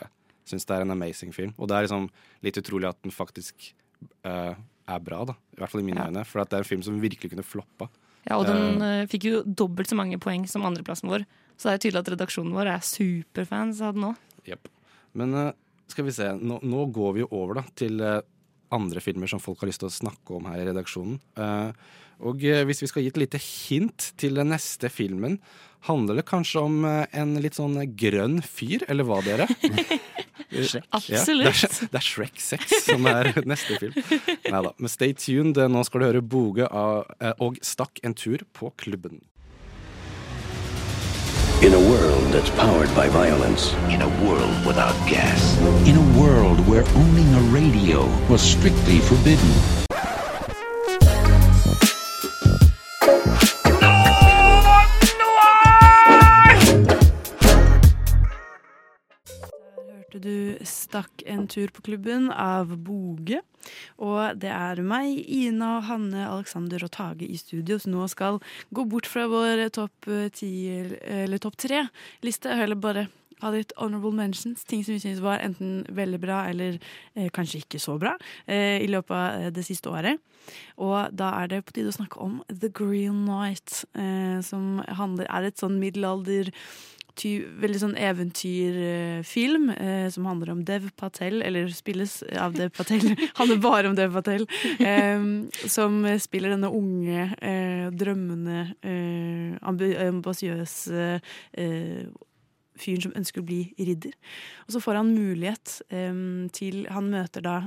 Syns 0.50 0.68
det 0.68 0.76
er 0.76 0.86
en 0.86 0.94
amazing 0.96 1.34
film. 1.36 1.54
Og 1.58 1.70
det 1.70 1.78
er 1.78 1.88
liksom 1.88 2.10
litt 2.46 2.60
utrolig 2.60 2.90
at 2.90 3.00
den 3.06 3.14
faktisk 3.16 3.70
uh, 4.28 4.54
er 4.54 5.04
bra, 5.04 5.22
da. 5.30 5.38
I 5.56 5.62
hvert 5.62 5.74
fall 5.74 5.84
i 5.84 5.88
mine 5.88 6.08
øyne. 6.10 6.26
For 6.28 6.44
at 6.44 6.52
det 6.52 6.60
er 6.60 6.66
en 6.66 6.72
film 6.72 6.84
som 6.86 7.00
virkelig 7.02 7.32
kunne 7.32 7.46
floppa. 7.48 7.90
Ja, 8.28 8.38
Og 8.38 8.48
den 8.50 8.84
uh, 8.84 9.08
fikk 9.12 9.30
jo 9.30 9.42
dobbelt 9.46 9.92
så 9.92 9.98
mange 10.00 10.20
poeng 10.22 10.46
som 10.50 10.66
andreplassen 10.68 11.12
vår. 11.12 11.26
Så 11.56 11.68
det 11.68 11.72
er 11.72 11.80
jo 11.80 11.84
tydelig 11.88 12.04
at 12.04 12.14
redaksjonen 12.16 12.56
vår 12.56 12.72
er 12.74 12.86
superfans 12.88 13.82
av 13.86 13.98
den 13.98 14.10
òg. 14.12 14.30
Yep. 14.50 14.72
Men 15.20 15.36
uh, 15.38 15.50
skal 15.92 16.08
vi 16.08 16.16
se, 16.16 16.30
nå, 16.40 16.60
nå 16.64 16.88
går 16.96 17.18
vi 17.18 17.24
jo 17.24 17.32
over 17.36 17.62
da 17.62 17.68
til 17.80 18.02
andre 18.74 19.04
filmer 19.06 19.30
som 19.30 19.42
folk 19.44 19.62
har 19.62 19.70
lyst 19.70 19.84
til 19.84 19.92
å 19.92 19.94
snakke 19.94 20.34
om 20.34 20.48
her 20.50 20.64
i 20.64 20.66
redaksjonen. 20.66 21.20
Eh, 22.20 22.26
og 22.28 22.44
eh, 22.44 22.64
hvis 22.68 22.82
vi 22.84 22.88
skal 22.92 23.04
gi 23.06 23.12
et 23.14 23.18
lite 23.22 23.40
hint 23.42 24.12
til 24.18 24.36
den 24.40 24.52
neste 24.54 24.90
filmen, 24.90 25.40
handler 25.84 26.16
det 26.22 26.26
kanskje 26.30 26.62
om 26.64 26.86
eh, 26.88 27.06
en 27.20 27.36
litt 27.44 27.58
sånn 27.60 27.76
grønn 28.00 28.42
fyr, 28.46 28.86
eller 28.88 29.08
hva, 29.08 29.20
dere? 29.26 29.48
Shrek. 30.54 30.86
Ja, 30.94 31.00
det, 31.02 31.18
Absolutt. 31.18 31.64
er, 31.66 31.90
det 31.90 31.98
er 31.98 32.06
Shrek 32.06 32.40
6 32.40 32.74
som 32.86 33.08
er 33.10 33.32
neste 33.50 33.78
film. 33.82 33.96
Neida, 34.46 34.74
Men 34.78 34.92
stay 34.92 35.14
tuned, 35.18 35.58
nå 35.58 35.84
skal 35.88 36.04
du 36.04 36.10
høre 36.12 36.22
Boge 36.22 36.68
av, 36.70 37.08
eh, 37.20 37.34
og 37.42 37.58
Stakk 37.66 38.00
en 38.06 38.14
tur 38.14 38.46
på 38.54 38.70
klubben. 38.78 39.24
In 41.64 41.74
a 41.74 41.80
world 41.80 42.34
that's 42.34 42.50
powered 42.60 42.94
by 42.94 43.08
violence. 43.08 43.72
In 43.90 44.02
a 44.02 44.10
world 44.26 44.66
without 44.68 44.96
gas. 45.08 45.56
In 45.88 45.96
a 45.96 46.20
world 46.20 46.60
where 46.68 46.84
owning 46.94 47.30
a 47.36 47.44
radio 47.56 48.04
was 48.30 48.42
strictly 48.42 49.00
forbidden. 49.00 49.54
'Stakk 60.94 61.24
en 61.26 61.48
tur 61.50 61.72
på 61.74 61.82
klubben' 61.82 62.30
av 62.30 62.70
Boge. 62.78 63.40
Og 63.98 64.38
det 64.38 64.52
er 64.54 64.82
meg, 64.86 65.24
Ina, 65.26 65.80
Hanne, 65.88 66.28
Alexander 66.28 66.84
og 66.86 66.92
Tage 66.94 67.26
i 67.26 67.38
studio 67.40 67.80
som 67.80 67.96
nå 67.96 68.06
skal 68.12 68.38
gå 68.70 68.86
bort 68.86 69.10
fra 69.10 69.26
vår 69.32 69.66
topp 69.74 70.06
topp 71.42 71.58
tre-liste, 71.58 72.52
eller 72.52 72.78
bare 72.78 73.08
ha 73.44 73.52
litt 73.52 73.74
honorable 73.80 74.14
mentions, 74.16 74.64
ting 74.64 74.84
som 74.86 74.96
vi 74.96 75.02
syns 75.04 75.22
var 75.24 75.42
enten 75.44 75.82
veldig 75.92 76.20
bra 76.22 76.44
eller 76.52 76.78
eh, 77.16 77.30
kanskje 77.34 77.64
ikke 77.64 77.82
så 77.82 77.98
bra 78.00 78.14
eh, 78.46 78.80
i 78.84 78.88
løpet 78.92 79.16
av 79.18 79.42
eh, 79.42 79.52
det 79.56 79.66
siste 79.68 79.92
året. 79.92 80.22
Og 80.78 81.12
da 81.16 81.32
er 81.42 81.52
det 81.52 81.64
på 81.68 81.76
tide 81.76 81.92
å 81.92 81.98
snakke 81.98 82.22
om 82.24 82.40
The 82.52 82.70
Green 82.76 83.26
Knight, 83.26 83.84
eh, 83.98 84.40
som 84.46 84.84
handler, 85.00 85.28
er 85.30 85.50
et 85.50 85.60
sånn 85.60 85.80
middelalder 85.82 86.54
ty, 87.20 87.32
veldig 87.62 87.80
sånn 87.82 87.96
eventyrfilm 88.00 89.70
eh, 89.74 90.08
som 90.14 90.26
handler 90.30 90.52
om 90.54 90.64
Dev 90.66 90.90
Patel, 91.00 91.42
eller 91.46 91.68
spilles 91.74 92.20
av 92.40 92.54
Dev 92.58 92.70
Patel. 92.76 93.14
handler 93.40 93.62
bare 93.64 93.90
om 93.92 93.96
Dev 93.98 94.14
Patel. 94.16 94.46
Eh, 94.80 95.26
som 95.70 96.02
spiller 96.20 96.56
denne 96.56 96.72
unge, 96.74 97.30
eh, 97.42 97.88
drømmende, 97.94 98.64
eh, 98.82 99.58
ambi- 99.70 99.98
ambisiøse 100.08 101.20
eh, 101.54 102.06
fyren 102.80 103.04
som 103.06 103.14
ønsker 103.20 103.44
å 103.44 103.46
bli 103.46 103.62
ridder. 103.78 104.16
Og 104.66 104.74
så 104.74 104.82
får 104.82 104.98
han 104.98 105.12
mulighet 105.14 105.76
til 106.58 106.80
Han 106.90 107.12
møter 107.14 107.44
da 107.46 107.58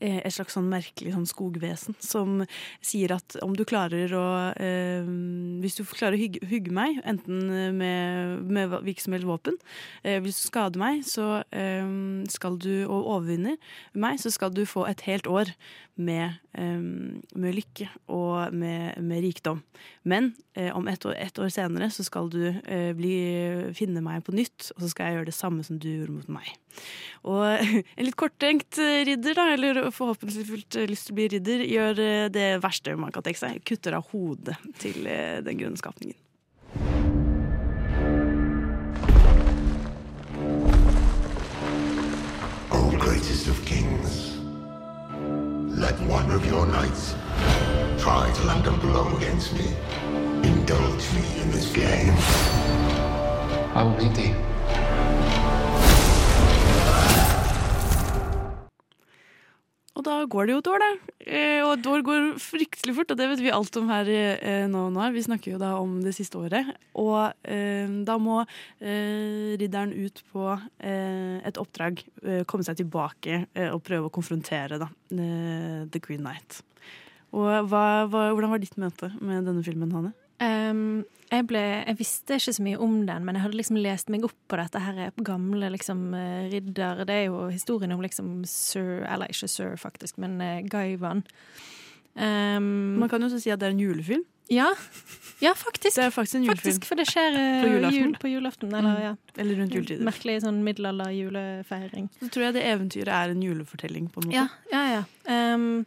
et 0.00 0.34
slags 0.34 0.56
sånn 0.56 0.70
merkelig 0.70 1.14
sånn 1.14 1.28
skogvesen 1.28 1.96
som 2.02 2.42
sier 2.84 3.14
at 3.14 3.36
om 3.44 3.54
du 3.56 3.64
klarer 3.68 4.12
å 4.16 4.26
eh, 4.58 5.06
Hvis 5.62 5.78
du 5.78 5.84
klarer 5.86 6.16
å 6.16 6.20
hygge, 6.20 6.42
hygge 6.50 6.74
meg, 6.74 6.98
enten 7.06 7.46
med, 7.78 8.44
med 8.44 8.74
hvilket 8.74 9.06
som 9.06 9.16
helst 9.16 9.28
våpen 9.28 9.58
eh, 10.02 10.18
Hvis 10.24 10.42
du 10.42 10.48
skader 10.48 10.80
meg 10.80 11.04
så 11.06 11.44
eh, 11.54 11.86
skal 12.32 12.58
du, 12.58 12.84
og 12.88 13.10
overvinner 13.16 13.58
meg, 13.92 14.18
så 14.22 14.32
skal 14.34 14.54
du 14.54 14.64
få 14.68 14.86
et 14.90 15.04
helt 15.08 15.28
år 15.30 15.52
med, 15.94 16.34
eh, 16.58 16.80
med 17.38 17.54
lykke 17.54 17.88
og 18.08 18.54
med, 18.54 18.98
med 19.02 19.22
rikdom. 19.22 19.62
Men 20.02 20.34
eh, 20.54 20.76
om 20.76 20.88
ett 20.88 21.06
år, 21.06 21.14
et 21.18 21.38
år 21.38 21.48
senere 21.48 21.90
så 21.90 22.04
skal 22.06 22.30
du 22.32 22.42
eh, 22.50 22.92
bli, 22.96 23.16
finne 23.74 24.02
meg 24.04 24.24
på 24.26 24.34
nytt, 24.34 24.72
og 24.74 24.84
så 24.84 24.90
skal 24.90 25.06
jeg 25.06 25.18
gjøre 25.18 25.30
det 25.30 25.38
samme 25.38 25.66
som 25.66 25.78
du 25.78 25.90
gjorde 25.90 26.18
mot 26.18 26.36
meg. 26.40 26.54
Og 27.24 27.44
en 27.96 28.04
litt 28.04 28.18
korttenkt 28.20 28.78
eh, 28.82 29.02
ridder, 29.08 29.36
da, 29.38 29.46
eller 29.54 29.80
forhåpentligvis 29.94 30.90
lyst 30.90 31.08
til 31.08 31.14
å 31.14 31.18
bli 31.20 31.28
ridder, 31.36 31.64
gjør 31.68 32.02
eh, 32.04 32.26
det 32.32 32.48
verste 32.64 32.96
man 33.00 33.14
kan 33.14 33.24
tenke 33.24 33.40
seg. 33.40 33.62
Kutter 33.64 33.96
av 33.96 34.10
hodet 34.12 34.58
til 34.82 35.08
eh, 35.08 35.40
den 35.44 35.60
grønne 35.60 35.80
skapningen. 35.80 36.20
O 42.74 42.90
greatest 43.00 43.48
of 43.48 43.58
kings, 43.64 44.36
let 45.78 45.96
one 46.10 46.30
of 46.30 46.44
your 46.46 46.66
knights 46.66 47.14
try 47.98 48.30
to 48.30 48.46
land 48.46 48.66
a 48.66 48.72
blow 48.84 49.16
against 49.16 49.54
me. 49.54 49.68
Indulge 50.44 51.06
me 51.14 51.42
in 51.42 51.50
this 51.50 51.72
game. 51.72 52.12
I 53.74 53.82
will 53.82 53.96
beat 53.96 54.14
thee. 54.14 54.34
Og 59.94 60.02
da 60.02 60.14
går 60.26 60.48
det 60.48 60.54
jo 60.56 60.58
et 60.58 60.68
år, 60.72 60.82
da. 60.82 60.88
Eh, 61.22 61.60
Og 61.62 61.76
et 61.76 61.86
år 61.86 62.02
går 62.02 62.24
fryktelig 62.42 62.94
fort, 62.96 63.12
og 63.14 63.18
det 63.20 63.28
vet 63.30 63.42
vi 63.44 63.52
alt 63.54 63.76
om 63.78 63.86
her 63.92 64.08
eh, 64.10 64.64
nå. 64.66 64.88
nå. 64.90 65.04
Vi 65.14 65.22
snakker 65.22 65.54
jo 65.54 65.60
da 65.62 65.76
om 65.78 66.00
det 66.02 66.16
siste 66.16 66.40
året. 66.40 66.72
Og 66.98 67.30
eh, 67.46 67.86
da 68.08 68.16
må 68.18 68.40
eh, 68.42 69.54
ridderen 69.60 69.94
ut 69.94 70.18
på 70.34 70.48
eh, 70.82 71.38
et 71.46 71.60
oppdrag, 71.62 72.02
eh, 72.26 72.42
komme 72.42 72.66
seg 72.66 72.82
tilbake 72.82 73.44
og 73.70 73.84
prøve 73.86 74.10
å 74.10 74.14
konfrontere 74.14 74.80
da, 74.82 74.90
The 75.14 76.02
Green 76.02 76.26
Knight. 76.26 76.64
Og 77.34 77.46
hva, 77.70 77.86
hva, 78.10 78.28
hvordan 78.34 78.50
var 78.50 78.62
ditt 78.62 78.76
møte 78.78 79.12
med 79.22 79.46
denne 79.46 79.62
filmen, 79.66 79.94
Hanne? 79.94 80.12
Ehm, 80.42 81.04
jeg, 81.30 81.46
ble, 81.46 81.60
jeg 81.86 81.96
visste 81.98 82.36
ikke 82.38 82.52
så 82.56 82.62
mye 82.62 82.78
om 82.82 83.06
den, 83.06 83.24
men 83.24 83.34
jeg 83.36 83.42
hadde 83.44 83.56
liksom 83.58 83.76
lest 83.82 84.08
meg 84.12 84.24
opp 84.26 84.36
på 84.50 84.56
dette 84.58 84.78
her 84.82 85.10
gamle 85.24 85.70
liksom, 85.74 86.14
eh, 86.14 86.48
ridder. 86.52 87.04
Det 87.06 87.14
er 87.14 87.24
jo 87.28 87.48
historien 87.50 87.92
om 87.94 88.02
liksom 88.02 88.44
sir 88.46 89.04
Eller 89.08 89.30
ikke 89.30 89.48
sir, 89.48 89.76
faktisk, 89.80 90.18
men 90.18 90.40
uh, 90.42 90.60
Gaivan. 90.68 91.24
Um, 92.14 92.98
Man 93.00 93.08
kan 93.08 93.20
jo 93.20 93.26
også 93.26 93.40
si 93.42 93.50
at 93.50 93.58
det 93.60 93.66
er 93.68 93.74
en 93.74 93.80
julefilm. 93.82 94.22
Ja, 94.52 94.66
ja 95.40 95.54
faktisk. 95.56 95.96
Det 95.98 96.04
er 96.04 96.10
faktisk 96.12 96.34
en 96.36 96.44
julefilm. 96.44 96.60
Faktisk, 96.76 96.84
for 96.84 97.00
det 97.00 97.06
skjer 97.08 97.32
uh, 97.32 97.64
julaften. 97.72 97.96
Jul, 98.02 98.14
på 98.20 98.28
julaften. 98.28 98.74
Eller, 98.74 98.94
Mm. 98.94 99.02
ja. 99.02 99.14
Eller 99.40 99.56
rundt 99.62 99.74
juletider. 99.74 100.04
Merkelig 100.04 100.36
sånn 100.44 100.60
middelalder-julefeiring. 100.66 102.08
Så 102.20 102.28
tror 102.30 102.44
jeg 102.50 102.54
det 102.58 102.64
eventyret 102.68 103.08
er 103.08 103.32
en 103.32 103.42
julefortelling, 103.42 104.10
på 104.12 104.20
en 104.22 104.28
måte. 104.28 104.36
Ja, 104.36 104.48
ja, 104.70 104.84
ja. 104.98 105.04
Ehm, 105.32 105.86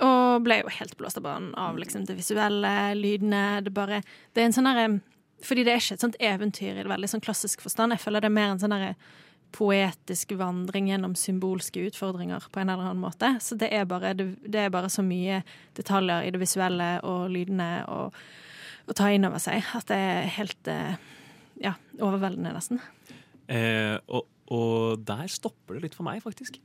og 0.00 0.44
ble 0.46 0.62
jo 0.62 0.70
helt 0.72 0.94
blåst 0.96 1.18
av 1.20 1.26
banen 1.26 1.50
av 1.60 1.76
liksom, 1.76 2.06
det 2.08 2.16
visuelle, 2.16 2.94
lydene. 2.96 3.60
Det 3.64 3.72
bare 3.74 4.02
Det 4.32 4.40
er 4.40 4.48
en 4.48 4.56
sånn 4.56 4.70
derre 4.70 4.86
Fordi 5.44 5.64
det 5.66 5.72
er 5.72 5.82
ikke 5.82 5.98
et 5.98 6.06
sånt 6.06 6.22
eventyr 6.22 6.78
i 6.78 6.82
det 6.84 6.88
veldig 6.88 7.10
sånn 7.10 7.24
klassisk 7.24 7.64
forstand. 7.64 7.92
Jeg 7.92 8.00
føler 8.04 8.22
det 8.22 8.30
er 8.30 8.36
mer 8.38 8.52
en 8.52 8.62
sånn 8.62 8.72
derre 8.72 8.94
poetisk 9.52 10.32
vandring 10.38 10.86
gjennom 10.88 11.16
symbolske 11.18 11.82
utfordringer 11.90 12.46
på 12.52 12.62
en 12.62 12.70
eller 12.70 12.86
annen 12.86 13.02
måte. 13.02 13.34
Så 13.44 13.58
det 13.60 13.68
er 13.74 13.84
bare, 13.90 14.14
det, 14.16 14.30
det 14.46 14.62
er 14.62 14.72
bare 14.72 14.88
så 14.88 15.04
mye 15.04 15.42
detaljer 15.76 16.24
i 16.24 16.30
det 16.32 16.40
visuelle 16.40 16.88
og 17.04 17.26
lydene 17.34 17.82
å, 17.90 18.06
å 18.86 18.96
ta 18.96 19.10
inn 19.12 19.28
over 19.28 19.42
seg 19.42 19.66
at 19.76 19.90
det 19.90 19.98
er 19.98 20.30
helt 20.38 20.72
eh, 20.72 20.94
ja, 21.60 21.74
overveldende, 21.98 22.54
nesten. 22.56 22.80
Eh, 23.50 23.98
og, 24.08 24.30
og 24.54 25.02
der 25.04 25.26
stopper 25.28 25.76
det 25.76 25.88
litt 25.88 25.98
for 25.98 26.06
meg, 26.08 26.22
faktisk. 26.24 26.62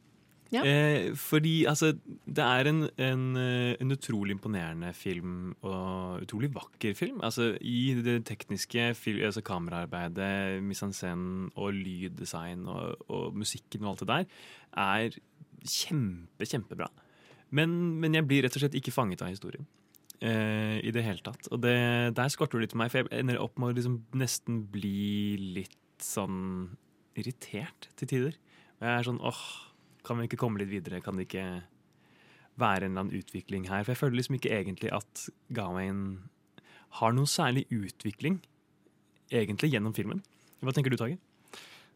Ja. 0.53 0.63
Eh, 0.63 1.13
fordi 1.19 1.65
altså, 1.67 1.91
det 2.25 2.43
er 2.43 2.69
en, 2.69 2.83
en, 3.03 3.23
eh, 3.39 3.73
en 3.81 3.91
utrolig 3.91 4.37
imponerende 4.37 4.93
film, 4.95 5.55
og 5.61 6.23
utrolig 6.23 6.51
vakker 6.55 6.95
film. 6.95 7.19
Altså, 7.23 7.57
I 7.61 7.97
det 8.03 8.21
tekniske, 8.29 8.93
altså 9.27 9.43
kameraarbeidet, 9.45 10.63
mise 10.63 10.87
en 10.87 10.95
scene 10.95 11.49
og 11.55 11.73
lyddesign 11.75 12.67
og, 12.71 12.95
og 13.11 13.35
musikken 13.35 13.83
og 13.83 13.95
alt 13.95 14.05
det 14.05 14.07
der, 14.13 14.29
er 14.77 15.19
kjempe, 15.67 16.47
kjempebra. 16.47 16.87
Men, 17.55 17.99
men 18.01 18.15
jeg 18.15 18.27
blir 18.27 18.45
rett 18.45 18.55
og 18.55 18.63
slett 18.63 18.75
ikke 18.77 18.95
fanget 18.95 19.23
av 19.23 19.31
historien. 19.31 19.67
Eh, 20.17 20.79
I 20.81 20.91
det 20.95 21.03
hele 21.05 21.21
tatt. 21.23 21.47
Og 21.51 21.61
det, 21.61 21.77
der 22.17 22.31
skorter 22.33 22.57
det 22.57 22.67
litt 22.67 22.75
på 22.75 22.81
meg, 22.81 22.91
for 22.93 23.03
jeg 23.03 23.21
ender 23.21 23.39
opp 23.43 23.59
med 23.59 23.71
å 23.71 23.77
liksom 23.77 24.01
nesten 24.17 24.63
bli 24.71 25.37
litt 25.59 25.77
sånn 26.03 26.77
irritert 27.17 27.89
til 27.97 28.09
tider. 28.09 28.37
Og 28.77 28.87
jeg 28.87 28.93
er 28.93 29.07
sånn 29.07 29.21
åh, 29.25 29.43
kan 30.07 30.19
vi 30.19 30.29
ikke 30.29 30.39
komme 30.39 30.61
litt 30.61 30.71
videre? 30.71 31.01
Kan 31.03 31.19
det 31.19 31.27
ikke 31.27 31.45
være 32.57 32.87
en 32.87 32.95
eller 32.95 33.05
annen 33.05 33.19
utvikling 33.19 33.67
her? 33.69 33.83
For 33.83 33.93
jeg 33.93 34.01
føler 34.01 34.19
liksom 34.21 34.39
ikke 34.39 34.53
egentlig 34.55 34.93
at 34.95 35.27
Gawain 35.53 36.01
har 37.01 37.15
noen 37.15 37.29
særlig 37.29 37.67
utvikling 37.73 38.39
egentlig 39.33 39.73
gjennom 39.73 39.95
filmen. 39.95 40.23
Hva 40.63 40.73
tenker 40.73 40.93
du, 40.93 40.97
Tage? 40.99 41.19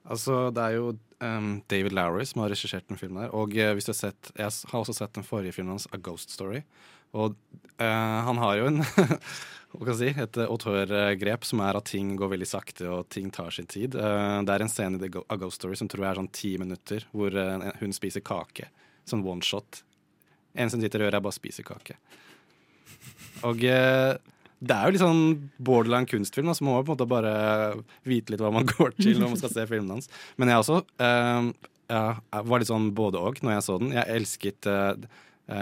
Altså, 0.01 0.49
det 0.53 0.63
er 0.63 0.77
jo 0.79 0.93
um, 1.21 1.51
David 1.69 1.93
Lowery 1.93 2.25
som 2.25 2.41
har 2.43 2.51
regissert 2.53 2.87
den 2.89 2.99
filmen 2.99 3.23
her. 3.23 3.33
Og 3.37 3.53
uh, 3.53 3.71
hvis 3.77 3.87
du 3.87 3.93
har 3.93 3.99
sett 3.99 4.31
Jeg 4.35 4.49
har 4.71 4.79
også 4.79 4.97
sett 4.97 5.13
den 5.15 5.25
forrige 5.25 5.53
filmen 5.55 5.75
hans, 5.75 5.87
A 5.93 5.99
Ghost 6.01 6.33
Story. 6.33 6.63
Og 7.17 7.35
eh, 7.77 8.19
han 8.27 8.39
har 8.41 8.59
jo 8.59 8.69
en 8.71 8.83
hva 9.71 9.87
kan 9.87 9.93
jeg 9.95 9.99
si, 10.01 10.23
et 10.23 10.37
autørgrep 10.43 11.45
som 11.47 11.61
er 11.63 11.77
at 11.79 11.87
ting 11.87 12.15
går 12.19 12.33
veldig 12.33 12.47
sakte 12.49 12.89
og 12.91 13.07
ting 13.13 13.29
tar 13.31 13.53
sin 13.55 13.69
tid. 13.71 13.95
Eh, 13.95 14.39
det 14.47 14.55
er 14.55 14.65
en 14.65 14.71
scene 14.71 14.99
i 14.99 15.05
The 15.05 15.23
Ghost 15.39 15.61
Story 15.61 15.79
som 15.79 15.87
tror 15.91 16.05
jeg 16.05 16.11
er 16.11 16.19
sånn 16.19 16.33
ti 16.35 16.51
minutter, 16.59 17.07
hvor 17.15 17.35
eh, 17.39 17.69
hun 17.79 17.95
spiser 17.95 18.23
kake. 18.25 18.67
Sånn 19.07 19.23
one 19.27 19.45
shot. 19.45 19.83
En 20.59 20.71
som 20.71 20.83
sitter 20.83 21.01
og 21.01 21.07
gjør, 21.07 21.17
er 21.21 21.23
bare 21.23 21.35
å 21.35 21.39
spise 21.39 21.63
kake. 21.63 21.95
Og 23.47 23.63
eh, 23.63 24.11
det 24.61 24.75
er 24.75 24.85
jo 24.85 24.93
litt 24.93 25.01
sånn 25.01 25.23
borderline 25.63 26.09
kunstfilm, 26.09 26.51
så 26.53 26.67
må 26.67 26.75
man 26.75 26.85
på 26.85 26.91
en 26.91 26.99
måte 26.99 27.09
bare 27.09 27.33
vite 28.05 28.35
litt 28.35 28.43
hva 28.43 28.51
man 28.53 28.67
går 28.75 28.97
til 28.99 29.17
når 29.17 29.33
man 29.33 29.41
skal 29.41 29.55
se 29.55 29.67
filmene 29.71 29.97
hans. 29.97 30.11
Men 30.35 30.51
jeg 30.51 30.65
også 30.65 30.81
eh, 31.01 31.51
jeg 31.91 32.47
var 32.47 32.61
litt 32.61 32.69
sånn 32.69 32.91
både 32.95 33.19
og 33.19 33.39
når 33.43 33.57
jeg 33.57 33.65
så 33.65 33.79
den. 33.81 33.95
Jeg 33.95 34.17
elsket 34.19 34.67
eh, 34.69 35.07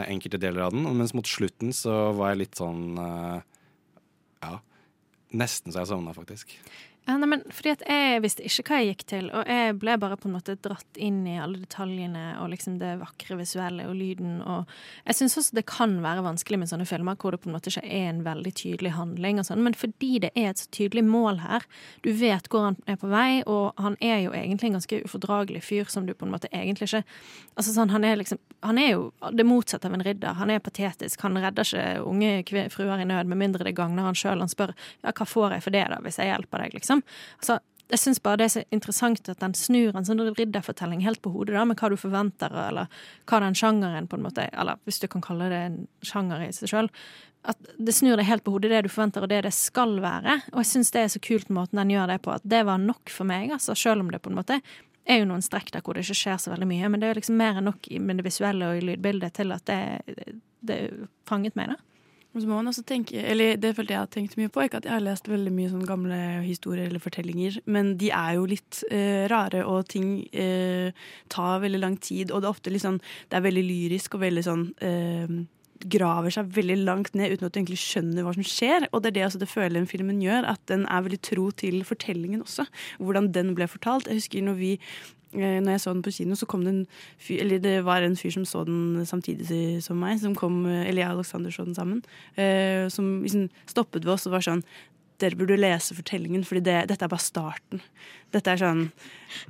enkelte 0.10 0.40
deler 0.42 0.68
av 0.68 0.76
den, 0.76 0.88
mens 0.98 1.16
mot 1.18 1.28
slutten 1.28 1.74
så 1.76 2.12
var 2.18 2.34
jeg 2.34 2.44
litt 2.44 2.60
sånn 2.60 2.84
eh, 3.02 3.40
Ja, 4.46 4.60
nesten 5.36 5.74
så 5.74 5.84
jeg 5.84 5.92
sovna, 5.92 6.16
faktisk. 6.16 6.56
Nei, 7.10 7.26
men 7.26 7.42
fordi 7.50 7.72
at 7.74 7.84
Jeg 7.90 8.22
visste 8.22 8.44
ikke 8.46 8.64
hva 8.68 8.80
jeg 8.80 8.90
gikk 8.92 9.04
til, 9.10 9.30
og 9.34 9.48
jeg 9.50 9.78
ble 9.82 9.96
bare 10.02 10.18
på 10.20 10.28
en 10.30 10.36
måte 10.36 10.54
dratt 10.62 11.00
inn 11.02 11.24
i 11.28 11.40
alle 11.42 11.58
detaljene 11.64 12.36
og 12.44 12.52
liksom 12.54 12.78
det 12.82 12.92
vakre 13.00 13.38
visuelle 13.40 13.88
og 13.90 13.96
lyden. 13.98 14.42
og 14.46 14.70
Jeg 15.08 15.18
syns 15.18 15.38
også 15.42 15.58
det 15.58 15.66
kan 15.66 15.96
være 16.04 16.26
vanskelig 16.26 16.60
med 16.60 16.70
sånne 16.70 16.86
filmer 16.86 17.18
hvor 17.18 17.34
det 17.34 17.42
på 17.42 17.50
en 17.50 17.56
måte 17.58 17.72
ikke 17.74 17.86
er 17.88 18.12
en 18.12 18.22
veldig 18.28 18.54
tydelig 18.54 18.94
handling, 18.94 19.40
og 19.40 19.48
sånn, 19.50 19.64
men 19.66 19.78
fordi 19.78 20.20
det 20.20 20.32
er 20.36 20.52
et 20.52 20.62
så 20.62 20.70
tydelig 20.76 21.06
mål 21.08 21.42
her, 21.42 21.66
du 22.06 22.12
vet 22.14 22.50
hvor 22.52 22.68
han 22.70 22.78
er 22.86 23.00
på 23.02 23.10
vei, 23.10 23.42
og 23.50 23.74
han 23.82 23.98
er 24.02 24.22
jo 24.28 24.36
egentlig 24.36 24.70
en 24.70 24.78
ganske 24.78 25.02
ufordragelig 25.08 25.64
fyr 25.66 25.90
som 25.90 26.06
du 26.06 26.14
på 26.14 26.28
en 26.28 26.36
måte 26.36 26.52
egentlig 26.54 26.92
ikke 26.92 27.04
Altså 27.60 27.74
sånn, 27.76 27.90
Han 27.92 28.06
er 28.08 28.16
liksom, 28.16 28.40
han 28.64 28.78
er 28.80 28.94
jo 28.94 29.12
det 29.36 29.44
motsatte 29.44 29.90
av 29.90 29.94
en 29.94 30.04
ridder. 30.04 30.38
Han 30.40 30.52
er 30.54 30.62
patetisk. 30.64 31.20
Han 31.26 31.36
redder 31.36 31.68
ikke 31.68 32.04
unge 32.08 32.70
fruer 32.72 33.02
i 33.02 33.08
nød, 33.08 33.28
med 33.28 33.40
mindre 33.40 33.66
det 33.68 33.76
gagner 33.76 34.08
han 34.08 34.16
sjøl. 34.16 34.40
Han 34.40 34.52
spør 34.52 34.72
ja, 35.04 35.12
hva 35.12 35.28
får 35.28 35.58
jeg 35.58 35.66
for 35.66 35.76
det, 35.76 35.84
da, 35.92 36.00
hvis 36.06 36.20
jeg 36.22 36.32
hjelper 36.32 36.64
deg, 36.64 36.78
liksom. 36.80 36.99
Altså, 37.40 37.60
jeg 37.90 38.02
syns 38.04 38.20
bare 38.22 38.38
det 38.38 38.46
er 38.46 38.54
så 38.54 38.64
interessant 38.76 39.32
at 39.32 39.40
den 39.42 39.56
snur 39.58 39.96
en 39.98 40.06
sånn 40.06 40.22
ridderfortelling 40.38 41.02
helt 41.02 41.24
på 41.24 41.32
hodet, 41.34 41.56
da, 41.58 41.64
med 41.66 41.80
hva 41.80 41.90
du 41.90 41.98
forventer, 41.98 42.54
eller 42.68 43.02
hva 43.30 43.40
den 43.42 43.58
sjangeren 43.58 44.10
på 44.10 44.20
en 44.20 44.28
måte 44.28 44.46
Eller 44.54 44.78
hvis 44.86 45.02
du 45.02 45.08
kan 45.10 45.26
kalle 45.26 45.50
det 45.50 45.64
en 45.66 45.80
sjanger 46.06 46.46
i 46.46 46.52
seg 46.54 46.70
sjøl. 46.70 46.92
At 47.50 47.72
det 47.80 47.96
snur 47.96 48.20
det 48.20 48.28
helt 48.28 48.44
på 48.46 48.54
hodet, 48.54 48.70
det 48.74 48.84
du 48.86 48.92
forventer, 48.92 49.26
og 49.26 49.32
det 49.32 49.42
det 49.48 49.56
skal 49.56 49.98
være. 50.04 50.42
Og 50.52 50.62
jeg 50.62 50.72
syns 50.74 50.94
det 50.94 51.02
er 51.02 51.10
så 51.16 51.24
kult 51.24 51.50
måten 51.50 51.82
den 51.82 51.96
gjør 51.96 52.14
det 52.14 52.20
på, 52.26 52.36
at 52.36 52.46
det 52.46 52.62
var 52.68 52.82
nok 52.84 53.10
for 53.14 53.30
meg, 53.30 53.56
altså, 53.56 53.78
sjøl 53.78 54.04
om 54.04 54.14
det 54.14 54.22
på 54.22 54.34
en 54.34 54.40
måte 54.42 54.60
er 55.10 55.24
jo 55.24 55.30
noen 55.30 55.42
strekk 55.42 55.72
der 55.74 55.82
hvor 55.82 55.98
det 55.98 56.06
ikke 56.06 56.20
skjer 56.22 56.42
så 56.42 56.52
veldig 56.54 56.68
mye, 56.70 56.90
men 56.92 57.02
det 57.02 57.08
er 57.08 57.16
jo 57.16 57.20
liksom 57.20 57.40
mer 57.40 57.60
enn 57.60 57.66
nok 57.66 57.88
med 58.06 58.20
det 58.20 58.26
visuelle 58.28 58.68
og 58.70 58.78
i 58.78 58.84
lydbildet 58.92 59.40
til 59.40 59.56
at 59.56 59.66
det, 59.66 60.28
det 60.70 60.80
fanget 61.30 61.58
meg, 61.58 61.74
da. 61.74 61.89
Og 62.30 62.44
så 62.44 62.46
må 62.46 62.60
man 62.60 62.70
også 62.70 62.84
tenke, 62.86 63.18
eller 63.26 63.58
Det 63.58 63.72
følte 63.76 63.96
jeg 63.96 64.04
har 64.04 64.10
tenkt 64.14 64.36
mye 64.38 64.52
på. 64.54 64.62
Ikke 64.62 64.78
at 64.78 64.86
jeg 64.86 64.94
har 64.94 65.02
lest 65.02 65.30
veldig 65.30 65.54
mye 65.54 65.70
sånn 65.72 65.86
gamle 65.90 66.18
historier 66.46 66.86
eller 66.86 67.02
fortellinger, 67.02 67.58
men 67.66 67.96
de 67.98 68.12
er 68.14 68.36
jo 68.38 68.46
litt 68.50 68.84
eh, 68.92 69.26
rare, 69.32 69.64
og 69.66 69.88
ting 69.90 70.28
eh, 70.30 70.94
tar 71.34 71.64
veldig 71.64 71.82
lang 71.82 71.98
tid. 71.98 72.30
Og 72.30 72.42
det 72.42 72.50
er 72.50 72.54
ofte 72.54 72.74
litt 72.74 72.86
sånn 72.86 73.02
Det 73.02 73.40
er 73.40 73.48
veldig 73.48 73.66
lyrisk 73.66 74.18
og 74.18 74.28
veldig 74.28 74.46
sånn 74.46 74.68
eh, 74.86 75.40
Graver 75.80 76.34
seg 76.36 76.50
veldig 76.52 76.76
langt 76.84 77.14
ned 77.16 77.32
uten 77.32 77.48
at 77.48 77.54
du 77.56 77.62
egentlig 77.62 77.80
skjønner 77.80 78.26
hva 78.26 78.34
som 78.36 78.44
skjer. 78.44 78.90
Og 78.92 79.02
det 79.02 79.14
er 79.14 79.16
det 79.16 79.22
altså, 79.30 79.40
det 79.40 79.48
føler 79.48 79.78
den 79.80 79.88
filmen 79.88 80.20
gjør, 80.22 80.44
at 80.52 80.60
den 80.68 80.84
er 80.92 81.06
veldig 81.06 81.22
tro 81.24 81.46
til 81.56 81.86
fortellingen 81.88 82.44
også. 82.44 82.66
Hvordan 83.00 83.30
den 83.32 83.54
ble 83.56 83.70
fortalt. 83.72 84.10
Jeg 84.12 84.20
husker 84.20 84.44
når 84.44 84.60
vi 84.60 84.74
når 85.34 85.72
jeg 85.76 85.82
så 85.84 85.94
den 85.94 86.04
på 86.06 86.14
kino, 86.16 86.36
så 86.36 86.48
kom 86.50 86.64
det 86.66 86.74
en 86.74 86.86
fyr 87.22 87.44
Eller 87.44 87.60
det 87.62 87.76
var 87.86 88.02
en 88.02 88.18
fyr 88.18 88.34
som 88.34 88.46
så 88.50 88.64
den 88.66 89.06
samtidig 89.06 89.84
som 89.86 90.00
meg, 90.02 90.20
som 90.20 90.36
kom, 90.36 90.66
eh, 90.66 90.88
eller 90.90 91.04
jeg 91.04 91.12
og 91.12 91.20
Alexander 91.20 91.54
så 91.54 91.66
den 91.66 91.78
sammen, 91.78 92.04
eh, 92.36 92.88
som 92.90 93.22
liksom 93.22 93.50
stoppet 93.70 94.06
ved 94.06 94.16
oss 94.16 94.26
og 94.26 94.34
var 94.38 94.46
sånn 94.46 94.64
dere 95.20 95.36
burde 95.36 95.58
lese 95.60 95.96
fortellingen, 95.98 96.46
fordi 96.48 96.62
det, 96.64 96.78
dette 96.92 97.06
er 97.06 97.12
bare 97.12 97.24
starten. 97.24 97.82
Dette 98.34 98.54
er 98.54 98.62
sånn 98.62 98.84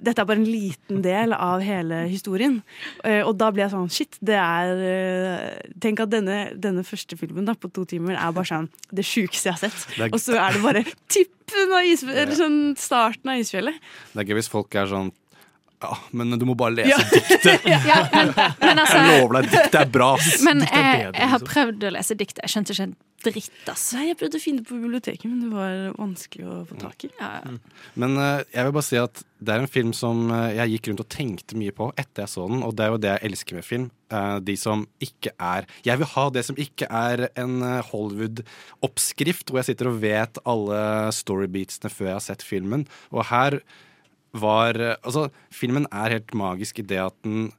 Dette 0.01 0.23
er 0.23 0.27
bare 0.27 0.41
en 0.41 0.47
liten 0.47 1.01
del 1.03 1.35
av 1.35 1.61
hele 1.63 2.05
historien. 2.09 2.59
Eh, 3.03 3.19
og 3.21 3.35
da 3.39 3.49
ble 3.53 3.65
jeg 3.65 3.73
sånn 3.73 3.91
Shit, 3.93 4.17
det 4.23 4.37
er 4.39 4.83
eh, 4.87 5.69
Tenk 5.83 6.01
at 6.05 6.13
denne, 6.13 6.39
denne 6.55 6.85
første 6.87 7.17
filmen 7.19 7.47
da, 7.47 7.57
på 7.59 7.71
to 7.75 7.85
timer 7.89 8.17
er 8.17 8.35
bare 8.35 8.49
sånn 8.49 8.69
det 8.95 9.05
sjukeste 9.07 9.51
jeg 9.51 9.57
har 9.57 9.63
sett. 9.67 10.09
Og 10.09 10.19
så 10.23 10.39
er 10.39 10.55
det 10.55 10.63
bare 10.65 10.85
tippen 11.11 11.75
av 11.75 11.87
isfjellet, 11.87 12.21
eller 12.23 12.39
sånn 12.39 12.59
starten 12.79 13.33
av 13.33 13.43
isfjellet. 13.43 13.89
Det 14.13 14.23
er 14.23 14.31
gøy 14.31 14.39
hvis 14.39 14.51
folk 14.51 14.79
er 14.79 14.89
sånn 14.89 15.13
ja, 15.79 15.97
men 16.11 16.35
du 16.39 16.45
må 16.49 16.55
bare 16.59 16.75
lese 16.81 16.91
Ja. 16.91 16.97
diktet. 17.13 17.67
Ja, 17.67 17.99
men, 18.11 18.33
men 18.59 18.81
altså, 18.83 18.97
jeg 18.99 19.21
lover 19.21 19.37
deg, 19.39 19.51
diktet 19.53 19.77
er 19.79 19.93
bra. 19.93 20.09
Men 20.43 20.65
er 20.65 20.73
jeg, 20.73 20.89
bedre, 21.05 21.13
jeg 21.21 21.31
har 21.33 21.39
liksom. 21.39 21.53
prøvd 21.53 21.85
å 21.87 21.93
lese 21.95 22.17
diktet. 22.19 22.41
Jeg 22.43 22.53
skjønte 22.55 22.75
ikke 22.75 22.87
en 22.89 22.97
dritt, 23.23 23.63
ass. 23.71 23.85
Nei, 23.95 24.05
jeg 24.09 24.17
prøvde 24.19 24.39
å 24.39 24.43
finne 24.43 24.63
det 24.63 24.69
på 24.69 24.79
biblioteket, 24.79 25.25
men 25.27 25.39
det 25.43 25.49
var 25.51 25.95
vanskelig 25.99 26.45
å 26.47 26.57
få 26.67 26.79
tak 26.79 27.07
i. 27.07 27.11
Men 27.99 28.19
uh, 28.19 28.41
jeg 28.51 28.67
vil 28.67 28.75
bare 28.75 28.87
si 28.89 28.99
at 28.99 29.23
det 29.39 29.55
er 29.55 29.63
en 29.63 29.71
film 29.71 29.91
som 29.95 30.25
eh, 30.35 30.57
jeg 30.57 30.73
gikk 30.73 30.89
rundt 30.89 31.01
og 31.05 31.11
tenkte 31.15 31.55
mye 31.55 31.71
på 31.71 31.85
etter 31.93 32.25
jeg 32.25 32.31
så 32.33 32.43
den, 32.51 32.59
og 32.67 32.73
det 32.75 32.83
er 32.83 32.89
jo 32.91 32.99
det 32.99 33.13
jeg 33.13 33.29
elsker 33.29 33.55
med 33.55 33.67
film. 33.67 33.85
Eh, 34.11 34.37
de 34.43 34.55
som 34.59 34.81
ikke 34.99 35.31
er 35.39 35.67
Jeg 35.85 36.01
vil 36.01 36.09
ha 36.11 36.25
det 36.35 36.43
som 36.43 36.59
ikke 36.59 36.89
er 36.91 37.23
en 37.39 37.61
Hollywood-oppskrift, 37.87 39.47
hvor 39.47 39.61
jeg 39.61 39.69
sitter 39.71 39.93
og 39.93 40.01
vet 40.03 40.41
alle 40.43 40.81
storybeatsene 41.15 41.93
før 41.93 42.11
jeg 42.11 42.17
har 42.17 42.25
sett 42.27 42.43
filmen. 42.43 42.83
Og 43.15 43.29
her 43.31 43.61
var 44.37 44.77
eh, 44.79 44.97
Altså, 45.03 45.29
filmen 45.53 45.87
er 45.91 46.17
helt 46.17 46.33
magisk 46.37 46.79
i 46.79 46.85
det 46.85 46.99
at 47.01 47.15
den 47.25 47.51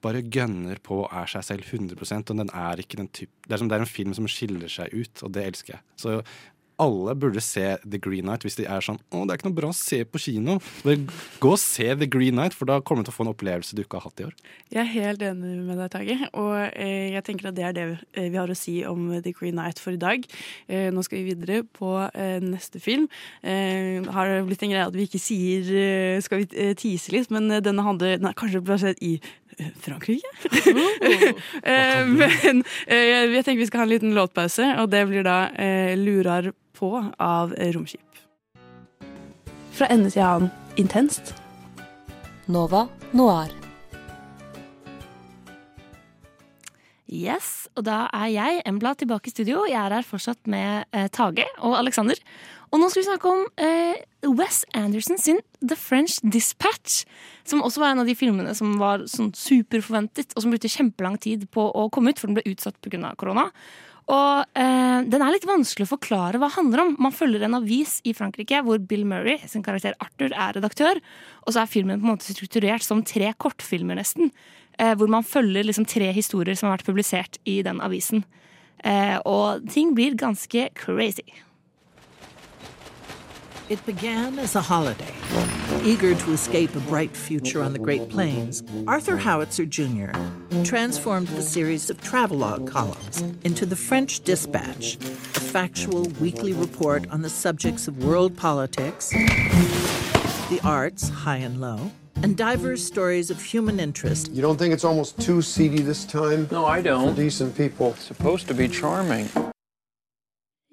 bare 0.00 0.22
gønner 0.24 0.78
på 0.82 1.02
og 1.04 1.10
er 1.12 1.28
seg 1.28 1.44
selv 1.44 1.66
100% 1.68 2.32
og 2.32 2.38
den 2.40 2.50
er 2.56 2.80
ikke 2.80 2.96
den 3.02 3.10
typ, 3.12 3.30
det, 3.44 3.52
er 3.52 3.60
som, 3.60 3.68
det 3.68 3.76
er 3.76 3.84
en 3.84 3.90
film 3.90 4.14
som 4.16 4.28
skiller 4.30 4.70
seg 4.72 4.94
ut, 4.96 5.22
og 5.26 5.34
det 5.36 5.44
elsker 5.50 5.74
jeg. 5.76 5.82
Så 6.00 6.14
alle 6.80 7.14
burde 7.18 7.42
se 7.44 7.76
The 7.84 8.00
Green 8.00 8.26
Night 8.28 8.46
hvis 8.46 8.56
de 8.58 8.66
er 8.66 8.84
sånn 8.84 8.98
'Å, 8.98 9.26
det 9.26 9.34
er 9.34 9.38
ikke 9.38 9.50
noe 9.50 9.58
bra 9.60 9.70
å 9.70 9.76
se 9.76 10.02
på 10.04 10.20
kino'. 10.22 10.58
Bare 10.84 10.98
gå 11.42 11.52
og 11.52 11.60
se 11.60 11.88
The 11.94 12.08
Green 12.08 12.36
Night, 12.36 12.54
for 12.56 12.66
da 12.70 12.80
kommer 12.80 13.04
du 13.04 13.10
til 13.10 13.14
å 13.14 13.18
få 13.18 13.26
en 13.26 13.34
opplevelse 13.34 13.76
du 13.76 13.82
ikke 13.84 14.00
har 14.00 14.08
hatt 14.08 14.20
i 14.20 14.26
år. 14.28 14.34
Jeg 14.70 14.80
er 14.80 14.92
helt 14.94 15.22
enig 15.22 15.54
med 15.66 15.78
deg, 15.78 15.90
Tage. 15.90 16.16
Og 16.38 16.54
eh, 16.72 17.10
jeg 17.14 17.24
tenker 17.26 17.50
at 17.50 17.56
det 17.56 17.64
er 17.66 17.74
det 17.76 17.86
eh, 18.14 18.28
vi 18.30 18.38
har 18.38 18.48
å 18.48 18.56
si 18.56 18.80
om 18.86 19.10
The 19.20 19.32
Green 19.32 19.56
Night 19.58 19.78
for 19.82 19.92
i 19.92 20.00
dag. 20.00 20.24
Eh, 20.68 20.90
nå 20.94 21.02
skal 21.04 21.20
vi 21.20 21.34
videre 21.34 21.64
på 21.64 21.92
eh, 22.14 22.38
neste 22.40 22.80
film. 22.80 23.08
Eh, 23.42 24.00
har 24.06 24.30
det 24.30 24.46
blitt 24.46 24.62
en 24.62 24.72
greie 24.72 24.86
at 24.86 24.96
vi 24.96 25.08
ikke 25.08 25.20
sier 25.20 25.66
eh, 25.74 26.20
Skal 26.22 26.42
vi 26.42 26.74
tise 26.78 27.12
litt? 27.12 27.30
Men 27.34 27.50
eh, 27.50 27.62
denne 27.64 27.84
handler 27.84 28.20
nei, 28.22 28.32
kanskje 28.38 28.62
plassert 28.64 29.00
i 29.02 29.16
eh, 29.18 29.49
Frankrike? 29.80 30.26
Oh. 31.60 32.06
men 32.08 32.62
eh, 32.86 33.34
jeg 33.34 33.44
tenker 33.44 33.60
vi 33.60 33.66
skal 33.68 33.82
ha 33.82 33.86
en 33.86 33.92
liten 33.92 34.14
låtpause, 34.16 34.66
og 34.80 34.90
det 34.92 35.04
blir 35.10 35.24
da 35.26 35.50
eh, 35.54 35.92
'Lurar 35.98 36.52
på' 36.78 37.04
av 37.18 37.54
eh, 37.56 37.72
Romskip. 37.74 38.00
Fra 39.76 39.90
ende 39.92 40.10
til 40.10 40.24
annen 40.24 40.50
intenst. 40.76 41.34
Nova 42.46 42.86
Noir. 43.12 43.59
Yes, 47.10 47.66
og 47.74 47.88
da 47.88 48.04
er 48.14 48.28
jeg, 48.30 48.62
Embla, 48.70 48.92
tilbake 48.94 49.26
i 49.26 49.32
studio. 49.32 49.64
Jeg 49.66 49.80
er 49.80 49.96
her 49.96 50.06
fortsatt 50.06 50.46
med 50.50 50.86
eh, 50.94 51.08
Tage 51.10 51.42
og 51.58 51.74
Alexander. 51.80 52.18
Og 52.70 52.78
nå 52.78 52.86
skal 52.86 53.02
vi 53.02 53.08
snakke 53.08 53.32
om 53.32 53.40
eh, 53.58 53.98
Wes 54.38 54.62
Anderson 54.78 55.18
sin 55.18 55.40
The 55.58 55.74
French 55.74 56.20
Dispatch. 56.22 57.02
Som 57.42 57.64
også 57.66 57.82
var 57.82 57.96
en 57.96 58.04
av 58.04 58.10
de 58.10 58.14
filmene 58.14 58.54
som 58.54 58.76
var 58.78 59.08
sånn 59.10 59.32
superforventet, 59.34 60.36
og 60.36 60.44
som 60.44 60.54
brukte 60.54 60.70
kjempelang 60.70 61.18
tid 61.18 61.48
på 61.50 61.66
å 61.66 61.88
komme 61.90 62.14
ut, 62.14 62.22
for 62.22 62.30
den 62.30 62.38
ble 62.38 62.46
utsatt 62.52 62.78
pga. 62.78 63.10
korona. 63.18 63.48
Og 64.10 64.58
eh, 64.58 65.00
den 65.06 65.22
er 65.22 65.34
litt 65.34 65.46
vanskelig 65.46 65.88
å 65.88 65.92
forklare 65.96 66.38
hva 66.38 66.46
det 66.46 66.58
handler 66.60 66.84
om. 66.84 66.94
Man 67.02 67.14
følger 67.14 67.42
en 67.46 67.58
avis 67.58 67.98
i 68.06 68.14
Frankrike 68.14 68.62
hvor 68.66 68.78
Bill 68.78 69.02
Murray, 69.06 69.38
sin 69.50 69.66
karakter 69.66 69.98
Arthur, 70.02 70.30
er 70.30 70.56
redaktør. 70.58 71.02
Og 71.42 71.54
så 71.54 71.64
er 71.64 71.74
filmen 71.74 71.98
på 71.98 72.06
en 72.06 72.14
måte 72.14 72.30
strukturert 72.30 72.86
som 72.86 73.02
tre 73.06 73.34
kortfilmer, 73.38 73.98
nesten. 73.98 74.30
Eh, 74.78 74.96
hvor 74.96 75.06
man 75.06 75.24
følger 75.24 75.62
liksom 75.62 75.84
tre 75.84 76.12
historier 76.12 76.54
som 76.54 76.68
har 76.68 76.78
vært 76.78 76.86
publisert 76.86 77.38
i 77.44 77.62
den 77.62 77.80
avisen. 77.80 78.24
Eh, 78.84 79.18
og 79.24 79.68
ting 79.70 79.94
blir 79.94 80.16
ganske 80.16 80.68
crazy. 80.74 81.28
It 83.68 83.84
began 83.86 84.38
as 84.38 84.56
a 84.56 84.60
holiday. 84.60 85.14
Eager 85.84 86.14
to 86.14 86.32
escape 86.32 86.74
a 86.74 86.80
bright 86.80 87.16
future 87.16 87.62
on 87.62 87.72
the 87.72 87.78
Great 87.78 88.08
Plains, 88.08 88.64
Arthur 88.88 89.16
Howitzer 89.16 89.64
Jr. 89.64 90.10
transformed 90.64 91.28
the 91.28 91.42
series 91.42 91.88
of 91.88 92.00
travelogue 92.00 92.66
columns 92.66 93.22
into 93.44 93.64
the 93.64 93.76
French 93.76 94.20
Dispatch, 94.24 94.96
a 94.96 95.40
factual 95.40 96.02
weekly 96.20 96.52
report 96.52 97.08
on 97.12 97.22
the 97.22 97.30
subjects 97.30 97.86
of 97.86 98.02
world 98.04 98.36
politics, 98.36 99.10
the 99.10 100.60
arts, 100.64 101.08
high 101.08 101.36
and 101.36 101.60
low, 101.60 101.92
and 102.22 102.36
diverse 102.36 102.82
stories 102.82 103.30
of 103.30 103.42
human 103.42 103.80
interest. 103.80 104.30
You 104.32 104.42
don't 104.42 104.58
think 104.58 104.74
it's 104.74 104.84
almost 104.84 105.18
too 105.20 105.42
seedy 105.42 105.82
this 105.82 106.04
time? 106.04 106.48
No, 106.50 106.66
I 106.66 106.82
don't. 106.82 107.14
For 107.14 107.22
decent 107.22 107.56
people. 107.56 107.90
It's 107.90 108.04
supposed 108.04 108.48
to 108.48 108.54
be 108.54 108.68
charming. 108.68 109.28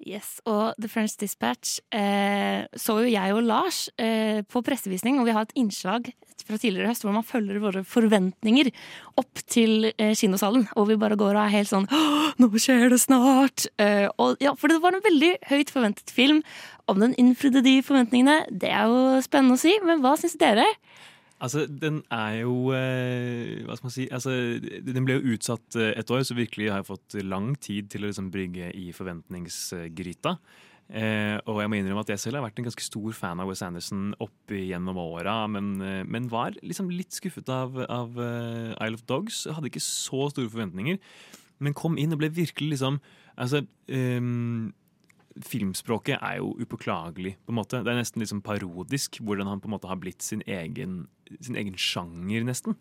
Yes, 0.08 0.38
og 0.46 0.74
The 0.78 0.88
French 0.88 1.18
Dispatch 1.20 1.80
eh, 1.92 2.64
så 2.78 3.00
jo 3.02 3.10
jeg 3.10 3.34
og 3.34 3.42
Lars 3.42 3.88
eh, 3.98 4.40
på 4.46 4.62
pressevisning, 4.64 5.18
og 5.18 5.26
vi 5.26 5.34
har 5.34 5.44
et 5.44 5.56
innslag 5.58 6.12
fra 6.46 6.56
tidligere 6.56 6.92
høst 6.92 7.04
hvor 7.04 7.12
man 7.12 7.26
følger 7.26 7.58
våre 7.60 7.82
forventninger 7.84 8.70
opp 9.20 9.42
til 9.50 9.90
eh, 9.90 10.14
kinosalen. 10.16 10.68
Og 10.78 10.88
vi 10.92 10.98
bare 11.00 11.18
går 11.18 11.34
og 11.34 11.42
er 11.42 11.54
helt 11.58 11.70
sånn 11.70 11.88
Nå 12.38 12.48
skjer 12.54 12.88
det 12.92 13.00
snart! 13.02 13.66
Eh, 13.82 14.06
og 14.22 14.38
ja, 14.44 14.54
For 14.56 14.70
det 14.70 14.80
var 14.84 14.96
en 14.96 15.04
veldig 15.04 15.34
høyt 15.50 15.72
forventet 15.74 16.14
film. 16.14 16.44
Om 16.88 17.02
den 17.02 17.16
innfridde 17.20 17.64
de 17.66 17.80
forventningene, 17.84 18.44
det 18.48 18.70
er 18.72 18.88
jo 18.88 19.18
spennende 19.24 19.58
å 19.58 19.60
si. 19.60 19.74
Men 19.84 20.00
hva 20.04 20.14
syns 20.20 20.38
dere? 20.40 20.64
Altså, 21.38 21.66
den 21.70 22.00
er 22.10 22.40
jo 22.42 22.72
eh, 22.74 23.62
Hva 23.66 23.76
skal 23.78 23.86
man 23.86 23.94
si 23.94 24.06
altså, 24.10 24.32
Den 24.58 25.04
ble 25.06 25.18
jo 25.18 25.34
utsatt 25.36 25.76
eh, 25.78 25.92
et 25.98 26.10
år, 26.10 26.24
så 26.26 26.34
virkelig 26.34 26.72
har 26.72 26.82
jeg 26.82 26.88
fått 26.88 27.18
lang 27.22 27.52
tid 27.62 27.92
til 27.92 28.02
å 28.02 28.10
liksom 28.10 28.32
brygge 28.34 28.72
i 28.74 28.88
forventningsgryta. 28.96 30.34
Eh, 30.88 31.36
og 31.44 31.60
jeg 31.60 31.70
må 31.70 31.78
innrømme 31.78 32.02
at 32.02 32.10
jeg 32.14 32.22
selv 32.24 32.40
har 32.40 32.46
vært 32.48 32.58
en 32.58 32.66
ganske 32.66 32.86
stor 32.86 33.14
fan 33.14 33.42
av 33.44 33.50
Wes 33.50 33.62
Anderson 33.62 34.10
opp 34.24 34.54
gjennom 34.56 34.98
åra, 35.02 35.42
men, 35.52 35.76
eh, 35.84 36.02
men 36.08 36.30
var 36.32 36.58
liksom 36.64 36.90
litt 36.90 37.14
skuffet 37.14 37.50
av, 37.52 37.76
av 37.86 38.18
Isle 38.18 38.98
of 38.98 39.06
Dogs. 39.06 39.44
Hadde 39.46 39.70
ikke 39.70 39.84
så 39.84 40.26
store 40.32 40.50
forventninger, 40.50 40.98
men 41.62 41.76
kom 41.76 41.98
inn 42.00 42.14
og 42.14 42.22
ble 42.22 42.32
virkelig 42.34 42.74
liksom 42.78 43.02
Altså 43.38 43.60
ehm, 43.86 44.72
Filmspråket 45.46 46.18
er 46.18 46.38
jo 46.40 46.54
upåklagelig, 46.58 47.36
på 47.44 47.54
en 47.54 47.58
måte. 47.60 47.82
Det 47.84 47.92
er 47.92 48.00
nesten 48.00 48.22
liksom 48.22 48.42
parodisk 48.46 49.20
hvordan 49.22 49.50
han 49.50 49.62
på 49.62 49.70
en 49.70 49.76
måte 49.76 49.90
har 49.90 50.00
blitt 50.00 50.24
sin 50.24 50.42
egen, 50.46 51.04
sin 51.40 51.58
egen 51.58 51.78
sjanger, 51.78 52.46
nesten. 52.48 52.78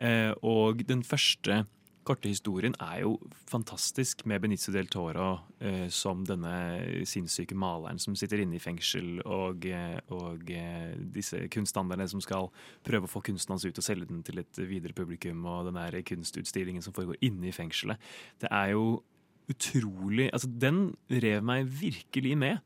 Eh, 0.00 0.32
og 0.46 0.84
den 0.88 1.04
første 1.04 1.64
korte 2.06 2.30
historien 2.30 2.74
er 2.80 3.02
jo 3.04 3.14
fantastisk 3.50 4.24
med 4.28 4.40
Benicio 4.42 4.72
del 4.74 4.88
Toro 4.90 5.28
eh, 5.60 5.86
som 5.92 6.22
denne 6.26 7.04
sinnssyke 7.08 7.56
maleren 7.58 8.00
som 8.00 8.16
sitter 8.18 8.42
inne 8.42 8.56
i 8.56 8.62
fengsel, 8.62 9.20
og, 9.26 9.66
eh, 9.68 9.98
og 10.16 10.50
eh, 10.54 10.96
disse 11.14 11.44
kunststandardene 11.52 12.08
som 12.10 12.22
skal 12.24 12.48
prøve 12.86 13.06
å 13.06 13.12
få 13.12 13.22
kunsten 13.30 13.54
hans 13.54 13.66
ut 13.68 13.78
og 13.78 13.86
selge 13.86 14.08
den 14.10 14.24
til 14.26 14.40
et 14.42 14.62
videre 14.64 14.96
publikum, 14.96 15.44
og 15.46 15.70
den 15.70 16.00
kunstutstillingen 16.08 16.84
som 16.84 16.96
foregår 16.96 17.20
inne 17.26 17.50
i 17.50 17.54
fengselet. 17.54 18.00
Det 18.40 18.50
er 18.50 18.74
jo 18.74 19.02
utrolig 19.50 20.30
Altså, 20.32 20.48
den 20.48 20.90
rev 21.10 21.42
meg 21.44 21.68
virkelig 21.68 22.36
med. 22.38 22.60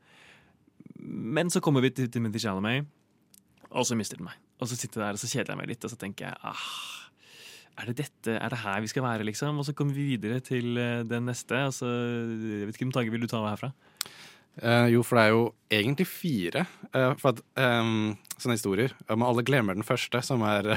Men 1.05 1.51
så 1.51 1.61
kommer 1.63 1.83
vi 1.85 1.93
til 1.95 2.11
Timothy 2.11 2.39
Chalamet, 2.39 2.85
og 3.69 3.85
så 3.85 3.97
mister 3.97 4.19
den 4.19 4.29
meg. 4.29 4.37
Og 4.61 4.69
så 4.69 4.77
sitter 4.77 5.01
jeg 5.01 5.07
der 5.07 5.17
og 5.17 5.19
så 5.19 5.31
kjeder 5.31 5.51
jeg 5.51 5.59
meg 5.59 5.71
litt, 5.73 5.83
og 5.83 5.91
så 5.91 5.97
tenker 5.99 6.29
jeg 6.29 6.37
ah, 6.47 6.69
er 7.75 7.89
det 7.89 7.97
dette, 8.05 8.37
er 8.37 8.53
det 8.53 8.61
her 8.61 8.83
vi 8.83 8.91
skal 8.91 9.03
være, 9.03 9.25
liksom? 9.27 9.59
Og 9.59 9.67
så 9.67 9.73
kommer 9.75 9.95
vi 9.97 10.15
videre 10.15 10.39
til 10.39 10.77
eh, 10.79 11.03
den 11.07 11.27
neste. 11.27 11.57
Altså, 11.67 11.89
jeg 11.89 12.69
vet 12.69 12.79
ikke 12.79 12.93
Tage 12.95 13.11
vil 13.11 13.25
du 13.25 13.27
ta 13.27 13.41
herfra? 13.43 13.73
Eh, 14.61 14.87
jo, 14.93 15.01
for 15.03 15.19
det 15.19 15.23
er 15.25 15.33
jo 15.33 15.41
egentlig 15.75 16.05
fire 16.07 16.61
uh, 16.93 17.11
for 17.19 17.33
at, 17.33 17.41
um, 17.59 18.13
sånne 18.39 18.55
historier. 18.55 18.93
Men 19.09 19.25
alle 19.27 19.43
glemmer 19.47 19.75
den 19.75 19.83
første, 19.87 20.21
som 20.23 20.43
er 20.47 20.69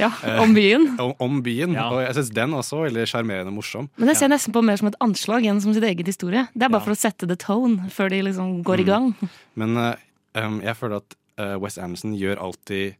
Ja, 0.00 0.10
om 0.42 0.52
byen. 0.56 0.90
om, 1.04 1.14
om 1.22 1.38
byen. 1.44 1.76
Ja. 1.78 1.86
Og 1.94 2.02
jeg 2.04 2.18
syns 2.18 2.32
den 2.36 2.56
også 2.58 2.82
er 2.82 2.90
veldig 2.90 3.06
sjarmerende 3.08 3.54
morsom. 3.54 3.88
Men 3.96 4.10
det 4.10 4.18
ser 4.18 4.28
jeg 4.28 4.34
nesten 4.34 4.56
på 4.56 4.64
mer 4.66 4.80
som 4.80 4.90
et 4.90 4.98
anslag 5.04 5.48
enn 5.48 5.62
som 5.64 5.72
sitt 5.76 5.86
eget 5.88 6.10
historie. 6.10 6.44
Det 6.52 6.68
er 6.68 6.74
bare 6.74 6.84
for 6.84 6.96
å 6.96 6.98
sette 6.98 7.28
the 7.30 7.38
tone 7.40 7.88
før 7.94 8.12
de 8.12 8.20
liksom 8.28 8.58
går 8.66 8.84
i 8.84 8.88
gang. 8.90 9.12
Men 9.60 9.78
em, 9.80 10.60
jeg 10.64 10.76
føler 10.80 11.00
at 11.00 11.16
uh, 11.40 11.56
Wes 11.62 11.80
Anderson 11.80 12.16
gjør 12.18 12.42
alltid 12.50 12.98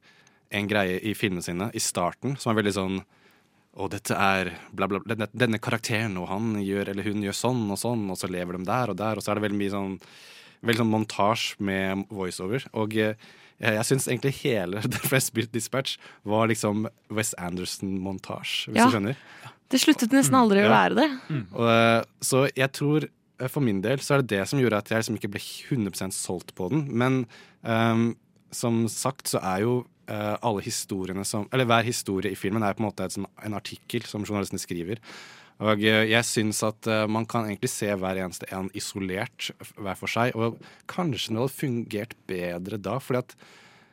en 0.53 0.69
greie 0.69 1.01
i 1.01 1.15
filmene 1.17 1.45
sine 1.45 1.71
i 1.73 1.81
starten 1.81 2.37
som 2.41 2.53
er 2.53 2.61
veldig 2.61 2.75
sånn 2.77 3.03
og 3.73 3.89
dette 3.95 4.13
er 4.13 4.51
bla, 4.77 4.87
bla, 4.91 5.01
denne, 5.09 5.29
denne 5.33 5.59
karakteren, 5.63 6.19
og 6.21 6.29
han 6.29 6.53
gjør, 6.61 6.91
eller 6.93 7.07
hun 7.09 7.23
gjør 7.25 7.37
sånn 7.39 7.63
og 7.73 7.79
sånn, 7.81 8.05
og 8.13 8.19
så 8.21 8.29
lever 8.29 8.59
de 8.59 8.67
der 8.69 8.93
og 8.93 8.99
der, 9.01 9.17
og 9.17 9.25
så 9.25 9.33
er 9.33 9.41
det 9.41 9.47
veldig 9.49 9.61
mye 9.63 9.75
sånn 9.79 9.97
Veldig 10.63 10.79
sånn 10.79 10.91
montasje 10.93 11.57
med 11.59 12.05
voiceover. 12.15 12.63
Og 12.79 12.93
eh, 12.95 13.17
jeg, 13.59 13.83
syns 13.89 14.05
egentlig 14.07 14.31
hele 14.45 14.79
The 14.95 15.01
Fresh 15.03 15.33
Built 15.35 15.51
Dispatch 15.51 15.97
var 16.23 16.47
liksom 16.53 16.85
Wes 17.11 17.33
Anderson-montasje, 17.35 18.71
hvis 18.71 18.79
Ja. 18.79 18.87
du 18.87 18.95
skjønner. 18.95 19.17
Det 19.73 19.81
sluttet 19.83 20.15
nesten 20.15 20.37
aldri 20.39 20.63
å 20.63 20.71
være 20.71 20.95
det. 21.01 21.09
Og, 21.57 21.67
eh, 21.67 22.05
så 22.23 22.45
jeg 22.55 22.71
tror 22.79 23.09
eh, 23.09 23.49
for 23.51 23.59
min 23.67 23.81
del 23.83 23.99
så 23.99 24.15
er 24.15 24.23
det 24.23 24.37
det 24.37 24.47
som 24.53 24.61
gjorde 24.63 24.79
at 24.85 24.93
jeg 24.93 25.03
liksom 25.03 25.19
ikke 25.19 25.33
ble 25.35 25.43
100% 25.43 26.15
solgt 26.15 26.55
på 26.55 26.69
den. 26.71 26.85
Men 26.95 27.25
um, 27.67 28.13
som 28.55 28.85
sagt 28.87 29.33
så 29.35 29.43
er 29.43 29.65
jo 29.65 29.75
eh, 30.11 30.35
alle 30.41 30.65
historiene 30.65 31.25
som 31.29 31.49
Eller 31.53 31.69
hver 31.69 31.87
historie 31.87 32.33
i 32.33 32.39
filmen 32.39 32.65
er 32.65 32.75
på 32.77 32.83
en 32.83 32.89
måte 32.89 33.07
et 33.07 33.17
en 33.19 33.57
artikkel 33.59 34.07
som 34.09 34.25
journalistene 34.27 34.63
skriver. 34.63 35.03
Og 35.63 35.83
eh, 35.87 36.07
jeg 36.11 36.29
syns 36.29 36.63
at 36.67 36.89
eh, 36.91 37.07
man 37.07 37.27
kan 37.29 37.47
egentlig 37.47 37.71
se 37.73 37.91
hver 37.95 38.21
eneste 38.23 38.49
en 38.55 38.71
isolert 38.79 39.51
hver 39.77 39.99
for 39.99 40.11
seg. 40.11 40.37
Og 40.37 40.61
kanskje 40.91 41.35
det 41.35 41.43
hadde 41.43 41.61
fungert 41.61 42.17
bedre 42.31 42.81
da. 42.81 42.99
fordi 42.99 43.23
at 43.23 43.37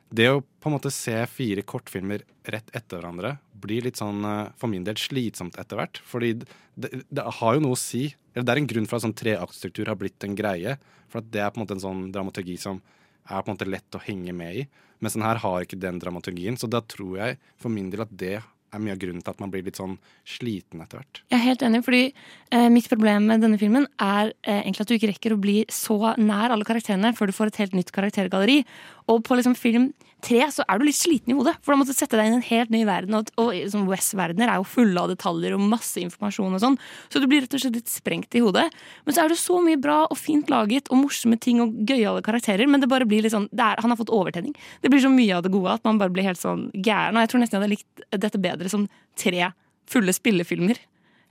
det 0.09 0.25
å 0.31 0.39
på 0.41 0.69
en 0.69 0.73
måte 0.73 0.89
se 0.89 1.13
fire 1.29 1.61
kortfilmer 1.61 2.23
rett 2.49 2.71
etter 2.73 2.97
hverandre 2.97 3.35
blir 3.61 3.83
litt 3.85 3.99
sånn, 3.99 4.23
for 4.57 4.71
min 4.71 4.85
del, 4.87 4.97
slitsomt 4.97 5.59
etter 5.61 5.77
hvert. 5.77 5.99
Fordi 6.01 6.31
det, 6.39 7.03
det 7.05 7.25
har 7.41 7.57
jo 7.57 7.61
noe 7.61 7.75
å 7.75 7.79
si. 7.79 8.07
Eller 8.33 8.47
det 8.47 8.55
er 8.55 8.61
en 8.63 8.69
grunn 8.71 8.87
for 8.89 8.97
at 8.97 9.05
sånn 9.05 9.17
treaktstruktur 9.19 9.91
har 9.91 9.99
blitt 9.99 10.25
en 10.25 10.37
greie. 10.39 10.79
For 11.13 11.21
det 11.21 11.43
er 11.43 11.51
på 11.53 11.59
en 11.59 11.65
måte 11.67 11.77
en 11.77 11.83
sånn 11.83 12.07
dramaturgi 12.15 12.57
som 12.57 12.81
er 13.29 13.43
på 13.43 13.51
en 13.51 13.57
måte 13.57 13.69
lett 13.69 13.97
å 13.97 14.01
henge 14.01 14.33
med 14.33 14.63
i. 14.63 14.65
Mens 14.99 15.15
den 15.15 15.25
her 15.25 15.41
har 15.41 15.65
ikke 15.65 15.79
den 15.79 15.99
dramaturgien. 16.01 16.57
Så 16.59 16.69
da 16.71 16.81
tror 16.83 17.19
jeg 17.19 17.37
for 17.59 17.71
min 17.73 17.91
del 17.93 18.03
at 18.05 18.11
det 18.11 18.39
er 18.69 18.81
mye 18.83 18.93
av 18.93 19.01
grunnen 19.01 19.23
til 19.23 19.33
at 19.33 19.39
man 19.41 19.51
blir 19.53 19.63
litt 19.65 19.79
sånn 19.79 19.95
sliten 20.27 20.83
etter 20.83 21.01
hvert. 21.01 21.21
Jeg 21.31 21.39
er 21.39 21.45
helt 21.47 21.63
enig, 21.65 21.81
fordi 21.85 22.01
eh, 22.05 22.67
mitt 22.73 22.89
problem 22.91 23.29
med 23.31 23.41
denne 23.45 23.57
filmen 23.61 23.87
er 23.95 24.33
eh, 24.43 24.61
egentlig 24.61 24.85
at 24.85 24.91
du 24.91 24.95
ikke 24.97 25.11
rekker 25.13 25.35
å 25.35 25.39
bli 25.41 25.57
så 25.73 25.97
nær 26.21 26.53
alle 26.53 26.67
karakterene 26.67 27.15
før 27.17 27.31
du 27.31 27.37
får 27.37 27.51
et 27.51 27.61
helt 27.63 27.79
nytt 27.79 27.93
karaktergalleri. 27.95 28.61
Og 29.09 29.23
på 29.25 29.39
liksom 29.39 29.57
film 29.57 29.89
tre 30.25 30.41
så 30.51 30.63
er 30.67 30.79
du 30.79 30.85
litt 30.87 30.97
sliten 30.97 31.33
i 31.33 31.37
hodet, 31.37 31.55
for 31.63 31.73
da 31.73 31.79
måtte 31.79 31.93
du 31.95 31.97
sette 31.99 32.17
deg 32.19 32.27
inn 32.29 32.37
i 32.37 32.39
en 32.39 32.47
helt 32.49 32.73
ny 32.73 32.81
verden. 32.87 33.17
Og, 33.17 33.31
og 33.39 33.53
som 33.71 33.85
West-verdener 33.89 34.51
er 34.51 34.59
jo 34.59 34.67
fulle 34.67 35.01
av 35.01 35.11
detaljer 35.11 35.55
og 35.55 35.63
masse 35.71 36.01
informasjon 36.01 36.57
og 36.57 36.63
sånn, 36.63 36.77
så 37.11 37.21
du 37.21 37.27
blir 37.29 37.45
rett 37.45 37.55
og 37.55 37.63
slett 37.63 37.79
litt 37.79 37.91
sprengt 37.91 38.35
i 38.37 38.43
hodet. 38.43 38.67
Men 39.05 39.15
så 39.15 39.23
er 39.23 39.33
det 39.33 39.39
så 39.41 39.59
mye 39.63 39.79
bra 39.81 40.01
og 40.07 40.19
fint 40.19 40.51
laget 40.51 40.91
og 40.91 41.01
morsomme 41.03 41.39
ting 41.41 41.61
og 41.63 41.75
gøyale 41.89 42.23
karakterer, 42.25 42.69
men 42.69 42.83
det 42.83 42.91
bare 42.91 43.07
blir 43.09 43.25
litt 43.25 43.35
sånn 43.35 43.49
det 43.51 43.65
er, 43.65 43.81
Han 43.83 43.93
har 43.93 43.99
fått 43.99 44.13
overtenning. 44.13 44.55
Det 44.83 44.91
blir 44.91 45.03
så 45.03 45.11
mye 45.13 45.37
av 45.37 45.45
det 45.45 45.53
gode 45.53 45.77
at 45.79 45.85
man 45.87 46.01
bare 46.01 46.13
blir 46.13 46.27
helt 46.27 46.41
sånn 46.41 46.67
gæren. 46.73 47.17
Og 47.17 47.25
jeg 47.25 47.31
tror 47.33 47.43
nesten 47.43 47.57
jeg 47.57 47.63
hadde 47.63 47.73
likt 47.75 48.07
dette 48.27 48.41
bedre 48.41 48.71
som 48.71 48.87
tre 49.19 49.51
fulle 49.89 50.13
spillefilmer 50.13 50.77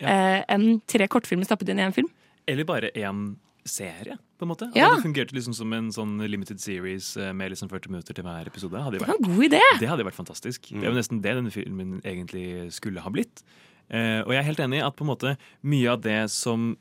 eh, 0.03 0.41
enn 0.51 0.81
tre 0.91 1.07
kortfilmer 1.11 1.47
stappet 1.47 1.71
inn 1.71 1.83
i 1.83 1.87
én 1.87 1.95
film. 1.95 2.09
Eller 2.49 2.67
bare 2.69 2.91
én 2.97 3.37
serie, 3.71 4.19
på 4.39 4.47
en 4.47 4.53
måte. 4.53 4.71
Ja. 4.77 4.91
Det 4.97 5.05
fungerte 5.05 5.37
liksom 5.37 5.55
som 5.57 5.73
en 5.77 5.93
sånn 5.95 6.17
limited 6.27 6.61
series 6.63 7.13
eh, 7.21 7.33
med 7.37 7.55
liksom 7.55 7.71
40 7.71 7.95
minutter 7.95 8.17
til 8.17 8.27
hver 8.27 8.51
episode. 8.51 8.83
Hadde 8.83 8.99
jo 8.99 9.05
Det 9.05 9.11
var 9.11 9.21
en 9.21 9.31
god 9.31 9.47
idé! 9.51 9.63
Det 9.81 9.93
hadde 9.93 10.09
vært 10.09 10.19
fantastisk. 10.19 10.73
Det 10.73 10.83
er 10.83 10.91
jo 10.91 10.99
nesten 10.99 11.23
det 11.25 11.37
denne 11.39 11.55
filmen 11.55 11.99
egentlig 12.03 12.73
skulle 12.77 13.05
ha 13.05 13.13
blitt. 13.15 13.45
Eh, 13.89 14.21
og 14.25 14.35
jeg 14.35 14.43
er 14.43 14.51
helt 14.51 14.61
enig 14.67 14.83
i 14.83 14.85
at 14.85 14.99
på 14.99 15.07
en 15.07 15.13
måte 15.15 15.39
mye 15.65 15.95
av 15.95 16.05
det 16.05 16.21
som 16.35 16.75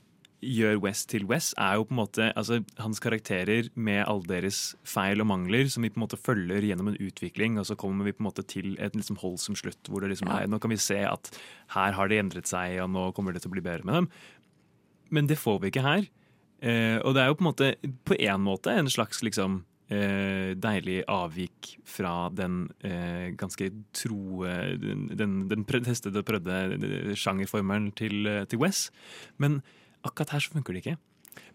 gjør 0.44 0.78
West 0.84 1.08
til 1.10 1.26
West, 1.30 1.56
er 1.58 1.80
jo 1.80 1.86
på 1.88 1.96
en 1.96 2.02
måte 2.02 2.28
altså, 2.38 2.60
hans 2.78 3.02
karakterer 3.02 3.72
med 3.74 4.04
alle 4.06 4.28
deres 4.30 4.76
feil 4.86 5.24
og 5.24 5.30
mangler, 5.32 5.66
som 5.74 5.86
vi 5.86 5.90
på 5.90 5.98
en 5.98 6.06
måte 6.06 6.20
følger 6.20 6.68
gjennom 6.68 6.92
en 6.92 7.00
utvikling, 7.02 7.58
og 7.58 7.66
så 7.70 7.78
kommer 7.80 8.06
vi 8.06 8.14
på 8.14 8.22
en 8.22 8.30
måte 8.30 8.46
til 8.46 8.76
et 8.84 8.96
liksom 8.96 9.18
holdsom 9.24 9.58
slutt, 9.58 9.90
hvor 9.90 10.04
det 10.04 10.12
liksom 10.14 10.30
er, 10.30 10.46
nå 10.50 10.60
kan 10.62 10.74
vi 10.74 10.80
se 10.82 11.00
at 11.10 11.32
her 11.74 11.98
har 11.98 12.12
det 12.12 12.22
endret 12.22 12.50
seg, 12.50 12.78
og 12.84 12.92
nå 12.94 13.10
kommer 13.18 13.34
det 13.34 13.44
til 13.44 13.52
å 13.52 13.56
bli 13.58 13.66
bedre 13.66 13.88
med 13.88 13.98
dem. 13.98 14.12
Men 15.10 15.30
det 15.32 15.40
får 15.42 15.62
vi 15.64 15.72
ikke 15.72 15.86
her. 15.88 16.06
Eh, 16.62 16.97
og 17.03 17.14
det 17.14 17.24
er 17.24 17.32
jo 17.32 17.38
på 17.38 17.43
en 17.45 17.51
måte 17.51 17.74
på 18.08 18.16
en 18.18 18.41
måte 18.41 18.74
en 18.74 18.89
slags 18.89 19.22
liksom 19.22 19.60
eh, 19.93 20.55
deilig 20.58 21.03
avvik 21.12 21.76
fra 21.88 22.30
den 22.34 22.64
eh, 22.82 23.30
ganske 23.38 23.70
tro 23.93 24.43
eh, 24.47 24.74
Den, 24.82 25.08
den, 25.14 25.36
den 25.51 25.66
testede 25.68 26.24
og 26.24 26.30
prøvde 26.30 26.58
eh, 26.78 27.14
sjangerformelen 27.18 27.91
til, 27.97 28.26
eh, 28.26 28.45
til 28.49 28.62
Wes. 28.64 28.88
Men 29.38 29.62
akkurat 30.03 30.36
her 30.36 30.45
så 30.47 30.55
funker 30.55 30.74
det 30.74 30.86
ikke. 30.86 30.97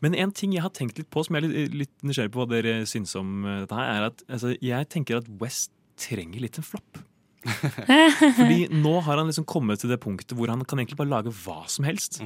Men 0.02 0.14
en 0.14 0.32
ting 0.34 0.54
jeg 0.54 0.62
har 0.62 0.72
tenkt 0.74 0.98
litt 0.98 1.10
på, 1.10 1.24
som 1.26 1.36
jeg 1.36 1.44
er 1.44 1.50
litt, 1.50 1.78
litt 1.84 2.06
nysgjerrig 2.06 2.32
på 2.34 2.42
hva 2.42 2.50
dere 2.54 2.82
syns 2.86 3.14
om 3.18 3.42
eh, 3.44 3.62
dette 3.64 3.78
her, 3.78 3.90
er 3.96 4.08
at 4.10 4.26
altså, 4.28 4.54
jeg 4.62 4.90
tenker 4.92 5.18
at 5.18 5.30
West 5.42 5.74
trenger 6.00 6.42
litt 6.42 6.58
en 6.58 6.66
flopp. 6.66 7.02
Fordi 8.38 8.68
nå 8.70 8.92
har 9.02 9.18
han 9.18 9.26
liksom 9.26 9.46
kommet 9.50 9.82
til 9.82 9.90
det 9.90 9.98
punktet 10.02 10.36
hvor 10.38 10.50
han 10.52 10.62
kan 10.62 10.78
egentlig 10.78 11.00
bare 11.00 11.10
lage 11.10 11.32
hva 11.42 11.64
som 11.70 11.86
helst. 11.86 12.20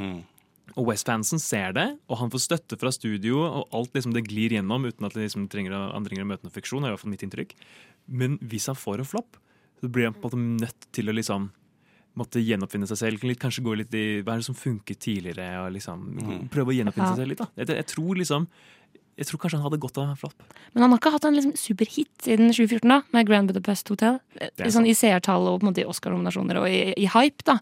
Og 0.74 0.86
West-fansen 0.90 1.38
ser 1.40 1.72
det, 1.72 1.98
og 2.10 2.18
han 2.18 2.30
får 2.30 2.42
støtte 2.48 2.76
fra 2.78 2.90
studio, 2.90 3.38
og 3.46 3.68
alt 3.72 3.92
liksom 3.94 4.12
det 4.12 4.24
glir 4.26 4.50
gjennom 4.50 4.84
uten 4.84 5.06
at 5.06 5.12
det 5.14 5.28
liksom 5.30 5.48
trenger, 5.48 5.70
å- 5.72 5.92
han 5.92 6.04
trenger 6.04 6.24
å 6.24 6.26
møte 6.26 6.42
noen 6.42 6.52
friksjon. 6.52 6.82
Er 6.84 6.88
i 6.88 6.96
hvert 6.96 7.00
fall 7.00 7.10
mitt 7.10 7.22
inntrykk. 7.22 7.52
Men 8.08 8.38
hvis 8.38 8.66
han 8.66 8.74
får 8.74 8.98
en 8.98 9.04
flopp, 9.04 9.36
så 9.80 9.88
blir 9.90 10.04
han 10.10 10.14
på 10.14 10.26
en 10.32 10.58
måte 10.58 10.66
nødt 10.66 10.90
til 10.92 11.06
å 11.06 11.14
liksom 11.14 11.50
måtte 12.16 12.40
gjenoppfinne 12.40 12.88
seg 12.88 12.96
selv. 12.96 13.22
Litt, 13.28 13.38
kanskje 13.38 13.62
gå 13.62 13.76
litt 13.76 13.92
i 13.94 14.22
hva 14.22 14.32
er 14.34 14.36
det 14.40 14.44
som 14.46 14.54
funket 14.56 14.98
tidligere, 14.98 15.66
og 15.66 15.72
liksom 15.74 16.16
Mm. 16.16 16.48
prøve 16.48 16.72
å 16.72 16.76
gjenoppfinne 16.76 17.04
Ja. 17.04 17.14
seg 17.14 17.18
selv 17.18 17.28
litt. 17.28 17.38
da. 17.38 17.48
Jeg, 17.56 17.66
jeg 17.68 17.86
tror 17.86 18.16
liksom 18.16 18.48
jeg 19.16 19.30
tror 19.30 19.40
kanskje 19.40 19.58
han 19.58 19.64
hadde 19.64 19.80
godt 19.80 19.98
av 20.00 20.10
en 20.10 20.18
flopp. 20.20 20.56
Men 20.74 20.84
han 20.84 20.92
har 20.92 21.00
ikke 21.00 21.12
hatt 21.14 21.26
en 21.28 21.36
liksom 21.38 21.54
superhit 21.56 22.24
siden 22.24 22.50
2014, 22.52 22.88
da, 22.90 23.00
med 23.16 23.28
Grand 23.28 23.48
Budapest 23.48 23.88
Hotel. 23.92 24.18
sånn 24.68 24.88
I 24.88 24.96
seertall 24.96 25.48
og 25.48 25.60
på 25.60 25.66
en 25.66 25.70
måte 25.70 25.84
i 25.84 25.88
Oscar-nominasjoner 25.88 26.60
og 26.60 26.68
i, 26.68 26.82
i 27.00 27.08
hype, 27.14 27.46
da. 27.48 27.58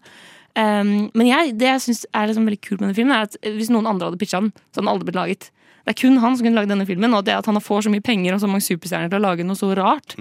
Um, 0.55 1.11
men 1.15 1.27
jeg, 1.27 1.55
det 1.59 1.67
jeg 1.67 1.83
syns 1.83 2.05
er 2.15 2.29
liksom 2.29 2.47
veldig 2.47 2.61
kult 2.63 2.81
med 2.81 2.91
den 2.91 2.97
filmen, 2.99 3.15
er 3.15 3.29
at 3.29 3.39
hvis 3.43 3.71
noen 3.71 3.87
andre 3.91 4.09
hadde 4.09 4.19
pitcha 4.19 4.43
den, 4.43 4.51
så 4.69 4.79
hadde 4.79 4.83
den 4.83 4.91
aldri 4.91 5.09
blitt 5.09 5.19
laget. 5.19 5.49
Det 5.85 5.93
er 5.93 5.99
kun 5.99 6.17
han 6.21 6.35
som 6.35 6.47
kunne 6.47 6.57
lage 6.57 6.71
denne 6.71 6.87
filmen, 6.89 7.13
og 7.13 7.25
det 7.27 7.35
at 7.37 7.45
han 7.49 7.61
får 7.61 7.85
så 7.85 7.93
mye 7.93 8.03
penger 8.05 8.35
og 8.35 8.41
så 8.41 8.49
mange 8.49 8.65
superstjerner 8.65 9.11
til 9.11 9.19
å 9.19 9.25
lage 9.25 9.45
noe 9.45 9.57
så 9.59 9.69
rart, 9.77 10.15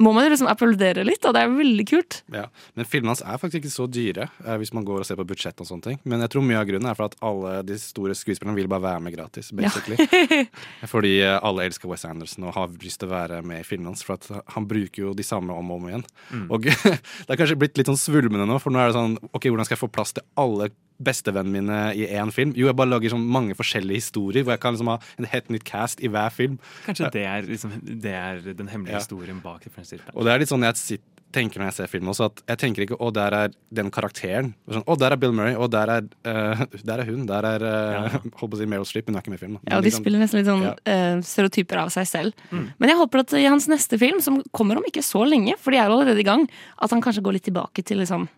må 0.00 0.14
man 0.16 0.24
jo 0.24 0.32
liksom 0.32 0.48
applaudere 0.50 1.04
litt, 1.04 1.24
og 1.28 1.36
det 1.36 1.42
er 1.44 1.52
veldig 1.52 1.86
kult. 1.90 2.20
Ja, 2.32 2.46
Men 2.78 2.88
filmene 2.88 3.12
hans 3.12 3.24
er 3.24 3.40
faktisk 3.40 3.60
ikke 3.60 3.74
så 3.74 3.86
dyre, 3.90 4.30
eh, 4.46 4.56
hvis 4.60 4.72
man 4.76 4.86
går 4.88 5.02
og 5.02 5.08
ser 5.08 5.20
på 5.20 5.26
budsjett 5.28 5.60
og 5.60 5.68
sånne 5.68 5.86
ting. 5.86 6.00
Men 6.08 6.24
jeg 6.24 6.32
tror 6.32 6.46
mye 6.46 6.60
av 6.60 6.66
grunnen 6.70 6.90
er 6.90 6.98
for 6.98 7.10
at 7.10 7.18
alle 7.20 7.54
de 7.68 7.76
store 7.80 8.16
skuespillerne 8.16 8.56
vil 8.56 8.70
bare 8.70 8.86
være 8.86 9.04
med 9.04 9.16
gratis, 9.16 9.52
basically. 9.56 10.00
Fordi 10.94 11.14
eh, 11.20 11.36
alle 11.36 11.68
elsker 11.68 11.90
Wes 11.90 12.06
Anderson 12.08 12.48
og 12.48 12.56
har 12.56 12.72
lyst 12.80 13.02
til 13.02 13.10
å 13.10 13.14
være 13.14 13.42
med 13.46 13.60
i 13.60 13.66
filmene 13.66 13.92
hans, 13.92 14.04
for 14.06 14.16
at 14.16 14.28
han 14.56 14.68
bruker 14.70 15.04
jo 15.04 15.16
de 15.16 15.26
samme 15.26 15.52
om 15.52 15.72
og 15.74 15.82
om 15.82 15.90
igjen. 15.90 16.06
Mm. 16.30 16.46
Og 16.48 16.64
det 16.70 17.28
har 17.28 17.40
kanskje 17.40 17.60
blitt 17.60 17.80
litt 17.80 17.90
sånn 17.90 18.00
svulmende 18.00 18.48
nå, 18.48 18.60
for 18.62 18.72
nå 18.72 18.80
er 18.80 18.90
det 18.90 18.98
sånn 18.98 19.18
OK, 19.30 19.50
hvordan 19.50 19.68
skal 19.68 19.76
jeg 19.76 19.84
få 19.84 19.92
plass 19.92 20.16
til 20.16 20.26
alle 20.40 20.70
bestevennene 21.00 21.60
mine 21.60 21.78
i 21.96 22.06
én 22.06 22.32
film. 22.34 22.52
Jo, 22.56 22.66
jeg 22.70 22.76
bare 22.76 22.92
lager 22.92 23.10
sånn 23.14 23.24
mange 23.26 23.56
forskjellige 23.58 24.02
historier 24.02 24.44
hvor 24.44 24.52
jeg 24.56 24.60
kan 24.64 24.74
liksom 24.76 24.92
ha 24.92 24.98
en 25.18 25.30
helt 25.32 25.48
nytt 25.50 25.64
cast 25.68 26.02
i 26.04 26.08
hver 26.12 26.30
film. 26.34 26.58
Kanskje 26.86 27.10
det 27.12 27.24
er, 27.26 27.42
liksom, 27.48 27.72
det 28.02 28.12
er 28.16 28.42
den 28.52 28.68
hemmelige 28.68 28.98
Ja. 28.98 28.98
historien 29.04 29.40
bak 29.42 29.64
det 29.64 29.72
fremstilte. 29.72 30.12
Og 30.14 30.24
det 30.24 30.32
er 30.34 30.38
litt 30.44 30.48
sånn 30.52 30.62
jeg 30.66 30.76
sitter, 30.76 31.04
tenker 31.30 31.60
når 31.62 31.68
jeg 31.70 31.74
ser 31.76 31.86
film 31.86 32.08
også, 32.10 32.24
at 32.26 32.40
jeg 32.48 32.58
tenker 32.58 32.82
ikke 32.82 32.96
'å, 32.98 33.12
der 33.14 33.32
er 33.32 33.48
den 33.72 33.88
karakteren'. 33.88 34.52
Og 34.66 34.74
Sånn, 34.74 34.82
'Å, 34.84 34.98
der 34.98 35.12
er 35.12 35.16
Bill 35.16 35.30
Murray', 35.30 35.56
og 35.56 35.70
der 35.70 35.86
er, 35.88 36.02
uh, 36.26 36.64
der 36.84 36.98
er 36.98 37.04
hun. 37.04 37.24
Der 37.26 37.44
er 37.44 37.62
uh, 37.62 38.08
holdt 38.40 38.50
på 38.50 38.56
å 38.56 38.58
si 38.58 38.66
Meryl 38.66 38.84
Streep, 38.84 39.06
hun 39.06 39.14
er 39.14 39.20
ikke 39.22 39.30
med 39.30 39.38
i 39.38 39.46
filmen. 39.46 39.60
Ja, 39.70 39.76
og 39.78 39.84
de 39.84 39.90
liksom- 39.90 40.02
spiller 40.02 40.18
nesten 40.18 40.42
litt 40.42 40.50
sånn 40.50 40.62
Ja. 40.66 40.74
uh, 41.16 41.20
stereotyper 41.22 41.76
av 41.78 41.88
seg 41.94 42.06
selv. 42.10 42.32
Mm. 42.50 42.72
Men 42.80 42.88
jeg 42.88 42.98
håper 42.98 43.20
at 43.20 43.32
i 43.34 43.46
hans 43.46 43.68
neste 43.68 43.96
film, 43.96 44.20
som 44.20 44.42
kommer 44.52 44.76
om 44.76 44.82
ikke 44.82 45.04
så 45.06 45.22
lenge, 45.24 45.54
for 45.56 45.70
de 45.70 45.76
er 45.78 45.86
allerede 45.88 46.18
i 46.18 46.24
gang, 46.26 46.48
at 46.82 46.90
han 46.90 47.00
kanskje 47.00 47.22
går 47.22 47.32
litt 47.34 47.44
tilbake 47.46 47.84
til 47.84 47.98
liksom 47.98 48.28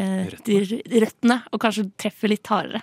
eh, 0.00 0.26
røttene, 1.02 1.40
og 1.52 1.62
kanskje 1.62 1.88
treffer 2.00 2.32
litt 2.32 2.46
hardere. 2.50 2.82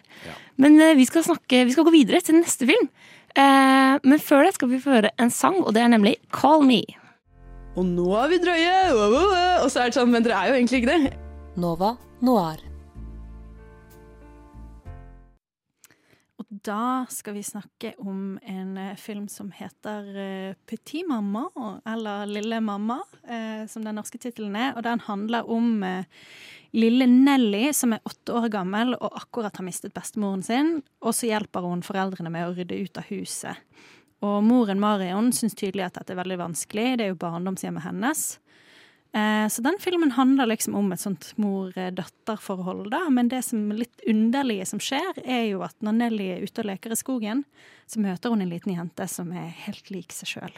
Men 0.62 0.80
eh, 0.82 0.96
vi 1.00 1.08
skal 1.10 1.26
snakke, 1.26 1.66
vi 1.68 1.76
skal 1.76 1.88
gå 1.88 1.96
videre 1.96 2.22
til 2.24 2.40
neste 2.40 2.68
film. 2.70 2.90
Eh, 3.32 3.94
men 4.04 4.20
før 4.20 4.48
det 4.48 4.56
skal 4.58 4.72
vi 4.72 4.82
få 4.82 4.98
høre 4.98 5.14
en 5.22 5.32
sang, 5.34 5.62
og 5.64 5.74
det 5.76 5.86
er 5.86 5.94
nemlig 5.94 6.18
Call 6.36 6.66
Me. 6.68 6.84
Og 7.80 7.86
nå 7.88 8.10
er 8.20 8.34
vi 8.34 8.42
drøye! 8.44 8.74
Og 9.64 9.70
så 9.72 9.86
er 9.86 9.92
det 9.92 9.96
sånn, 9.96 10.12
men 10.12 10.26
dere 10.26 10.42
er 10.42 10.52
jo 10.52 10.60
egentlig 10.60 10.82
ikke 10.82 10.98
det. 10.98 11.16
Nova 11.60 11.96
Noir. 12.24 12.60
Og 16.42 16.48
da 16.68 17.06
skal 17.14 17.38
vi 17.38 17.46
snakke 17.48 17.94
om 18.04 18.36
en 18.44 18.76
eh, 18.82 18.98
film 19.00 19.30
som 19.32 19.54
heter 19.56 20.58
Petit 20.68 21.08
Mamma, 21.08 21.46
eller 21.88 22.28
Lille 22.28 22.60
mamma, 22.60 23.00
eh, 23.24 23.64
som 23.72 23.88
den 23.88 23.96
norske 23.96 24.20
tittelen 24.20 24.58
er. 24.60 24.76
Og 24.76 24.84
den 24.84 25.00
handler 25.08 25.48
om 25.48 25.80
lille 26.74 27.08
Nelly, 27.08 27.74
som 27.76 27.94
er 27.94 28.04
åtte 28.08 28.34
år 28.38 28.50
gammel 28.54 28.94
og 28.96 29.18
akkurat 29.20 29.58
har 29.60 29.66
mistet 29.68 29.94
bestemoren 29.94 30.44
sin. 30.46 30.78
Og 31.02 31.14
så 31.18 31.28
hjelper 31.28 31.66
hun 31.68 31.82
foreldrene 31.84 32.32
med 32.32 32.48
å 32.48 32.54
rydde 32.56 32.78
ut 32.86 32.98
av 33.02 33.10
huset. 33.12 33.58
Og 34.22 34.44
moren 34.46 34.80
Marion 34.80 35.32
syns 35.34 35.56
tydelig 35.58 35.88
at 35.88 35.98
dette 35.98 36.14
er 36.14 36.20
veldig 36.22 36.38
vanskelig, 36.44 36.98
det 36.98 37.06
er 37.08 37.12
jo 37.12 37.20
barndomshjemmet 37.24 37.84
hennes. 37.88 38.40
Eh, 39.14 39.48
Så 39.50 39.64
den 39.66 39.80
filmen 39.82 40.12
handler 40.16 40.46
liksom 40.48 40.76
om 40.76 40.92
et 40.94 41.02
sånt 41.02 41.34
mor-datter-forhold, 41.42 42.90
da. 42.92 43.10
Men 43.10 43.28
det 43.30 43.42
som 43.44 43.72
litt 43.76 44.00
underlige 44.08 44.66
som 44.70 44.80
skjer, 44.80 45.18
er 45.26 45.50
jo 45.50 45.64
at 45.66 45.76
når 45.82 45.98
Nelly 45.98 46.28
er 46.36 46.46
ute 46.46 46.62
og 46.64 46.70
leker 46.70 46.94
i 46.94 47.00
skogen, 47.00 47.44
så 47.88 48.00
møter 48.00 48.30
hun 48.32 48.42
en 48.42 48.50
liten 48.54 48.76
jente 48.78 49.08
som 49.10 49.32
er 49.34 49.50
helt 49.66 49.90
lik 49.92 50.14
seg 50.16 50.28
sjøl. 50.36 50.54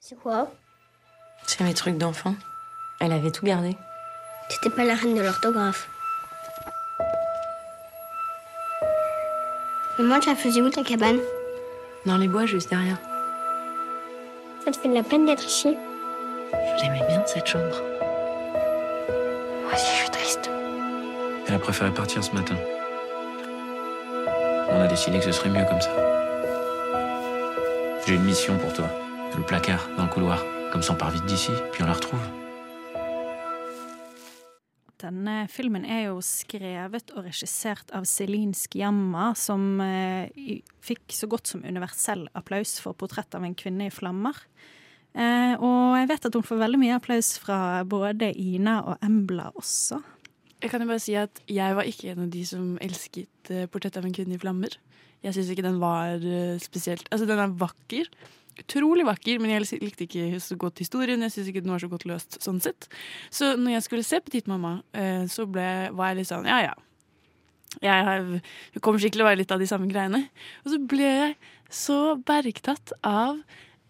C'est 0.00 0.18
quoi 0.20 0.48
C'est 1.46 1.62
mes 1.64 1.72
trucs 1.74 1.96
d'enfant. 1.98 2.36
Elle 3.00 3.12
avait 3.12 3.30
tout 3.30 3.46
gardé. 3.46 3.76
T'étais 4.48 4.70
pas 4.70 4.84
la 4.84 4.94
reine 4.94 5.14
de 5.14 5.22
l'orthographe. 5.22 5.88
Maman, 9.98 10.20
tu 10.20 10.28
la 10.28 10.34
faisais 10.34 10.60
où 10.60 10.70
ta 10.70 10.82
cabane? 10.82 11.18
Dans 12.04 12.16
les 12.16 12.28
bois, 12.28 12.46
juste 12.46 12.68
derrière. 12.68 12.98
Ça 14.64 14.70
te 14.70 14.76
fait 14.76 14.88
de 14.88 14.94
la 14.94 15.02
peine 15.02 15.24
d'être 15.26 15.44
ici? 15.44 15.76
Je 16.52 16.82
l'aimais 16.82 17.04
bien, 17.08 17.22
cette 17.26 17.46
chambre. 17.46 17.82
Moi 19.62 19.72
aussi, 19.72 19.86
je 19.92 20.00
suis 20.00 20.10
triste. 20.10 20.50
Elle 21.46 21.54
a 21.54 21.58
préféré 21.58 21.90
partir 21.90 22.22
ce 22.22 22.32
matin. 22.32 22.56
On 24.70 24.80
a 24.80 24.86
décidé 24.86 25.18
que 25.18 25.24
ce 25.24 25.32
serait 25.32 25.50
mieux 25.50 25.64
comme 25.64 25.80
ça. 25.80 25.90
J'ai 28.06 28.14
une 28.14 28.24
mission 28.24 28.58
pour 28.58 28.72
toi. 28.72 28.86
Le 29.36 29.42
placard, 29.42 29.88
dans 29.96 30.04
le 30.04 30.08
couloir. 30.08 30.42
Comme 30.72 30.82
ça, 30.82 30.92
on 30.92 30.96
part 30.96 31.10
vite 31.10 31.24
d'ici, 31.24 31.52
puis 31.72 31.82
on 31.82 31.86
la 31.86 31.92
retrouve. 31.92 32.20
Denne 35.04 35.44
filmen 35.52 35.84
er 35.84 36.06
jo 36.06 36.20
skrevet 36.24 37.12
og 37.12 37.26
regissert 37.26 37.90
av 37.96 38.06
Celine 38.08 38.56
Sciamma, 38.56 39.32
som 39.36 39.76
eh, 39.84 40.62
fikk 40.84 41.12
så 41.12 41.28
godt 41.28 41.50
som 41.50 41.64
universell 41.66 42.24
applaus 42.38 42.78
for 42.80 42.96
'Portrett 42.96 43.36
av 43.36 43.44
en 43.44 43.56
kvinne 43.58 43.90
i 43.90 43.92
flammer'. 43.92 44.38
Eh, 45.14 45.54
og 45.60 45.98
jeg 46.00 46.08
vet 46.10 46.26
at 46.26 46.38
hun 46.38 46.46
får 46.46 46.62
veldig 46.62 46.80
mye 46.80 46.96
applaus 46.96 47.34
fra 47.38 47.58
både 47.84 48.32
Ina 48.32 48.80
og 48.88 49.04
Embla 49.04 49.50
også. 49.54 50.00
Jeg 50.64 50.72
kan 50.72 50.80
jo 50.80 50.88
bare 50.88 51.02
si 51.04 51.12
at 51.20 51.42
jeg 51.46 51.76
var 51.76 51.84
ikke 51.84 52.14
en 52.14 52.24
av 52.24 52.32
de 52.32 52.46
som 52.48 52.78
elsket 52.80 53.52
eh, 53.52 53.68
'Portrett 53.68 54.00
av 54.00 54.08
en 54.08 54.16
kvinne 54.16 54.38
i 54.38 54.40
flammer'. 54.40 54.78
Jeg 55.24 55.36
syns 55.36 55.52
ikke 55.52 55.68
den 55.68 55.80
var 55.80 56.16
eh, 56.16 56.56
spesielt 56.60 57.08
Altså, 57.12 57.28
den 57.28 57.38
er 57.44 57.52
vakker. 57.52 58.08
Utrolig 58.60 59.06
vakker, 59.08 59.40
men 59.42 59.50
jeg 59.50 59.80
likte 59.82 60.06
ikke 60.06 60.40
så 60.42 60.56
godt 60.60 60.78
historien. 60.82 61.22
Jeg 61.26 61.34
syns 61.34 61.50
ikke 61.50 61.62
den 61.64 61.74
var 61.74 61.82
så 61.82 61.90
godt 61.90 62.06
løst 62.06 62.38
sånn 62.44 62.60
sett. 62.62 62.86
Så 63.34 63.54
når 63.58 63.76
jeg 63.76 63.86
skulle 63.86 64.06
se 64.06 64.20
Petit 64.22 64.50
Mamma, 64.50 64.76
eh, 64.94 65.24
så 65.30 65.46
ble, 65.50 65.66
var 65.96 66.12
jeg 66.12 66.22
litt 66.22 66.30
sånn 66.30 66.48
ja 66.50 66.60
ja. 66.68 66.74
Jeg 67.82 68.04
har, 68.06 68.22
hun 68.22 68.82
kommer 68.84 69.02
sikkert 69.02 69.18
til 69.18 69.24
å 69.24 69.26
være 69.26 69.40
litt 69.40 69.54
av 69.54 69.62
de 69.62 69.66
samme 69.66 69.88
greiene. 69.90 70.20
Og 70.62 70.70
så 70.70 70.78
ble 70.92 71.08
jeg 71.08 71.34
så 71.74 71.98
bergtatt 72.22 72.94
av 73.02 73.40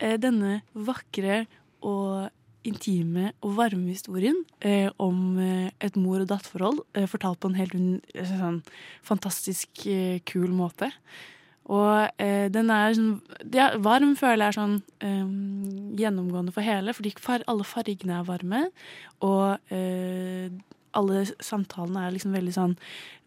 eh, 0.01 0.17
denne 0.21 0.62
vakre 0.73 1.45
og 1.85 2.31
intime 2.65 3.35
og 3.45 3.59
varme 3.59 3.93
historien 3.93 4.39
eh, 4.65 4.89
om 5.03 5.37
eh, 5.37 5.69
et 5.85 5.97
mor- 6.01 6.23
og 6.23 6.31
datterforhold, 6.31 6.81
eh, 6.97 7.09
fortalt 7.11 7.43
på 7.43 7.51
en 7.53 7.59
helt 7.59 7.77
sånn 8.17 8.62
fantastisk 9.05 9.85
eh, 9.91 10.23
kul 10.25 10.49
måte. 10.57 10.89
Og 11.73 12.21
eh, 12.21 12.51
den 12.53 12.71
er 12.73 12.93
sånn 12.97 13.15
ja, 13.55 13.71
Varm 13.81 14.12
føler 14.21 14.45
jeg 14.45 14.53
er 14.53 14.59
sånn 14.59 14.77
eh, 15.01 15.27
gjennomgående 16.01 16.53
for 16.53 16.67
hele, 16.67 16.93
fordi 16.97 17.15
far, 17.23 17.45
alle 17.49 17.65
fargene 17.65 18.19
er 18.19 18.29
varme, 18.29 18.67
og 19.25 19.73
eh, 19.73 20.53
alle 20.95 21.25
samtalene 21.43 22.05
er 22.05 22.15
liksom 22.15 22.37
veldig 22.37 22.55
sånn 22.55 22.77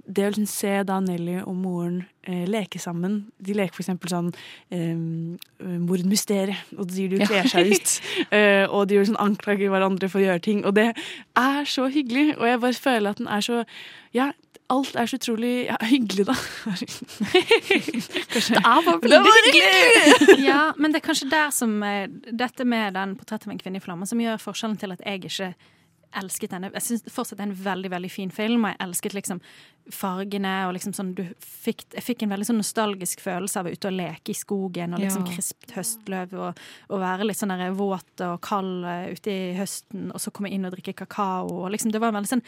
det 0.08 0.24
å 0.24 0.32
liksom 0.32 0.48
se 0.48 0.74
da 0.88 1.02
Nelly 1.04 1.42
og 1.42 1.56
moren 1.60 1.98
eh, 2.24 2.46
leke 2.48 2.80
sammen 2.80 3.20
De 3.44 3.56
leker 3.58 3.76
for 3.76 3.84
eksempel 3.84 4.12
sånn 4.12 4.30
eh, 4.72 4.96
mordmysteriet, 5.84 6.72
og 6.78 6.88
de 6.88 7.10
de 7.12 7.20
du 7.20 7.26
kler 7.28 7.50
seg 7.52 7.74
ut. 7.74 7.94
eh, 8.38 8.64
og 8.64 8.88
de 8.88 8.98
gjør 8.98 9.10
sånn 9.12 9.22
anklager 9.22 9.72
hverandre 9.74 10.10
for 10.12 10.22
å 10.22 10.26
gjøre 10.30 10.44
ting. 10.48 10.64
Og 10.68 10.78
det 10.78 10.90
er 10.94 11.68
så 11.68 11.90
hyggelig, 11.92 12.38
og 12.38 12.48
jeg 12.48 12.62
bare 12.64 12.86
føler 12.88 13.12
at 13.12 13.22
den 13.22 13.32
er 13.32 13.44
så 13.46 13.64
Ja, 14.16 14.32
alt 14.70 14.95
er 14.99 15.05
så 15.07 15.15
utrolig 15.20 15.53
ja, 15.70 15.78
hyggelig, 15.88 16.26
da. 16.28 16.36
Det 17.47 18.57
er 18.57 18.84
bare 18.86 18.99
Det 19.07 19.22
hyggelig! 19.24 20.45
ja, 20.45 20.74
men 20.78 20.91
det 20.91 21.01
er 21.01 21.07
kanskje 21.07 21.30
der 21.32 21.49
som 21.55 21.78
eh, 21.84 22.07
dette 22.32 22.65
med 22.68 22.93
den 22.97 23.15
'Portrettet 23.18 23.47
av 23.47 23.53
en 23.55 23.61
kvinne 23.63 23.80
i 23.80 23.84
flammer' 23.84 24.07
som 24.09 24.20
gjør 24.22 24.38
forskjellen 24.43 24.78
til 24.80 24.91
at 24.91 25.01
jeg 25.05 25.24
ikke 25.24 25.53
elsket 26.18 26.53
denne. 26.53 26.70
Jeg 26.74 26.82
syns 26.86 27.03
fortsatt 27.11 27.38
det 27.38 27.43
er 27.45 27.49
en 27.51 27.63
veldig 27.65 27.89
veldig 27.91 28.09
fin 28.11 28.30
film, 28.32 28.63
og 28.65 28.72
jeg 28.72 28.80
elsket 28.88 29.13
liksom 29.13 29.41
fargene. 29.91 30.53
og 30.68 30.74
liksom 30.74 30.93
sånn, 30.95 31.13
du 31.15 31.24
fikk, 31.39 31.84
Jeg 31.93 32.03
fikk 32.03 32.24
en 32.24 32.30
veldig 32.32 32.47
sånn 32.47 32.57
nostalgisk 32.63 33.20
følelse 33.22 33.59
av 33.59 33.68
å 33.68 33.72
ute 33.76 33.88
og 33.91 33.93
leke 33.93 34.32
i 34.32 34.34
skogen 34.34 34.93
og 34.95 34.99
liksom 35.03 35.28
Ja. 35.28 35.34
krispt 35.36 35.72
høstløv 35.76 36.34
og, 36.34 36.59
og 36.89 36.99
være 36.99 37.28
litt 37.28 37.38
sånn 37.38 37.49
der 37.55 37.72
våt 37.76 38.24
og 38.24 38.41
kald 38.41 38.86
eh, 38.86 39.11
ute 39.13 39.30
i 39.32 39.53
høsten, 39.59 40.11
og 40.13 40.20
så 40.20 40.32
komme 40.32 40.49
inn 40.49 40.65
og 40.65 40.72
drikke 40.76 40.95
kakao. 40.95 41.47
og 41.65 41.72
liksom 41.72 41.91
Det 41.91 41.99
var 42.01 42.07
en 42.09 42.15
veldig 42.24 42.34
sånn 42.39 42.43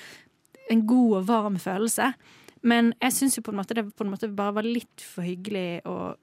en 0.69 0.85
god 0.87 1.17
og 1.19 1.27
varm 1.27 1.59
følelse. 1.61 2.13
Men 2.61 2.93
jeg 2.99 3.15
syns 3.15 3.37
jo 3.37 3.43
på 3.45 3.53
en 3.53 3.59
måte 3.61 3.77
det 3.77 3.85
på 3.95 4.05
en 4.05 4.11
måte 4.11 4.31
bare 4.35 4.57
var 4.59 4.67
litt 4.67 5.03
for 5.03 5.23
hyggelig 5.23 5.81
og 5.87 6.17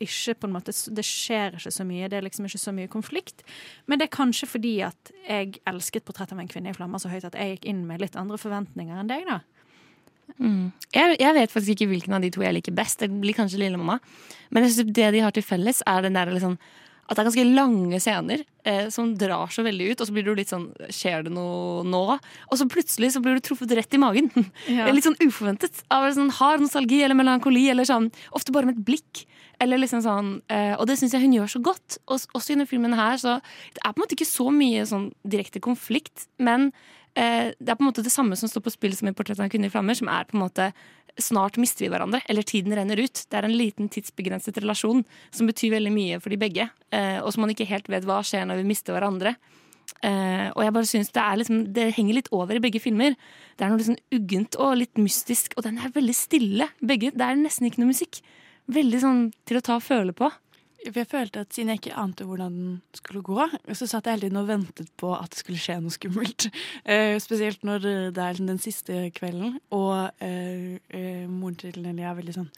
ikke 0.00 0.34
på 0.40 0.48
en 0.48 0.54
måte 0.54 0.72
Det 0.72 1.04
skjer 1.04 1.56
ikke 1.58 1.72
så 1.72 1.84
mye. 1.84 2.08
Det 2.08 2.18
er 2.18 2.24
liksom 2.24 2.46
ikke 2.48 2.60
så 2.60 2.72
mye 2.72 2.88
konflikt. 2.88 3.44
Men 3.86 4.00
det 4.00 4.08
er 4.08 4.16
kanskje 4.16 4.48
fordi 4.48 4.74
at 4.86 5.12
jeg 5.28 5.60
elsket 5.68 6.04
'Portrett 6.04 6.32
av 6.32 6.40
en 6.40 6.48
kvinne 6.48 6.70
i 6.70 6.76
flammer' 6.76 7.00
så 7.00 7.12
høyt 7.12 7.24
at 7.24 7.36
jeg 7.36 7.56
gikk 7.56 7.66
inn 7.66 7.86
med 7.86 8.00
litt 8.00 8.16
andre 8.16 8.38
forventninger 8.38 8.96
enn 8.96 9.08
deg, 9.08 9.26
da. 9.28 9.40
Mm. 10.38 10.72
Jeg, 10.94 11.16
jeg 11.20 11.34
vet 11.34 11.52
faktisk 11.52 11.74
ikke 11.74 11.90
hvilken 11.90 12.14
av 12.14 12.22
de 12.22 12.30
to 12.30 12.40
jeg 12.40 12.54
liker 12.54 12.72
best. 12.72 13.00
Det 13.00 13.10
blir 13.10 13.36
kanskje 13.36 13.60
Lillemamma. 13.60 13.98
Men 14.50 14.64
jeg 14.64 14.72
synes 14.72 14.94
det 14.94 15.12
de 15.12 15.20
har 15.20 15.34
til 15.36 15.42
felles, 15.42 15.82
er 15.86 16.02
den 16.02 16.16
der 16.16 16.32
liksom 16.32 16.56
at 17.10 17.18
det 17.18 17.24
er 17.24 17.26
ganske 17.26 17.44
lange 17.56 17.98
scener 17.98 18.44
eh, 18.62 18.86
som 18.94 19.08
drar 19.18 19.50
så 19.50 19.64
veldig 19.66 19.88
ut, 19.90 20.02
og 20.02 20.06
så 20.06 20.14
blir 20.14 20.28
du 20.28 20.30
litt 20.38 20.52
sånn 20.52 20.68
Skjer 20.94 21.24
det 21.26 21.32
noe 21.34 21.82
nå? 21.82 22.02
Og 22.14 22.60
så 22.60 22.68
plutselig 22.70 23.10
så 23.16 23.22
blir 23.24 23.34
du 23.34 23.42
truffet 23.42 23.74
rett 23.74 23.96
i 23.96 24.00
magen. 24.00 24.30
Ja. 24.70 24.86
litt 24.94 25.06
sånn 25.06 25.18
uforventet. 25.18 25.82
Av 25.90 26.06
sånn 26.14 26.30
hard 26.38 26.62
nostalgi 26.62 27.00
eller 27.02 27.18
melankoli, 27.18 27.64
eller 27.72 27.88
sånn 27.88 28.10
ofte 28.36 28.54
bare 28.54 28.68
med 28.68 28.78
et 28.78 28.86
blikk. 28.86 29.24
Eller 29.60 29.80
liksom 29.82 30.04
sånn, 30.04 30.30
eh, 30.52 30.76
og 30.76 30.86
det 30.88 30.96
syns 31.00 31.16
jeg 31.16 31.24
hun 31.24 31.34
gjør 31.34 31.50
så 31.56 31.62
godt. 31.64 31.98
Og, 32.06 32.22
også 32.38 32.52
i 32.52 32.54
denne 32.54 32.68
filmen 32.70 32.94
her, 32.96 33.18
så 33.20 33.40
Det 33.74 33.82
er 33.82 33.92
på 33.92 33.98
en 33.98 34.04
måte 34.04 34.16
ikke 34.16 34.30
så 34.30 34.46
mye 34.54 34.86
sånn 34.86 35.10
direkte 35.26 35.60
konflikt, 35.64 36.28
men 36.38 36.70
eh, 37.18 37.50
det 37.58 37.68
er 37.68 37.76
på 37.76 37.84
en 37.84 37.90
måte 37.90 38.06
det 38.06 38.14
samme 38.14 38.38
som 38.38 38.48
står 38.48 38.64
på 38.64 38.74
spill 38.76 38.94
som 38.96 39.10
i 39.10 39.12
'Portrett 39.12 39.40
av 39.40 39.48
en 39.48 39.52
kvinne 39.52 39.66
i 39.66 39.74
flammer', 39.74 39.98
som 39.98 40.08
er 40.08 40.24
på 40.30 40.38
en 40.38 40.44
måte 40.46 40.72
Snart 41.18 41.58
mister 41.60 41.84
vi 41.84 41.90
hverandre, 41.92 42.20
eller 42.30 42.46
tiden 42.46 42.74
renner 42.76 43.00
ut. 43.00 43.24
Det 43.26 43.38
er 43.38 43.48
en 43.48 43.56
liten 43.56 43.88
tidsbegrenset 43.92 44.60
relasjon 44.62 45.02
som 45.34 45.48
betyr 45.50 45.74
veldig 45.74 45.92
mye 45.94 46.20
for 46.22 46.32
de 46.32 46.38
begge, 46.40 46.68
eh, 46.94 47.18
og 47.20 47.32
som 47.32 47.44
man 47.44 47.54
ikke 47.54 47.68
helt 47.70 47.90
vet 47.90 48.06
hva 48.08 48.20
skjer 48.26 48.46
når 48.48 48.62
vi 48.62 48.68
mister 48.70 48.96
hverandre. 48.96 49.34
Eh, 50.06 50.46
og 50.54 50.62
jeg 50.64 50.74
bare 50.76 50.88
synes 50.88 51.10
det, 51.12 51.24
liksom, 51.42 51.62
det 51.76 51.88
henger 51.96 52.16
litt 52.20 52.30
over 52.32 52.56
i 52.56 52.62
begge 52.62 52.80
filmer. 52.82 53.16
Det 53.58 53.66
er 53.66 53.72
noe 53.72 53.80
liksom 53.80 53.98
uggent 54.16 54.56
og 54.62 54.78
litt 54.80 55.00
mystisk, 55.00 55.56
og 55.56 55.66
den 55.66 55.80
er 55.82 55.92
veldig 55.94 56.16
stille. 56.16 56.70
Begge, 56.80 57.10
Det 57.12 57.26
er 57.26 57.40
nesten 57.40 57.68
ikke 57.68 57.82
noe 57.82 57.92
musikk. 57.92 58.22
Veldig 58.70 59.00
sånn 59.02 59.20
til 59.48 59.58
å 59.58 59.64
ta 59.66 59.76
og 59.80 59.84
føle 59.84 60.14
på. 60.16 60.30
Jeg 60.80 61.06
følte 61.10 61.42
at 61.44 61.52
Siden 61.52 61.72
jeg 61.72 61.80
ikke 61.82 61.96
ante 62.00 62.24
hvordan 62.24 62.54
den 62.56 62.76
skulle 62.96 63.22
gå, 63.22 63.46
så 63.76 63.86
satt 63.86 64.06
jeg 64.06 64.16
hele 64.16 64.28
tiden 64.28 64.40
og 64.40 64.48
ventet 64.48 64.92
på 65.00 65.12
at 65.16 65.32
det 65.32 65.42
skulle 65.42 65.60
skje 65.60 65.80
noe 65.80 65.94
skummelt. 65.94 66.48
Eh, 66.90 67.18
spesielt 67.20 67.62
når 67.66 67.82
det 68.14 68.18
er 68.18 68.32
liksom 68.32 68.48
den 68.48 68.60
siste 68.62 68.94
kvelden, 69.14 69.58
og 69.74 70.10
eh, 70.24 70.78
eh, 70.96 71.26
moren 71.28 71.58
til 71.60 71.76
Nelly 71.82 72.02
er 72.02 72.16
veldig 72.16 72.34
sånn 72.38 72.48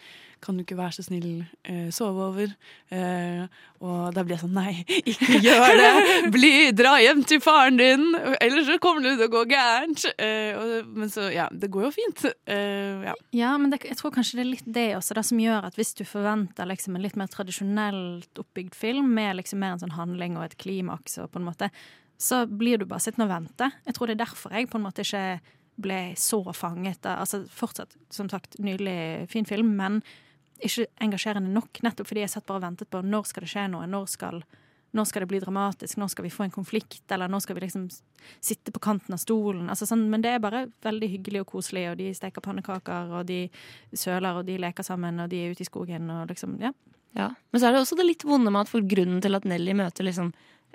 Kan 0.42 0.58
du 0.58 0.64
ikke 0.64 0.76
være 0.78 0.96
så 0.96 1.04
snill 1.06 1.44
eh, 1.68 1.88
sove 1.94 2.24
over? 2.26 2.54
Eh, 2.90 3.44
og 3.82 4.14
da 4.16 4.24
blir 4.24 4.36
jeg 4.36 4.42
sånn 4.42 4.56
Nei, 4.56 4.82
ikke 5.12 5.38
gjør 5.46 5.76
det! 5.78 5.92
Bli, 6.34 6.52
Dra 6.76 6.96
hjem 7.02 7.22
til 7.28 7.42
faren 7.44 7.78
din! 7.80 8.08
Ellers 8.42 8.68
så 8.68 8.78
kommer 8.82 9.06
det 9.06 9.14
til 9.20 9.30
å 9.30 9.32
gå 9.36 9.44
gærent. 9.52 10.04
Eh, 10.16 10.58
og, 10.58 10.92
men 10.98 11.12
så, 11.12 11.28
ja, 11.34 11.46
det 11.52 11.70
går 11.72 11.86
jo 11.88 11.92
fint. 11.94 12.26
Eh, 12.50 13.06
ja. 13.06 13.16
Ja, 13.38 13.54
men 13.62 13.72
det, 13.74 13.82
jeg 13.86 13.98
tror 14.00 14.14
kanskje 14.14 14.40
det 14.40 14.44
er 14.44 14.52
litt 14.52 14.68
det 14.78 14.86
også, 14.98 15.16
det 15.18 15.26
som 15.30 15.40
gjør 15.42 15.70
at 15.70 15.78
hvis 15.78 15.94
du 15.98 16.04
forventer 16.08 16.68
liksom 16.68 16.98
en 16.98 17.06
litt 17.06 17.18
mer 17.20 17.30
tradisjonelt 17.32 18.42
oppbygd 18.42 18.76
film, 18.78 19.14
med 19.16 19.38
liksom 19.40 19.62
mer 19.62 19.76
en 19.76 19.84
sånn 19.86 19.96
handling 19.96 20.38
og 20.38 20.48
et 20.48 20.58
klimaks, 20.60 21.18
og 21.22 21.30
på 21.32 21.40
en 21.40 21.48
måte, 21.48 21.70
så 22.22 22.44
blir 22.46 22.78
du 22.78 22.86
bare 22.86 23.02
sittende 23.02 23.26
og 23.28 23.34
vente. 23.34 23.70
Jeg 23.86 23.96
tror 23.96 24.10
det 24.10 24.18
er 24.18 24.24
derfor 24.26 24.54
jeg 24.54 24.70
på 24.70 24.78
en 24.78 24.86
måte 24.86 25.06
ikke 25.06 25.40
ble 25.82 26.00
så 26.20 26.42
fanget 26.54 27.06
av 27.08 27.22
altså 27.24 27.42
Fortsatt, 27.50 27.96
som 28.12 28.28
sagt, 28.30 28.58
nydelig 28.62 29.28
fin 29.32 29.48
film, 29.48 29.72
men 29.78 30.02
ikke 30.68 30.88
engasjerende 31.04 31.52
nok. 31.52 31.82
Nettopp 31.84 32.10
fordi 32.10 32.24
jeg 32.24 32.32
satt 32.34 32.46
bare 32.48 32.60
og 32.60 32.66
ventet 32.66 32.90
på 32.92 33.02
når 33.04 33.30
skal 33.30 33.46
det 33.46 33.52
skje 33.52 33.66
noe, 33.72 33.88
når 33.90 34.06
skal, 34.12 34.42
når 34.96 35.08
skal 35.08 35.24
det 35.24 35.30
bli 35.32 35.42
dramatisk, 35.42 35.98
når 36.00 36.12
skal 36.14 36.26
vi 36.26 36.32
få 36.34 36.46
en 36.46 36.54
konflikt, 36.54 37.04
eller 37.14 37.32
når 37.32 37.44
skal 37.44 37.58
vi 37.58 37.64
liksom 37.66 37.88
sitte 38.40 38.74
på 38.74 38.82
kanten 38.82 39.16
av 39.16 39.22
stolen. 39.22 39.68
Altså 39.72 39.88
sånn, 39.88 40.06
men 40.12 40.24
det 40.24 40.34
er 40.34 40.44
bare 40.44 40.66
veldig 40.84 41.10
hyggelig 41.16 41.44
og 41.44 41.52
koselig, 41.56 41.88
og 41.90 41.98
de 42.00 42.12
steker 42.16 42.44
pannekaker, 42.44 43.12
og 43.18 43.26
de 43.30 43.44
søler, 43.92 44.38
og 44.38 44.46
de 44.48 44.60
leker 44.62 44.86
sammen, 44.86 45.20
og 45.24 45.32
de 45.32 45.42
er 45.42 45.54
ute 45.56 45.66
i 45.66 45.70
skogen, 45.70 46.10
og 46.14 46.30
liksom, 46.32 46.58
ja. 46.62 46.74
Ja. 47.12 47.32
Men 47.52 47.60
så 47.60 47.68
er 47.68 47.74
det 47.74 47.82
også 47.82 47.96
det 47.98 48.08
litt 48.08 48.24
vonde 48.24 48.52
med 48.52 48.64
at 48.64 48.70
for 48.72 48.84
grunnen 48.88 49.20
til 49.20 49.36
at 49.36 49.44
Nelly 49.44 49.74
møter 49.76 50.06
liksom, 50.06 50.30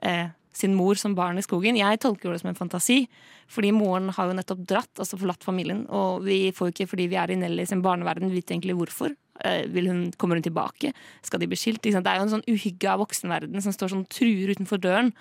eh, 0.06 0.28
sin 0.58 0.76
mor 0.78 0.98
som 0.98 1.16
barn 1.18 1.38
i 1.38 1.46
skogen 1.46 1.78
Jeg 1.78 2.00
tolker 2.02 2.34
det 2.34 2.42
som 2.42 2.50
en 2.52 2.58
fantasi, 2.58 3.06
fordi 3.50 3.72
moren 3.76 4.10
har 4.10 4.30
jo 4.30 4.38
nettopp 4.38 4.64
dratt, 4.70 4.94
altså 4.98 5.20
forlatt 5.20 5.46
familien. 5.46 5.86
Og 5.94 6.26
vi 6.26 6.52
får 6.56 6.70
jo 6.70 6.76
ikke, 6.76 6.90
fordi 6.94 7.08
vi 7.12 7.20
er 7.22 7.32
i 7.32 7.40
Nelly 7.40 7.66
sin 7.70 7.84
barneverden, 7.86 8.34
vite 8.34 8.56
egentlig 8.56 8.78
hvorfor. 8.78 9.14
Eh, 9.46 9.68
hun, 9.88 10.08
kommer 10.18 10.40
hun 10.40 10.46
tilbake? 10.46 10.94
Skal 11.26 11.42
de 11.42 11.50
bli 11.50 11.60
skilt? 11.60 11.84
Det 11.84 11.94
er 11.94 12.18
jo 12.20 12.26
en 12.26 12.36
sånn 12.38 12.48
uhygge 12.50 12.90
av 12.92 13.04
voksenverden 13.04 13.62
som 13.64 13.76
står 13.76 13.94
sånn 13.94 14.08
truer 14.10 14.56
utenfor 14.56 14.82
døren. 14.82 15.14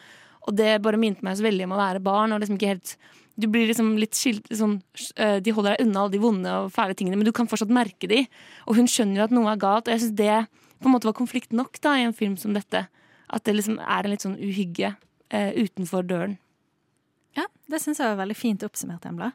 Og 0.46 0.56
det 0.56 0.76
bare 0.84 1.00
minte 1.00 1.24
meg 1.26 1.38
så 1.38 1.46
veldig 1.46 1.66
om 1.66 1.74
å 1.74 1.80
være 1.80 2.02
barn. 2.04 2.32
og 2.32 2.40
liksom 2.40 2.58
ikke 2.58 2.74
helt 2.74 2.96
du 3.36 3.46
blir 3.52 3.68
liksom 3.68 3.96
litt 4.00 4.16
skilt 4.16 4.48
eh, 4.48 5.38
De 5.44 5.52
holder 5.52 5.74
deg 5.74 5.84
unna 5.84 6.02
alle 6.02 6.14
de 6.14 6.20
vonde 6.22 6.52
og 6.62 6.70
fæle 6.72 6.96
tingene, 6.96 7.18
men 7.20 7.28
du 7.28 7.34
kan 7.36 7.48
fortsatt 7.48 7.72
merke 7.72 8.08
de. 8.08 8.22
Og 8.64 8.78
hun 8.78 8.88
skjønner 8.88 9.20
jo 9.20 9.26
at 9.26 9.34
noe 9.36 9.50
er 9.52 9.60
galt, 9.60 9.88
og 9.88 9.92
jeg 9.92 10.06
syns 10.06 10.16
det 10.16 10.36
på 10.80 10.88
en 10.88 10.94
måte 10.94 11.08
var 11.08 11.16
konflikt 11.16 11.52
nok 11.56 11.76
da 11.84 11.96
i 11.98 12.06
en 12.06 12.16
film 12.16 12.38
som 12.40 12.56
dette. 12.56 12.86
At 13.28 13.44
det 13.44 13.56
liksom 13.58 13.76
er 13.80 14.06
en 14.06 14.12
litt 14.12 14.24
sånn 14.24 14.38
uhygge 14.40 14.94
eh, 15.28 15.52
utenfor 15.52 16.06
døren. 16.08 16.38
Ja, 17.36 17.44
det 17.68 17.82
syns 17.82 18.00
jeg 18.00 18.08
var 18.08 18.22
veldig 18.22 18.38
fint 18.38 18.64
oppsummert, 18.64 19.04
Embla. 19.08 19.34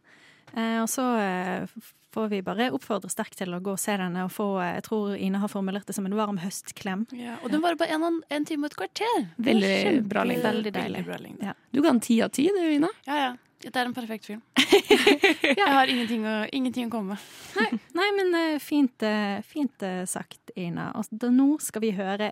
Eh, 0.53 0.77
og 0.81 0.89
så 0.91 1.03
eh, 1.21 1.75
får 2.11 2.27
vi 2.33 2.41
bare 2.43 2.69
oppfordre 2.75 3.09
sterkt 3.11 3.37
til 3.39 3.53
å 3.55 3.61
gå 3.63 3.75
og 3.77 3.79
se 3.79 3.93
denne 3.99 4.25
og 4.27 4.33
få 4.35 4.47
eh, 4.59 4.73
Jeg 4.79 4.83
tror 4.89 5.13
Ine 5.15 5.39
har 5.39 5.51
formulert 5.51 5.87
det 5.87 5.95
som 5.95 6.07
en 6.09 6.15
varm 6.17 6.41
høstklem. 6.43 7.05
Ja, 7.15 7.37
og 7.43 7.53
den 7.53 7.63
var 7.63 7.77
bare 7.79 7.95
en, 7.95 8.19
en 8.27 8.47
time 8.49 8.67
og 8.67 8.73
et 8.73 8.79
kvarter. 8.81 9.29
Veldig 9.37 9.69
kjempe- 9.71 10.09
bra 10.11 10.25
lengde. 10.27 10.43
Veldig 10.49 10.73
deilig. 10.75 10.97
Veldig 10.99 11.05
bra 11.07 11.21
lengde. 11.23 11.47
Ja. 11.51 11.55
Du 11.71 11.81
ga 11.85 11.93
en 11.95 12.03
ti 12.03 12.19
av 12.25 12.33
ti, 12.35 12.49
du, 12.51 12.61
Ina. 12.75 12.91
Ja, 13.07 13.21
ja. 13.27 13.31
Det 13.61 13.75
er 13.77 13.85
en 13.85 13.93
perfekt 13.93 14.25
film. 14.25 14.39
Jeg 15.61 15.67
har 15.69 15.85
ingenting 15.93 16.23
å, 16.25 16.35
ingenting 16.51 16.87
å 16.89 16.93
komme 16.95 17.13
med. 17.15 17.81
Nei, 17.93 18.07
men 18.17 18.33
eh, 18.39 18.55
fint, 18.59 19.05
fint 19.45 19.85
sagt, 20.09 20.49
Ina. 20.57 20.89
Og 20.97 21.27
nå 21.29 21.51
skal 21.61 21.83
vi 21.85 21.91
høre 21.93 22.31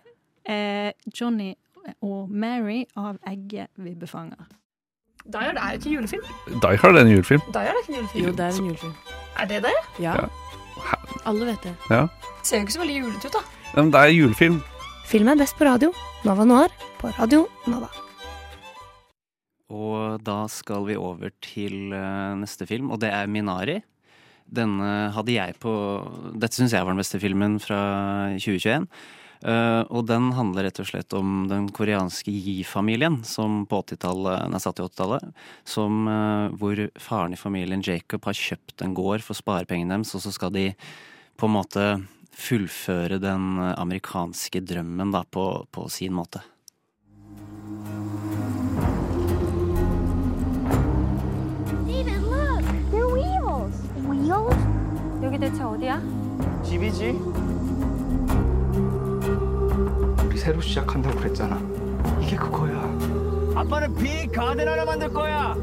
eh, 0.50 0.90
Johnny 1.14 1.52
og 2.02 2.30
Mary 2.34 2.82
av 2.98 3.22
Egget 3.30 3.70
vi 3.78 3.94
befanger. 3.98 4.50
Die 5.30 5.38
Hard 5.46 5.58
er 5.62 5.74
jo 5.74 5.78
ikke 5.78 5.92
julefilm. 5.94 6.24
Die 6.64 6.78
Hard 6.82 6.96
er 6.98 7.04
en 7.06 7.12
julefilm. 7.12 7.42
Die 7.54 7.62
Hard 7.68 7.76
er 7.78 7.82
ikke 7.84 7.92
en 7.94 7.98
julefilm. 8.00 8.26
Jo, 8.26 8.32
det 8.34 8.46
er 8.46 8.56
en 8.58 8.70
julefilm. 8.70 8.94
Er 9.38 9.50
det 9.52 9.60
det? 9.68 9.74
Ja. 10.02 10.14
Alle 11.30 11.46
vet 11.52 11.66
det. 11.68 11.74
Ja. 11.92 12.08
Ser 12.42 12.58
jo 12.58 12.66
ikke 12.66 12.74
så 12.74 12.82
veldig 12.82 12.96
julete 12.98 13.30
ut, 13.30 13.36
da. 13.38 13.42
Ja, 13.70 13.82
Men 13.84 13.92
det 13.94 14.02
er 14.02 14.14
julefilm. 14.16 14.62
Film 15.10 15.30
er 15.30 15.38
best 15.38 15.58
på 15.60 15.68
radio. 15.70 15.92
Nova 16.26 16.46
Noir 16.50 16.74
på 17.00 17.12
Radio 17.20 17.44
Nova. 17.70 17.92
Og 19.70 20.18
da 20.26 20.40
skal 20.50 20.88
vi 20.88 20.98
over 20.98 21.30
til 21.46 21.94
eh, 21.94 22.34
neste 22.42 22.66
film, 22.66 22.90
og 22.90 23.00
det 23.04 23.12
er 23.14 23.30
Minari. 23.30 23.78
Denne 24.50 25.12
hadde 25.14 25.36
jeg 25.36 25.54
på 25.62 25.72
Dette 26.42 26.58
syns 26.58 26.74
jeg 26.74 26.82
var 26.82 26.96
den 26.96 27.04
beste 27.04 27.22
filmen 27.22 27.60
fra 27.62 27.78
2021. 28.42 28.88
Eh, 29.45 29.83
og 29.93 30.07
den 30.09 30.31
handler 30.33 30.65
rett 30.65 30.79
og 30.81 30.89
slett 30.89 31.13
om 31.17 31.45
den 31.51 31.67
koreanske 31.75 32.33
Yi-familien 32.33 33.21
som 33.29 33.65
på 33.69 33.83
80-tallet, 33.83 34.49
nei, 34.49 34.61
satt 34.63 34.81
i 34.81 34.87
80-tallet. 34.87 35.45
Som 35.69 36.09
eh, 36.09 36.55
hvor 36.57 36.81
faren 36.97 37.37
i 37.37 37.41
familien 37.41 37.85
Jacob 37.85 38.25
har 38.25 38.39
kjøpt 38.39 38.87
en 38.87 38.97
gård 38.97 39.25
for 39.27 39.37
sparepengene 39.37 39.99
deres, 39.99 40.15
og 40.17 40.25
så 40.25 40.33
skal 40.33 40.55
de 40.55 40.71
på 41.37 41.51
en 41.51 41.57
måte 41.59 41.87
fullføre 42.35 43.21
den 43.21 43.59
eh, 43.61 43.75
amerikanske 43.77 44.65
drømmen 44.65 45.13
da 45.13 45.25
på, 45.29 45.47
på 45.69 45.89
sin 45.93 46.17
måte. 46.17 46.41
David, 51.69 52.09
look! 52.25 52.65
They're 52.89 53.13
wheels! 53.13 53.77
Wheels? 54.09 54.65
여기 55.23 55.39
대체 55.39 55.63
어디야? 55.63 56.01
집이지. 56.65 57.15
새로 60.40 60.62
시작한다고 60.62 61.20
그랬잖아. 61.20 61.60
이게 62.22 62.38
그거야. 62.38 62.80
아빠는 63.56 63.94
빅 63.96 64.32
가든 64.32 64.66
하나 64.66 64.86
만들 64.86 65.12
거야. 65.12 65.54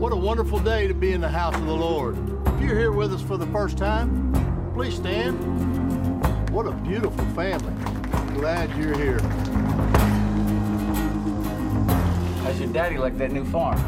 What 0.00 0.12
a 0.12 0.18
wonderful 0.18 0.58
day 0.58 0.88
to 0.88 0.94
be 0.94 1.12
in 1.12 1.20
the 1.20 1.30
house 1.30 1.54
of 1.54 1.64
the 1.66 1.72
Lord. 1.72 2.18
If 2.46 2.60
you're 2.60 2.76
here 2.76 2.90
with 2.90 3.14
us 3.14 3.22
for 3.22 3.38
the 3.38 3.46
first 3.52 3.78
time, 3.78 4.32
please 4.74 4.96
stand. 4.96 5.38
What 6.50 6.66
a 6.66 6.72
beautiful 6.82 7.24
family. 7.36 7.72
Glad 8.34 8.74
you're 8.76 8.98
here. 8.98 9.20
How's 12.42 12.58
your 12.58 12.72
daddy 12.72 12.98
like 12.98 13.16
that 13.18 13.30
new 13.30 13.44
farm? 13.44 13.78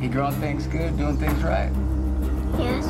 He 0.00 0.08
growing 0.08 0.40
things 0.40 0.66
good, 0.66 0.96
doing 0.96 1.18
things 1.18 1.44
right? 1.44 1.70
Yes. 2.58 2.88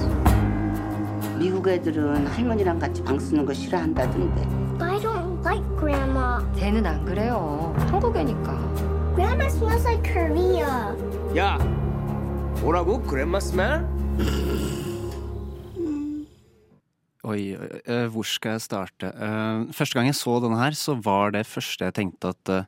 미국 1.37 1.67
애들은 1.67 2.29
할머니랑 2.29 2.79
같이 2.79 3.03
방 3.03 3.19
쓰는 3.19 3.45
거 3.45 3.53
싫어한다던데. 3.53 4.70
But 4.80 4.90
I 4.90 5.00
don't 5.00 5.44
like 5.44 5.64
Grandma. 5.80 6.40
쟤는 6.56 6.86
안 6.86 7.06
그래요. 7.06 7.74
한국애니까. 7.90 9.16
Grandma 9.16 9.48
smells 9.48 9.86
like 9.86 10.04
Korea. 10.04 10.96
야, 11.38 11.58
뭐라고? 12.62 13.02
그랜마 13.04 13.40
스멜? 13.40 13.86
Oi, 17.26 17.56
oi, 17.58 17.70
eh, 17.90 18.06
hvor 18.14 18.24
skal 18.24 18.52
jeg 18.56 18.62
starte? 18.62 19.10
Eh, 19.10 19.74
første 19.74 19.98
gang 19.98 20.06
jeg 20.12 20.16
så 20.20 20.38
denne 20.44 20.60
her, 20.60 20.76
så 20.78 20.94
var 20.94 21.32
det 21.34 21.48
første 21.50 21.88
jeg 21.88 21.96
tenkte 21.98 22.30
at 22.36 22.52
eh, 22.54 22.68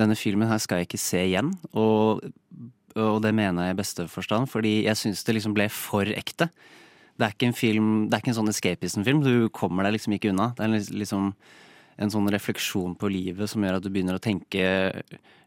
denne 0.00 0.16
filmen 0.18 0.48
her 0.50 0.58
skal 0.58 0.80
jeg 0.80 0.88
ikke 0.88 0.98
se 0.98 1.20
igjen. 1.22 1.52
Og, 1.72 2.18
og 2.98 3.20
det 3.22 3.30
mener 3.34 3.68
jeg 3.68 3.76
i 3.76 3.78
beste 3.78 4.08
forstand, 4.10 4.50
fordi 4.50 4.82
jeg 4.88 4.98
syns 4.98 5.22
det 5.22 5.36
liksom 5.36 5.54
ble 5.54 5.68
for 5.70 6.02
ekte. 6.02 6.50
Det 7.17 7.25
er 7.25 7.33
ikke 7.33 7.49
en 7.49 7.57
film, 7.57 7.87
det 8.07 8.15
er 8.17 8.21
ikke 8.21 8.33
en 8.35 8.39
sånn 8.41 8.51
escapism-film. 8.51 9.23
Du 9.25 9.47
kommer 9.53 9.87
deg 9.87 9.95
liksom 9.97 10.13
ikke 10.17 10.29
unna. 10.33 10.51
Det 10.57 10.67
er 10.67 10.75
liksom 11.01 11.31
en 11.97 12.13
sånn 12.13 12.29
refleksjon 12.29 12.93
på 12.99 13.09
livet 13.09 13.49
som 13.49 13.63
gjør 13.65 13.79
at 13.79 13.85
du 13.85 13.89
begynner 13.89 14.19
å 14.19 14.21
tenke 14.21 14.65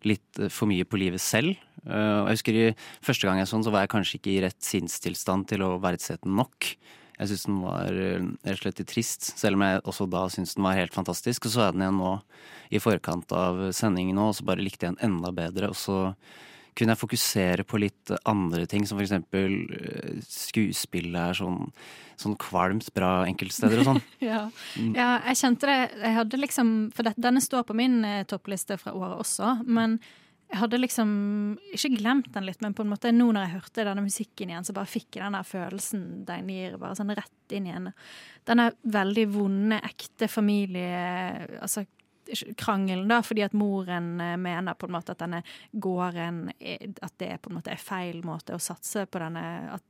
litt 0.07 0.41
for 0.51 0.71
mye 0.71 0.87
på 0.89 0.99
livet 0.99 1.23
selv. 1.23 1.55
Eh, 1.87 2.17
jeg 2.27 2.41
husker 2.41 2.59
i, 2.59 2.65
Første 3.07 3.29
gang 3.29 3.39
jeg 3.39 3.51
sånn, 3.53 3.63
så 3.67 3.73
var 3.75 3.85
jeg 3.85 3.93
kanskje 3.95 4.19
ikke 4.19 4.33
i 4.33 4.41
rett 4.47 4.59
sinnstilstand 4.65 5.47
til 5.53 5.63
å 5.67 5.77
verdsette 5.83 6.27
den 6.27 6.39
nok. 6.41 6.73
Jeg 7.21 7.31
syns 7.31 7.47
den 7.47 7.63
var 7.63 8.03
eh, 8.03 8.29
rett 8.49 8.59
og 8.59 8.63
slett 8.65 8.85
trist, 8.91 9.31
selv 9.39 9.61
om 9.61 9.67
jeg 9.67 9.83
også 9.85 10.09
da 10.11 10.27
syntes 10.33 10.57
den 10.57 10.67
var 10.67 10.79
helt 10.79 10.97
fantastisk. 10.97 11.47
Og 11.47 11.55
så 11.55 11.67
er 11.67 11.75
den 11.77 11.85
igjen 11.87 12.01
nå 12.01 12.15
i 12.75 12.83
forkant 12.83 13.35
av 13.37 13.67
sendingen 13.77 14.19
nå, 14.19 14.31
og 14.31 14.39
så 14.39 14.47
bare 14.49 14.65
likte 14.65 14.89
jeg 14.89 14.97
den 14.97 15.13
enda 15.13 15.31
bedre. 15.37 15.71
Og 15.71 15.79
så 15.79 16.01
kunne 16.77 16.95
jeg 16.95 17.03
fokusere 17.03 17.67
på 17.69 17.81
litt 17.83 18.13
andre 18.29 18.67
ting, 18.71 18.87
som 18.89 19.01
eksempel 19.03 19.57
eh, 19.77 20.23
skuespillet 20.25 21.21
er 21.21 21.39
sånn, 21.39 21.59
sånn 22.21 22.39
kvalmt 22.41 22.93
bra 22.97 23.21
enkeltsteder 23.29 23.83
og 23.83 23.93
sånn. 23.93 24.03
Ja. 24.31 24.47
ja, 24.77 25.11
jeg 25.31 25.41
kjente 25.41 25.69
det. 25.71 25.79
Jeg 26.03 26.17
hadde 26.19 26.39
liksom 26.41 26.73
For 26.95 27.07
det, 27.07 27.15
denne 27.21 27.43
står 27.45 27.65
på 27.69 27.77
min 27.79 28.01
eh, 28.07 28.25
toppliste 28.29 28.79
fra 28.81 28.95
året 28.97 29.23
også, 29.25 29.61
men 29.67 29.99
jeg 30.51 30.59
hadde 30.59 30.81
liksom 30.81 31.11
ikke 31.77 31.93
glemt 31.95 32.33
den 32.35 32.49
litt, 32.49 32.59
men 32.65 32.75
på 32.75 32.83
en 32.83 32.91
måte 32.91 33.13
nå 33.15 33.29
når 33.31 33.45
jeg 33.45 33.55
hørte 33.55 33.85
denne 33.87 34.03
musikken 34.03 34.51
igjen, 34.51 34.67
så 34.67 34.75
bare 34.75 34.91
fikk 34.91 35.15
jeg 35.15 35.23
den 35.23 35.37
der 35.39 35.47
følelsen 35.47 36.03
den 36.27 36.51
gir, 36.51 36.75
bare 36.81 36.99
sånn 36.99 37.15
rett 37.15 37.55
inn 37.55 37.69
igjen. 37.71 37.87
Denne 38.51 38.71
veldig 38.83 39.27
vonde, 39.31 39.79
ekte 39.87 40.27
familie... 40.31 40.91
Altså 41.63 41.87
krangelen, 42.57 43.09
da, 43.09 43.21
fordi 43.23 43.43
at 43.45 43.53
moren 43.53 44.21
eh, 44.21 44.37
mener 44.37 44.75
på 44.75 44.87
en 44.89 44.95
måte 44.97 45.11
at 45.15 45.19
denne 45.19 45.43
gården 45.73 46.53
At 47.03 47.19
det 47.19 47.43
på 47.43 47.51
en 47.51 47.57
måte 47.59 47.73
er 47.73 47.77
feil 47.83 48.23
måte 48.23 48.55
å 48.55 48.61
satse 48.63 49.07
på 49.07 49.19
denne 49.19 49.45
At, 49.75 49.83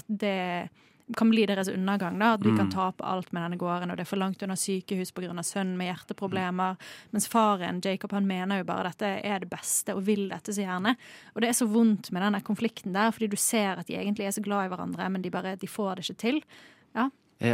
at 0.00 0.04
det 0.08 0.68
kan 1.16 1.28
bli 1.28 1.44
deres 1.44 1.68
undergang. 1.68 2.18
da, 2.18 2.32
At 2.32 2.40
kan 2.40 2.66
Mm. 2.66 2.70
tape 2.72 3.04
alt 3.04 3.30
med 3.32 3.42
denne 3.42 3.58
gården, 3.58 3.90
og 3.90 3.96
det 3.98 4.00
er 4.06 4.08
for 4.08 4.16
langt 4.16 4.42
unna 4.42 4.54
sykehus 4.56 5.12
pga. 5.12 5.28
sønnen 5.42 5.76
med 5.76 5.94
hjerteproblemer. 5.94 6.76
Mens 7.12 7.28
faren, 7.28 7.82
Jacob, 7.84 8.10
han 8.12 8.26
mener 8.26 8.58
jo 8.58 8.64
bare 8.64 8.84
dette 8.84 9.20
er 9.22 9.40
det 9.40 9.50
beste 9.50 9.94
og 9.94 10.02
vil 10.06 10.30
dette 10.30 10.50
så 10.50 10.64
gjerne. 10.64 10.96
Og 11.34 11.42
det 11.42 11.48
er 11.50 11.52
så 11.52 11.68
vondt 11.68 12.10
med 12.10 12.22
den 12.22 12.40
konflikten 12.40 12.94
der, 12.94 13.10
fordi 13.10 13.28
du 13.28 13.36
ser 13.36 13.78
at 13.78 13.86
de 13.86 13.96
egentlig 13.96 14.24
er 14.26 14.32
så 14.32 14.42
glad 14.42 14.64
i 14.64 14.74
hverandre, 14.74 15.10
men 15.10 15.20
de 15.20 15.30
bare 15.30 15.56
de 15.56 15.66
får 15.66 15.96
det 15.96 16.08
ikke 16.08 16.18
til. 16.18 16.42
Ja, 16.94 17.10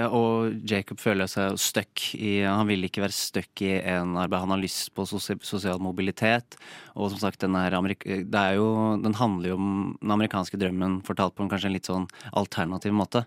og 0.06 0.60
Jacob 0.68 1.00
føler 1.02 1.26
seg 1.30 1.56
stuck 1.58 2.02
i 2.14 2.40
Han 2.44 2.68
vil 2.68 2.84
ikke 2.86 3.02
være 3.02 3.16
stuck 3.16 3.62
i 3.64 3.72
en 3.80 4.12
arbeid. 4.20 4.42
Han 4.44 4.52
har 4.54 4.60
lyst 4.62 4.92
på 4.94 5.06
sosial 5.08 5.80
mobilitet. 5.82 6.56
Og 6.94 7.10
som 7.10 7.18
sagt, 7.22 7.40
den, 7.42 7.56
er 7.58 7.74
det 7.74 8.28
er 8.42 8.58
jo, 8.58 8.68
den 9.02 9.16
handler 9.18 9.52
jo 9.54 9.56
om 9.58 9.70
den 10.00 10.14
amerikanske 10.14 10.60
drømmen 10.60 11.00
fortalt 11.06 11.34
på 11.34 11.42
en 11.46 11.50
kanskje 11.52 11.70
en 11.72 11.76
litt 11.78 11.88
sånn 11.90 12.06
alternativ 12.32 12.92
måte. 12.94 13.24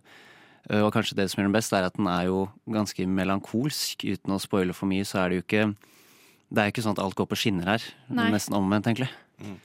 Eh, 0.70 0.80
Og 0.84 0.94
kanskje 0.94 1.18
det 1.20 1.30
som 1.32 1.42
gjør 1.42 1.50
den 1.50 1.58
best, 1.58 1.74
er 1.74 1.90
at 1.90 1.98
den 1.98 2.08
er 2.08 2.30
jo 2.30 2.46
ganske 2.70 3.08
melankolsk. 3.08 4.06
Uten 4.06 4.36
å 4.36 4.40
spoile 4.42 4.76
for 4.78 4.88
mye, 4.88 5.04
så 5.08 5.24
er 5.24 5.30
det 5.30 5.42
jo 5.42 5.48
ikke 5.48 5.66
Det 6.54 6.62
er 6.62 6.68
jo 6.70 6.72
ikke 6.76 6.84
sånn 6.86 6.94
at 6.94 7.02
alt 7.02 7.16
går 7.18 7.26
på 7.32 7.40
skinner 7.40 7.66
her. 7.66 7.84
Nei. 8.14 8.30
Nesten 8.30 8.54
omvendt, 8.54 8.86
egentlig. 8.86 9.10
Eh, 9.42 9.58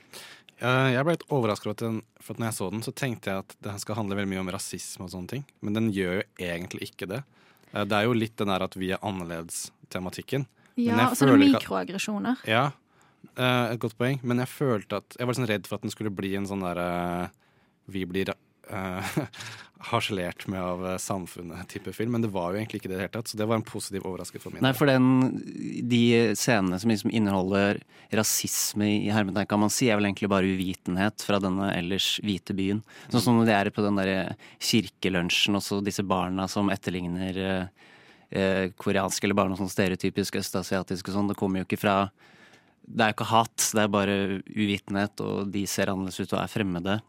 Jeg 0.59 1.03
ble 1.05 1.13
litt 1.15 1.23
overrasket 1.31 1.67
over 1.85 2.01
for 2.21 2.35
når 2.39 2.49
jeg 2.49 2.55
så 2.57 2.69
den, 2.73 2.81
så 2.83 2.91
tenkte 2.95 3.31
jeg 3.31 3.43
at 3.45 3.55
den 3.63 3.79
skal 3.79 3.95
handle 3.95 4.17
veldig 4.19 4.31
mye 4.33 4.41
om 4.43 4.49
rasisme 4.51 5.05
og 5.05 5.11
sånne 5.13 5.27
ting. 5.31 5.45
Men 5.63 5.73
den 5.77 5.87
gjør 5.95 6.19
jo 6.19 6.23
egentlig 6.49 6.89
ikke 6.91 7.07
det. 7.07 7.21
Eh, 7.73 7.85
Det 7.85 7.95
er 7.95 8.03
jo 8.09 8.13
litt 8.17 8.35
den 8.35 8.47
der 8.51 8.63
at 8.65 8.75
vi 8.75 8.91
er 8.91 8.99
annerledes-tematikken. 9.01 10.45
Ja 10.79 11.09
og 11.09 11.15
så 11.17 11.27
er 11.27 11.37
det 11.37 11.55
at- 11.55 11.61
mikroaggresjoner. 11.63 12.37
Ja, 12.47 12.71
eh, 13.37 13.71
et 13.73 13.79
godt 13.79 13.97
poeng. 13.97 14.19
Men 14.23 14.37
jeg 14.39 14.47
følte 14.47 14.97
at 14.97 15.15
Jeg 15.19 15.27
var 15.27 15.33
sånn 15.33 15.47
redd 15.47 15.67
for 15.67 15.75
at 15.75 15.81
den 15.81 15.91
skulle 15.91 16.11
bli 16.11 16.35
en 16.35 16.45
sånn 16.45 16.61
derre 16.61 17.31
Vi 17.87 18.05
blir 18.05 18.33
uh, 18.75 19.29
harselert 19.79 20.47
med 20.47 20.61
av 20.61 20.81
eh, 20.87 20.97
samfunnet-type 20.97 21.93
film. 21.93 22.11
Men 22.11 22.21
det 22.21 22.31
var 22.33 22.51
jo 22.51 22.59
egentlig 22.59 22.81
ikke 22.81 22.89
det 22.91 22.97
i 22.97 22.97
det 22.97 23.05
hele 23.05 23.13
tatt, 23.13 23.31
så 23.31 23.39
det 23.39 23.47
var 23.47 23.59
en 23.59 23.65
positiv 23.65 24.03
overraskelse 24.03 24.43
for 24.43 24.55
min 24.55 24.63
Nei, 24.65 24.73
for 24.75 24.91
den, 24.91 25.39
de 25.89 26.01
scenene 26.37 26.79
som 26.81 26.91
liksom 26.91 27.13
inneholder 27.15 27.79
rasisme 28.15 28.89
i 29.05 29.11
hermetegn, 29.13 29.47
kan 29.49 29.61
man 29.61 29.71
si, 29.71 29.87
er 29.87 29.99
vel 29.99 30.09
egentlig 30.09 30.31
bare 30.31 30.49
uvitenhet 30.51 31.23
fra 31.23 31.39
denne 31.43 31.71
ellers 31.77 32.11
hvite 32.25 32.55
byen. 32.57 32.81
Sånn 33.07 33.23
som 33.23 33.39
det 33.47 33.55
er 33.55 33.71
på 33.71 33.85
den 33.85 33.99
der 33.99 34.33
kirkelunsjen, 34.57 35.59
også 35.59 35.79
disse 35.85 36.03
barna 36.07 36.49
som 36.51 36.71
etterligner 36.73 37.39
eh, 37.45 37.85
eh, 38.35 38.65
koreanske 38.75 39.29
eller 39.29 39.37
bare 39.39 39.53
noe 39.53 39.61
sånn 39.61 39.71
stereotypisk 39.71 40.41
østasiatisk 40.41 41.07
og 41.07 41.15
sånn. 41.15 41.31
Det 41.31 41.39
kommer 41.39 41.63
jo 41.63 41.69
ikke 41.69 41.79
fra 41.85 42.01
Det 42.83 43.05
er 43.05 43.13
jo 43.13 43.19
ikke 43.19 43.31
hat, 43.31 43.69
det 43.77 43.85
er 43.85 43.95
bare 43.95 44.19
uvitenhet, 44.43 45.21
og 45.21 45.53
de 45.53 45.63
ser 45.69 45.93
annerledes 45.93 46.19
ut 46.19 46.33
og 46.33 46.41
er 46.41 46.51
fremmede. 46.51 46.99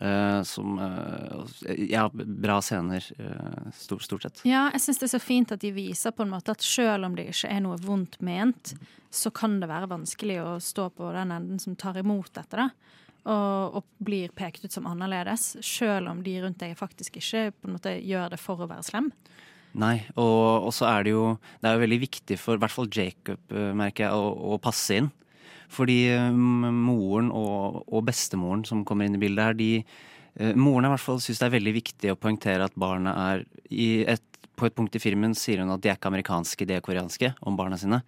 Eh, 0.00 0.42
som 0.42 0.78
uh, 0.78 1.44
Ja, 1.76 2.06
bra 2.12 2.60
scener, 2.62 3.04
uh, 3.20 3.72
stort, 3.76 4.02
stort 4.02 4.22
sett. 4.22 4.40
Ja, 4.48 4.70
jeg 4.72 4.80
syns 4.80 5.02
det 5.02 5.08
er 5.10 5.12
så 5.12 5.20
fint 5.20 5.52
at 5.52 5.60
de 5.60 5.74
viser 5.76 6.14
på 6.16 6.24
en 6.24 6.32
måte 6.32 6.54
at 6.54 6.64
selv 6.64 7.08
om 7.08 7.18
det 7.18 7.26
ikke 7.28 7.50
er 7.52 7.60
noe 7.64 7.76
vondt 7.84 8.16
ment, 8.24 8.72
så 9.12 9.32
kan 9.34 9.58
det 9.60 9.68
være 9.68 9.90
vanskelig 9.90 10.38
å 10.40 10.54
stå 10.62 10.88
på 10.96 11.10
den 11.16 11.34
enden 11.34 11.60
som 11.60 11.76
tar 11.76 12.00
imot 12.00 12.32
dette, 12.38 12.56
da. 12.56 12.70
Og, 13.28 13.76
og 13.76 13.84
blir 14.00 14.32
pekt 14.32 14.64
ut 14.64 14.72
som 14.72 14.86
annerledes, 14.88 15.58
selv 15.66 16.08
om 16.08 16.22
de 16.24 16.38
rundt 16.40 16.62
deg 16.62 16.72
faktisk 16.78 17.18
ikke 17.20 17.50
på 17.52 17.68
en 17.68 17.76
måte 17.76 17.92
gjør 18.00 18.32
det 18.32 18.40
for 18.40 18.64
å 18.64 18.70
være 18.70 18.86
slem. 18.86 19.10
Nei, 19.76 19.98
og, 20.16 20.66
og 20.66 20.72
så 20.74 20.88
er 20.88 21.04
det 21.06 21.12
jo 21.12 21.26
Det 21.60 21.68
er 21.68 21.76
jo 21.76 21.82
veldig 21.84 21.98
viktig 22.02 22.38
for 22.42 22.58
i 22.58 22.62
hvert 22.62 22.74
fall 22.74 22.88
Jacob, 22.90 23.42
eh, 23.52 23.68
merker 23.76 24.08
jeg, 24.08 24.16
å, 24.16 24.56
å 24.56 24.58
passe 24.62 24.96
inn. 24.96 25.10
Fordi 25.70 26.00
eh, 26.12 26.30
moren 26.34 27.30
og, 27.34 27.84
og 27.86 28.06
bestemoren 28.08 28.64
som 28.68 28.84
kommer 28.86 29.06
inn 29.06 29.18
i 29.18 29.22
bildet 29.22 29.50
her, 29.50 29.58
de 29.58 29.70
eh, 29.80 30.56
Moren 30.58 30.88
i 30.88 30.92
hvert 30.92 31.04
fall 31.04 31.22
syns 31.22 31.42
det 31.42 31.48
er 31.48 31.56
veldig 31.58 31.76
viktig 31.78 32.12
å 32.12 32.18
poengtere 32.18 32.66
at 32.66 32.76
barna 32.78 33.14
er 33.30 33.46
et, 33.70 34.26
På 34.58 34.66
et 34.68 34.76
punkt 34.76 34.96
i 34.96 35.02
filmen 35.02 35.34
sier 35.38 35.62
hun 35.62 35.72
at 35.72 35.82
de 35.82 35.92
er 35.92 35.98
ikke 35.98 36.10
amerikanske, 36.10 36.66
de 36.66 36.76
er 36.76 36.84
koreanske, 36.84 37.32
om 37.46 37.56
barna 37.56 37.78
sine. 37.80 38.02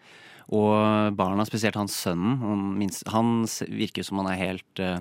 Og 0.53 1.15
barna, 1.17 1.47
spesielt 1.49 1.79
hans 1.79 1.95
sønnen, 2.03 2.37
han, 2.43 2.65
minst, 2.77 3.07
han 3.09 3.47
virker 3.73 4.05
som 4.05 4.21
han 4.21 4.33
er 4.33 4.41
helt 4.41 4.83
eh, 4.83 4.99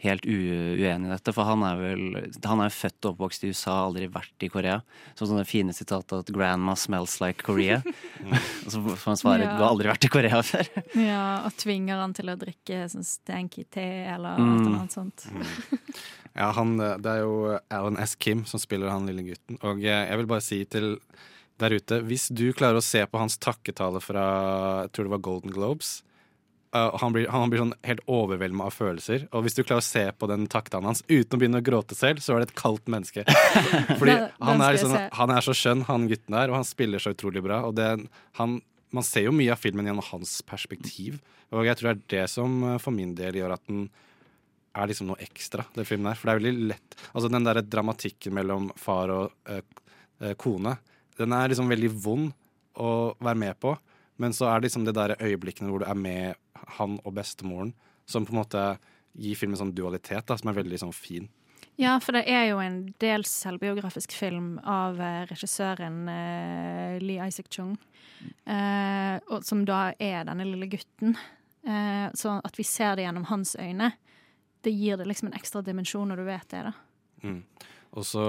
helt 0.00 0.24
u 0.24 0.32
uenig 0.80 1.08
i 1.08 1.12
dette, 1.12 1.32
for 1.36 1.44
han 1.44 1.60
er 1.62 1.76
vel 1.76 2.30
Han 2.48 2.60
er 2.64 2.72
født 2.72 3.04
og 3.04 3.14
oppvokst 3.18 3.44
i 3.44 3.50
USA, 3.52 3.74
aldri 3.86 4.08
vært 4.08 4.46
i 4.46 4.48
Korea. 4.48 4.78
Så 5.14 5.26
sånne 5.28 5.44
fine 5.46 5.74
sitatet 5.76 6.12
at 6.22 6.32
'grandma 6.32 6.74
smells 6.76 7.18
like 7.20 7.42
Korea'. 7.44 7.82
og 8.64 8.70
så 8.72 8.80
får 8.96 9.04
han 9.10 9.20
svare 9.20 9.44
Ja. 9.44 9.56
'du 9.56 9.62
har 9.62 9.70
aldri 9.74 9.88
vært 9.92 10.04
i 10.04 10.08
Korea 10.08 10.40
før'. 10.40 10.70
Ja, 10.96 11.44
Og 11.44 11.52
tvinger 11.56 12.00
han 12.00 12.14
til 12.16 12.26
å 12.32 12.36
drikke 12.38 12.88
sånn 12.88 13.04
stanky 13.04 13.64
te 13.70 13.84
eller 14.08 14.38
Mm. 14.38 14.72
noe 14.72 14.88
sånt. 14.88 15.26
Ja, 16.36 16.52
han, 16.52 16.80
eh, 16.80 16.96
det 16.96 17.06
er 17.10 17.20
jo 17.24 17.58
Alan 17.70 17.96
S. 17.98 18.14
Kim 18.14 18.44
som 18.46 18.60
spiller 18.60 18.88
han 18.90 19.06
lille 19.06 19.22
gutten. 19.34 19.58
Og 19.62 19.82
eh, 19.84 20.08
jeg 20.08 20.16
vil 20.16 20.26
bare 20.26 20.40
si 20.44 20.64
til 20.64 20.98
der 21.58 21.70
ute, 21.76 22.00
hvis 22.06 22.28
du 22.32 22.52
klarer 22.56 22.78
å 22.78 22.82
se 22.82 23.04
på 23.04 23.18
hans 23.18 23.36
takketale 23.36 24.00
fra 24.00 24.22
jeg 24.86 24.92
tror 24.92 25.04
det 25.04 25.10
var 25.10 25.18
Golden 25.26 25.50
Globes 25.52 26.02
eh, 26.76 26.96
han, 27.02 27.14
blir, 27.14 27.28
han 27.32 27.52
blir 27.52 27.62
sånn 27.62 27.74
helt 27.86 28.02
overveldet 28.10 28.64
av 28.64 28.74
følelser. 28.74 29.26
Og 29.34 29.44
hvis 29.46 29.58
du 29.58 29.62
klarer 29.62 29.82
å 29.82 29.86
se 29.86 30.04
på 30.12 30.28
den 30.30 30.46
taktene 30.50 30.90
hans 30.90 31.04
uten 31.08 31.36
å 31.36 31.40
begynne 31.40 31.62
å 31.62 31.66
gråte 31.66 31.98
selv, 31.98 32.22
så 32.24 32.36
er 32.36 32.44
det 32.44 32.50
et 32.50 32.58
kaldt 32.60 32.90
menneske. 32.92 33.24
Fordi 34.00 34.16
han 34.38 34.64
er, 34.64 34.76
liksom, 34.76 34.96
han 35.20 35.34
er 35.34 35.46
så 35.46 35.56
skjønn, 35.56 35.86
han 35.90 36.08
gutten 36.10 36.36
der, 36.36 36.52
og 36.52 36.60
han 36.60 36.68
spiller 36.68 37.02
så 37.02 37.14
utrolig 37.14 37.44
bra. 37.46 37.62
Og 37.68 37.76
det, 37.78 37.90
han, 38.40 38.60
man 38.94 39.06
ser 39.06 39.28
jo 39.28 39.34
mye 39.36 39.54
av 39.54 39.62
filmen 39.62 39.88
gjennom 39.88 40.06
hans 40.12 40.38
perspektiv. 40.46 41.20
Og 41.50 41.66
jeg 41.66 41.78
tror 41.78 41.90
det 41.90 41.96
er 41.96 42.06
det 42.14 42.30
som 42.30 42.62
eh, 42.66 42.78
for 42.82 42.94
min 42.94 43.16
del 43.18 43.40
gjør 43.40 43.56
at 43.56 43.66
den 43.70 43.88
er 44.78 44.90
liksom 44.90 45.08
noe 45.10 45.22
ekstra, 45.22 45.64
den 45.74 45.88
filmen 45.88 46.12
her. 46.12 46.18
For 46.18 46.28
det 46.28 46.34
er 46.34 46.42
veldig 46.42 46.68
lett 46.70 46.98
Altså 47.10 47.30
den 47.32 47.46
derre 47.46 47.64
dramatikken 47.66 48.36
mellom 48.36 48.70
far 48.78 49.12
og 49.14 49.50
eh, 49.50 49.64
eh, 50.22 50.36
kone, 50.38 50.76
den 51.18 51.34
er 51.36 51.50
liksom 51.50 51.70
veldig 51.70 51.90
vond 52.00 52.30
å 52.80 53.12
være 53.20 53.40
med 53.42 53.58
på. 53.60 53.74
Men 54.20 54.34
så 54.36 54.50
er 54.50 54.60
det 54.60 54.68
liksom 54.68 54.86
det 54.86 54.96
der 54.96 55.16
øyeblikkene 55.18 55.72
hvor 55.72 55.82
du 55.82 55.88
er 55.88 55.98
med 55.98 56.38
han 56.78 56.98
og 57.04 57.14
bestemoren, 57.16 57.74
som 58.06 58.26
på 58.26 58.34
en 58.34 58.40
måte 58.42 58.64
gir 59.18 59.38
filmen 59.38 59.58
sånn 59.58 59.74
dualitet, 59.74 60.26
da, 60.28 60.36
som 60.38 60.50
er 60.50 60.58
veldig 60.60 60.80
sånn 60.82 60.94
fin. 60.94 61.28
Ja, 61.80 61.94
for 62.02 62.16
det 62.16 62.26
er 62.28 62.50
jo 62.50 62.58
en 62.60 62.82
dels 63.00 63.30
selvbiografisk 63.42 64.12
film 64.12 64.58
av 64.68 64.98
eh, 65.00 65.22
regissøren 65.30 66.02
uh, 66.08 66.98
Lee 67.00 67.28
Isaac 67.28 67.48
Chung, 67.52 67.78
Uh, 68.44 69.40
som 69.40 69.62
da 69.64 69.94
er 69.96 70.26
denne 70.28 70.44
lille 70.44 70.66
gutten. 70.68 71.14
Uh, 71.64 72.08
så 72.16 72.34
at 72.44 72.58
vi 72.58 72.66
ser 72.68 72.98
det 72.98 73.06
gjennom 73.06 73.24
hans 73.30 73.54
øyne, 73.56 73.94
det 74.60 74.72
gir 74.76 75.00
det 75.00 75.06
liksom 75.08 75.30
en 75.30 75.38
ekstra 75.38 75.62
dimensjon 75.64 76.10
når 76.12 76.20
du 76.20 76.26
vet 76.26 76.52
det. 76.52 76.62
da. 76.68 76.72
Mm. 77.24 77.40
Og 77.96 78.04
så 78.06 78.24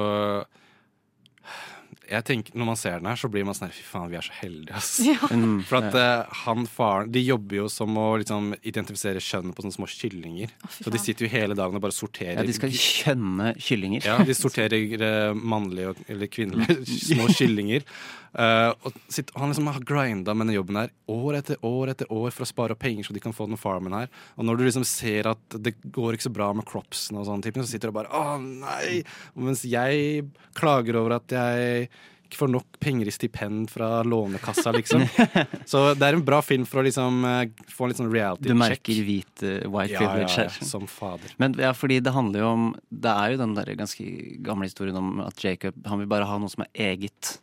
jeg 2.11 2.25
tenker, 2.27 2.55
Når 2.57 2.67
man 2.67 2.79
ser 2.79 2.99
den 2.99 3.09
her, 3.09 3.19
så 3.19 3.29
blir 3.31 3.45
man 3.47 3.55
sånn 3.57 3.69
her, 3.69 3.75
Fy 3.75 3.85
faen, 3.87 4.09
vi 4.11 4.17
er 4.19 4.25
så 4.25 4.35
heldige, 4.41 4.77
ass. 4.77 4.93
Ja. 5.05 5.17
Mm, 5.41 5.61
For 5.65 5.79
at 5.79 5.95
uh, 5.95 6.41
han 6.43 6.65
faren 6.69 7.11
De 7.13 7.21
jobber 7.23 7.61
jo 7.61 7.67
som 7.71 7.95
å 7.97 8.07
liksom, 8.19 8.51
identifisere 8.67 9.21
kjønn 9.23 9.53
på 9.55 9.63
sånne 9.63 9.77
små 9.77 9.87
kyllinger. 9.89 10.51
Oh, 10.65 10.73
så 10.75 10.93
de 10.93 10.99
sitter 11.01 11.25
jo 11.25 11.31
hele 11.31 11.55
dagen 11.57 11.77
og 11.79 11.83
bare 11.85 11.95
sorterer 11.95 12.41
Ja, 12.41 12.45
de 12.45 12.55
skal 12.57 12.73
kjønne 12.75 13.53
kyllinger. 13.61 14.05
Ja, 14.05 14.17
de 14.27 14.35
sorterer 14.37 15.05
uh, 15.05 15.31
mannlige 15.37 15.93
og, 15.93 16.03
eller 16.11 16.29
kvinnelige 16.31 16.81
små 17.11 17.29
kyllinger. 17.31 17.87
Og 18.31 18.99
sitt, 19.11 19.31
han 19.35 19.51
liksom 19.51 19.67
har 19.67 19.81
grinda 19.83 20.33
med 20.33 20.45
denne 20.47 20.55
jobben 20.55 20.77
her 20.79 20.93
år 21.11 21.39
etter 21.41 21.59
år 21.67 21.91
etter 21.91 22.11
år 22.15 22.31
for 22.31 22.45
å 22.45 22.49
spare 22.49 22.77
opp 22.77 22.79
penger 22.79 23.03
så 23.07 23.15
de 23.15 23.23
kan 23.23 23.35
få 23.35 23.49
den 23.49 23.59
farmen 23.59 23.95
her. 23.97 24.07
Og 24.37 24.47
når 24.47 24.59
du 24.59 24.63
liksom 24.67 24.85
ser 24.87 25.27
at 25.33 25.57
det 25.59 25.73
går 25.83 26.15
ikke 26.15 26.29
så 26.29 26.35
bra 26.37 26.51
med 26.55 26.67
cropsen, 26.69 27.19
og 27.19 27.27
sånne 27.27 27.43
typer, 27.43 27.65
så 27.65 27.73
sitter 27.73 27.91
du 27.91 27.97
bare 27.99 28.13
Å, 28.15 28.37
nei! 28.39 29.01
Og 29.35 29.49
mens 29.49 29.65
jeg 29.67 30.29
klager 30.57 31.01
over 31.01 31.17
at 31.19 31.35
jeg 31.35 31.91
ikke 32.31 32.39
får 32.45 32.51
nok 32.53 32.77
penger 32.79 33.09
i 33.09 33.11
stipend 33.11 33.67
fra 33.67 33.89
Lånekassa, 34.07 34.71
liksom. 34.71 35.03
Så 35.71 35.81
det 35.99 36.07
er 36.07 36.15
en 36.15 36.23
bra 36.23 36.39
film 36.39 36.63
for 36.69 36.79
å 36.79 36.85
liksom 36.87 37.25
eh, 37.27 37.41
få 37.67 37.83
en 37.83 37.91
litt 37.91 37.99
sånn 37.99 38.11
reality 38.13 38.47
Du 38.47 38.53
check. 38.53 38.61
merker 38.61 39.01
hvit 39.09 39.43
uh, 39.43 39.57
white 39.67 39.91
Ja, 39.91 39.99
privilege 39.99 40.45
ja, 40.45 40.47
ja, 40.47 40.67
som 40.69 40.87
fader. 40.87 41.33
Men 41.43 41.57
ja, 41.59 41.73
fordi 41.75 41.99
det 41.99 42.13
handler 42.15 42.45
jo 42.45 42.51
om 42.55 42.69
Det 42.87 43.11
er 43.11 43.33
jo 43.33 43.41
den 43.43 43.55
der 43.57 43.73
ganske 43.75 44.05
gamle 44.47 44.69
historien 44.71 44.95
om 45.01 45.19
at 45.25 45.43
Jacob 45.43 45.75
Han 45.91 45.99
vil 46.05 46.07
bare 46.15 46.29
ha 46.29 46.37
noe 46.39 46.51
som 46.53 46.63
er 46.63 46.71
eget, 46.93 47.33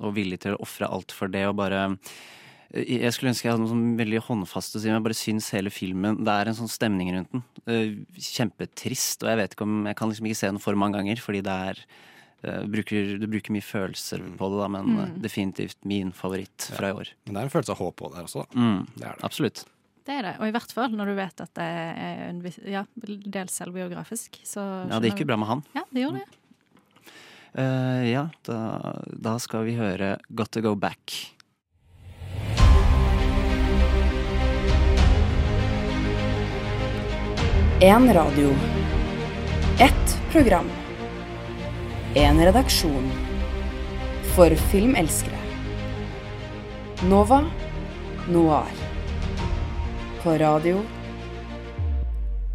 og 0.00 0.14
villig 0.14 0.40
til 0.40 0.54
å 0.56 0.60
ofre 0.62 0.88
alt 0.90 1.12
for 1.12 1.28
det, 1.28 1.44
og 1.48 1.56
bare 1.56 1.84
eh, 2.74 2.84
jeg 3.00 3.12
skulle 3.14 3.30
ønske 3.32 3.46
jeg 3.46 3.52
hadde 3.54 3.62
noe 3.64 3.70
sånn 3.72 3.96
veldig 3.96 4.20
håndfast 4.26 4.74
å 4.76 4.80
si, 4.82 4.88
men 4.90 4.98
jeg 4.98 5.06
bare 5.06 5.14
syns 5.16 5.50
hele 5.54 5.70
filmen 5.70 6.18
Det 6.26 6.32
er 6.34 6.48
en 6.50 6.58
sånn 6.58 6.68
stemning 6.72 7.12
rundt 7.14 7.30
den. 7.32 7.44
Eh, 7.66 7.94
Kjempetrist, 8.36 9.22
og 9.24 9.30
jeg 9.32 9.38
vet 9.40 9.54
ikke 9.56 9.64
om 9.68 9.86
Jeg 9.86 9.96
kan 9.96 10.10
liksom 10.10 10.26
ikke 10.28 10.40
se 10.42 10.50
den 10.50 10.58
for 10.62 10.74
mange 10.78 10.98
ganger, 11.00 11.16
fordi 11.22 11.40
det 11.46 11.56
er 11.70 11.80
du 12.46 12.68
bruker, 12.70 13.16
Du 13.18 13.24
bruker 13.26 13.50
mye 13.54 13.64
følelser 13.64 14.20
på 14.38 14.48
det, 14.52 14.58
da, 14.60 14.66
men 14.68 14.90
eh, 14.98 15.06
Mm. 15.08 15.22
definitivt 15.24 15.78
min 15.88 16.12
favoritt 16.12 16.66
fra 16.76 16.90
i 16.92 16.92
år. 16.92 17.08
Men 17.24 17.34
det 17.34 17.40
er 17.40 17.46
en 17.48 17.54
følelse 17.54 17.72
av 17.72 17.78
håp 17.80 17.96
på 17.96 18.10
det 18.12 18.22
også, 18.26 18.44
da. 18.44 18.60
Mm, 18.60 18.86
Det 18.94 19.06
er 19.08 19.14
det. 19.16 19.24
Absolutt. 19.24 19.64
Det 20.06 20.14
er 20.14 20.22
det, 20.22 20.34
og 20.38 20.46
i 20.46 20.52
hvert 20.54 20.70
fall 20.76 20.90
når 20.94 21.06
du 21.10 21.14
vet 21.16 21.40
at 21.42 21.54
det 21.54 21.64
er 21.64 22.28
en 22.28 22.42
ja, 22.70 22.84
dels 23.02 23.56
selvbiografisk. 23.56 24.38
Så 24.46 24.62
Ja, 24.90 25.00
det 25.00 25.10
gikk 25.10 25.24
jo 25.24 25.30
bra 25.32 25.36
med 25.40 25.48
han. 25.48 25.64
Ja, 25.74 25.82
det 25.90 26.04
gjorde 26.04 26.20
det. 26.20 26.36
Eh, 27.58 28.10
ja, 28.10 28.28
da, 28.44 28.92
da 29.08 29.38
skal 29.40 29.64
vi 29.64 29.78
høre 29.78 30.18
Got 30.28 30.50
to 30.52 30.60
go 30.60 30.74
back. 30.76 31.32
En 37.80 38.12
radio. 38.12 38.52
Ett 39.80 40.18
program. 40.32 40.68
En 42.14 42.44
redaksjon 42.44 43.10
for 44.34 44.52
filmelskere. 44.72 45.40
Nova 47.08 47.44
Noir. 48.28 48.72
På 50.22 50.38
radio 50.38 50.82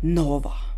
Nova. 0.01 0.70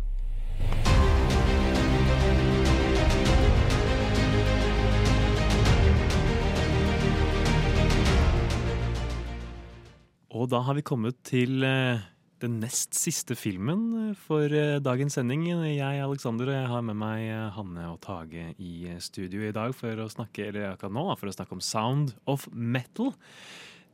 Og 10.34 10.48
da 10.50 10.58
har 10.66 10.74
vi 10.74 10.82
kommet 10.82 11.20
til 11.22 11.62
eh, 11.62 12.02
den 12.42 12.56
nest 12.58 12.96
siste 12.98 13.36
filmen 13.38 13.84
eh, 14.00 14.16
for 14.18 14.50
eh, 14.50 14.80
dagens 14.82 15.14
sending. 15.14 15.44
Jeg 15.46 16.00
Alexander, 16.02 16.50
jeg 16.50 16.70
har 16.72 16.82
med 16.82 16.98
meg 16.98 17.28
Hanne 17.54 17.84
og 17.92 18.00
Tage 18.02 18.48
i 18.58 18.96
studio 18.98 19.44
i 19.46 19.54
dag 19.54 19.76
for 19.78 20.02
å 20.02 20.08
snakke 20.10 20.48
eller 20.48 20.72
akkurat 20.72 20.96
nå, 20.96 21.06
for 21.20 21.30
å 21.30 21.36
snakke 21.36 21.54
om 21.54 21.62
Sound 21.62 22.16
of 22.26 22.48
Metal. 22.50 23.14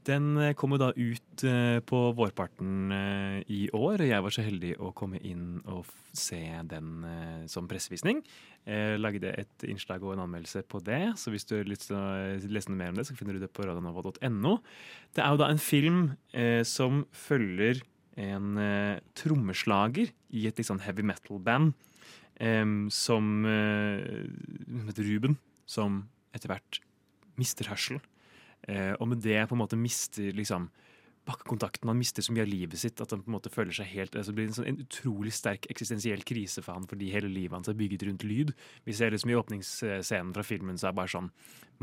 Den 0.08 0.54
kom 0.56 0.72
jo 0.72 0.80
da 0.80 0.90
ut 0.96 1.42
eh, 1.44 1.78
på 1.84 1.98
vårparten 2.16 2.92
eh, 2.96 3.40
i 3.52 3.60
år. 3.76 4.00
Jeg 4.08 4.24
var 4.24 4.32
så 4.32 4.44
heldig 4.46 4.72
å 4.80 4.94
komme 4.96 5.20
inn 5.20 5.58
og 5.68 5.88
se 6.16 6.40
den 6.70 7.04
eh, 7.04 7.42
som 7.50 7.68
pressevisning. 7.68 8.22
Jeg 8.64 9.00
lagde 9.00 9.32
et 9.42 9.66
innslag 9.68 10.04
og 10.04 10.14
en 10.14 10.24
anmeldelse 10.24 10.62
på 10.68 10.80
det, 10.84 11.02
så 11.20 11.32
hvis 11.32 11.46
du 11.48 11.54
har 11.58 11.68
lyst 11.68 11.88
til 11.90 11.98
å 11.98 12.04
eh, 12.16 12.48
lese 12.48 12.72
noe 12.72 12.80
mer 12.80 12.94
om 12.94 13.00
det, 13.00 13.06
så 13.08 13.16
finner 13.18 13.36
du 13.36 13.44
det 13.44 13.52
på 13.52 13.66
radionova.no. 13.66 14.56
Det 15.16 15.24
er 15.24 15.34
jo 15.34 15.40
da 15.42 15.50
en 15.52 15.62
film 15.62 16.02
eh, 16.32 16.62
som 16.68 17.04
følger 17.12 17.82
en 18.20 18.60
eh, 18.60 19.02
trommeslager 19.20 20.12
i 20.32 20.46
et 20.48 20.60
litt 20.60 20.68
sånn 20.68 20.82
heavy 20.84 21.04
metal-band 21.06 21.76
som 22.96 23.44
eh, 23.44 24.22
heter 24.86 25.04
Ruben, 25.04 25.34
som 25.68 26.06
etter 26.32 26.48
hvert 26.48 26.78
mister 27.36 27.68
hørsel. 27.68 27.98
Eh, 28.68 28.92
og 28.98 29.08
med 29.12 29.22
det 29.24 29.40
på 29.48 29.56
en 29.56 29.62
måte 29.62 29.78
mister 29.80 30.32
liksom 30.36 30.68
bakkekontakten. 31.28 31.88
Han 31.90 31.98
mister 32.00 32.24
så 32.24 32.32
mye 32.34 32.44
av 32.44 32.50
livet 32.50 32.80
sitt 32.80 33.00
at 33.02 33.12
han 33.12 33.22
på 33.22 33.30
en 33.30 33.36
måte 33.36 33.52
føler 33.52 33.74
seg 33.76 33.90
helt 33.92 34.14
altså 34.16 34.32
Det 34.32 34.38
blir 34.38 34.48
en, 34.48 34.56
sånn, 34.56 34.68
en 34.70 34.84
utrolig 34.84 35.32
sterk 35.36 35.68
eksistensiell 35.72 36.22
krise 36.26 36.64
for 36.64 36.78
han 36.78 36.88
fordi 36.90 37.10
hele 37.12 37.30
livet 37.30 37.58
hans 37.58 37.70
er 37.70 37.78
bygget 37.78 38.06
rundt 38.08 38.24
lyd. 38.26 38.54
Vi 38.86 38.96
ser 38.96 39.12
liksom 39.14 39.32
i 39.32 39.36
åpningsscenen 39.38 40.32
fra 40.36 40.46
filmen 40.46 40.80
så 40.80 40.88
er 40.88 40.94
det 40.94 41.00
bare 41.02 41.14
sånn 41.14 41.28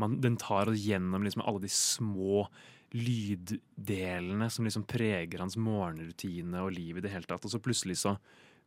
man, 0.02 0.18
Den 0.24 0.38
tar 0.40 0.70
oss 0.70 0.82
gjennom 0.82 1.24
liksom 1.26 1.44
alle 1.46 1.64
de 1.64 1.72
små 1.72 2.48
lyddelene 2.96 4.48
som 4.50 4.64
liksom 4.64 4.86
preger 4.88 5.42
hans 5.42 5.58
morgenrutine 5.60 6.62
og 6.64 6.72
liv 6.72 6.98
i 6.98 7.04
det 7.04 7.12
hele 7.12 7.28
tatt. 7.28 7.44
Og 7.44 7.52
så 7.52 7.60
plutselig 7.62 7.98
så 8.00 8.16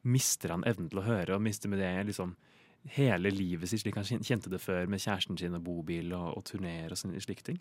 mister 0.08 0.54
han 0.54 0.66
evnen 0.70 0.90
til 0.92 1.02
å 1.02 1.06
høre, 1.06 1.36
og 1.36 1.44
mister 1.46 1.70
med 1.70 1.82
det 1.82 1.94
liksom 2.10 2.36
hele 2.96 3.30
livet 3.34 3.70
sitt 3.70 3.84
slik 3.84 3.98
han 3.98 4.06
kjente 4.06 4.50
det 4.50 4.62
før, 4.62 4.88
med 4.90 5.02
kjæresten 5.02 5.38
sin 5.38 5.58
og 5.58 5.66
bobil 5.66 6.14
og, 6.18 6.38
og 6.38 6.46
turneer 6.50 6.94
og 6.94 7.02
slike 7.02 7.46
ting. 7.46 7.60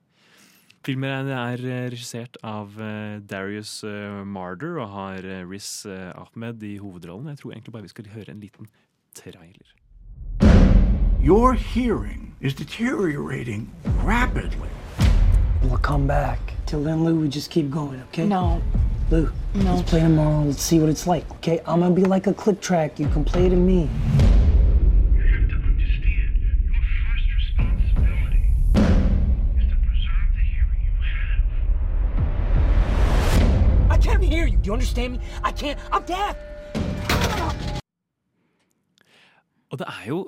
Filmen 0.81 1.29
er 1.29 1.61
eh, 1.61 1.91
regissert 1.93 2.39
av 2.47 2.79
eh, 2.81 3.19
Darius 3.29 3.83
eh, 3.85 4.23
Marder 4.25 4.79
og 4.81 4.89
har 4.95 5.27
Riz 5.51 5.85
Ahmed 5.87 6.63
i 6.65 6.79
hovedrollen. 6.81 7.29
Jeg 7.29 7.43
tror 7.43 7.53
egentlig 7.53 7.73
bare 7.75 7.83
vi 7.85 7.93
skal 7.93 8.09
høre 8.15 8.31
en 8.33 8.41
liten 8.41 8.71
trailer. 9.15 9.75
Your 11.21 11.53
hearing 11.53 12.35
is 12.41 12.55
deteriorating 12.55 13.69
rapidly. 14.07 14.71
We'll 15.63 15.77
come 15.83 16.07
back. 16.07 16.55
Till 16.65 16.83
then, 16.83 17.05
Lou, 17.05 17.21
we 17.21 17.29
just 17.29 17.51
keep 17.51 17.71
going, 17.71 18.01
okay? 18.09 18.27
No. 18.27 18.63
Lou, 19.11 19.29
No. 19.55 19.75
let's 19.75 19.91
play 19.91 20.01
tomorrow. 20.01 20.45
Let's 20.47 20.63
see 20.63 20.79
what 20.79 20.89
it's 20.89 21.07
like, 21.07 21.31
okay? 21.33 21.59
I'm 21.67 21.81
gonna 21.81 21.95
be 21.95 22.05
like 22.05 22.27
a 22.27 22.33
click 22.33 22.63
track. 22.63 22.99
You 22.99 23.09
can 23.09 23.25
play 23.25 23.51
to 23.51 23.57
me. 23.57 23.91
Understand 34.81 35.13
me? 35.13 35.19
I 35.45 35.53
can't. 35.53 35.79
I'm 35.93 36.05
deaf. 36.09 36.37
Og 39.71 39.79
det 39.79 39.87
er 39.87 40.07
jo 40.09 40.21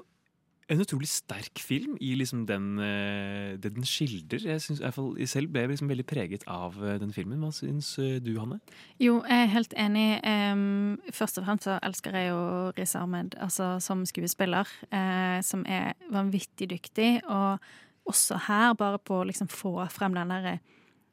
en 0.71 0.81
utrolig 0.81 1.09
sterk 1.11 1.59
film 1.61 1.97
i 2.01 2.13
liksom 2.15 2.45
den, 2.47 2.79
eh, 2.79 3.59
det 3.61 3.75
den 3.75 3.85
skildrer. 3.85 4.45
Jeg, 4.45 4.61
synes, 4.61 4.81
i 4.81 4.85
hvert 4.85 4.95
fall, 4.95 5.11
jeg 5.19 5.29
selv 5.29 5.51
ble 5.53 5.67
liksom 5.67 5.89
veldig 5.91 6.07
preget 6.07 6.45
av 6.47 6.77
eh, 6.79 7.01
den 7.03 7.13
filmen. 7.13 7.41
Hva 7.43 7.51
syns 7.53 7.91
eh, 7.99 8.21
du, 8.23 8.37
Hanne? 8.39 8.61
Jo, 9.03 9.19
jeg 9.27 9.49
er 9.49 9.51
helt 9.57 9.75
enig. 9.77 10.07
Først 11.13 11.41
og 11.41 11.49
fremst 11.49 11.67
så 11.67 11.79
elsker 11.83 12.17
jeg 12.17 12.31
jo 12.31 12.45
Riz 12.79 12.95
Ahmed 12.97 13.35
altså, 13.43 13.75
som 13.83 14.07
skuespiller, 14.09 14.71
eh, 14.93 15.41
som 15.43 15.67
er 15.67 15.99
vanvittig 16.15 16.71
dyktig. 16.71 17.11
Og 17.27 17.59
også 18.09 18.39
her, 18.47 18.73
bare 18.79 19.03
på 19.03 19.21
å 19.21 19.27
liksom 19.27 19.51
få 19.51 19.75
frem 19.93 20.15
den 20.17 20.33
derre 20.33 20.57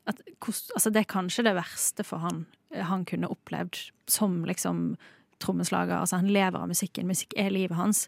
altså, 0.09 0.89
Det 0.89 1.03
er 1.03 1.11
kanskje 1.11 1.45
det 1.45 1.57
verste 1.57 2.05
for 2.07 2.23
han 2.23 2.45
han 2.75 3.05
kunne 3.05 3.29
opplevd 3.31 3.79
som 4.09 4.43
liksom 4.45 4.97
trommeslager. 5.39 5.97
Altså, 5.97 6.19
han 6.19 6.31
lever 6.31 6.59
av 6.59 6.69
musikken. 6.69 7.07
Musikk 7.09 7.33
er 7.39 7.53
livet 7.53 7.77
hans. 7.79 8.07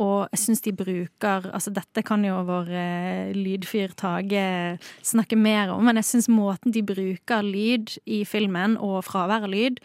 Og 0.00 0.24
jeg 0.32 0.40
syns 0.40 0.62
de 0.64 0.72
bruker 0.72 1.48
Altså, 1.52 1.72
dette 1.74 2.00
kan 2.06 2.22
jo 2.24 2.38
vår 2.48 2.70
eh, 2.72 3.32
lydfyr 3.36 3.92
Tage 3.98 4.44
snakke 5.04 5.36
mer 5.36 5.74
om, 5.74 5.84
men 5.84 6.00
jeg 6.00 6.08
syns 6.08 6.30
måten 6.32 6.72
de 6.72 6.84
bruker 6.86 7.44
lyd 7.44 7.98
i 8.08 8.22
filmen, 8.28 8.78
og 8.80 9.02
fravær 9.04 9.44
av 9.44 9.52
lyd, 9.52 9.82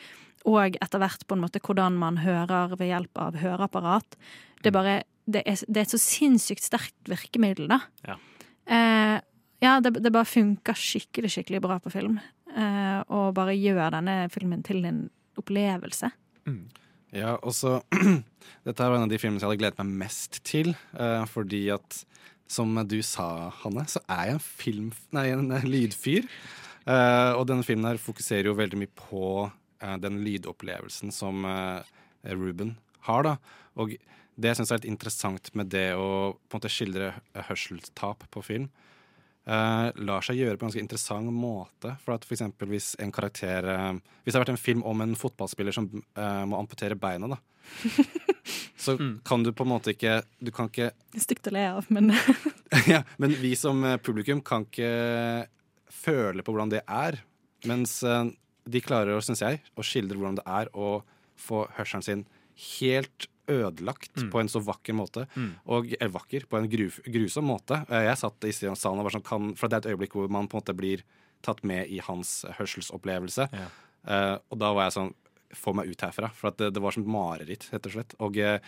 og 0.48 0.78
etter 0.80 1.04
hvert 1.04 1.28
på 1.28 1.36
en 1.36 1.44
måte 1.44 1.60
hvordan 1.60 1.98
man 2.00 2.22
hører 2.24 2.78
ved 2.80 2.88
hjelp 2.88 3.20
av 3.20 3.40
høreapparat, 3.42 4.20
det 4.64 4.74
bare 4.74 5.04
Det 5.28 5.42
er, 5.44 5.60
det 5.68 5.82
er 5.82 5.84
et 5.84 5.92
så 5.92 5.98
sinnssykt 6.00 6.64
sterkt 6.64 7.10
virkemiddel, 7.12 7.68
da. 7.68 7.82
Ja. 8.08 8.14
Eh, 8.64 9.18
ja, 9.60 9.74
det, 9.84 9.98
det 10.00 10.14
bare 10.16 10.24
funker 10.24 10.72
skikkelig, 10.72 11.34
skikkelig 11.34 11.60
bra 11.66 11.76
på 11.84 11.92
film. 11.92 12.22
Eh, 12.58 13.00
og 13.14 13.36
bare 13.38 13.56
gjør 13.58 13.94
denne 13.94 14.18
filmen 14.34 14.64
til 14.66 14.82
en 14.90 15.06
opplevelse. 15.38 16.10
Ja, 17.16 17.36
og 17.38 17.54
så 17.56 17.78
Dette 18.68 18.84
er 18.84 18.96
en 18.96 19.06
av 19.06 19.12
de 19.12 19.20
filmene 19.20 19.42
jeg 19.42 19.48
hadde 19.48 19.60
gledet 19.62 19.84
meg 19.84 20.00
mest 20.06 20.42
til. 20.48 20.74
eh, 20.98 21.26
fordi 21.30 21.68
at, 21.76 22.02
som 22.50 22.74
du 22.88 22.98
sa, 23.06 23.50
Hanne, 23.62 23.86
så 23.92 24.02
er 24.08 24.32
jeg 24.32 24.40
en 24.40 24.48
film... 24.48 24.90
Nei, 25.16 25.30
en 25.36 25.52
eh, 25.52 25.68
lydfyr. 25.68 26.28
Og 26.88 27.42
denne 27.50 27.66
filmen 27.68 27.84
her 27.90 27.98
fokuserer 28.00 28.48
jo 28.48 28.54
veldig 28.56 28.78
mye 28.80 28.92
på 28.96 29.22
den 30.00 30.22
lydopplevelsen 30.24 31.12
som 31.12 31.44
Ruben 32.24 32.70
har, 33.04 33.26
da. 33.28 33.34
Og 33.76 33.92
det 34.40 34.54
jeg 34.54 34.60
syns 34.62 34.72
er 34.72 34.80
litt 34.80 34.88
interessant 34.94 35.50
med 35.52 35.68
det 35.74 35.90
å 36.00 36.08
på 36.40 36.56
en 36.56 36.62
måte 36.62 36.72
skildre 36.72 37.10
hørselstap 37.50 38.24
på 38.32 38.46
film, 38.48 38.70
eh, 39.48 39.88
lar 40.08 40.26
seg 40.26 40.40
gjøre 40.40 40.58
på 40.58 40.66
en 40.66 40.70
ganske 40.70 40.84
interessant 40.84 41.34
måte. 41.34 41.96
For 42.04 42.16
at 42.16 42.26
for 42.28 42.38
eksempel 42.38 42.72
hvis 42.72 42.94
en 43.04 43.14
karakter 43.16 43.68
uh, 43.68 43.94
Hvis 44.24 44.34
det 44.34 44.38
har 44.38 44.46
vært 44.46 44.56
en 44.56 44.62
film 44.62 44.84
om 44.88 45.04
en 45.04 45.16
fotballspiller 45.18 45.76
som 45.76 45.90
uh, 45.90 46.44
må 46.50 46.60
amputere 46.60 47.00
beina, 47.00 47.32
da. 47.36 47.40
Så 48.78 48.94
kan 49.28 49.44
du 49.44 49.50
på 49.52 49.66
en 49.66 49.72
måte 49.74 49.92
ikke 49.92 50.22
Du 50.40 50.54
kan 50.56 50.70
ikke 50.70 50.94
Det 51.12 51.20
er 51.20 51.26
stygt 51.26 51.50
å 51.50 51.52
le 51.52 51.66
av, 51.74 51.90
men 51.92 52.14
ja, 52.94 53.02
Men 53.20 53.36
vi 53.42 53.52
som 53.60 53.84
publikum 54.06 54.40
kan 54.46 54.64
ikke 54.70 55.48
føle 55.92 56.46
på 56.46 56.54
hvordan 56.54 56.72
det 56.72 56.84
er. 56.86 57.18
Mens 57.68 57.98
de 58.04 58.82
klarer, 58.84 59.20
syns 59.26 59.42
jeg, 59.42 59.60
å 59.76 59.84
skildre 59.84 60.20
hvordan 60.20 60.38
det 60.40 60.46
er 60.48 60.70
å 60.78 61.02
få 61.40 61.66
hørselen 61.76 62.06
sin 62.06 62.24
helt 62.80 63.28
ødelagt 63.48 64.12
Mm. 64.18 64.30
på 64.32 64.40
en 64.42 64.50
så 64.52 64.60
vakker 64.60 64.94
måte. 64.94 65.28
Mm. 65.36 65.52
Og 65.72 65.94
eller 66.02 66.12
vakker, 66.12 66.46
på 66.52 66.58
en 66.60 66.68
gru, 66.70 66.90
grusom 67.08 67.46
måte. 67.48 67.86
Eh, 67.90 68.04
Jeg 68.10 68.18
satt 68.18 68.44
i 68.44 68.52
salen 68.52 69.00
og 69.00 69.06
var 69.08 69.12
sånn 69.16 69.24
kan, 69.24 69.54
For 69.56 69.68
det 69.70 69.74
er 69.86 69.90
et 69.90 69.96
øyeblikk 69.98 70.12
hvor 70.18 70.30
man 70.30 70.48
på 70.48 70.58
en 70.58 70.62
måte 70.62 70.76
blir 70.76 71.04
tatt 71.42 71.64
med 71.64 71.88
i 71.88 72.00
hans 72.00 72.44
hørselsopplevelse. 72.58 73.48
Eh, 74.08 74.38
og 74.52 74.58
da 74.60 74.74
var 74.74 74.90
jeg 74.90 74.94
sånn 75.00 75.14
Få 75.56 75.72
meg 75.74 75.88
ut 75.88 76.02
herfra. 76.04 76.28
For 76.36 76.52
det, 76.52 76.74
det 76.74 76.82
var 76.84 76.92
som 76.92 77.04
et 77.04 77.08
mareritt, 77.08 77.70
rett 77.72 77.86
og 77.88 77.92
slett. 77.94 78.14
Og 78.20 78.36
uh, 78.36 78.60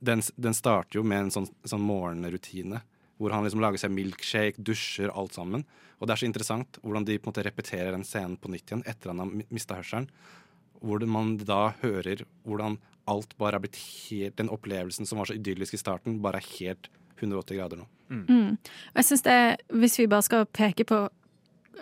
den, 0.00 0.22
den 0.40 0.54
starter 0.56 0.96
jo 0.96 1.02
med 1.04 1.26
en 1.26 1.30
sånn, 1.30 1.48
sånn 1.68 1.82
morgenrutine. 1.84 2.80
Hvor 3.20 3.34
han 3.36 3.44
liksom 3.44 3.60
lager 3.60 3.76
seg 3.76 3.92
milkshake, 3.92 4.56
dusjer, 4.56 5.10
alt 5.12 5.34
sammen. 5.36 5.66
Og 6.00 6.08
det 6.08 6.14
er 6.14 6.22
så 6.22 6.24
interessant 6.30 6.78
hvordan 6.80 7.04
de 7.04 7.18
på 7.18 7.28
en 7.28 7.34
måte 7.34 7.44
repeterer 7.44 7.92
den 7.92 8.02
scenen 8.08 8.38
på 8.40 8.48
nytt 8.48 8.64
igjen 8.72 8.82
etter 8.88 9.12
han 9.12 9.20
har 9.20 9.28
mista 9.52 9.76
hørselen. 9.76 10.08
Hvor 10.80 11.04
man 11.06 11.36
da 11.36 11.74
hører 11.82 12.24
hvordan 12.48 12.78
alt 13.10 13.34
bare 13.40 13.58
er 13.58 13.64
blitt 13.64 13.78
helt 13.78 14.36
Den 14.38 14.50
opplevelsen 14.52 15.08
som 15.08 15.20
var 15.20 15.30
så 15.30 15.36
idyllisk 15.38 15.74
i 15.74 15.80
starten, 15.80 16.20
bare 16.22 16.42
er 16.42 16.50
helt 16.58 16.90
180 17.22 17.58
grader 17.58 17.82
nå. 17.82 17.88
Mm. 18.12 18.24
Mm. 18.28 18.58
jeg 18.94 19.04
synes 19.04 19.22
det, 19.22 19.56
Hvis 19.68 19.98
vi 19.98 20.06
bare 20.06 20.22
skal 20.22 20.46
peke 20.46 20.84
på 20.84 20.98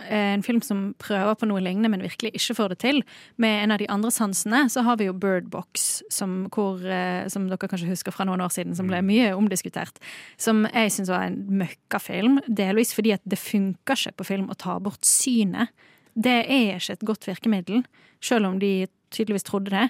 eh, 0.06 0.34
en 0.34 0.42
film 0.42 0.60
som 0.62 0.92
prøver 0.98 1.34
på 1.34 1.48
noe 1.50 1.62
lignende, 1.64 1.90
men 1.90 2.04
virkelig 2.04 2.30
ikke 2.36 2.54
får 2.54 2.74
det 2.74 2.78
til, 2.84 3.02
med 3.36 3.64
en 3.64 3.74
av 3.74 3.80
de 3.82 3.88
andre 3.90 4.12
sansene, 4.14 4.68
så 4.70 4.84
har 4.86 5.00
vi 5.00 5.08
jo 5.08 5.16
Bird 5.16 5.50
Box, 5.50 6.02
som, 6.10 6.44
hvor, 6.54 6.84
eh, 6.84 7.26
som 7.32 7.48
dere 7.48 7.70
kanskje 7.70 7.90
husker 7.90 8.14
fra 8.14 8.28
noen 8.28 8.44
år 8.44 8.52
siden, 8.54 8.76
som 8.78 8.86
ble 8.90 9.02
mye 9.02 9.32
omdiskutert. 9.34 9.98
Som 10.38 10.66
jeg 10.70 10.94
syns 10.94 11.10
var 11.10 11.26
en 11.26 11.40
møkkafilm, 11.64 12.38
delvis 12.46 12.94
fordi 12.94 13.16
at 13.16 13.24
det 13.24 13.40
funker 13.40 13.98
ikke 13.98 14.20
på 14.20 14.30
film 14.34 14.52
å 14.52 14.58
ta 14.58 14.78
bort 14.78 15.02
synet. 15.08 15.74
Det 16.14 16.40
er 16.46 16.78
ikke 16.78 16.98
et 16.98 17.06
godt 17.06 17.26
virkemiddel, 17.26 17.84
selv 18.22 18.46
om 18.46 18.58
de 18.62 18.86
tydeligvis 19.10 19.46
trodde 19.46 19.74
det. 19.74 19.88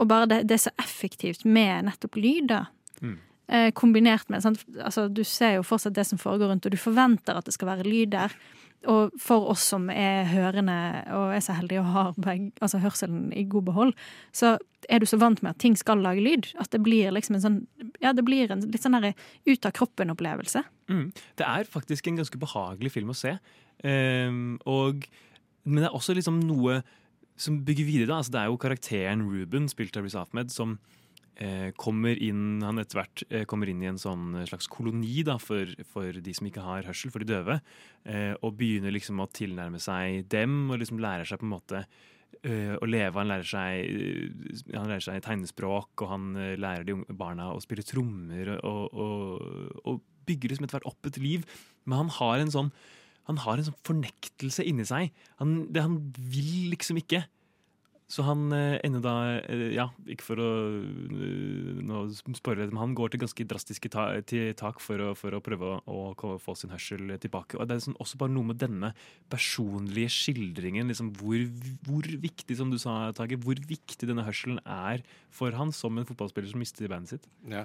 Og 0.00 0.08
bare 0.08 0.28
det, 0.30 0.40
det 0.48 0.56
er 0.56 0.64
så 0.68 0.72
effektivt 0.80 1.44
med 1.44 1.88
nettopp 1.88 2.16
lyd, 2.16 2.48
da. 2.52 2.64
Mm. 3.02 3.18
Eh, 3.52 3.68
kombinert 3.76 4.28
med? 4.32 4.44
Altså, 4.80 5.08
Du 5.08 5.24
ser 5.24 5.58
jo 5.58 5.66
fortsatt 5.66 5.94
det 5.94 6.06
som 6.08 6.18
foregår 6.18 6.48
rundt, 6.48 6.66
og 6.66 6.72
du 6.72 6.80
forventer 6.80 7.36
at 7.36 7.44
det 7.44 7.54
skal 7.54 7.68
være 7.74 7.88
lyd 7.88 8.12
der. 8.14 8.34
Og 8.90 9.12
for 9.20 9.46
oss 9.52 9.62
som 9.70 9.90
er 9.90 10.24
hørende 10.26 10.74
og 11.14 11.34
er 11.36 11.42
så 11.44 11.54
heldige 11.54 11.82
og 11.84 11.90
har 11.94 12.14
begge, 12.18 12.50
altså 12.64 12.80
hørselen 12.82 13.28
i 13.36 13.44
god 13.46 13.66
behold, 13.68 13.92
så 14.34 14.56
er 14.90 14.98
du 14.98 15.06
så 15.06 15.20
vant 15.22 15.42
med 15.42 15.54
at 15.54 15.60
ting 15.62 15.76
skal 15.78 16.02
lage 16.02 16.24
lyd, 16.24 16.48
at 16.58 16.72
det 16.74 16.80
blir 16.82 17.12
liksom 17.14 17.36
en 17.38 17.44
sånn 17.44 17.60
Ja, 18.02 18.10
det 18.12 18.24
blir 18.26 18.50
en 18.50 18.64
litt 18.66 18.82
sånn 18.82 18.98
ut 18.98 19.66
av 19.68 19.74
kroppen-opplevelse. 19.76 20.64
Mm. 20.90 21.12
Det 21.38 21.46
er 21.46 21.70
faktisk 21.70 22.08
en 22.08 22.18
ganske 22.18 22.38
behagelig 22.38 22.90
film 22.96 23.12
å 23.12 23.18
se. 23.18 23.36
Um, 23.84 24.58
og, 24.66 25.06
men 25.62 25.84
det 25.84 25.90
er 25.90 25.94
også 25.94 26.16
liksom 26.18 26.40
noe 26.42 26.80
som 27.42 27.60
bygger 27.66 27.88
videre. 27.88 28.16
Altså, 28.16 28.34
det 28.34 28.42
er 28.42 28.50
jo 28.50 28.60
karakteren 28.60 29.24
Ruben, 29.28 29.68
spilt 29.70 29.96
av 29.98 30.06
Riz 30.06 30.16
Ahmed, 30.18 30.52
som 30.54 30.76
eh, 31.36 31.70
kommer 31.80 32.18
inn 32.22 32.62
han 32.64 32.80
etter 32.82 33.00
hvert 33.00 33.24
eh, 33.30 33.44
kommer 33.48 33.70
inn 33.70 33.82
i 33.82 33.90
en 33.90 34.00
sånn 34.00 34.42
slags 34.48 34.70
koloni 34.72 35.24
da, 35.26 35.38
for, 35.42 35.68
for 35.90 36.22
de 36.24 36.36
som 36.36 36.48
ikke 36.48 36.64
har 36.64 36.88
hørsel, 36.88 37.12
for 37.14 37.24
de 37.24 37.32
døve. 37.32 37.58
Eh, 38.04 38.32
og 38.40 38.56
begynner 38.60 38.94
liksom 38.94 39.22
å 39.22 39.30
tilnærme 39.32 39.82
seg 39.82 40.26
dem, 40.32 40.64
og 40.70 40.82
liksom 40.82 41.02
lærer 41.02 41.28
seg 41.28 41.42
på 41.42 41.48
en 41.48 41.54
måte 41.56 41.82
eh, 42.42 42.74
å 42.78 42.88
leve. 42.88 43.18
Han 43.18 43.32
lærer 43.32 43.50
seg, 43.52 43.90
eh, 43.90 44.64
han 44.76 44.90
lærer 44.90 45.06
seg 45.08 45.22
tegnespråk, 45.26 45.92
og 45.98 46.14
han 46.14 46.32
eh, 46.36 46.56
lærer 46.60 46.88
de 46.88 46.98
unge 47.00 47.18
barna 47.18 47.52
å 47.52 47.60
spille 47.64 47.86
trommer. 47.86 48.56
Og, 48.62 48.96
og, 48.96 49.78
og 49.82 50.02
bygger 50.28 50.52
liksom 50.52 50.68
etter 50.68 50.80
hvert 50.80 50.92
opp 50.92 51.10
et 51.10 51.22
liv. 51.22 51.46
Men 51.86 52.04
han 52.04 52.12
har 52.20 52.42
en 52.42 52.52
sånn 52.54 52.74
han 53.28 53.38
har 53.44 53.58
en 53.58 53.68
sånn 53.70 53.84
fornektelse 53.86 54.64
inni 54.66 54.86
seg. 54.88 55.12
Han, 55.38 55.68
det 55.72 55.84
han 55.84 56.00
vil 56.16 56.72
liksom 56.72 56.98
ikke. 57.02 57.24
Så 58.12 58.24
han 58.26 58.50
eh, 58.52 58.76
ender 58.84 59.00
da 59.04 59.14
eh, 59.40 59.70
Ja, 59.72 59.86
ikke 60.10 60.26
for 60.26 60.42
å 60.42 60.48
eh, 60.82 61.80
nå 61.86 62.02
spørre 62.36 62.66
men 62.68 62.80
han 62.80 62.96
går 62.98 63.12
til 63.12 63.22
ganske 63.22 63.46
drastiske 63.48 63.88
ta, 63.92 64.04
til 64.28 64.50
tak 64.58 64.82
for 64.84 65.00
å, 65.00 65.12
for 65.16 65.32
å 65.32 65.40
prøve 65.44 65.78
å, 65.80 66.02
å 66.12 66.34
få 66.42 66.56
sin 66.58 66.74
hørsel 66.74 67.14
tilbake. 67.22 67.56
Og 67.56 67.68
det 67.68 67.76
er 67.76 67.80
liksom 67.80 67.96
også 68.02 68.20
bare 68.20 68.34
noe 68.34 68.50
med 68.50 68.60
denne 68.60 68.92
personlige 69.32 70.12
skildringen. 70.12 70.92
Liksom, 70.92 71.12
hvor, 71.20 71.40
hvor 71.88 72.08
viktig, 72.26 72.58
som 72.58 72.72
du 72.72 72.78
sa, 72.82 72.98
Tage, 73.16 73.40
hvor 73.40 73.56
viktig 73.56 74.08
denne 74.08 74.26
hørselen 74.26 74.60
er 74.66 75.04
for 75.32 75.56
han 75.56 75.72
som 75.76 75.96
en 75.96 76.08
fotballspiller 76.08 76.52
som 76.52 76.60
mister 76.62 76.92
bandet 76.92 77.16
sitt. 77.16 77.30
Ja. 77.48 77.64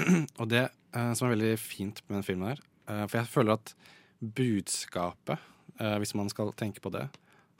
Og 0.40 0.46
det 0.48 0.70
som 0.92 1.26
er 1.26 1.34
veldig 1.34 1.56
fint 1.60 2.00
med 2.06 2.20
den 2.20 2.26
filmen 2.26 2.54
her, 2.54 2.64
for 2.86 3.20
jeg 3.20 3.32
føler 3.32 3.58
at 3.58 3.74
budskapet, 4.22 5.38
eh, 5.80 5.98
hvis 5.98 6.14
man 6.14 6.30
skal 6.30 6.52
tenke 6.54 6.80
på 6.80 6.92
det, 6.94 7.08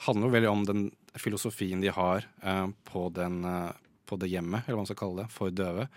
handler 0.06 0.28
jo 0.28 0.34
veldig 0.36 0.50
om 0.50 0.64
den 0.66 0.82
filosofien 1.18 1.82
de 1.82 1.90
har 1.94 2.26
eh, 2.42 2.66
på, 2.88 3.06
den, 3.14 3.42
eh, 3.44 3.70
på 4.06 4.18
det 4.22 4.30
hjemmet, 4.30 4.64
eller 4.64 4.78
hva 4.78 4.84
man 4.84 4.90
skal 4.90 5.00
kalle 5.02 5.24
det, 5.24 5.34
for 5.34 5.54
døve. 5.54 5.88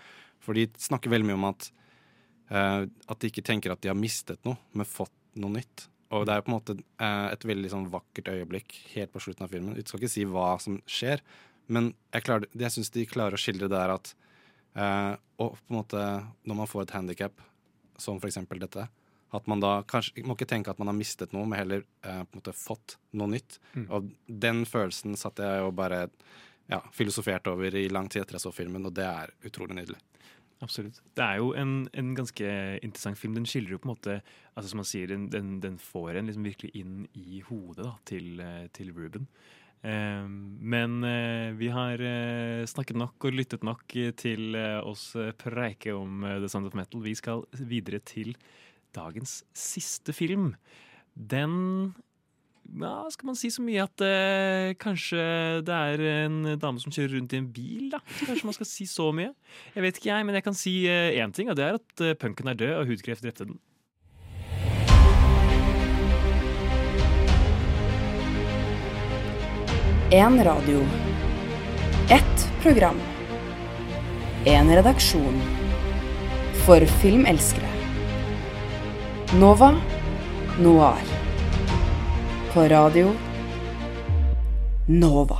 For 0.42 0.58
de 0.58 0.66
snakker 0.78 1.12
veldig 1.12 1.28
mye 1.30 1.38
om 1.40 1.48
at, 1.48 1.68
at 2.46 3.18
de 3.18 3.26
ikke 3.26 3.42
tenker 3.42 3.72
at 3.72 3.80
de 3.82 3.90
har 3.90 3.98
mistet 3.98 4.38
noe, 4.46 4.54
men 4.78 4.86
fått 4.86 5.14
noe 5.42 5.56
nytt. 5.56 5.88
Og 6.14 6.22
det 6.28 6.36
er 6.36 6.44
på 6.44 6.52
en 6.52 6.54
måte 6.54 6.76
et 7.02 7.46
veldig 7.50 7.72
sånn 7.72 7.88
vakkert 7.90 8.30
øyeblikk 8.30 8.76
helt 8.92 9.10
på 9.10 9.24
slutten 9.24 9.48
av 9.48 9.50
filmen. 9.50 9.74
Vi 9.74 9.82
skal 9.88 9.98
ikke 9.98 10.12
si 10.12 10.22
hva 10.30 10.52
som 10.62 10.76
skjer, 10.86 11.24
men 11.66 11.88
jeg, 12.14 12.46
jeg 12.54 12.74
syns 12.76 12.92
de 12.94 13.08
klarer 13.10 13.34
å 13.34 13.42
skildre 13.42 13.66
det 13.66 13.74
der 13.74 13.96
at 13.96 14.12
Og 15.42 15.56
på 15.56 15.72
en 15.72 15.78
måte 15.80 16.04
når 16.46 16.60
man 16.60 16.70
får 16.70 16.84
et 16.84 16.94
handikap, 16.94 17.42
som 17.98 18.20
for 18.20 18.30
eksempel 18.30 18.62
dette, 18.62 18.86
at 19.34 19.46
man 19.50 19.62
da 19.62 19.80
kanskje 19.88 20.24
må 20.26 20.36
ikke 20.36 20.48
tenke 20.48 20.70
at 20.70 20.78
man 20.78 20.90
har 20.92 20.96
mistet 20.96 21.32
noe, 21.34 21.46
men 21.48 21.58
heller 21.58 21.82
eh, 21.82 22.22
på 22.22 22.36
en 22.36 22.40
måte 22.40 22.54
fått 22.56 22.96
noe 23.18 23.32
nytt. 23.32 23.58
Mm. 23.74 23.86
Og 23.90 24.10
den 24.46 24.64
følelsen 24.68 25.16
satt 25.18 25.42
jeg 25.42 25.62
jo 25.64 25.72
bare 25.76 26.06
ja, 26.70 26.80
filosofert 26.94 27.48
over 27.50 27.74
i 27.78 27.88
lang 27.90 28.10
tid 28.10 28.22
etter 28.22 28.38
jeg 28.38 28.46
så 28.46 28.54
filmen, 28.54 28.86
og 28.86 28.94
det 28.96 29.06
er 29.06 29.34
utrolig 29.46 29.78
nydelig. 29.78 29.98
Absolutt. 30.64 31.02
Det 31.18 31.20
er 31.20 31.42
jo 31.42 31.50
en, 31.58 31.74
en 31.92 32.14
ganske 32.16 32.52
interessant 32.80 33.18
film. 33.20 33.34
Den 33.36 33.48
skildrer 33.48 33.76
jo 33.76 33.82
på 33.82 33.90
en 33.90 33.92
måte 33.92 34.14
altså 34.56 34.70
Som 34.70 34.80
man 34.80 34.88
sier, 34.88 35.10
den, 35.10 35.26
den, 35.28 35.58
den 35.60 35.76
får 35.76 36.16
en 36.16 36.30
liksom 36.30 36.46
virkelig 36.46 36.70
inn 36.80 37.02
i 37.12 37.42
hodet 37.44 37.84
da, 37.84 37.92
til, 38.08 38.40
eh, 38.40 38.68
til 38.72 38.94
Ruben. 38.96 39.26
Eh, 39.86 40.28
men 40.74 41.04
eh, 41.04 41.52
vi 41.54 41.68
har 41.68 42.00
eh, 42.00 42.64
snakket 42.66 42.96
nok 42.98 43.28
og 43.28 43.36
lyttet 43.36 43.66
nok 43.66 43.96
til 44.18 44.56
oss 44.82 45.10
preike 45.38 45.94
om 45.94 46.24
The 46.24 46.48
Sound 46.48 46.70
of 46.70 46.78
Metal. 46.78 47.04
Vi 47.04 47.14
skal 47.18 47.44
videre 47.60 48.00
til 48.00 48.34
dagens 48.96 49.38
siste 49.56 50.14
film. 50.16 50.54
Den 51.14 51.94
ja, 52.74 53.06
skal 53.10 53.30
man 53.30 53.38
si 53.38 53.50
så 53.52 53.62
mye 53.64 53.84
at 53.84 54.02
eh, 54.04 54.74
kanskje 54.80 55.22
det 55.66 55.76
er 55.76 56.02
en 56.26 56.56
dame 56.60 56.82
som 56.82 56.92
kjører 56.92 57.16
rundt 57.16 57.36
i 57.36 57.40
en 57.40 57.48
bil, 57.52 57.86
da. 57.94 58.02
Kanskje 58.26 58.48
man 58.48 58.56
skal 58.56 58.68
si 58.68 58.88
så 58.90 59.10
mye. 59.14 59.30
Jeg 59.76 59.86
vet 59.86 60.00
ikke 60.00 60.10
jeg, 60.10 60.26
men 60.26 60.38
jeg 60.38 60.46
kan 60.46 60.58
si 60.58 60.74
én 60.88 61.32
ting, 61.36 61.50
og 61.52 61.58
det 61.58 61.68
er 61.68 61.78
at 61.80 62.04
eh, 62.04 62.18
punken 62.18 62.50
er 62.50 62.58
død, 62.58 62.74
og 62.80 62.90
hudkreft 62.90 63.24
drepte 63.24 63.48
den. 63.48 63.60
En 70.14 70.44
radio. 70.44 70.82
Ett 72.10 72.48
program. 72.62 73.00
En 74.46 74.70
redaksjon. 74.70 75.40
For 76.66 76.86
filmelskere. 77.02 77.75
Nova 79.34 79.74
Noir. 80.60 81.02
På 82.52 82.60
radio 82.60 83.12
Nova. 84.88 85.38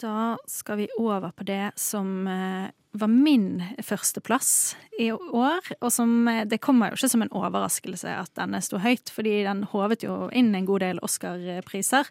Da 0.00 0.38
skal 0.46 0.76
vi 0.76 0.88
over 0.98 1.30
på 1.30 1.44
det 1.44 1.72
som 1.74 2.26
eh, 2.26 2.70
var 3.00 3.10
min 3.12 3.62
førsteplass 3.84 4.76
i 4.98 5.10
år. 5.12 5.72
Og 5.80 5.92
som 5.92 6.28
Det 6.50 6.60
kommer 6.60 6.90
jo 6.90 6.98
ikke 6.98 7.10
som 7.14 7.24
en 7.24 7.34
overraskelse 7.34 8.10
at 8.10 8.32
denne 8.38 8.60
sto 8.64 8.80
høyt, 8.82 9.12
fordi 9.14 9.42
den 9.46 9.64
håvet 9.70 10.04
jo 10.06 10.28
inn 10.32 10.54
en 10.54 10.68
god 10.68 10.84
del 10.84 11.02
Oscar-priser, 11.02 12.10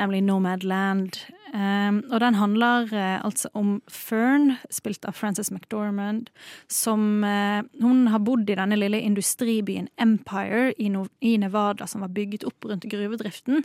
nemlig 0.00 0.22
Nomadland. 0.26 1.22
Um, 1.50 1.96
og 2.12 2.20
den 2.22 2.36
handler 2.38 2.86
uh, 2.94 3.24
altså 3.26 3.48
om 3.58 3.80
Fern, 3.90 4.52
spilt 4.70 5.02
av 5.08 5.16
Frances 5.18 5.48
McDormand, 5.50 6.28
som 6.70 7.24
uh, 7.26 7.66
Hun 7.82 8.06
har 8.12 8.22
bodd 8.22 8.46
i 8.50 8.54
denne 8.58 8.78
lille 8.78 9.00
industribyen 9.02 9.88
Empire 9.98 10.70
i, 10.78 10.86
no 10.94 11.08
i 11.18 11.34
Nevada, 11.42 11.88
som 11.90 12.04
var 12.04 12.12
bygget 12.14 12.46
opp 12.46 12.68
rundt 12.70 12.86
gruvedriften. 12.86 13.64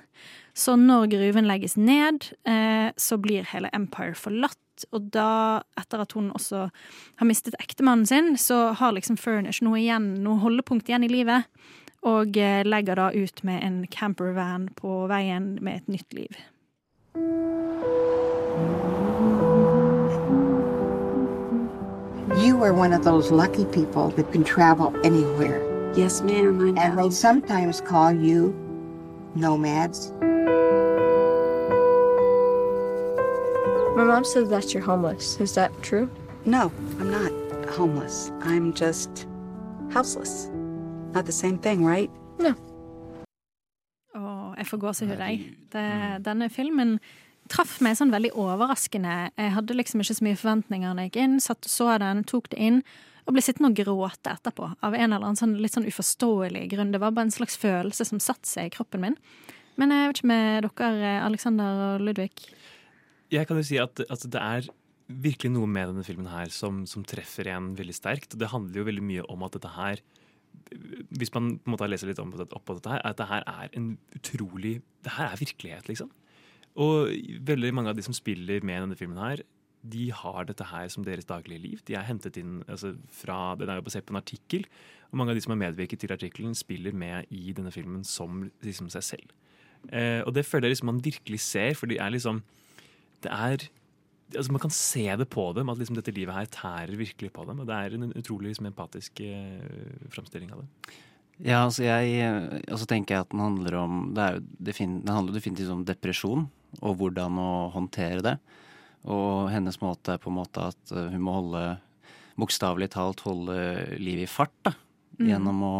Så 0.57 0.73
når 0.81 1.11
gruven 1.13 1.45
legges 1.45 1.77
ned, 1.77 2.25
uh, 2.49 2.89
så 2.97 3.19
blir 3.21 3.45
hele 3.51 3.69
Empire 3.75 4.17
forlatt. 4.17 4.57
Og 4.89 5.11
da, 5.13 5.61
etter 5.77 6.01
at 6.01 6.17
hun 6.17 6.33
også 6.35 6.65
har 7.21 7.29
mistet 7.29 7.55
ektemannen 7.61 8.09
sin, 8.09 8.33
så 8.41 8.73
har 8.73 8.97
liksom 8.97 9.19
Fern 9.21 9.45
ikke 9.45 9.69
noe 9.69 9.83
igjen, 9.83 10.09
noe 10.25 10.41
holdepunkt 10.41 10.89
igjen 10.89 11.05
i 11.05 11.11
livet. 11.13 11.45
Og 12.05 12.37
legger 12.37 12.99
da 12.99 13.07
ut 13.13 13.39
med 13.47 13.63
en 13.65 13.79
campervan 13.89 14.67
på 14.77 15.05
veien 15.09 15.55
med 15.61 15.79
et 15.79 15.95
nytt 15.95 16.13
liv. 16.13 16.43
You 22.37 22.61
are 22.61 22.73
one 22.73 22.91
of 22.91 23.05
those 23.05 23.31
lucky 23.31 23.63
people 23.65 24.09
that 24.09 24.29
can 24.33 24.43
travel 24.43 24.93
anywhere. 25.05 25.93
Yes, 25.95 26.21
ma'am, 26.21 26.59
I 26.59 26.71
know. 26.71 26.81
And 26.81 26.99
they 26.99 27.09
sometimes 27.09 27.79
call 27.79 28.11
you 28.11 28.53
nomads. 29.33 30.11
My 33.95 34.03
mom 34.03 34.25
said 34.25 34.49
that 34.49 34.73
you're 34.73 34.83
homeless. 34.83 35.39
Is 35.39 35.53
that 35.55 35.71
true? 35.81 36.09
No, 36.43 36.69
I'm 36.99 37.09
not 37.09 37.31
homeless. 37.69 38.29
I'm 38.41 38.73
just 38.73 39.25
houseless. 39.89 40.49
Not 41.13 41.25
the 41.25 41.31
same 41.31 41.57
thing, 41.59 41.85
right? 41.85 42.11
Jeg 44.55 44.69
får 44.69 44.81
gåsehud, 44.81 45.21
jeg. 45.21 45.55
Det, 45.73 45.87
denne 46.25 46.49
filmen 46.53 46.97
traff 47.51 47.77
meg 47.85 47.97
sånn 47.99 48.13
veldig 48.13 48.31
overraskende. 48.41 49.17
Jeg 49.37 49.53
hadde 49.55 49.77
liksom 49.77 50.01
ikke 50.01 50.17
så 50.17 50.25
mye 50.25 50.39
forventninger 50.39 50.93
når 50.93 51.05
jeg 51.05 51.11
gikk 51.11 51.19
inn. 51.25 51.35
Satt 51.43 51.67
og 51.67 51.73
så 51.73 51.89
den, 52.01 52.23
tok 52.27 52.49
det 52.53 52.61
inn, 52.61 52.79
og 53.25 53.35
ble 53.35 53.43
sittende 53.45 53.71
og 53.73 53.81
gråte 53.81 54.33
etterpå. 54.33 54.71
Av 54.85 54.95
en 54.95 55.09
eller 55.09 55.25
annen 55.25 55.39
sånn, 55.39 55.57
litt 55.61 55.75
sånn 55.75 55.89
uforståelig 55.89 56.65
grunn. 56.73 56.93
Det 56.93 57.01
var 57.01 57.13
bare 57.15 57.29
en 57.29 57.35
slags 57.35 57.57
følelse 57.61 58.07
som 58.07 58.21
satte 58.23 58.49
seg 58.49 58.69
i 58.69 58.73
kroppen 58.73 59.03
min. 59.05 59.19
Men 59.81 59.91
jeg 59.91 60.09
vet 60.09 60.21
ikke 60.21 60.31
med 60.31 60.69
dere, 60.79 61.13
Alexander 61.25 61.85
og 61.89 62.05
Ludvig. 62.05 62.31
Jeg 63.33 63.49
kan 63.49 63.59
jo 63.59 63.65
si 63.67 63.79
at, 63.81 63.99
at 63.99 64.27
det 64.31 64.41
er 64.41 64.69
virkelig 65.05 65.51
noe 65.53 65.69
med 65.69 65.91
denne 65.91 66.05
filmen 66.05 66.29
her 66.31 66.49
som, 66.53 66.83
som 66.89 67.05
treffer 67.05 67.49
en 67.53 67.73
veldig 67.77 67.95
sterkt. 67.97 68.37
Det 68.39 68.49
handler 68.53 68.81
jo 68.81 68.87
veldig 68.87 69.05
mye 69.05 69.25
om 69.29 69.43
at 69.45 69.57
dette 69.57 69.73
her 69.75 70.01
Hvis 71.15 71.33
man 71.35 71.55
på 71.59 71.69
en 71.69 71.75
måte 71.75 71.87
leser 71.89 72.09
litt 72.09 72.21
om 72.21 72.31
det, 72.35 72.47
oppå 72.55 72.77
dette 72.77 72.93
her, 72.93 73.01
at 73.05 73.17
det 73.19 73.27
her 73.29 73.43
er 73.47 73.73
en 73.77 73.97
utrolig 74.15 74.81
Det 75.05 75.13
her 75.17 75.31
er 75.31 75.41
virkelighet, 75.41 75.89
liksom. 75.89 76.11
Og 76.75 77.11
veldig 77.47 77.73
mange 77.73 77.91
av 77.91 77.95
de 77.95 78.03
som 78.03 78.15
spiller 78.15 78.63
med 78.65 78.77
i 78.77 78.83
denne 78.83 78.97
filmen 78.99 79.21
her, 79.21 79.43
de 79.85 80.09
har 80.11 80.47
dette 80.49 80.65
her 80.65 80.89
som 80.89 81.05
deres 81.05 81.27
daglige 81.29 81.61
liv. 81.61 81.81
De 81.87 81.95
er 81.95 82.05
hentet 82.07 82.37
inn 82.41 82.63
altså, 82.67 82.95
fra 83.13 83.55
Den 83.59 83.69
er 83.69 83.79
jo 83.79 83.85
basert 83.85 84.07
på 84.07 84.15
en 84.15 84.21
artikkel, 84.21 84.65
og 85.11 85.19
mange 85.19 85.31
av 85.31 85.37
de 85.37 85.43
som 85.45 85.53
har 85.53 85.61
medvirket 85.61 86.01
til 86.01 86.11
artikkelen, 86.11 86.55
spiller 86.57 86.95
med 86.95 87.29
i 87.29 87.53
denne 87.55 87.71
filmen 87.71 88.03
som 88.03 88.47
liksom 88.65 88.89
seg 88.93 89.05
selv. 89.05 89.33
Eh, 89.93 90.21
og 90.25 90.33
det 90.33 90.47
føler 90.47 90.67
jeg 90.67 90.77
liksom 90.77 90.89
man 90.89 91.03
virkelig 91.05 91.39
ser, 91.45 91.75
for 91.77 91.85
det 91.85 91.99
er 92.01 92.09
liksom 92.09 92.43
Det 93.23 93.31
er 93.31 93.69
altså 94.33 94.51
Man 94.51 94.63
kan 94.63 94.73
se 94.73 95.05
det 95.19 95.27
på 95.29 95.47
dem, 95.53 95.69
at 95.69 95.79
liksom 95.79 95.97
dette 95.99 96.13
livet 96.15 96.33
her 96.35 96.47
tærer 96.49 96.95
virkelig 96.97 97.31
på 97.35 97.45
dem. 97.45 97.61
Og 97.61 97.69
det 97.69 97.75
er 97.75 97.97
en 97.97 98.13
utrolig 98.15 98.51
liksom, 98.51 98.69
empatisk 98.71 99.21
eh, 99.25 100.09
framstilling 100.13 100.53
av 100.55 100.63
det. 100.63 100.99
Ja, 101.43 101.65
altså 101.65 101.83
jeg 101.83 102.61
Og 102.71 102.79
så 102.79 102.85
tenker 102.87 103.15
jeg 103.17 103.25
at 103.25 103.33
den 103.33 103.43
handler 103.43 103.75
om 103.81 103.95
det 104.15 104.23
er 104.23 104.37
jo 104.37 104.43
defin, 104.69 105.01
Den 105.03 105.17
handler 105.17 105.35
definitivt 105.35 105.73
om 105.73 105.83
depresjon 105.83 106.45
og 106.81 106.95
hvordan 106.99 107.39
å 107.39 107.51
håndtere 107.75 108.23
det. 108.23 108.37
Og 109.05 109.51
hennes 109.53 109.77
måte 109.83 110.15
er 110.15 110.21
på 110.21 110.31
en 110.31 110.39
måte 110.39 110.69
at 110.71 110.95
eh, 110.95 111.11
hun 111.13 111.23
må 111.23 111.39
holde 111.41 111.65
Bokstavelig 112.35 112.89
talt 112.91 113.21
holde 113.23 113.53
livet 113.95 114.25
i 114.25 114.27
fart, 114.27 114.51
da. 114.67 114.73
Mm. 115.15 115.27
Gjennom 115.29 115.61
å 115.63 115.75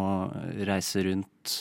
reise 0.64 1.02
rundt 1.04 1.56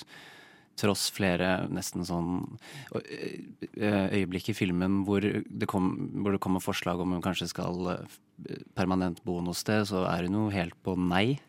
tross 0.79 1.07
flere 1.13 1.65
nesten 1.71 2.05
sånn 2.07 2.57
øyeblikk 2.93 4.51
i 4.51 4.55
filmen 4.57 5.03
hvor 5.07 5.23
det, 5.23 5.67
kom, 5.71 5.93
hvor 6.21 6.35
det 6.35 6.41
kommer 6.43 6.63
forslag 6.63 6.99
om 7.01 7.15
hun 7.15 7.23
kanskje 7.23 7.49
skal 7.51 8.05
permanent 8.75 9.21
bo 9.23 9.39
noe 9.43 9.55
sted, 9.57 9.87
så 9.89 10.05
er 10.09 10.27
hun 10.27 10.39
jo 10.39 10.47
helt 10.53 10.75
på 10.83 10.97
nei. 10.99 11.39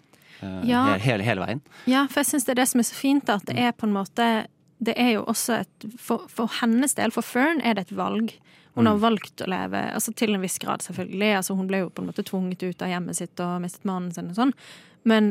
Ja. 0.69 0.99
hele, 1.01 1.25
hele 1.25 1.41
veien. 1.41 1.63
Ja, 1.89 2.03
for 2.11 2.21
jeg 2.21 2.29
syns 2.35 2.45
det 2.45 2.57
er 2.57 2.61
det 2.61 2.69
som 2.69 2.83
er 2.83 2.87
så 2.91 2.99
fint, 2.99 3.31
at 3.33 3.47
det 3.49 3.57
er 3.57 3.73
på 3.73 3.89
en 3.89 3.95
måte 3.97 4.27
Det 4.85 4.93
er 5.01 5.15
jo 5.15 5.23
også 5.25 5.63
et 5.63 5.87
For, 5.97 6.27
for 6.29 6.53
hennes 6.59 6.93
del, 6.99 7.09
for 7.15 7.25
Fern, 7.25 7.63
er 7.65 7.79
det 7.79 7.87
et 7.87 7.97
valg. 7.97 8.35
Hun 8.77 8.85
har 8.85 8.99
valgt 9.01 9.41
å 9.41 9.49
leve, 9.49 9.81
altså 9.97 10.13
til 10.13 10.35
en 10.37 10.43
viss 10.45 10.59
grad, 10.61 10.85
selvfølgelig. 10.85 11.31
Altså, 11.39 11.55
hun 11.57 11.69
ble 11.71 11.81
jo 11.81 11.89
på 11.89 12.03
en 12.05 12.11
måte 12.11 12.27
tvunget 12.29 12.61
ut 12.67 12.83
av 12.85 12.91
hjemmet 12.93 13.17
sitt 13.17 13.41
og 13.41 13.63
mistet 13.65 13.89
mannen 13.89 14.13
sin 14.13 14.29
og 14.35 14.37
sånn. 14.37 14.53
Men 15.09 15.31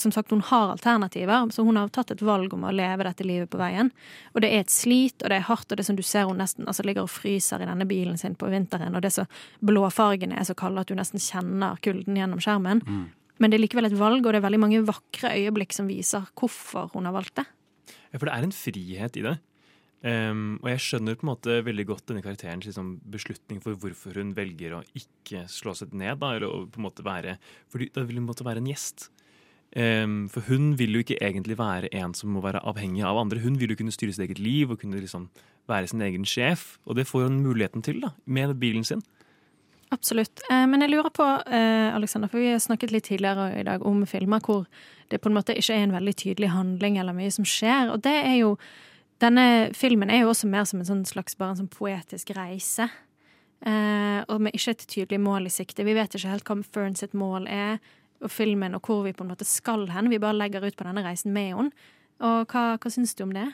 som 0.00 0.14
sagt, 0.14 0.32
hun 0.32 0.44
har 0.48 0.72
alternativer, 0.72 1.50
så 1.52 1.66
hun 1.66 1.76
har 1.76 1.92
tatt 1.92 2.14
et 2.14 2.24
valg 2.24 2.54
om 2.56 2.64
å 2.64 2.72
leve 2.72 3.04
dette 3.04 3.26
livet 3.26 3.50
på 3.52 3.60
veien. 3.60 3.92
Og 4.32 4.40
det 4.40 4.52
er 4.54 4.64
et 4.64 4.72
slit, 4.72 5.20
og 5.20 5.28
det 5.28 5.42
er 5.42 5.48
hardt, 5.50 5.68
og 5.68 5.80
det 5.80 5.84
som 5.84 5.98
du 5.98 6.04
ser 6.06 6.28
hun 6.30 6.40
nesten 6.40 6.64
altså, 6.64 6.86
ligger 6.88 7.04
og 7.04 7.12
fryser 7.12 7.60
i 7.60 7.68
denne 7.68 7.86
bilen 7.88 8.16
sin 8.20 8.38
på 8.38 8.48
vinteren, 8.52 8.96
og 8.96 9.04
det 9.04 9.12
så 9.14 9.18
så 9.18 9.26
blåfargene 9.64 10.38
er 10.38 10.46
så 10.46 10.56
kalde 10.58 10.84
at 10.84 10.90
du 10.90 10.96
nesten 10.98 11.22
kjenner 11.22 11.78
kulden 11.84 12.18
gjennom 12.18 12.42
skjermen. 12.42 12.84
Men 13.38 13.50
det 13.50 13.58
er 13.58 13.64
likevel 13.64 13.88
et 13.90 13.98
valg, 13.98 14.24
og 14.24 14.32
det 14.34 14.40
er 14.40 14.46
veldig 14.46 14.62
mange 14.62 14.86
vakre 14.86 15.34
øyeblikk 15.36 15.74
som 15.76 15.90
viser 15.90 16.26
hvorfor 16.38 16.90
hun 16.94 17.06
har 17.08 17.14
valgt 17.14 17.38
det. 17.38 17.46
Ja, 18.12 18.18
for 18.18 18.26
det 18.28 18.34
er 18.34 18.46
en 18.46 18.56
frihet 18.56 19.20
i 19.20 19.26
det. 19.26 19.36
Um, 19.98 20.60
og 20.62 20.68
jeg 20.70 20.82
skjønner 20.84 21.16
på 21.18 21.24
en 21.26 21.30
måte 21.32 21.54
veldig 21.66 21.84
godt 21.88 22.04
denne 22.06 22.22
karakterens 22.22 22.68
liksom, 22.68 22.92
beslutning 23.10 23.58
for 23.64 23.74
hvorfor 23.82 24.14
hun 24.20 24.30
velger 24.36 24.76
å 24.76 24.84
ikke 24.94 25.42
slå 25.50 25.74
seg 25.74 25.90
ned. 25.90 26.20
Da, 26.20 26.36
eller 26.36 26.46
å 26.46 26.60
på 26.70 26.78
en 26.78 26.86
måte 26.86 27.06
være 27.06 27.34
Fordi 27.72 27.88
da 27.96 28.04
vil 28.06 28.20
hun 28.20 28.28
måtte 28.28 28.46
være 28.46 28.62
en 28.62 28.70
gjest. 28.70 29.08
For 29.74 30.40
hun 30.48 30.72
vil 30.78 30.94
jo 30.96 31.02
ikke 31.04 31.18
egentlig 31.20 31.58
være 31.58 31.90
en 31.92 32.14
som 32.14 32.30
må 32.32 32.40
være 32.40 32.62
avhengig 32.64 33.04
av 33.04 33.18
andre. 33.20 33.42
Hun 33.42 33.58
vil 33.60 33.70
jo 33.70 33.76
kunne 33.76 33.92
styre 33.92 34.14
sitt 34.16 34.24
eget 34.24 34.38
liv 34.40 34.70
og 34.70 34.80
kunne 34.80 34.98
liksom 34.98 35.28
være 35.68 35.90
sin 35.90 36.02
egen 36.02 36.24
sjef. 36.24 36.78
Og 36.86 36.96
det 36.96 37.06
får 37.06 37.28
hun 37.28 37.42
muligheten 37.44 37.84
til 37.84 38.00
da, 38.00 38.14
med 38.24 38.54
bilen 38.60 38.84
sin. 38.84 39.02
Absolutt. 39.92 40.42
Eh, 40.50 40.66
Men 40.66 40.80
jeg 40.80 40.90
lurer 40.90 41.10
på, 41.10 41.24
eh, 41.52 41.94
Alexander, 41.94 42.28
for 42.28 42.38
vi 42.38 42.50
har 42.52 42.58
snakket 42.58 42.92
litt 42.92 43.04
tidligere 43.04 43.60
i 43.60 43.62
dag 43.62 43.84
om 43.86 44.04
filmer 44.06 44.40
hvor 44.40 44.66
det 45.10 45.20
på 45.20 45.28
en 45.28 45.34
måte 45.34 45.56
ikke 45.56 45.74
er 45.74 45.82
en 45.84 45.92
veldig 45.92 46.14
tydelig 46.16 46.50
handling 46.50 46.98
eller 46.98 47.12
mye 47.12 47.30
som 47.32 47.44
skjer. 47.44 47.92
Og 47.92 48.02
det 48.02 48.24
er 48.24 48.38
jo 48.40 48.58
Denne 49.20 49.74
filmen 49.74 50.10
er 50.10 50.20
jo 50.20 50.28
også 50.30 50.46
mer 50.46 50.62
som 50.62 50.78
en 50.78 50.86
sånn 50.86 51.04
slags 51.04 51.34
bare 51.34 51.50
en 51.50 51.56
sånn 51.56 51.68
poetisk 51.68 52.30
reise. 52.36 52.88
Eh, 53.66 54.22
og 54.28 54.40
med 54.40 54.52
ikke 54.52 54.70
et 54.70 54.86
tydelig 54.86 55.18
mål 55.18 55.46
i 55.46 55.50
sikte. 55.50 55.84
Vi 55.84 55.92
vet 55.92 56.14
ikke 56.14 56.30
helt 56.30 56.44
hva 56.44 56.62
Fern 56.62 56.94
sitt 56.94 57.14
mål 57.14 57.48
er, 57.48 57.80
og 58.20 58.32
filmen, 58.32 58.74
og 58.74 58.82
hvor 58.86 59.04
vi 59.06 59.14
på 59.16 59.24
en 59.24 59.30
måte 59.32 59.46
skal 59.46 59.86
hen. 59.92 60.10
Vi 60.10 60.20
bare 60.22 60.36
legger 60.36 60.66
ut 60.66 60.76
på 60.76 60.86
denne 60.86 61.04
reisen 61.06 61.32
med 61.32 61.54
henne. 61.54 61.88
Og 62.18 62.50
hva, 62.50 62.74
hva 62.82 62.90
syns 62.90 63.14
du 63.14 63.22
om 63.24 63.34
det? 63.34 63.46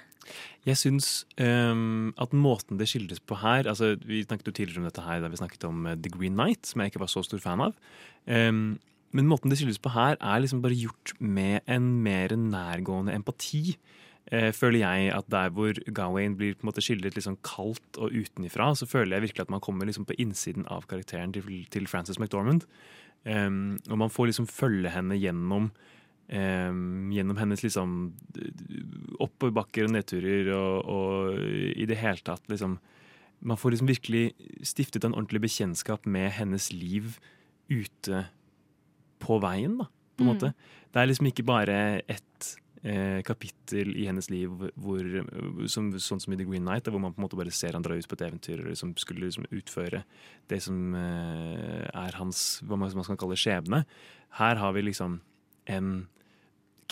Jeg 0.65 0.81
syns 0.81 1.09
um, 1.37 2.15
at 2.21 2.33
måten 2.33 2.79
det 2.81 2.89
skildres 2.89 3.21
på 3.21 3.37
her 3.43 3.69
altså 3.69 3.91
Vi 4.01 4.23
snakket 4.25 4.49
jo 4.49 4.55
tidligere 4.57 4.81
om 4.81 4.89
dette 4.89 5.05
her 5.05 5.21
da 5.21 5.29
vi 5.29 5.41
snakket 5.41 5.67
om 5.69 5.85
eh, 5.87 5.99
The 6.01 6.13
Green 6.15 6.39
Knight, 6.39 6.65
som 6.65 6.81
jeg 6.81 6.93
ikke 6.93 7.03
var 7.03 7.13
så 7.13 7.23
stor 7.27 7.43
fan 7.43 7.61
av. 7.61 7.77
Um, 8.25 8.79
men 9.15 9.29
måten 9.31 9.53
det 9.53 9.61
skildres 9.61 9.83
på 9.83 9.93
her, 9.95 10.17
er 10.17 10.41
liksom 10.43 10.63
bare 10.65 10.79
gjort 10.79 11.13
med 11.21 11.61
en 11.71 11.93
mer 12.03 12.35
nærgående 12.35 13.15
empati. 13.15 13.77
Uh, 14.33 14.49
føler 14.57 14.81
jeg 14.81 15.13
at 15.13 15.29
der 15.31 15.53
hvor 15.53 15.77
Gawain 15.95 16.39
blir 16.41 16.57
på 16.57 16.65
en 16.65 16.73
måte 16.73 16.83
skildret 16.83 17.21
sånn 17.21 17.39
kaldt 17.45 18.01
og 18.01 18.17
utenifra, 18.17 18.73
så 18.75 18.89
føler 18.89 19.19
jeg 19.19 19.29
virkelig 19.29 19.45
at 19.45 19.53
man 19.53 19.63
kommer 19.63 19.85
liksom 19.85 20.09
på 20.09 20.17
innsiden 20.17 20.65
av 20.73 20.89
karakteren 20.89 21.37
til, 21.37 21.67
til 21.69 21.91
Frances 21.91 22.19
McDormand. 22.19 22.65
Ehm, 23.25 23.79
og 23.91 23.99
man 23.99 24.11
får 24.13 24.31
liksom 24.31 24.47
følge 24.51 24.91
henne 24.93 25.17
gjennom 25.17 25.71
um, 26.29 27.11
gjennom 27.13 27.37
hennes 27.41 27.63
liksom 27.65 27.95
oppoverbakker 29.21 29.87
og 29.89 29.95
nedturer 29.97 30.51
og, 30.55 30.89
og 30.89 31.39
i 31.77 31.87
det 31.89 31.99
hele 32.01 32.21
tatt 32.25 32.45
liksom 32.53 32.79
Man 33.45 33.59
får 33.61 33.75
liksom 33.75 33.89
virkelig 33.91 34.23
stiftet 34.65 35.05
en 35.05 35.13
ordentlig 35.13 35.43
bekjentskap 35.45 36.07
med 36.09 36.31
hennes 36.33 36.71
liv 36.73 37.19
ute 37.69 38.23
på 39.21 39.37
veien, 39.43 39.75
da, 39.83 39.85
på 40.17 40.23
en 40.25 40.31
Mm. 40.31 40.31
måte. 40.31 40.55
Det 40.95 41.01
er 41.03 41.07
liksom 41.11 41.27
ikke 41.29 41.45
bare 41.45 41.77
ett 42.09 42.55
kapittel 43.25 43.95
i 43.97 44.05
hennes 44.05 44.27
liv 44.29 44.51
hvor, 44.77 45.07
som, 45.73 45.87
sånn 45.97 46.21
som 46.21 46.35
i 46.35 46.37
The 46.37 46.45
Green 46.45 46.67
Knight, 46.67 46.91
hvor 46.93 47.01
man 47.01 47.15
på 47.15 47.23
en 47.23 47.25
måte 47.25 47.39
bare 47.39 47.55
ser 47.55 47.73
han 47.73 47.85
dra 47.85 47.97
ut 47.97 48.09
på 48.09 48.19
et 48.19 48.25
eventyr 48.27 48.61
eller 48.61 48.77
som 48.77 48.93
skulle 49.01 49.25
liksom 49.25 49.47
utføre 49.49 50.03
det 50.53 50.59
som 50.67 50.93
eh, 50.99 51.87
er 51.89 52.19
hans 52.21 52.43
hva 52.65 52.77
man, 52.81 52.93
skal 52.93 53.21
kalle 53.21 53.39
skjebne. 53.41 53.85
Her 54.37 54.61
har 54.61 54.77
vi 54.77 54.85
liksom 54.85 55.23
en 55.73 55.95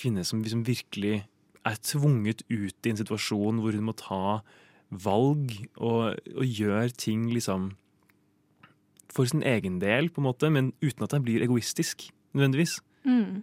kvinne 0.01 0.25
som 0.25 0.41
liksom 0.41 0.65
virkelig 0.65 1.27
er 1.69 1.79
tvunget 1.85 2.43
ut 2.49 2.89
i 2.89 2.95
en 2.95 3.03
situasjon 3.03 3.61
hvor 3.63 3.77
hun 3.77 3.87
må 3.91 3.95
ta 3.99 4.41
valg 4.93 5.55
og, 5.77 6.17
og 6.17 6.45
gjør 6.45 6.93
ting 6.97 7.29
liksom 7.33 7.73
for 9.13 9.29
sin 9.29 9.45
egen 9.45 9.77
del, 9.83 10.09
på 10.09 10.23
en 10.23 10.29
måte, 10.31 10.49
men 10.49 10.73
uten 10.81 11.05
at 11.05 11.13
det 11.13 11.21
blir 11.25 11.45
egoistisk, 11.45 12.07
nødvendigvis. 12.33 12.79
Mm. 13.05 13.43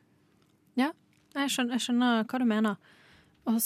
Jeg 1.36 1.54
skjønner, 1.54 1.78
jeg 1.78 1.86
skjønner 1.88 2.24
hva 2.30 2.40
du 2.42 2.46
mener. 2.50 2.76
Og, 3.50 3.58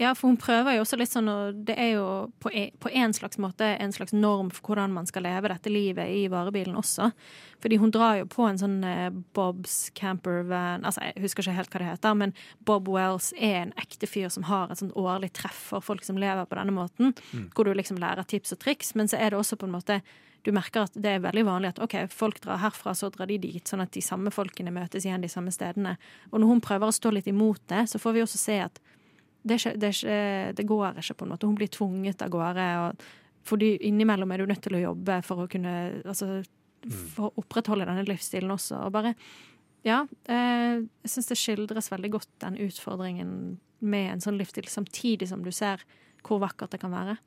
ja, 0.00 0.10
for 0.16 0.26
hun 0.28 0.38
prøver 0.40 0.74
jo 0.74 0.82
også 0.82 0.96
litt 0.98 1.12
sånn, 1.12 1.28
det 1.64 1.76
er 1.78 1.92
jo 1.94 2.06
på 2.42 2.50
en, 2.90 3.12
slags 3.14 3.38
måte 3.38 3.68
en 3.78 3.92
slags 3.94 4.12
norm 4.16 4.48
for 4.50 4.66
hvordan 4.72 4.92
man 4.96 5.06
skal 5.06 5.22
leve 5.22 5.48
dette 5.52 5.70
livet 5.70 6.10
i 6.10 6.24
varebilen 6.32 6.74
også. 6.80 7.12
Fordi 7.62 7.78
hun 7.80 7.92
drar 7.94 8.18
jo 8.18 8.26
på 8.28 8.48
en 8.48 8.58
sånn 8.60 8.80
eh, 8.84 9.06
Bobs 9.36 9.90
campervan 9.96 10.84
Altså, 10.84 11.00
jeg 11.06 11.22
husker 11.24 11.46
ikke 11.46 11.56
helt 11.60 11.70
hva 11.72 11.80
det 11.84 11.92
heter, 11.92 12.18
men 12.24 12.34
Bob 12.66 12.88
Wells 12.92 13.30
er 13.38 13.60
en 13.62 13.72
ekte 13.80 14.08
fyr 14.10 14.28
som 14.34 14.48
har 14.50 14.72
et 14.74 14.82
sånt 14.82 14.96
årlig 14.98 15.30
treff 15.38 15.62
for 15.70 15.84
folk 15.84 16.04
som 16.04 16.18
lever 16.20 16.44
på 16.50 16.58
denne 16.58 16.74
måten, 16.74 17.14
Mm. 17.32 17.48
hvor 17.54 17.64
du 17.64 17.72
liksom 17.74 17.96
lærer 17.98 18.26
tips 18.26 18.52
og 18.52 18.58
triks, 18.60 18.94
men 18.94 19.06
så 19.08 19.16
er 19.18 19.30
det 19.30 19.38
også 19.38 19.56
på 19.56 19.66
en 19.66 19.72
måte 19.78 20.00
du 20.44 20.52
merker 20.52 20.84
at 20.84 20.96
det 21.00 21.16
er 21.16 21.22
veldig 21.24 21.44
vanlig 21.48 21.72
at 21.72 21.80
ok, 21.84 21.94
folk 22.12 22.40
drar 22.44 22.60
herfra, 22.60 22.92
så 22.96 23.08
drar 23.12 23.30
de 23.30 23.38
dit, 23.40 23.64
sånn 23.64 23.82
at 23.84 23.94
de 23.96 24.02
samme 24.04 24.32
folkene 24.34 24.74
møtes 24.74 25.06
igjen 25.06 25.24
de 25.24 25.30
samme 25.32 25.52
stedene. 25.54 25.94
Og 26.30 26.40
når 26.40 26.52
hun 26.52 26.62
prøver 26.64 26.90
å 26.90 26.94
stå 26.94 27.14
litt 27.16 27.30
imot 27.30 27.62
det, 27.72 27.86
så 27.88 28.00
får 28.02 28.16
vi 28.16 28.24
også 28.24 28.40
se 28.40 28.58
at 28.66 28.82
det, 29.44 29.58
ikke, 29.58 29.74
det, 29.80 29.88
er 29.88 29.96
ikke, 29.96 30.52
det 30.60 30.66
går 30.68 31.00
ikke, 31.00 31.16
på 31.16 31.26
en 31.26 31.32
måte. 31.34 31.48
Hun 31.48 31.56
blir 31.58 31.72
tvunget 31.72 32.24
av 32.24 32.32
gårde. 32.32 32.68
Og, 32.84 33.08
fordi 33.48 33.74
innimellom 33.88 34.32
er 34.32 34.40
du 34.40 34.52
nødt 34.52 34.62
til 34.64 34.78
å 34.78 34.84
jobbe 34.84 35.18
for 35.24 35.44
å 35.44 35.48
kunne 35.52 35.74
altså, 36.04 36.38
For 36.84 37.28
å 37.28 37.34
opprettholde 37.40 37.88
denne 37.88 38.06
livsstilen 38.08 38.52
også. 38.52 38.84
Og 38.86 38.94
bare 38.96 39.14
Ja, 39.84 40.06
eh, 40.32 40.80
jeg 41.04 41.12
syns 41.12 41.28
det 41.28 41.36
skildres 41.36 41.90
veldig 41.92 42.10
godt, 42.14 42.30
den 42.40 42.56
utfordringen 42.64 43.34
med 43.84 44.12
en 44.14 44.24
sånn 44.24 44.38
livsstil, 44.40 44.68
samtidig 44.72 45.28
som 45.28 45.44
du 45.44 45.52
ser 45.52 45.84
hvor 46.24 46.40
vakkert 46.40 46.72
det 46.72 46.80
kan 46.80 46.92
være. 46.92 47.18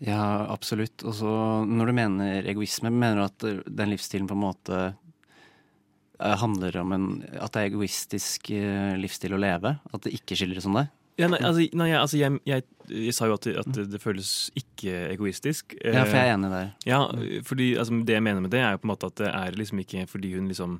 Ja, 0.00 0.46
absolutt. 0.48 1.02
Og 1.04 1.16
så 1.18 1.32
når 1.68 1.90
du 1.90 1.96
mener 1.98 2.46
egoisme, 2.48 2.92
mener 2.92 3.20
du 3.20 3.24
at 3.26 3.46
eh, 3.48 3.58
den 3.66 3.92
livsstilen 3.92 4.28
på 4.30 4.36
en 4.36 4.44
måte 4.46 4.78
eh, 4.88 6.36
handler 6.40 6.78
om 6.80 6.94
en 6.96 7.08
At 7.36 7.52
det 7.52 7.64
er 7.64 7.72
egoistisk 7.72 8.50
eh, 8.54 8.94
livsstil 9.00 9.36
å 9.36 9.42
leve? 9.42 9.76
At 9.92 10.06
det 10.06 10.14
ikke 10.16 10.38
skildres 10.38 10.64
som 10.64 10.78
det? 10.78 10.88
Ja, 11.18 11.26
nei, 11.26 11.40
altså, 11.42 11.64
nei, 11.74 11.88
altså 11.98 12.18
jeg, 12.20 12.38
jeg, 12.46 12.62
jeg 12.94 13.14
sa 13.16 13.26
jo 13.26 13.34
at, 13.34 13.48
at 13.64 13.70
det, 13.74 13.88
det 13.90 13.98
føles 13.98 14.52
ikke 14.56 14.92
egoistisk. 15.08 15.74
Ja, 15.82 16.04
for 16.06 16.14
jeg 16.14 16.28
er 16.28 16.36
enig 16.36 16.50
der. 16.52 16.68
Ja, 16.86 17.00
fordi 17.48 17.72
altså, 17.74 17.98
Det 18.06 18.14
jeg 18.14 18.22
mener 18.22 18.44
med 18.44 18.54
det, 18.54 18.60
er 18.62 18.76
jo 18.76 18.84
på 18.84 18.86
en 18.86 18.92
måte 18.94 19.10
at 19.10 19.18
det 19.18 19.32
er 19.32 19.58
liksom 19.58 19.82
ikke 19.82 20.06
fordi 20.06 20.36
hun 20.36 20.46
liksom 20.52 20.78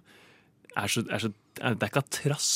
er 0.79 0.93
så, 0.93 1.03
er 1.11 1.25
så 1.25 1.33
Det 1.59 1.83
er 1.83 1.91
ikke 1.91 2.05
av 2.05 2.13
trass 2.15 2.53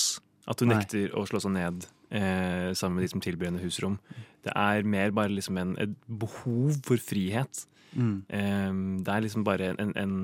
at 0.46 0.62
hun 0.62 0.70
Nei. 0.70 0.78
nekter 0.78 1.10
å 1.18 1.26
slå 1.26 1.42
seg 1.42 1.54
ned 1.56 1.88
eh, 2.12 2.70
sammen 2.76 2.98
med 3.00 3.06
de 3.06 3.12
som 3.14 3.24
tilbyr 3.24 3.50
henne 3.50 3.64
husrom. 3.64 3.98
Det 4.44 4.54
er 4.54 4.86
mer 4.88 5.12
bare 5.16 5.32
liksom 5.32 5.58
en, 5.60 5.76
et 5.82 5.92
behov 6.06 6.78
for 6.86 7.00
frihet. 7.00 7.66
Mm. 7.92 8.14
Eh, 8.32 8.70
det 9.04 9.12
er 9.12 9.24
liksom 9.26 9.44
bare 9.44 9.74
en, 9.74 9.92
en 10.00 10.14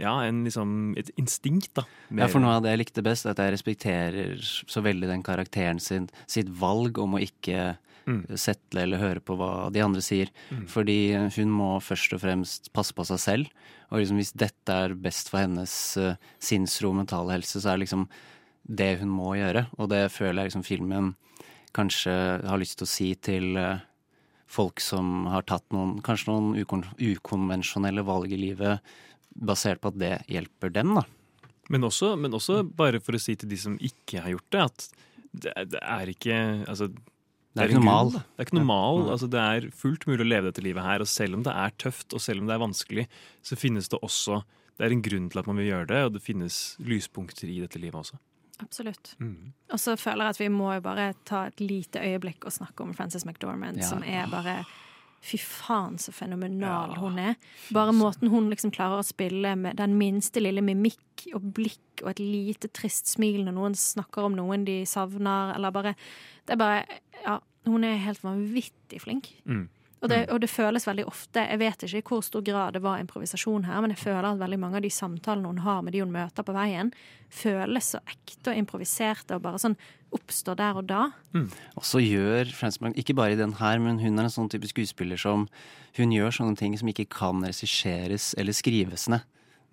Ja, 0.00 0.16
en 0.26 0.42
liksom 0.46 0.96
et 0.98 1.12
instinkt, 1.20 1.70
da. 1.78 1.86
Ja, 2.10 2.26
for 2.30 2.42
noe 2.42 2.56
av 2.58 2.64
det 2.64 2.74
jeg 2.74 2.82
likte 2.82 3.06
best, 3.06 3.26
er 3.26 3.36
at 3.36 3.42
jeg 3.44 3.54
respekterer 3.54 4.42
så 4.42 4.82
veldig 4.82 5.10
den 5.10 5.22
karakteren 5.26 5.80
sin 5.82 6.10
sitt 6.26 6.50
valg 6.50 6.98
om 7.02 7.18
å 7.18 7.22
ikke 7.22 7.72
Mm. 8.02 8.24
settle 8.34 8.82
eller 8.82 8.98
høre 8.98 9.20
på 9.22 9.36
hva 9.38 9.70
de 9.70 9.82
andre 9.82 10.02
sier. 10.02 10.30
Mm. 10.50 10.64
Fordi 10.66 10.96
hun 11.36 11.52
må 11.54 11.68
først 11.78 12.16
og 12.16 12.22
fremst 12.24 12.72
passe 12.74 12.94
på 12.96 13.04
seg 13.06 13.20
selv. 13.22 13.52
Og 13.92 14.00
liksom 14.00 14.18
hvis 14.18 14.32
dette 14.34 14.74
er 14.74 14.96
best 14.98 15.30
for 15.30 15.44
hennes 15.44 15.74
uh, 16.00 16.16
sinnsro 16.42 16.90
og 16.90 16.98
mentale 17.02 17.36
helse, 17.36 17.60
så 17.60 17.70
er 17.70 17.78
det 17.78 17.86
liksom 17.86 18.08
det 18.72 18.92
hun 19.02 19.12
må 19.12 19.34
gjøre. 19.38 19.66
Og 19.78 19.90
det 19.92 20.06
føler 20.14 20.42
jeg 20.42 20.52
liksom 20.52 20.66
filmen 20.66 21.14
kanskje 21.76 22.12
har 22.44 22.60
lyst 22.60 22.80
til 22.80 22.88
å 22.88 22.92
si 22.92 23.08
til 23.20 23.56
uh, 23.56 23.80
folk 24.52 24.82
som 24.84 25.26
har 25.32 25.46
tatt 25.48 25.64
noen 25.72 25.96
kanskje 26.04 26.32
noen 26.32 26.52
ukon 26.60 26.84
ukonvensjonelle 27.00 28.04
valg 28.04 28.32
i 28.34 28.40
livet, 28.40 28.94
basert 29.32 29.80
på 29.80 29.92
at 29.92 30.00
det 30.00 30.14
hjelper 30.32 30.72
dem, 30.74 30.96
da. 30.98 31.06
Men 31.72 31.86
også, 31.88 32.12
men 32.20 32.34
også 32.36 32.60
bare 32.76 33.00
for 33.00 33.16
å 33.16 33.22
si 33.22 33.36
til 33.38 33.48
de 33.48 33.58
som 33.60 33.78
ikke 33.80 34.24
har 34.24 34.34
gjort 34.34 34.52
det, 34.52 34.66
at 34.66 34.86
det, 35.32 35.52
det 35.72 35.80
er 35.80 36.10
ikke 36.12 36.38
altså, 36.68 36.90
Det 36.90 37.62
er 37.62 37.70
en 37.70 37.70
ikke 37.70 37.78
normal. 37.80 38.10
grunn. 38.10 38.26
Det 38.26 38.42
er 38.42 38.48
ikke 38.48 38.58
normal. 38.58 38.98
Altså, 39.14 39.28
det 39.32 39.44
er 39.54 39.68
fullt 39.76 40.04
mulig 40.10 40.26
å 40.26 40.28
leve 40.28 40.50
dette 40.50 40.64
livet 40.64 40.84
her. 40.84 41.04
Og 41.04 41.08
selv 41.08 41.38
om 41.38 41.46
det 41.46 41.54
er 41.62 41.78
tøft, 41.80 42.10
og 42.12 42.20
selv 42.24 42.42
om 42.42 42.50
det 42.50 42.56
er 42.56 42.64
vanskelig, 42.66 43.06
så 43.46 43.56
finnes 43.60 43.88
det 43.92 44.02
også 44.02 44.42
Det 44.72 44.86
er 44.86 44.94
en 44.94 45.02
grunn 45.04 45.26
til 45.30 45.38
at 45.38 45.46
man 45.46 45.58
vil 45.60 45.66
gjøre 45.68 45.86
det, 45.90 45.98
og 46.06 46.14
det 46.14 46.22
finnes 46.24 46.54
lyspunkter 46.80 47.50
i 47.52 47.58
dette 47.60 47.78
livet 47.78 48.00
også. 48.00 48.16
Absolutt. 48.60 49.14
Mm. 49.18 49.52
Og 49.72 49.80
så 49.80 49.96
føler 49.98 50.24
jeg 50.24 50.34
at 50.36 50.40
vi 50.40 50.48
må 50.48 50.74
jo 50.74 50.80
bare 50.84 51.14
ta 51.24 51.46
et 51.48 51.60
lite 51.60 51.98
øyeblikk 52.00 52.44
og 52.46 52.52
snakke 52.52 52.80
om 52.84 52.94
Frances 52.94 53.24
McDormand, 53.26 53.76
Ja. 53.78 53.88
som 53.88 54.02
er 54.02 54.26
bare 54.30 54.64
Fy 55.22 55.36
faen, 55.38 55.98
så 56.02 56.10
fenomenal 56.12 56.96
hun 56.98 57.16
er. 57.18 57.36
Bare 57.72 57.92
måten 57.94 58.28
hun 58.28 58.48
liksom 58.50 58.72
klarer 58.74 58.98
å 58.98 59.04
spille 59.06 59.52
med 59.56 59.76
den 59.78 59.94
minste 59.96 60.40
lille 60.42 60.60
mimikk 60.60 61.28
og 61.36 61.44
blikk 61.54 62.02
og 62.02 62.10
et 62.10 62.18
lite 62.18 62.66
trist 62.74 63.06
smil 63.06 63.44
når 63.44 63.54
noen 63.54 63.74
snakker 63.78 64.24
om 64.26 64.34
noen 64.34 64.64
de 64.66 64.80
savner, 64.84 65.54
eller 65.54 65.70
bare 65.70 65.94
Det 66.46 66.50
er 66.54 66.56
bare 66.56 66.86
Ja, 67.24 67.38
hun 67.66 67.84
er 67.84 67.96
helt 68.02 68.18
vanvittig 68.24 69.00
flink. 69.00 69.28
Mm. 69.46 69.68
Og 70.02 70.10
det, 70.10 70.18
og 70.34 70.40
det 70.42 70.50
føles 70.50 70.82
veldig 70.88 71.04
ofte 71.06 71.44
Jeg 71.46 71.60
vet 71.60 71.84
ikke 71.86 72.00
i 72.00 72.04
hvor 72.08 72.24
stor 72.26 72.42
grad 72.42 72.74
det 72.74 72.82
var 72.82 72.98
improvisasjon 72.98 73.68
her, 73.68 73.80
men 73.84 73.94
jeg 73.94 74.02
føler 74.02 74.26
at 74.32 74.40
veldig 74.40 74.58
mange 74.58 74.80
av 74.80 74.82
de 74.82 74.90
samtalene 74.90 75.46
hun 75.52 75.62
har 75.62 75.82
med 75.86 75.94
de 75.94 76.02
hun 76.02 76.14
møter 76.14 76.42
på 76.46 76.54
veien, 76.56 76.90
føles 77.30 77.92
så 77.94 78.00
ekte 78.10 78.50
og 78.50 78.58
improviserte 78.58 79.38
og 79.38 79.44
bare 79.46 79.60
sånn 79.62 79.78
oppstår 80.12 80.58
der 80.58 80.80
og 80.80 80.88
da. 80.90 81.04
Og 81.78 81.86
så 81.86 82.02
gjør 82.02 82.50
Frensberg, 82.52 82.98
ikke 82.98 83.14
bare 83.16 83.36
i 83.36 83.40
den 83.40 83.54
her, 83.62 83.78
men 83.78 84.02
hun 84.02 84.18
er 84.18 84.26
en 84.26 84.34
sånn 84.34 84.50
type 84.52 84.68
skuespiller 84.68 85.16
som 85.20 85.48
Hun 85.96 86.08
gjør 86.10 86.32
sånne 86.32 86.56
ting 86.56 86.72
som 86.80 86.88
ikke 86.88 87.04
kan 87.12 87.42
regisseres 87.44 88.32
eller 88.40 88.56
skrives 88.56 89.08
ned. 89.12 89.20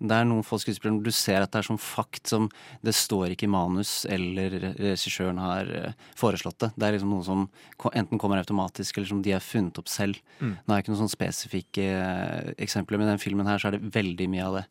Det 0.00 0.16
er 0.16 0.24
noen 0.24 0.44
få 0.46 0.56
skuespillere 0.62 0.96
hvor 0.96 1.10
du 1.10 1.12
ser 1.12 1.44
at 1.44 1.52
det 1.52 1.60
er 1.60 1.66
sånn 1.66 1.80
fakt 1.80 2.30
som 2.30 2.46
det 2.86 2.94
står 2.96 3.34
ikke 3.34 3.44
i 3.44 3.52
manus, 3.52 4.06
eller 4.08 4.56
regissøren 4.78 5.40
har 5.42 5.72
eh, 5.76 5.98
foreslått 6.16 6.56
det. 6.64 6.70
Det 6.72 6.86
er 6.86 6.96
liksom 6.96 7.12
noe 7.12 7.26
som 7.26 7.46
enten 7.92 8.20
kommer 8.20 8.40
automatisk, 8.40 8.96
eller 8.96 9.10
som 9.12 9.20
de 9.24 9.34
har 9.36 9.44
funnet 9.44 9.80
opp 9.82 9.92
selv. 9.92 10.22
Mm. 10.40 10.54
Nå 10.56 10.72
er 10.72 10.72
det 10.72 10.82
ikke 10.84 10.94
noen 10.94 11.02
sånn 11.02 11.12
spesifikke 11.12 11.86
eh, 11.98 12.52
eksempler, 12.64 13.00
men 13.00 13.10
i 13.10 13.12
den 13.12 13.22
filmen 13.22 13.50
her 13.50 13.60
så 13.60 13.68
er 13.68 13.76
det 13.76 13.92
veldig 13.92 14.30
mye 14.32 14.48
av 14.48 14.60
det. 14.60 14.66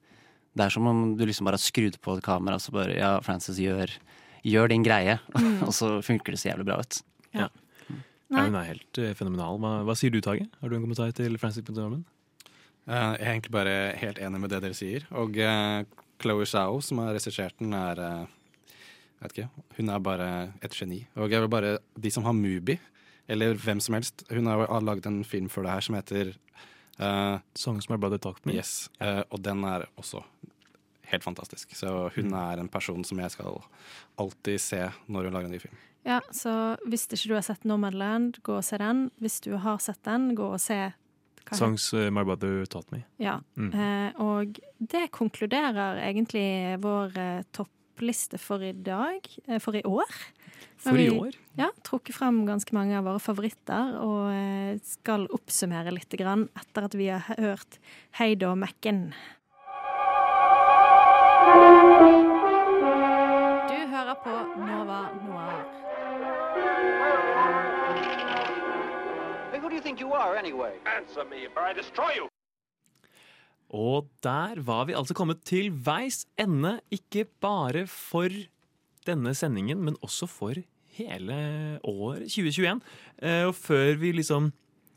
Det 0.57 0.65
er 0.65 0.73
som 0.73 0.89
om 0.89 1.05
du 1.15 1.23
liksom 1.29 1.45
bare 1.45 1.59
har 1.59 1.67
skrudd 1.67 2.01
på 2.01 2.17
et 2.17 2.25
kamera, 2.25 2.57
og 2.57 2.65
så 2.65 2.73
bare 2.73 2.97
Ja, 2.97 3.13
Frances, 3.25 3.61
gjør, 3.61 3.93
gjør 4.41 4.73
din 4.73 4.85
greie. 4.87 5.19
Mm. 5.37 5.59
og 5.67 5.73
så 5.77 5.99
funker 6.05 6.33
det 6.33 6.41
så 6.41 6.51
jævlig 6.51 6.71
bra 6.71 6.81
ut. 6.81 7.03
Ja. 7.37 7.51
Ja, 8.29 8.45
hun 8.45 8.57
er 8.57 8.67
helt 8.73 8.99
eh, 9.01 9.13
fenomenal. 9.17 9.57
Hva, 9.61 9.79
hva 9.85 9.95
sier 9.97 10.13
du, 10.13 10.19
Tage? 10.25 10.45
Har 10.61 10.69
du 10.69 10.77
en 10.77 10.83
kommentar 10.83 11.13
til 11.17 11.37
Francis 11.41 11.65
McDormand? 11.65 12.05
Eh, 12.87 13.13
jeg 13.19 13.25
er 13.25 13.33
egentlig 13.33 13.53
bare 13.53 13.77
helt 13.99 14.21
enig 14.21 14.41
med 14.41 14.53
det 14.53 14.61
dere 14.63 14.77
sier. 14.77 15.05
Og 15.11 15.37
uh, 15.37 15.81
Chloé 16.19 16.45
Zhao, 16.49 16.79
som 16.83 17.01
har 17.03 17.15
regissert 17.15 17.57
den, 17.61 17.73
er 17.75 18.01
eh, 18.03 18.35
vet 19.21 19.35
ikke, 19.35 19.65
Hun 19.77 19.89
er 19.89 19.99
bare 20.03 20.29
et 20.63 20.75
geni. 20.75 21.03
Og 21.15 21.31
jeg 21.31 21.41
vil 21.41 21.51
bare 21.51 21.77
De 21.95 22.11
som 22.11 22.23
har 22.23 22.33
Mubi, 22.33 22.79
eller 23.27 23.53
hvem 23.53 23.79
som 23.79 23.93
helst 23.93 24.23
Hun 24.29 24.47
har, 24.47 24.81
laget 24.81 25.05
en 25.05 25.23
film 25.23 25.49
før 25.49 25.67
det 25.67 25.75
her 25.75 25.85
som 25.85 25.95
heter 25.95 26.33
uh, 26.99 27.39
Songs 27.55 27.89
My 27.89 27.97
Brother 27.97 28.17
Talked 28.17 28.45
Me. 28.45 28.55
Yes. 28.57 28.89
uh, 29.01 29.23
og 29.29 29.43
den 29.43 29.63
er 29.63 29.85
også 29.97 30.23
helt 31.09 31.23
fantastisk. 31.23 31.75
Så 31.75 32.09
hun 32.15 32.33
er 32.33 32.59
en 32.59 32.69
person 32.69 33.03
som 33.03 33.19
jeg 33.19 33.31
skal 33.31 33.61
alltid 34.17 34.61
se 34.61 34.81
når 35.07 35.29
hun 35.29 35.33
lager 35.33 35.49
en 35.49 35.55
ny 35.57 35.61
film. 35.61 35.77
Ja, 36.07 36.21
så 36.31 36.51
hvis 36.87 37.07
ikke 37.09 37.27
du 37.27 37.35
har 37.35 37.43
sett 37.45 37.65
Nomadland, 37.67 38.39
gå 38.43 38.55
og 38.59 38.63
se 38.65 38.77
den. 38.79 39.09
Hvis 39.19 39.39
du 39.43 39.55
har 39.59 39.81
sett 39.83 39.99
den, 40.07 40.31
gå 40.35 40.47
og 40.53 40.61
se 40.63 40.91
Songs 41.55 41.93
eh, 41.93 42.09
My 42.13 42.23
Brother 42.27 42.65
Taught 42.69 42.91
Me. 42.93 43.03
Ja. 43.21 43.39
Mm. 43.57 43.71
Eh, 43.73 44.21
og 44.21 44.59
det 44.79 45.09
konkluderer 45.15 46.01
egentlig 46.03 46.77
vår 46.83 47.17
eh, 47.19 47.47
toppliste 47.55 48.39
for 48.41 48.63
i 48.65 48.73
dag. 48.73 49.25
Eh, 49.47 49.59
for 49.63 49.77
i 49.77 49.83
år. 49.87 50.19
For 50.79 50.95
vi, 50.95 51.09
i 51.09 51.17
år? 51.19 51.35
Ja, 51.59 51.71
trukket 51.83 52.15
frem 52.15 52.45
ganske 52.47 52.75
mange 52.75 52.95
av 52.99 53.07
våre 53.07 53.19
favoritter, 53.19 53.97
og 53.99 54.29
eh, 54.31 54.79
skal 54.87 55.27
oppsummere 55.35 55.91
litt 55.95 56.15
grann 56.19 56.47
etter 56.59 56.87
at 56.87 56.95
vi 56.95 57.09
har 57.11 57.27
hørt 57.35 57.81
Heido 58.19 58.53
Mekken. 58.55 59.09
Du 63.69 63.77
hører 63.91 64.15
på 64.23 64.39
Nova 64.63 65.03
Noir. 65.25 65.78
Who 69.69 69.75
do 69.75 69.77
you 69.77 69.83
think 69.85 69.99
you 70.01 70.13
are, 70.13 70.35
anyway? 70.35 70.73
Answer 70.97 71.23
me, 71.29 71.45
or 71.55 71.61
I 71.61 71.73
destroy 71.77 72.11
you! 72.17 72.25
Og 73.69 74.07
der 74.23 74.61
var 74.65 74.85
vi 74.89 74.95
altså 74.97 75.13
kommet 75.13 75.43
til 75.45 75.69
veis 75.85 76.25
ende, 76.41 76.79
ikke 76.91 77.25
bare 77.41 77.85
for 77.87 78.33
denne 79.05 79.35
sendingen, 79.37 79.83
men 79.85 79.97
også 80.01 80.25
for 80.25 80.57
hele 80.97 81.37
året 81.83 82.25
2021. 82.31 82.81
Eh, 83.21 83.45
Og 83.45 83.53
før 83.55 83.93
vi 84.01 84.11
liksom 84.11 84.49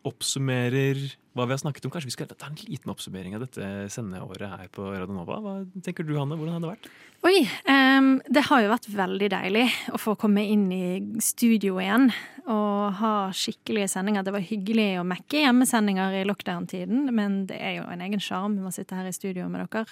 oppsummerer 0.08 1.16
hva 1.32 1.46
vi 1.48 1.54
har 1.54 1.60
snakket 1.62 1.86
om, 1.88 1.92
kanskje 1.94 2.10
vi 2.10 2.14
skal 2.14 2.28
ta 2.28 2.48
en 2.50 2.58
liten 2.60 2.92
oppsummering 2.92 3.36
av 3.38 3.46
dette 3.46 3.68
sendeåret 3.92 4.50
her 4.52 4.68
på 4.72 4.84
Radio 4.92 5.16
Nova. 5.16 5.38
Hva 5.40 5.54
tenker 5.84 6.04
du, 6.04 6.12
Hanne? 6.18 6.36
Hvordan 6.36 6.58
har 6.58 6.64
det 6.64 6.72
vært? 6.74 6.88
Oi, 7.24 7.38
um, 7.70 8.10
det 8.28 8.42
har 8.48 8.60
jo 8.60 8.72
vært 8.72 8.88
veldig 8.92 9.30
deilig 9.32 9.64
å 9.94 10.00
få 10.02 10.16
komme 10.20 10.44
inn 10.44 10.66
i 10.74 10.84
studio 11.24 11.78
igjen 11.80 12.10
og 12.42 12.98
ha 12.98 13.14
skikkelige 13.36 13.88
sendinger. 13.94 14.26
Det 14.26 14.34
var 14.34 14.44
hyggelig 14.44 14.88
å 15.00 15.06
mekke 15.08 15.44
hjemmesendinger 15.46 16.18
i 16.20 16.24
lockdown-tiden, 16.28 17.06
men 17.16 17.44
det 17.48 17.60
er 17.62 17.78
jo 17.78 17.86
en 17.88 18.02
egen 18.04 18.20
sjarm 18.20 18.58
å 18.66 18.74
sitte 18.74 18.98
her 18.98 19.08
i 19.08 19.14
studio 19.16 19.48
med 19.48 19.64
dere. 19.72 19.86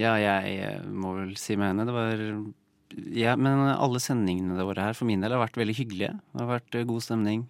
Ja, 0.00 0.16
jeg 0.16 0.56
eh, 0.56 0.80
må 0.88 1.12
vel 1.18 1.36
si 1.38 1.54
med 1.60 1.70
henne. 1.70 1.86
Det 1.86 1.94
var 1.94 2.26
Ja, 3.12 3.36
men 3.36 3.62
alle 3.72 4.00
sendingene 4.04 4.66
våre 4.66 4.88
her 4.88 4.96
for 4.96 5.08
min 5.08 5.22
del 5.22 5.32
har 5.32 5.44
vært 5.44 5.60
veldig 5.60 5.76
hyggelige. 5.76 6.16
Det 6.32 6.42
har 6.42 6.50
vært 6.56 6.80
eh, 6.80 6.88
god 6.88 7.04
stemning. 7.04 7.46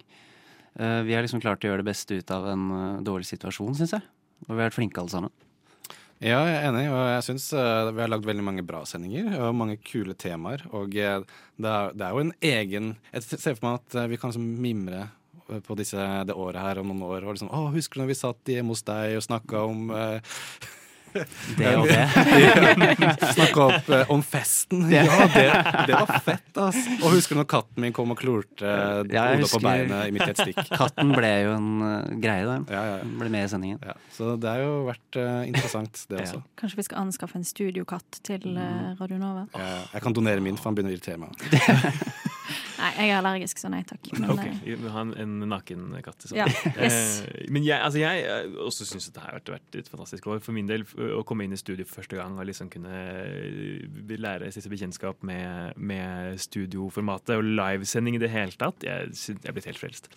Eh, 0.79 1.01
Vi 1.07 1.15
har 1.15 1.25
liksom 1.25 1.41
klart 1.43 1.63
å 1.63 1.69
gjøre 1.71 1.83
det 1.83 1.91
beste 1.91 2.19
ut 2.19 2.33
av 2.33 2.47
en 2.53 2.67
eh, 2.71 3.01
dårlig 3.05 3.29
situasjon, 3.29 3.75
syns 3.77 3.95
jeg. 3.97 4.05
Og 4.47 4.53
vi 4.53 4.59
har 4.59 4.67
vært 4.67 4.77
flinke 4.79 5.01
alle 5.01 5.13
sammen. 5.13 5.33
Ja, 6.23 6.39
jeg 6.47 6.55
er 6.55 6.69
enig, 6.69 6.85
og 6.93 7.01
jeg 7.09 7.25
syns 7.27 7.49
eh, 7.57 7.89
vi 7.91 8.03
har 8.03 8.11
lagd 8.11 8.27
veldig 8.27 8.45
mange 8.45 8.63
bra 8.65 8.83
sendinger 8.87 9.33
og 9.41 9.57
mange 9.59 9.79
kule 9.83 10.15
temaer. 10.15 10.63
Og 10.71 10.93
det 10.93 11.03
er, 11.03 11.25
det 11.59 12.05
er 12.05 12.13
jo 12.13 12.23
en 12.23 12.35
egen 12.39 12.93
Jeg 13.11 13.25
ser 13.33 13.57
for 13.57 13.67
meg 13.67 13.81
at 13.81 13.99
vi 14.11 14.19
kan 14.21 14.31
liksom 14.31 14.47
mimre 14.63 15.09
på 15.67 15.75
disse, 15.75 15.99
det 16.25 16.35
året 16.39 16.61
her 16.63 16.79
om 16.81 16.89
noen 16.89 17.03
år. 17.09 17.25
Og 17.27 17.35
liksom, 17.35 17.51
å, 17.53 17.67
husker 17.73 17.99
du 17.99 18.03
når 18.03 18.11
vi 18.13 18.19
satt 18.19 18.53
hjemme 18.53 18.73
hos 18.73 18.85
deg 18.87 19.17
og 19.17 19.25
snakka 19.25 19.65
om 19.67 19.91
eh, 19.93 20.37
Det 21.13 21.71
og 21.77 21.87
det. 21.89 22.03
Snakke 23.35 23.65
opp 23.67 23.91
eh, 23.93 24.11
om 24.13 24.23
festen. 24.25 24.85
Ja. 24.91 25.03
Det, 25.33 25.45
det 25.89 25.97
var 25.97 26.23
fett, 26.25 26.49
ass. 26.59 26.79
Og 26.99 27.15
husker 27.15 27.37
du 27.37 27.41
når 27.41 27.49
katten 27.53 27.85
min 27.85 27.95
kom 27.95 28.13
og 28.13 28.19
klorte 28.19 28.73
Ja, 29.13 29.27
hodet 29.33 29.51
på 29.51 29.61
beinet 29.63 30.09
i 30.09 30.15
midt 30.15 30.33
et 30.33 30.41
stikk? 30.41 30.61
Katten 30.73 31.13
ble 31.15 31.31
jo 31.45 31.55
en 31.55 31.69
eh, 31.87 32.11
greie, 32.23 32.47
da. 32.49 32.57
Ja, 32.73 32.83
ja. 32.93 32.97
Ble 33.21 33.31
med 33.33 33.47
i 33.47 33.53
sendingen. 33.53 33.81
Ja, 33.85 33.97
så 34.15 34.33
det 34.41 34.51
har 34.51 34.63
jo 34.63 34.75
vært 34.89 35.19
uh, 35.19 35.43
interessant, 35.47 36.03
det 36.09 36.21
også. 36.23 36.43
Kanskje 36.59 36.81
vi 36.81 36.87
skal 36.89 37.03
anskaffe 37.05 37.39
en 37.39 37.47
studiokatt 37.47 38.21
til 38.25 38.49
uh, 38.57 38.93
Radio 39.01 39.21
Nova? 39.21 39.47
Jeg 39.93 40.05
kan 40.05 40.15
donere 40.15 40.43
min, 40.43 40.59
for 40.59 40.71
han 40.71 40.77
begynner 40.79 40.95
å 40.95 40.99
irritere 40.99 41.21
meg. 41.21 41.33
Nei, 42.79 42.89
jeg 42.97 43.09
er 43.13 43.17
allergisk, 43.19 43.59
så 43.61 43.69
nei 43.69 43.81
takk. 43.87 44.07
Men, 44.17 44.29
Ok, 44.33 44.41
eh, 44.45 44.61
vi 44.65 44.75
må 44.81 44.91
ha 44.95 45.01
en, 45.05 45.13
en 45.21 45.33
naken 45.51 45.83
katt. 46.05 46.25
sånn. 46.25 46.39
Ja, 46.39 46.47
yes. 46.77 47.21
Eh, 47.27 47.45
men 47.53 47.63
jeg, 47.67 47.77
altså 47.79 48.01
jeg 48.01 48.23
eh, 48.25 48.55
også 48.65 48.87
syns 48.89 49.09
det 49.13 49.21
har 49.23 49.39
vært, 49.45 49.75
et 49.77 49.91
fantastisk 49.91 50.27
år. 50.33 50.41
For 50.43 50.55
min 50.57 50.69
del, 50.69 50.85
å 51.17 51.21
komme 51.27 51.45
inn 51.45 51.53
i 51.53 51.59
studio 51.61 51.85
for 51.85 52.01
første 52.01 52.17
gang 52.19 52.37
og 52.39 52.47
liksom 52.49 52.71
kunne 52.73 52.93
lære 54.23 54.51
siste 54.53 54.71
bekjentskap 54.71 55.21
med, 55.27 55.77
med 55.77 56.39
studioformatet 56.41 57.37
og 57.37 57.45
livesending 57.57 58.17
i 58.17 58.23
det 58.23 58.31
hele 58.33 58.55
tatt, 58.57 58.83
jeg, 58.87 59.13
syn- 59.17 59.39
jeg 59.43 59.51
er 59.51 59.57
blitt 59.57 59.69
helt 59.69 59.81
frelst. 59.81 60.09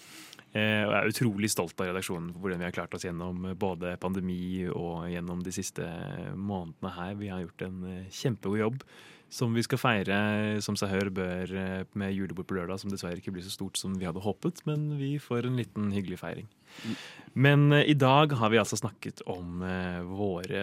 Og 0.56 0.62
jeg 0.62 0.96
er 1.02 1.10
utrolig 1.10 1.48
stolt 1.52 1.76
av 1.82 1.90
redaksjonen 1.90 2.30
for 2.32 2.40
hvordan 2.46 2.62
vi 2.62 2.64
har 2.64 2.72
klart 2.72 2.94
oss 2.96 3.04
gjennom 3.04 3.42
både 3.60 3.96
pandemi 4.00 4.64
og 4.70 5.02
gjennom 5.12 5.42
de 5.44 5.52
siste 5.52 5.84
månedene 6.32 6.92
her. 6.96 7.18
Vi 7.20 7.28
har 7.28 7.42
gjort 7.44 7.64
en 7.66 7.82
kjempegod 8.08 8.62
jobb. 8.62 8.86
Som 9.32 9.57
vi 9.57 9.65
skal 9.66 9.81
feire 9.81 10.16
som 10.62 10.77
seg 10.78 10.93
hør 10.93 11.11
bør 11.11 11.51
eh, 11.59 11.82
med 11.98 12.15
julebord 12.15 12.47
på 12.47 12.57
lørdag, 12.59 12.78
som 12.78 12.93
dessverre 12.93 13.19
ikke 13.19 13.35
blir 13.35 13.44
så 13.44 13.51
stort 13.51 13.78
som 13.81 13.97
vi 13.98 14.07
hadde 14.07 14.23
håpet, 14.23 14.62
men 14.69 14.93
vi 15.01 15.16
får 15.23 15.48
en 15.48 15.59
liten 15.59 15.90
hyggelig 15.94 16.20
feiring. 16.23 16.47
Men 17.35 17.73
eh, 17.74 17.89
i 17.90 17.97
dag 17.98 18.36
har 18.39 18.53
vi 18.55 18.61
altså 18.62 18.78
snakket 18.78 19.24
om 19.27 19.65
eh, 19.66 19.98
våre, 20.07 20.62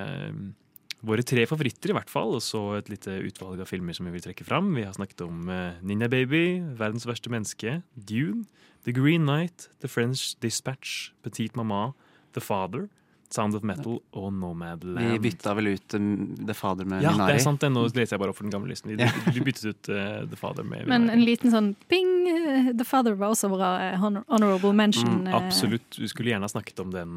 våre 1.03 1.27
tre 1.27 1.43
favoritter, 1.49 1.91
i 1.91 1.97
hvert 1.99 2.13
fall. 2.13 2.37
Og 2.39 2.45
så 2.45 2.63
et 2.79 2.91
lite 2.93 3.19
utvalg 3.27 3.59
av 3.59 3.69
filmer 3.69 3.97
som 3.97 4.07
vi 4.07 4.15
vil 4.15 4.23
trekke 4.29 4.47
fram. 4.47 4.71
Vi 4.77 4.87
har 4.87 4.95
snakket 4.95 5.25
om 5.27 5.51
Ninja 5.83 6.07
Baby, 6.11 6.61
Verdens 6.79 7.07
verste 7.09 7.33
menneske, 7.33 7.81
Dune, 7.99 8.47
The 8.87 8.95
Green 8.95 9.27
Knight, 9.27 9.67
The 9.83 9.91
French 9.91 10.37
Dispatch, 10.39 11.11
Petite 11.23 11.59
Mama, 11.59 11.91
The 12.33 12.41
Father, 12.41 12.87
Sound 13.33 13.57
of 13.57 13.63
Metal 13.65 13.95
og 14.19 14.27
Nomadland. 14.37 14.99
Vi 15.15 15.19
bytta 15.25 15.55
vel 15.57 15.71
ut 15.73 15.95
um, 15.97 16.07
The 16.45 16.53
Father 16.57 16.85
med 16.85 17.01
Ja, 17.01 17.11
Minari. 17.15 17.33
det 17.33 17.41
er 17.41 17.45
sant. 17.47 17.61
det. 17.63 17.71
Nå 17.73 17.83
leser 17.89 18.13
jeg 18.15 18.21
bare 18.21 18.33
opp 18.33 18.37
for 18.37 18.45
den 18.47 18.53
gamle 18.53 18.69
listen. 18.69 18.91
Vi, 18.93 18.97
Ja. 19.01 19.09
vi 19.33 19.41
byttet 19.47 19.65
ut 19.71 19.89
uh, 19.89 20.21
The 20.29 20.37
Father 20.39 20.63
med 20.67 20.85
Men 20.91 21.09
en 21.09 21.23
liten 21.25 21.51
sånn 21.53 21.71
ping! 21.89 22.11
eh, 22.29 22.69
The 22.77 22.85
Father 22.87 23.15
var 23.19 23.33
også 23.33 23.49
bra 23.51 23.71
eh, 23.89 23.97
honorable 23.99 24.73
mention. 24.77 25.23
Mm, 25.23 25.27
eh, 25.31 25.37
absolutt. 25.39 25.97
Vi 25.99 26.07
skulle 26.11 26.31
gjerne 26.31 26.45
ha 26.47 26.53
snakket 26.53 26.79
om 26.85 26.91
den. 26.93 27.15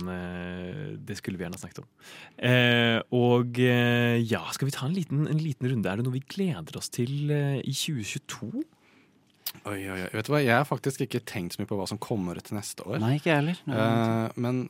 Det 1.07 1.17
skulle 1.21 1.37
vi 1.39 1.45
gjerne 1.47 1.59
ha 1.59 1.63
snakket 1.63 1.83
om. 1.85 1.91
Eh, 2.39 3.01
og 3.15 3.61
ja, 3.61 4.43
skal 4.57 4.67
vi 4.71 4.75
ta 4.75 4.87
en 4.89 4.97
liten, 4.97 5.27
en 5.31 5.39
liten 5.43 5.69
runde? 5.71 5.91
Er 5.93 6.01
det 6.01 6.07
noe 6.09 6.17
vi 6.17 6.25
gleder 6.27 6.81
oss 6.81 6.89
til 6.93 7.31
i 7.31 7.75
2022? 7.77 8.65
Oi, 9.67 9.79
oi, 9.89 10.01
oi. 10.05 10.09
Vet 10.13 10.27
du 10.29 10.33
hva, 10.35 10.41
Jeg 10.45 10.55
har 10.59 10.67
faktisk 10.69 11.05
ikke 11.07 11.21
tenkt 11.27 11.55
så 11.57 11.63
mye 11.63 11.71
på 11.71 11.79
hva 11.79 11.87
som 11.89 11.99
kommer 12.03 12.39
til 12.45 12.59
neste 12.59 12.85
år. 12.87 12.99
Nei, 13.03 13.17
ikke 13.21 13.35
heller. 13.39 13.59
Nei, 13.69 13.79
uh, 13.79 14.35
men 14.43 14.67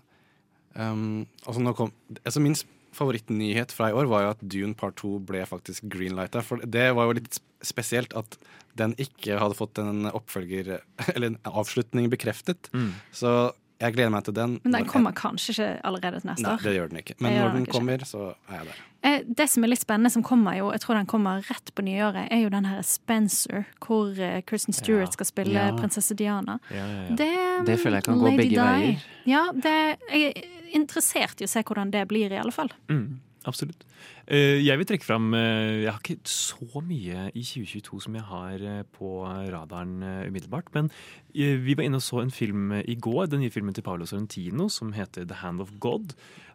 ehm, 0.77 1.27
altså, 1.45 1.63
nå 1.63 1.75
kom, 1.79 1.93
altså 2.23 2.43
min 2.45 2.57
favorittnyhet 2.97 3.75
fra 3.77 3.91
i 3.91 3.97
år 3.97 4.09
var 4.09 4.25
jo 4.25 4.33
at 4.35 4.45
Dune 4.45 4.77
Part 4.79 4.97
2 5.03 5.19
ble 5.29 5.43
faktisk 5.49 5.85
greenlighta. 5.93 6.43
For 6.47 6.63
det 6.65 6.89
var 6.97 7.09
jo 7.09 7.19
litt 7.19 7.41
spesielt 7.65 8.17
at 8.17 8.39
den 8.77 8.95
ikke 9.01 9.39
hadde 9.41 9.57
fått 9.59 9.81
en 9.83 10.09
oppfølger, 10.13 10.79
eller 11.15 11.35
en 11.35 11.39
avslutning 11.49 12.11
bekreftet. 12.13 12.71
Mm. 12.77 12.93
Så 13.13 13.37
jeg 13.77 13.93
gleder 13.93 14.13
meg 14.13 14.25
til 14.25 14.37
den. 14.37 14.57
Men 14.65 14.79
den 14.79 14.89
kommer 14.89 15.13
kanskje 15.17 15.53
ikke 15.53 15.71
allerede 15.85 16.23
til 16.23 16.31
neste 16.31 16.49
år? 16.49 16.61
Nei, 16.63 16.65
det 16.65 16.77
gjør 16.79 16.93
den 16.93 17.01
ikke. 17.03 17.17
Men 17.21 17.35
når 17.35 17.43
den 17.43 17.57
den 17.57 17.67
nok 17.67 17.69
ikke. 17.69 17.77
kommer, 17.77 18.05
så 18.09 18.23
er 18.49 18.61
jeg 18.61 18.69
der. 18.71 18.85
Eh, 19.07 19.23
Det 19.29 19.47
som 19.53 19.63
er 19.65 19.71
litt 19.71 19.83
spennende, 19.85 20.11
som 20.11 20.25
kommer 20.27 20.57
jo, 20.59 20.71
jeg 20.75 20.83
tror 20.83 20.97
den 20.99 21.07
kommer 21.07 21.45
rett 21.47 21.71
på 21.77 21.85
nyåret, 21.87 22.27
er 22.33 22.43
jo 22.43 22.49
den 22.51 22.65
her 22.67 22.83
Spencer, 22.83 23.65
hvor 23.85 24.11
eh, 24.19 24.41
Kristen 24.43 24.75
Stewart 24.75 25.13
skal 25.15 25.27
spille 25.29 25.55
Ja. 25.55 25.77
prinsesse 25.79 26.17
Diana. 26.19 26.59
Ja, 26.75 26.87
ja. 26.87 27.15
Det, 27.15 27.67
Det 27.67 27.79
føler 27.81 28.01
jeg 28.01 28.05
kan 28.09 28.19
gå 28.19 28.33
begge 28.37 28.51
Di. 28.51 28.57
veier. 28.57 29.05
Ja, 29.27 29.45
det, 29.55 29.77
jeg 30.11 30.33
er 30.35 30.43
interessert 30.75 31.41
i 31.41 31.47
å 31.47 31.49
se 31.53 31.63
hvordan 31.63 31.93
det 31.95 32.09
blir, 32.11 32.33
i 32.35 32.41
alle 32.41 32.53
fall. 32.53 32.73
Mm, 32.91 33.21
absolutt. 33.47 33.85
Eh, 34.29 34.59
jeg 34.67 34.77
vil 34.79 34.87
trekke 34.87 35.05
fram 35.07 35.31
Jeg 35.33 35.87
har 35.93 36.01
ikke 36.03 36.19
så 36.27 36.83
mye 36.83 37.31
i 37.33 37.43
2022 37.47 38.01
som 38.03 38.15
jeg 38.19 38.25
har 38.27 38.59
på 38.99 39.23
radaren 39.53 40.03
umiddelbart. 40.27 40.73
Men 40.75 40.91
vi 41.33 41.75
var 41.75 41.85
inne 41.85 41.97
og 42.01 42.03
så 42.03 42.23
en 42.23 42.31
film 42.35 42.73
i 42.73 42.97
går, 42.97 43.29
den 43.31 43.41
nye 43.41 43.51
filmen 43.55 43.73
til 43.75 43.83
Paolo 43.87 44.05
Sorrentino 44.05 44.69
som 44.69 44.93
heter 44.93 45.25
The 45.29 45.35
Hand 45.45 45.61
of 45.61 45.71
God. 45.79 46.15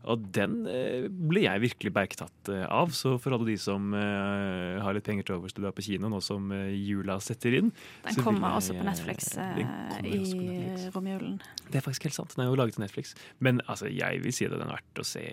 Og 0.10 0.24
den 0.34 0.64
eh, 0.70 1.06
ble 1.10 1.44
jeg 1.46 1.62
virkelig 1.62 1.92
bergtatt 1.94 2.50
eh, 2.52 2.64
av. 2.66 2.94
Så 2.96 3.14
for 3.22 3.36
alle 3.36 3.48
de 3.52 3.58
som 3.62 3.94
eh, 3.98 4.80
har 4.82 4.96
litt 4.98 5.06
penger 5.06 5.28
til 5.28 5.38
overs 5.38 5.54
til 5.54 5.64
å 5.64 5.68
dra 5.68 5.74
på 5.76 5.86
kino 5.86 6.10
nå 6.12 6.22
som 6.26 6.50
jula 6.52 7.20
setter 7.24 7.58
inn 7.60 7.70
Den 8.08 8.18
kommer 8.24 8.50
jeg, 8.50 8.62
også 8.62 8.78
på 8.80 8.88
Netflix 8.88 9.30
i 9.38 9.66
Netflix. 9.68 10.88
romjulen. 10.96 11.38
Det 11.68 11.80
er 11.80 11.86
faktisk 11.86 12.10
helt 12.10 12.18
sant. 12.18 12.36
Den 12.36 12.46
er 12.46 12.52
jo 12.52 12.58
laget 12.60 12.78
til 12.78 12.86
Netflix. 12.86 13.14
Men 13.40 13.62
altså, 13.68 13.92
jeg 13.92 14.24
vil 14.26 14.36
si 14.36 14.48
at 14.48 14.56
den 14.56 14.66
er 14.66 14.74
verdt 14.74 15.04
å 15.04 15.08
se, 15.08 15.24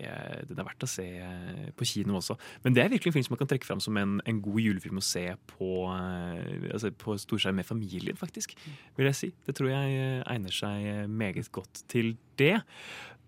den 0.51 0.61
er 0.61 0.69
verdt 0.69 0.85
å 0.87 0.91
se 0.91 1.09
på 1.79 1.89
kino 1.89 2.19
også. 2.21 2.37
Men 2.67 2.77
det 2.77 2.85
er 2.85 2.93
virkelig 2.93 3.13
en 3.13 3.19
film 3.19 3.29
som 3.29 3.37
man 3.37 3.43
kan 3.43 3.53
trekke 3.55 3.69
fram 3.69 3.83
som 3.83 3.97
en, 4.01 4.19
en 4.29 4.43
god 4.45 4.61
julefilm 4.63 5.01
å 5.01 5.05
se 5.05 5.25
på, 5.55 5.73
altså 5.89 6.93
på 6.99 7.17
storskjerm 7.25 7.59
med 7.61 7.69
familien, 7.69 8.19
faktisk. 8.19 8.55
Vil 8.99 9.09
jeg 9.09 9.19
si. 9.19 9.33
Det 9.47 9.57
tror 9.57 9.73
jeg 9.73 10.23
egner 10.23 10.55
seg 10.55 11.09
meget 11.09 11.51
godt 11.55 11.87
til 11.91 12.17
det. 12.39 12.59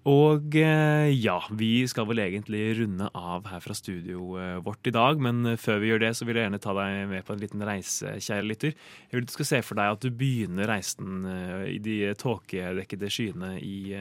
Og 0.09 0.55
eh, 0.57 1.11
ja, 1.13 1.35
vi 1.53 1.83
skal 1.91 2.07
vel 2.09 2.23
egentlig 2.23 2.63
runde 2.79 3.11
av 3.13 3.45
her 3.51 3.61
fra 3.61 3.75
studio 3.77 4.39
eh, 4.41 4.57
vårt 4.65 4.89
i 4.89 4.95
dag. 4.97 5.21
Men 5.21 5.43
eh, 5.45 5.59
før 5.61 5.83
vi 5.83 5.91
gjør 5.91 6.01
det, 6.07 6.13
så 6.17 6.25
vil 6.25 6.39
jeg 6.41 6.47
gjerne 6.47 6.61
ta 6.65 6.73
deg 6.79 7.03
med 7.11 7.27
på 7.27 7.35
en 7.35 7.43
liten 7.43 7.65
reise, 7.69 8.15
kjære 8.17 8.47
lytter. 8.49 8.73
Jeg 9.11 9.19
vil 9.19 9.27
du 9.29 9.35
skal 9.35 9.49
se 9.51 9.61
for 9.67 9.77
deg 9.77 9.93
at 9.93 10.07
du 10.07 10.09
begynner 10.17 10.73
reisen 10.73 11.29
i 11.69 11.77
de 11.85 11.99
tåkedekkede 12.17 13.11
skyene 13.13 13.53
i, 13.61 13.93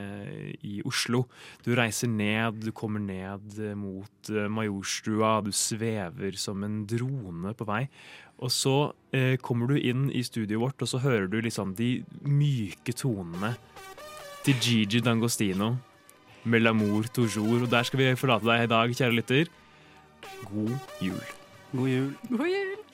i 0.64 0.80
Oslo. 0.88 1.26
Du 1.68 1.74
reiser 1.76 2.08
ned, 2.14 2.64
du 2.64 2.72
kommer 2.72 3.04
ned 3.04 3.60
mot 3.76 4.32
Majorstua, 4.32 5.42
du 5.44 5.52
svever 5.52 6.40
som 6.40 6.64
en 6.64 6.86
drone 6.88 7.52
på 7.60 7.68
vei. 7.68 7.84
Og 8.40 8.56
så 8.56 8.78
eh, 9.12 9.36
kommer 9.44 9.68
du 9.68 9.76
inn 9.76 10.08
i 10.16 10.24
studioet 10.24 10.64
vårt, 10.64 10.80
og 10.80 10.94
så 10.94 11.04
hører 11.04 11.28
du 11.28 11.42
liksom 11.44 11.76
de 11.76 11.98
myke 12.24 12.96
tonene 12.96 13.58
til 14.46 14.56
Gigi 14.64 15.04
D'Angostino 15.04 15.74
med 16.44 16.62
L'amour 16.62 17.08
toujours. 17.14 17.62
Og 17.62 17.72
der 17.72 17.84
skal 17.84 18.00
vi 18.00 18.16
forlate 18.16 18.46
deg 18.46 18.64
i 18.64 18.72
dag, 18.72 18.96
kjære 18.96 19.16
lytter. 19.16 19.52
God 20.46 20.76
jul. 21.02 21.24
God 21.76 21.88
jul. 21.88 22.14
God 22.30 22.48
jul! 22.48 22.89